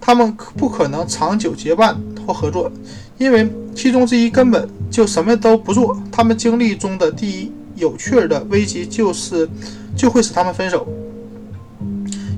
[0.00, 1.96] 他们不可能长久结伴
[2.26, 2.70] 或合作，
[3.18, 5.96] 因为其中之一根本就什么都不做。
[6.10, 9.48] 他们经历中的第一有趣的危机就是
[9.96, 10.86] 就会使他们分手。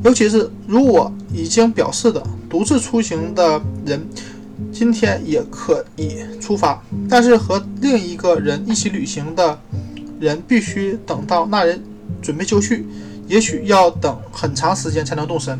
[0.05, 4.05] 尤其是如我已经表示的，独自出行的人
[4.73, 9.59] 今天也可以出发，但是和另一个人一起旅行的
[10.19, 11.81] 人必须等到那人
[12.21, 12.85] 准备就绪，
[13.29, 15.57] 也许要等很长时间才能动身。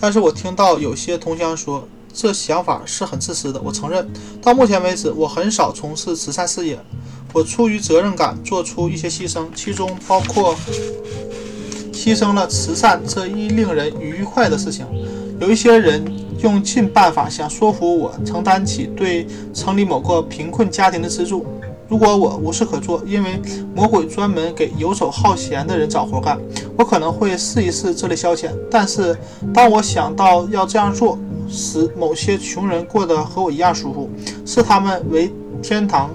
[0.00, 3.60] 但是我听到有些同乡说，这想法是很自私的。
[3.60, 4.08] 我承认，
[4.40, 6.78] 到目前为止，我很少从事慈善事业。
[7.32, 10.56] 我出于责任感做出一些牺牲，其中包括
[11.92, 14.86] 牺牲了慈善这一令人愉快的事情。
[15.38, 16.02] 有一些人
[16.42, 21.46] 用尽办法想说服我承担起对城里某个贫困家庭的资助。
[21.90, 23.42] 如果我无事可做，因为
[23.74, 26.38] 魔鬼专门给游手好闲的人找活干，
[26.78, 28.50] 我可能会试一试这类消遣。
[28.70, 29.18] 但是，
[29.52, 34.08] 当我想到要这样做，使某些穷人过得和我一样舒服，
[34.46, 36.08] 视他们为天堂，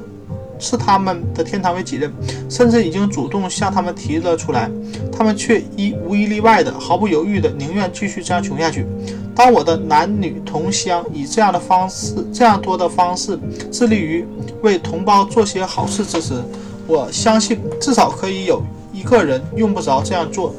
[0.57, 2.09] 视他们的天堂为己任，
[2.49, 4.71] 甚至已经主动向他们提了出来，
[5.11, 8.87] 他们却一无一例外的毫不犹豫的宁愿继续这样穷下去。
[9.35, 13.37] 当我的男女同乡以这样的方式、这样多的方式
[13.69, 14.25] 致力于
[14.61, 16.41] 为同胞做些好事之时，
[16.87, 20.55] 我相信至少可以有一个人用不着这样做，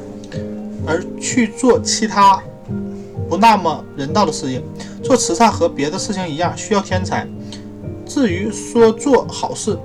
[0.87, 2.43] 而去做其他
[3.31, 4.63] 不那么人道的事业。
[5.03, 7.27] 做慈善和别的事情一样，需要天才。
[8.05, 9.79] 至于说做好事，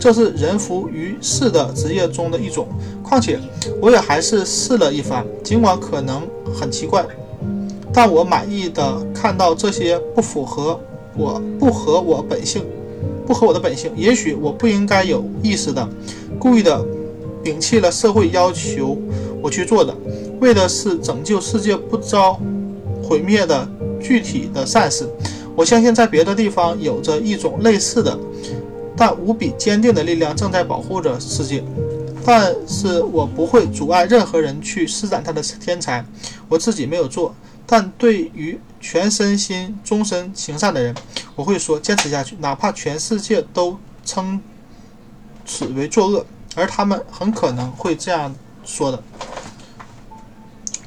[0.00, 2.66] 这是人浮于事的职业中的一种。
[3.02, 3.38] 况且
[3.82, 6.22] 我也还是试了一番，尽管可能
[6.54, 7.04] 很奇怪，
[7.92, 10.78] 但我满意的看到这些不符合
[11.16, 12.64] 我不合我本性，
[13.26, 13.90] 不合我的本性。
[13.96, 15.88] 也许我不应该有意识的、
[16.38, 16.84] 故意的
[17.42, 18.96] 摒弃了社会要求
[19.42, 19.94] 我去做的，
[20.40, 22.38] 为的是拯救世界不遭
[23.02, 23.68] 毁灭的
[24.00, 25.08] 具体的善事。
[25.56, 28.16] 我相信在别的地方有着一种类似的，
[28.96, 31.64] 但无比坚定的力量正在保护着世界。
[32.24, 36.04] 但是我不会阻碍任何人去施展他的天才，
[36.48, 37.34] 我自己没有做。
[37.70, 40.94] 但对于全身心、终身行善的人，
[41.36, 44.40] 我会说坚持下去，哪怕全世界都称
[45.44, 46.24] 此为作恶，
[46.56, 49.02] 而他们很可能会这样说的。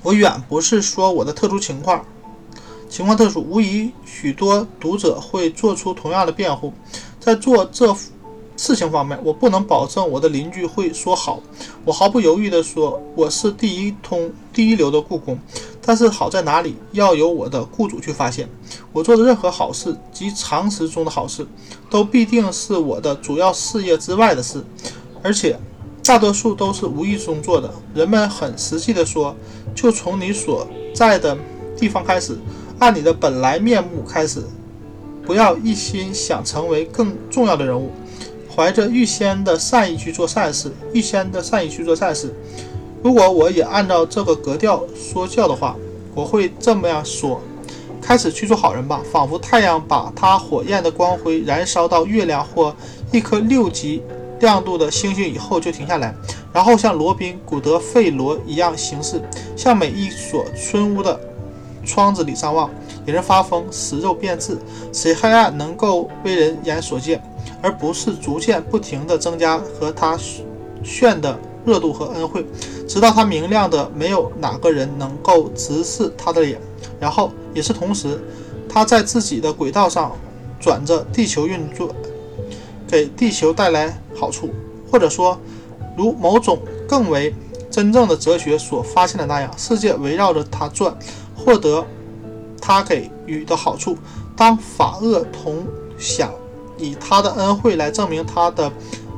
[0.01, 2.03] 我远不是说我的特殊情况。
[2.89, 6.73] 情况特殊，无疑许多读者会做出同样的辩护。
[7.19, 7.95] 在做这
[8.57, 11.39] 事情方面，我不能保证我的邻居会说好。
[11.85, 15.37] 我毫不犹豫地说，我是第一通、第一流的故宫。
[15.83, 18.47] 但是好在哪里，要由我的雇主去发现。
[18.93, 21.45] 我做的任何好事及常识中的好事，
[21.89, 24.63] 都必定是我的主要事业之外的事，
[25.23, 25.57] 而且
[26.03, 27.69] 大多数都是无意中做的。
[27.93, 29.35] 人们很实际地说，
[29.73, 31.37] 就从你所在的
[31.77, 32.37] 地方开始。
[32.79, 34.43] 按你的本来面目开始，
[35.23, 37.91] 不要一心想成为更重要的人物，
[38.55, 42.33] 怀着预先的善意去做善事，预先的善意去做善事。
[43.03, 45.75] 如果我也按照这个格调说教的话，
[46.13, 47.41] 我会这么样说：
[48.01, 52.75] 开始去做好人吧，仿佛太阳把它火焰的光辉燃烧到月亮或
[53.11, 54.03] 一颗六级
[54.39, 56.13] 亮度的星星以后就停下来，
[56.53, 59.21] 然后像罗宾·古德费罗一样行事，
[59.55, 61.19] 向每一所村屋的。
[61.83, 62.69] 窗子里张望，
[63.07, 64.55] 引人发疯，使肉变质，
[64.93, 67.19] 使黑暗能够为人眼所见，
[67.59, 70.15] 而不是逐渐不停地增加和他
[70.83, 72.45] 炫的热度和恩惠，
[72.87, 76.59] 直到他明亮的没有哪个人能够直视他的脸。
[76.99, 78.19] 然后也是同时，
[78.67, 80.11] 他在自己的轨道上
[80.59, 81.93] 转着地球运作，
[82.87, 84.49] 给地球带来好处，
[84.91, 85.37] 或者说，
[85.97, 87.33] 如某种更为
[87.69, 90.95] 真正的哲学所发现的那样，世界围绕着他转。
[91.43, 91.83] 获得
[92.61, 93.97] 他给予的好处。
[94.37, 95.65] 当法厄同
[95.97, 96.31] 想
[96.77, 98.71] 以他的恩惠来证明他的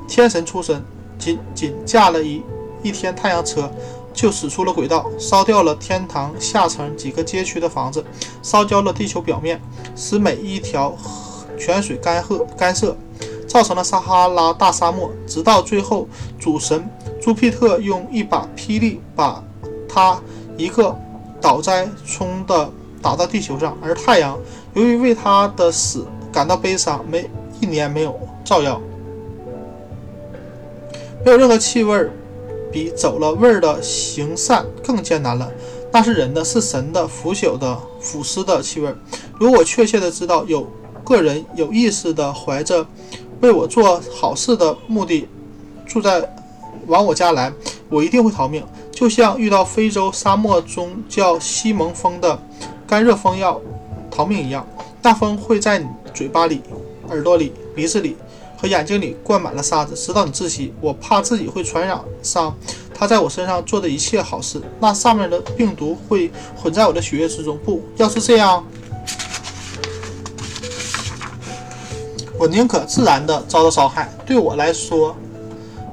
[0.07, 0.81] 天神出身，
[1.23, 2.43] 仅仅驾了一
[2.81, 3.71] 一天太阳车，
[4.13, 8.03] 就驶出了轨道，烧掉了天堂下层几个街区的房子，
[8.41, 9.61] 烧焦了地球表面，
[9.95, 10.93] 使每一条
[11.57, 12.97] 泉水干涸干涩，
[13.47, 15.09] 造成了撒哈拉大沙漠。
[15.25, 16.89] 直到最后，主神
[17.21, 19.41] 朱庇特用一把霹雳把
[19.87, 20.19] 他
[20.57, 20.93] 一个。
[21.43, 22.71] 倒栽葱的
[23.01, 24.39] 打到地球上，而太阳
[24.75, 27.29] 由于为他的死感到悲伤，没
[27.59, 28.79] 一年没有照耀。
[31.25, 32.09] 没有任何气味
[32.71, 35.49] 比走了味儿的行善更艰难了。
[35.91, 38.93] 那是人的，是神的腐朽的腐尸的气味。
[39.39, 40.67] 如果确切的知道有
[41.03, 42.85] 个人有意识的怀着
[43.41, 45.27] 为我做好事的目的
[45.85, 46.27] 住在
[46.87, 47.53] 往我家来，
[47.89, 48.63] 我一定会逃命。
[48.91, 52.39] 就像遇到非洲沙漠中叫西蒙风的
[52.87, 53.59] 干热风要
[54.09, 54.65] 逃命一样，
[55.01, 56.61] 那风会在你嘴巴里、
[57.09, 58.15] 耳朵里、鼻子里
[58.63, 60.73] 和眼睛里灌满了沙子，直到你窒息。
[60.79, 62.55] 我怕自己会传染上
[62.97, 67.59] 他在我身上做的一切好事，那上面的病毒会混在我的血液之中。
[67.65, 68.65] 不要是这样，
[72.39, 74.09] 我宁可自然的遭到伤害。
[74.25, 75.13] 对我来说。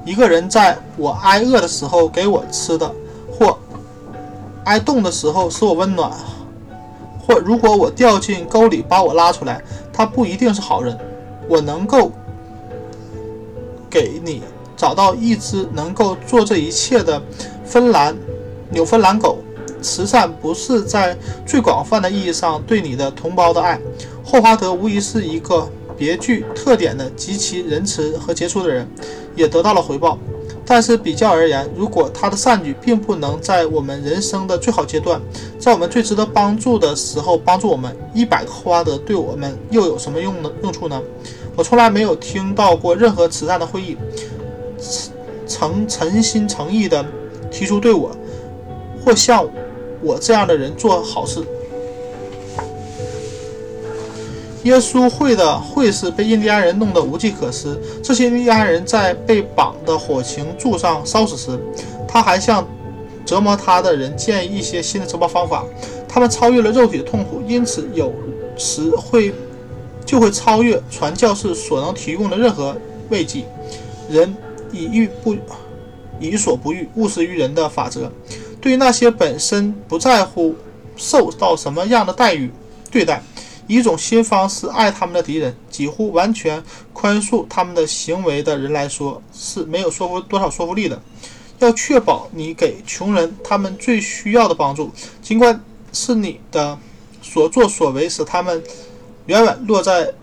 [0.03, 2.89] 一个人在我挨饿的时候给我吃的，
[3.31, 3.55] 或
[4.63, 6.09] 挨冻的时候使我温暖，
[7.19, 10.97] 或如果我掉进沟里把我拉出来，他不一定是好人。
[11.47, 12.11] 我能够
[13.91, 14.41] 给你
[14.75, 17.21] 找到一只能够做这一切的
[17.63, 18.17] 芬兰
[18.71, 19.37] 纽芬兰狗。
[19.81, 23.79] 慈善不是在最广泛的意义上对你的同胞的爱。
[24.23, 25.69] 霍华德无疑是一个。
[25.97, 28.89] 别具特点的极其仁慈和杰出的人，
[29.35, 30.17] 也得到了回报。
[30.65, 35.21] 但是比较而言，如果他的善举并不能在我们人生的最好阶段，
[35.59, 40.51] 在我们最值得帮助的时候帮助我们，一百个霍华德对我们又有什么用呢？
[40.63, 40.99] 用处呢？
[41.55, 43.97] 我从来没有听到过任何慈善的会议，
[45.47, 47.05] 诚诚心诚意的
[47.51, 48.11] 提出对我
[49.03, 49.45] 或像
[50.01, 51.43] 我这样的人做好事。
[54.63, 57.75] 耶稣会的会士被印第安人弄得无计可施。
[58.03, 61.59] 这些印第安人在被绑的火刑柱上烧死时，
[62.07, 62.67] 他还向
[63.25, 65.65] 折磨他的人建议一些新的折磨方法。
[66.07, 68.13] 他们超越了肉体的痛苦，因此有
[68.55, 69.33] 时会
[70.05, 72.75] 就会超越传教士所能提供的任何
[73.09, 73.45] 慰藉。
[74.09, 74.35] 人
[74.71, 75.35] 以欲不
[76.19, 78.11] 以所不欲，勿施于人的法则，
[78.59, 80.55] 对于那些本身不在乎
[80.95, 82.51] 受到什么样的待遇
[82.91, 83.23] 对待。
[83.67, 91.01] 以一种新方式爱他们的敌人，几乎完全宽恕他们的行为的人来说，是没有说服多少说服力的。
[91.59, 95.63] 要确保你给穷人他们最需要的帮助，尽管
[95.93, 96.77] 是你的
[97.21, 98.61] 所作所为使他们
[99.31, 100.13] 远远落在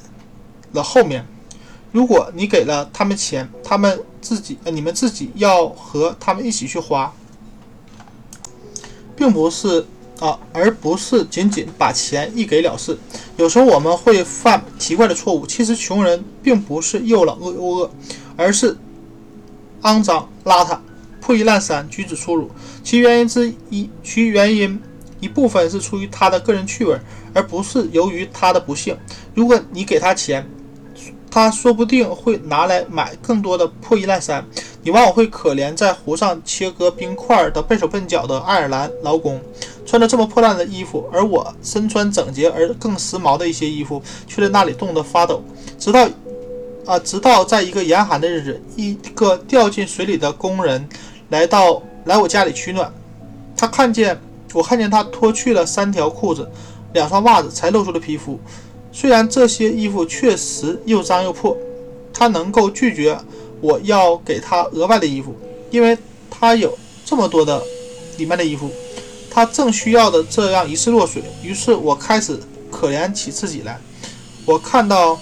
[0.73, 1.27] 了后面。
[1.91, 7.13] 如果你给了他们钱，他们自己，你们自己要和他们一起去花，
[9.17, 9.87] 并不是。
[10.21, 12.99] 啊，而不是仅仅把钱一给了事。
[13.37, 15.47] 有时候我们会犯奇怪的错误。
[15.47, 17.91] 其实穷人并不是又冷又饿，
[18.37, 18.77] 而是
[19.83, 20.77] 肮脏邋遢、
[21.21, 22.51] 破衣烂衫、举止粗鲁。
[22.83, 24.83] 其原因之一，其原因
[25.21, 26.99] 一部分是出于他的个人趣味，
[27.33, 28.97] 而不是由于他的不幸。
[29.35, 30.49] 如果你给他钱，
[31.31, 34.45] 他说不定会拿来买更多的破衣烂衫。
[34.83, 39.39] 你往往会可怜在湖上切割冰块的笨手笨脚的爱尔兰劳工，
[39.85, 45.43] 穿着这么破烂的衣服，而我身穿整洁而更时髦的一些衣服，却在那里冻得发抖。
[45.79, 46.09] 直到，
[46.87, 50.89] 啊，直到在一个严寒的日子，一个掉进水里的工人
[51.29, 52.91] 来到来我家里取暖，
[53.55, 54.19] 他看见
[54.55, 56.49] 我看见他脱去了三条裤子，
[56.93, 58.39] 两双袜子，才露出了皮肤。
[58.93, 61.57] 虽然这些衣服确实又脏又破，
[62.13, 63.19] 他能够拒绝。
[63.61, 65.35] 我要给他额外的衣服，
[65.73, 65.99] 因为
[66.31, 67.61] 他有这么多的
[68.17, 68.71] 里面的衣服，
[69.29, 71.25] 他正需要的这样一次落水。
[71.43, 72.39] 于是我开始
[72.71, 73.77] 可怜起自己来。
[74.45, 75.19] 我看到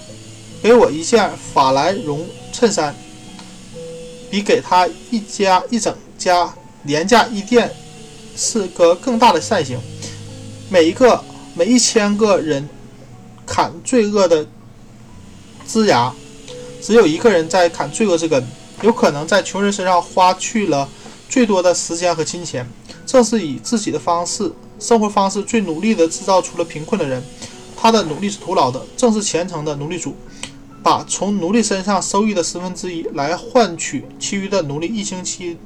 [0.63, 2.95] 给我一件法兰绒衬衫，
[4.31, 7.71] 比给他一家一整家廉价衣店
[8.37, 9.79] 是个更大的善行。
[10.69, 11.25] 每一个
[11.59, 12.69] 每一千个人
[13.47, 14.47] 砍罪恶的
[15.67, 16.13] 枝芽。
[16.83, 18.47] 只有一个人在砍罪恶之根，
[18.83, 20.87] 有可能在穷人身上花去了
[21.31, 22.69] 最多的时间和金钱。
[23.07, 27.23] 正是以自己的方式、生活方式最努力地制造出了贫困的人，
[27.75, 28.85] 他的努力是徒劳的。
[28.95, 30.15] 正是虔诚的奴隶主，
[30.83, 35.57] 把从奴隶身上收益的十分之一来换取其余的奴隶一星期、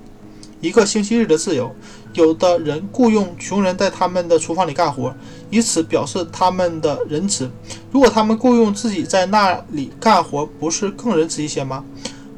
[0.61, 1.75] 一个星期日的自由。
[2.15, 5.15] 有的人雇佣穷人在他们的厨房里干活，
[5.51, 7.51] 以此表示他们的仁慈。
[7.93, 11.85] 如果他们雇佣自己在那里干活，不是更仁慈一些吗？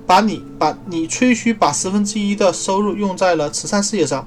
[0.05, 4.27] 把你把你吹嘘把十分之一的收入用在了慈善事业上，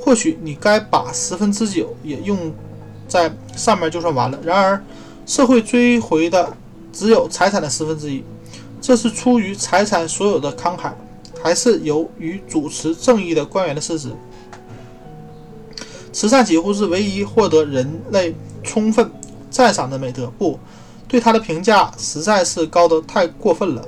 [0.00, 2.54] 或许你该把十分之九也用
[3.08, 4.38] 在上面就算完了。
[4.42, 4.82] 然而，
[5.26, 6.56] 社会追回的
[6.92, 8.22] 只有财产的十分之一，
[8.80, 10.92] 这是出于财产所有的慷慨，
[11.42, 14.10] 还是由于主持正义的官员的事实？
[16.16, 19.12] 慈善几乎是唯一获得人类充分
[19.50, 20.32] 赞赏的美德。
[20.38, 20.58] 不，
[21.06, 23.86] 对他的评价实在是高得太过分了。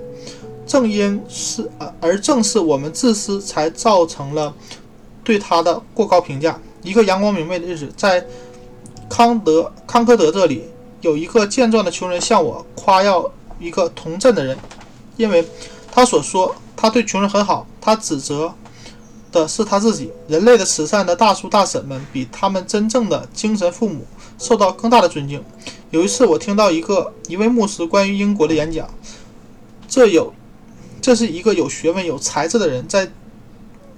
[0.67, 1.67] 正因是，
[2.03, 4.53] 而正是我们自私，才造成了
[5.25, 6.61] 对他的过高评价。
[6.83, 8.23] 一个阳光明媚的日子，在
[9.09, 10.65] 康德康科德这里，
[11.01, 14.55] 有一个健壮的穷人向我夸耀一个同镇的人，
[15.17, 15.43] 因为
[15.91, 17.67] 他所说他对穷人很好。
[17.81, 18.53] 他指责。
[19.31, 20.11] 的是他自己。
[20.27, 24.07] 人类的慈善的大叔大婶们比他们真正的精神父母
[24.39, 25.43] 受到更大的尊敬。
[25.91, 28.89] 有一次，我听到一个一位牧师关于英国的演讲，
[29.89, 30.35] 这有，
[31.01, 33.11] 这是一个有学问、有才智的人，在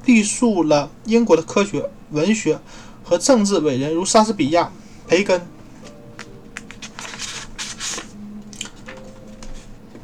[0.05, 2.59] 历述了英国的科学、文学
[3.03, 4.71] 和政治伟人，如莎士比亚、
[5.07, 5.47] 培根、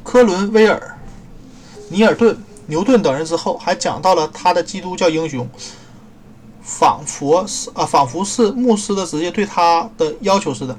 [0.03, 0.99] 科伦威尔、
[1.89, 2.37] 尼尔顿。
[2.67, 5.47] 牛顿等人之后，还讲到了他的基督教英雄，
[6.61, 10.77] 仿佛是啊，仿佛是牧师的职业对他的要求似的。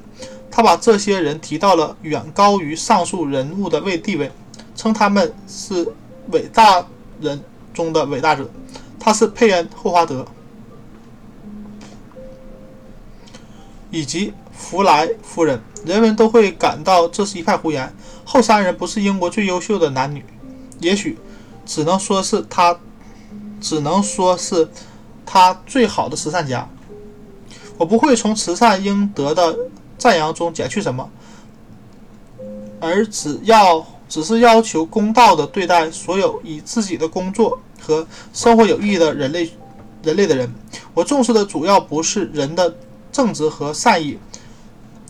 [0.51, 4.31] 他把这些人提到了远高于上述人物的位地位，
[4.77, 5.93] 称他们是
[6.31, 6.87] 伟大
[7.21, 7.43] 人
[7.73, 8.49] 中的伟大者。
[9.01, 10.27] 他是佩恩·霍华德
[13.91, 15.63] 以及弗莱夫人。
[15.87, 17.95] 人们都会感到这是一派胡言。
[18.25, 20.23] 后三人不是英国最优秀的男女，
[20.81, 21.17] 也许。
[21.69, 22.77] 只能说是他，
[23.61, 24.67] 只能说是
[25.27, 26.67] 他最好的慈善家。
[27.77, 29.55] 我不会从慈善应得的
[29.99, 31.11] 赞扬中减去什么，
[32.81, 39.51] 而只要只是要求公道的对待所有以自己的工作和生活有意义的人类
[40.03, 40.51] 人类的人。
[40.95, 42.75] 我重视的主要不是人的
[43.13, 44.19] 正直和善意，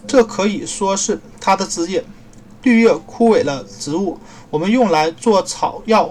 [0.09, 2.05] 这可以说是他的职业，
[2.63, 4.19] 绿叶枯萎了植物，
[4.51, 6.11] 我们用来做草药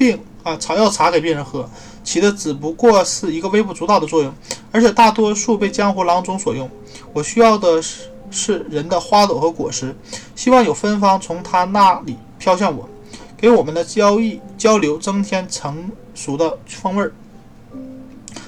[0.00, 1.68] 病啊草药茶给病人喝，
[2.02, 4.32] 起的只不过是一个微不足道的作用，
[4.72, 6.70] 而且大多数被江湖郎中所用。
[7.12, 9.94] 我需要的是是人的花朵和果实，
[10.34, 12.88] 希望有芬芳从他那里飘向我，
[13.36, 17.12] 给我们的交易交流增添成熟的风味儿。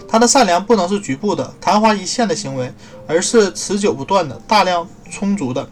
[0.09, 2.73] 他的善良不能是局部的、昙花一现的行为，
[3.07, 5.69] 而是持久不断的、大量充足的。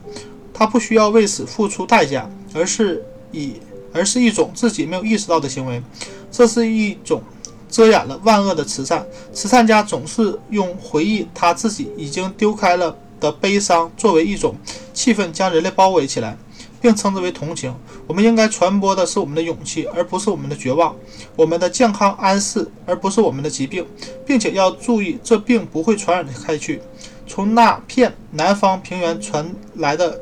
[0.53, 3.03] 他不需要为此付出代价，而是
[3.33, 3.55] 以
[3.93, 5.83] 而是一种自己没有意识到的行为。
[6.31, 7.23] 这是一种
[7.69, 9.05] 遮掩了万恶的慈善。
[9.33, 14.55] 慈善家总是用回忆他自己已经丢开了的悲伤作为一种
[14.93, 16.37] 气氛，将人类包围起来。
[16.81, 17.75] 并称之为同情。
[18.07, 20.95] 我们应该传播的是我们的勇气，而不是我们的绝望；
[21.37, 23.87] 我们的健康安适，而不是我们的疾病，
[24.25, 26.81] 并且要注意，这病不会传染开去。
[27.27, 30.19] 从那片南方平原传来的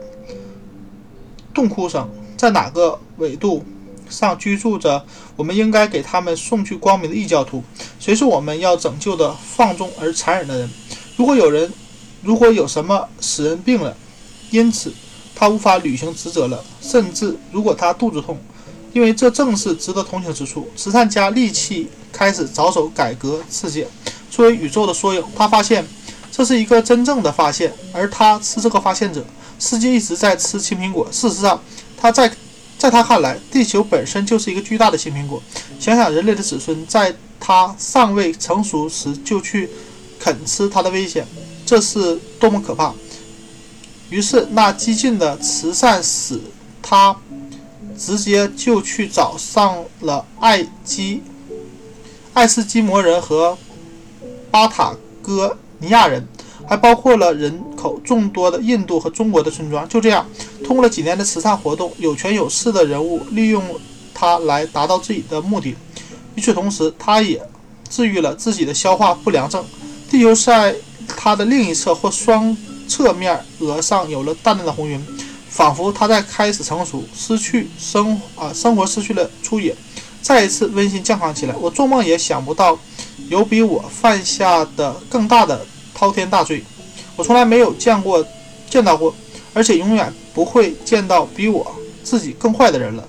[1.54, 3.64] 洞哭声，在哪个纬度
[4.08, 5.04] 上居住着？
[5.36, 7.62] 我们应该给他们送去光明的异教徒。
[8.00, 10.70] 谁是我们要拯救的放纵而残忍的人？
[11.16, 11.72] 如果有人，
[12.22, 13.96] 如果有什么使人病了，
[14.50, 14.92] 因此。
[15.40, 18.36] 他无法履行职责了，甚至如果他肚子痛，
[18.92, 20.68] 因为这正是值得同情之处。
[20.74, 23.86] 慈善家立气开始着手改革世界。
[24.28, 25.86] 作为宇宙的缩影，他发现
[26.32, 29.24] 这是一个真正的发现，而他是这个发现者。
[29.60, 31.06] 世界一直在吃青苹果。
[31.12, 31.62] 事实上，
[31.96, 32.28] 他在
[32.78, 35.42] 在他看来，地球本身就是一个巨大的青苹果。
[35.80, 39.68] 想想人类的子孙在他尚未成熟时就去
[40.18, 41.26] 啃吃它的危险，
[41.66, 42.94] 这是多么可怕！
[44.10, 46.40] 于是，那激进的慈善使
[46.80, 47.14] 他
[47.96, 51.22] 直接就去找上了爱基、
[52.32, 53.58] 爱斯基摩人和
[54.50, 56.26] 巴塔哥尼亚人，
[56.68, 59.88] 还包括了人口众多的印度和中国的村庄。
[59.88, 60.24] 就这样，
[60.64, 63.64] 通过了几年的慈善活动，有权有势的人物利用
[64.12, 65.74] 它来达到自己的目的。
[66.34, 67.40] 与此同时，他也
[67.88, 69.64] 治愈了自己的消化不良症。
[70.10, 70.76] 地球在
[71.08, 72.56] 它的另一侧或双。
[72.88, 74.98] 侧面额上有了淡淡的红晕，
[75.50, 79.76] 仿佛他在开始成熟，失去生啊生活失去了初野，
[80.22, 81.54] 再一次温馨健康起来。
[81.56, 82.78] 我做梦也想不到，
[83.28, 85.66] 有比我犯下的更大的
[85.98, 86.62] 滔天大罪。
[87.16, 88.24] 我从来没有见过
[88.70, 89.12] 见到过，
[89.52, 93.08] 而且永远不会见到比我自己更坏的人了。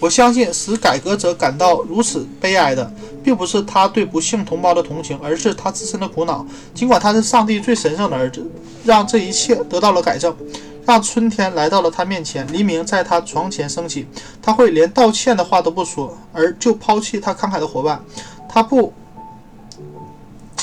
[0.00, 2.90] 我相信使改革者感到如此悲哀的。
[3.24, 6.44] 并不是他对不幸同胞的同情，而是他自身的苦恼。
[6.74, 8.44] 尽管他是上帝最神圣的儿子，
[8.84, 10.36] 让这一切得到了改正，
[10.84, 14.08] 让春天来到了他面前，黎明在他床前升起。
[14.42, 18.04] 他会连道歉的话都不说，而就抛弃他慷慨的伙伴。
[18.48, 18.92] 他不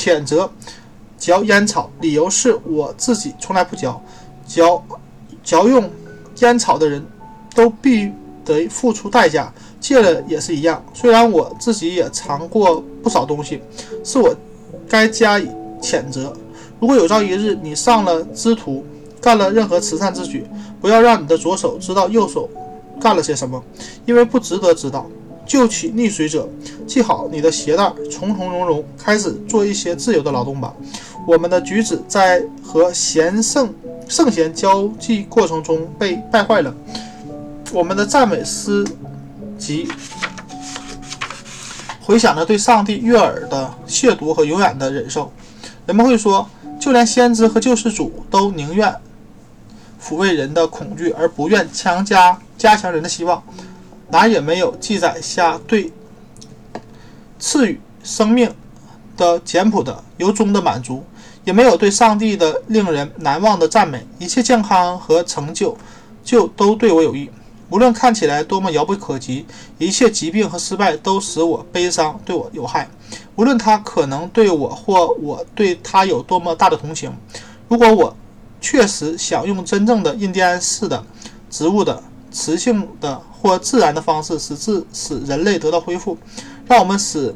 [0.10, 0.50] 谴责
[1.18, 4.02] 嚼烟草，理由是我自己从来不嚼。
[4.48, 4.84] 嚼
[5.44, 5.90] 嚼用
[6.40, 7.06] 烟草的人
[7.54, 8.12] 都必
[8.44, 9.54] 得付出代价。
[9.80, 13.62] 戒了也是一样，虽然我自己也尝过不少东西，
[14.04, 14.36] 是我
[14.90, 15.48] 该加以
[15.82, 16.34] 谴责。
[16.82, 18.84] 如果有朝一日你上了知途，
[19.22, 20.46] 干了任何慈善之举，
[20.82, 22.50] 不要让你的左手知道右手
[23.00, 23.64] 干了些什么，
[24.06, 25.06] 因为不值得知道。
[25.50, 26.48] 救起溺水者，
[26.88, 30.72] 系好你的鞋带，从从容容开始做一些自由的劳动吧。
[31.28, 33.74] 我们的举止在和贤圣
[34.08, 36.74] 圣贤交际过程中被败坏了，
[37.74, 38.86] 我们的赞美诗。
[39.58, 39.86] 及
[42.00, 45.30] 回想着对上帝悦耳的亵渎和永远的忍受，
[45.86, 48.96] 人们会说，就连先知和救世主都宁愿
[50.02, 53.44] 抚慰人的恐惧，而不愿强加加强人的希望。
[54.12, 55.92] 哪也没有记载下对
[57.38, 58.54] 赐予生命
[59.16, 61.04] 的简朴的由衷的满足，
[61.44, 64.06] 也没有对上帝的令人难忘的赞美。
[64.18, 65.78] 一切健康和成就，
[66.24, 67.30] 就都对我有益。
[67.70, 69.46] 无论看起来多么遥不可及，
[69.78, 72.90] 一切疾病和失败都使我悲伤，对我有害。
[73.36, 77.12] 无论他可能对我或我对他有多么大的同情，
[77.68, 78.16] 如果我
[78.60, 81.04] 确实想用真正的印第安式的
[81.50, 82.02] 植物的
[82.32, 86.18] 雌性的或自然的方式使自使人类得到恢复，
[86.68, 87.36] 让我们使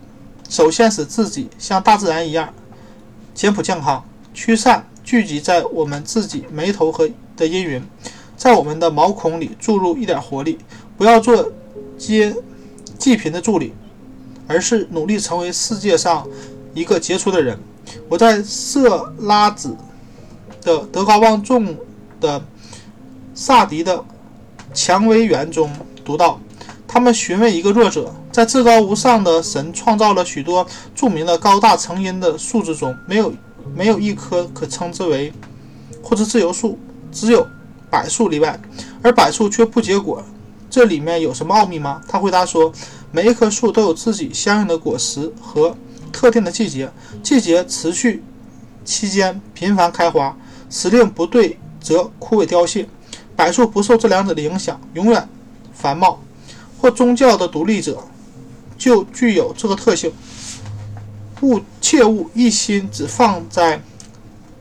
[0.49, 2.53] 首先使自己像大自然一样
[3.33, 7.81] 简朴健康，驱散聚集在我们自己眉头和的阴云。
[8.35, 10.57] 在我们的毛孔里注入一点活力，
[10.97, 11.49] 不要做
[11.97, 12.35] 接
[12.97, 13.73] 济贫的助理，
[14.47, 16.27] 而是努力成为世界上
[16.73, 17.57] 一个杰出的人。
[18.09, 19.77] 我在色拉子
[20.61, 21.77] 的德高望重
[22.19, 22.43] 的
[23.33, 24.03] 萨迪的
[24.73, 25.71] 蔷薇园中
[26.03, 26.39] 读到，
[26.87, 33.33] 他们询问一个弱者，在至高无上的神创造了许多著名的高大成荫的树枝中，没有
[33.75, 35.31] 没有一棵可称之为
[36.01, 36.77] 或是自由树。
[37.11, 37.47] 只有
[37.91, 38.59] 柏树例外，
[39.03, 40.23] 而柏树却不结果。
[40.67, 42.01] 这里面有什么奥秘吗？
[42.07, 42.73] 他回答说，
[43.11, 44.97] 每一棵树都有自己相应的果。
[44.97, 45.77] 实和
[46.11, 48.23] 特定的季节，季节持续
[48.83, 50.35] 期间频繁开花，
[50.71, 52.87] 时令不对则枯萎凋谢。
[53.43, 55.27] 柏树不受这两者的影响，永远
[55.73, 56.17] 繁茂。
[56.79, 58.01] 或宗教的独立者
[58.77, 60.13] 就具有这个特性。
[61.41, 63.81] 勿切勿一心只放在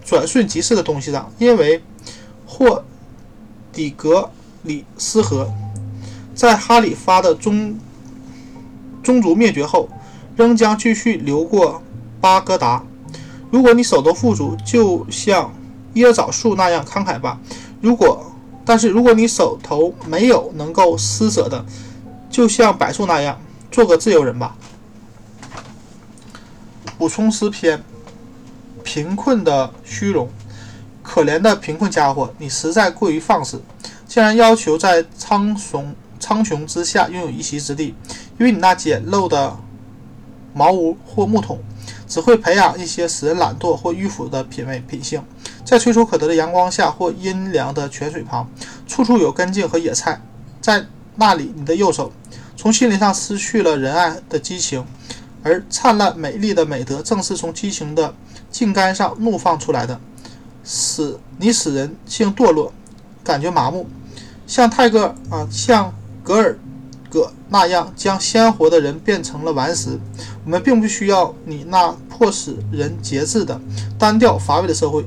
[0.05, 1.81] 转瞬即逝的东西上，因为
[2.45, 2.83] 或
[3.73, 4.29] 底格
[4.63, 5.49] 里斯河。
[6.35, 7.79] 在哈里发的宗
[9.05, 9.89] 宗族灭绝后，
[10.35, 11.81] 仍将继续流过
[12.21, 12.83] 巴格达。
[13.53, 15.55] 如果你手头富足，就像
[15.95, 17.39] 椰枣树那样慷慨吧；
[17.81, 18.32] 如果，
[18.65, 21.65] 但是如果你手头没有能够施舍的，
[22.31, 24.57] 就像柏树那样，做个自由人吧。
[26.99, 27.83] 补充诗篇：
[28.83, 30.29] 贫困的虚荣，
[31.03, 33.63] 可怜的贫困家伙，你实在过于放肆，
[34.07, 35.85] 竟然要求在苍穹。
[36.21, 37.97] 苍穹之下拥有一席之地，
[38.39, 39.57] 因为你那简陋的
[40.55, 41.59] 茅屋或木桶，
[42.13, 45.25] 只会培养一些使人懒惰或迂腐的品味品性。
[45.65, 48.47] 在垂手可得的阳光下或阴凉的泉水旁，
[48.87, 50.21] 处处有根茎和野菜，
[50.61, 50.85] 在
[51.17, 52.13] 那里，你的右手
[52.55, 54.85] 从心灵上失去了仁爱的激情，
[55.43, 58.15] 而灿烂美丽的美德正是从激情的
[58.51, 59.99] 茎干上怒放出来的，
[60.63, 62.75] 使你使人性堕落，
[63.25, 63.89] 感觉麻木，
[64.47, 65.95] 像泰戈尔啊，像。
[66.25, 66.57] 格尔
[67.13, 70.01] 戈那样将鲜活的人变成了顽石。
[70.45, 73.61] 我们并不需要你那迫使人节制的
[73.99, 75.05] 单调乏味的社会，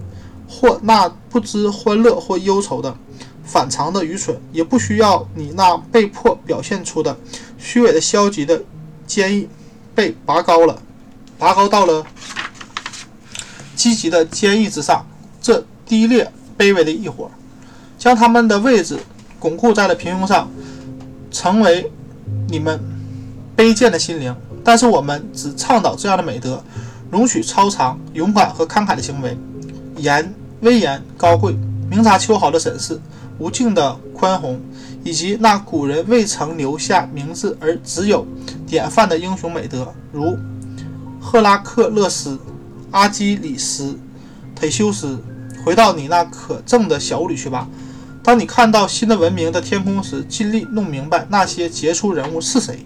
[0.48, 2.96] 或那不知欢乐或忧愁的
[3.44, 7.18] 反常的愚蠢，也不需要你那被迫表现出的
[7.58, 8.62] 虚伪的消极的
[9.08, 9.50] 坚毅。
[9.96, 10.78] 被拔高了，
[11.40, 12.06] 拔高到了
[13.78, 15.06] 积极的坚毅之上。
[15.42, 17.32] 这低劣卑微的一伙，
[17.98, 19.00] 将他们的位置
[19.40, 20.52] 巩固在了平庸上。
[21.36, 21.92] 成为
[22.48, 22.80] 你们
[23.58, 24.34] 卑贱的心灵，
[24.64, 26.64] 但是我们只倡导这样的美德，
[27.12, 29.38] 容许超常、勇敢和慷慨的行为，
[29.98, 31.54] 严、威严、高贵、
[31.90, 32.98] 明察秋毫的审视、
[33.38, 34.58] 无尽的宽宏，
[35.04, 38.26] 以及那古人未曾留下名字而只有
[38.66, 40.38] 典范的英雄美德，如
[41.20, 42.40] 赫拉克勒斯、
[42.92, 44.00] 阿基里斯、
[44.58, 45.22] 忒修斯。
[45.66, 47.68] 回到你那可憎的小屋里去吧。
[48.26, 52.80] 当你看到新的文明的天空时，尽力弄明白那些杰出人物是谁。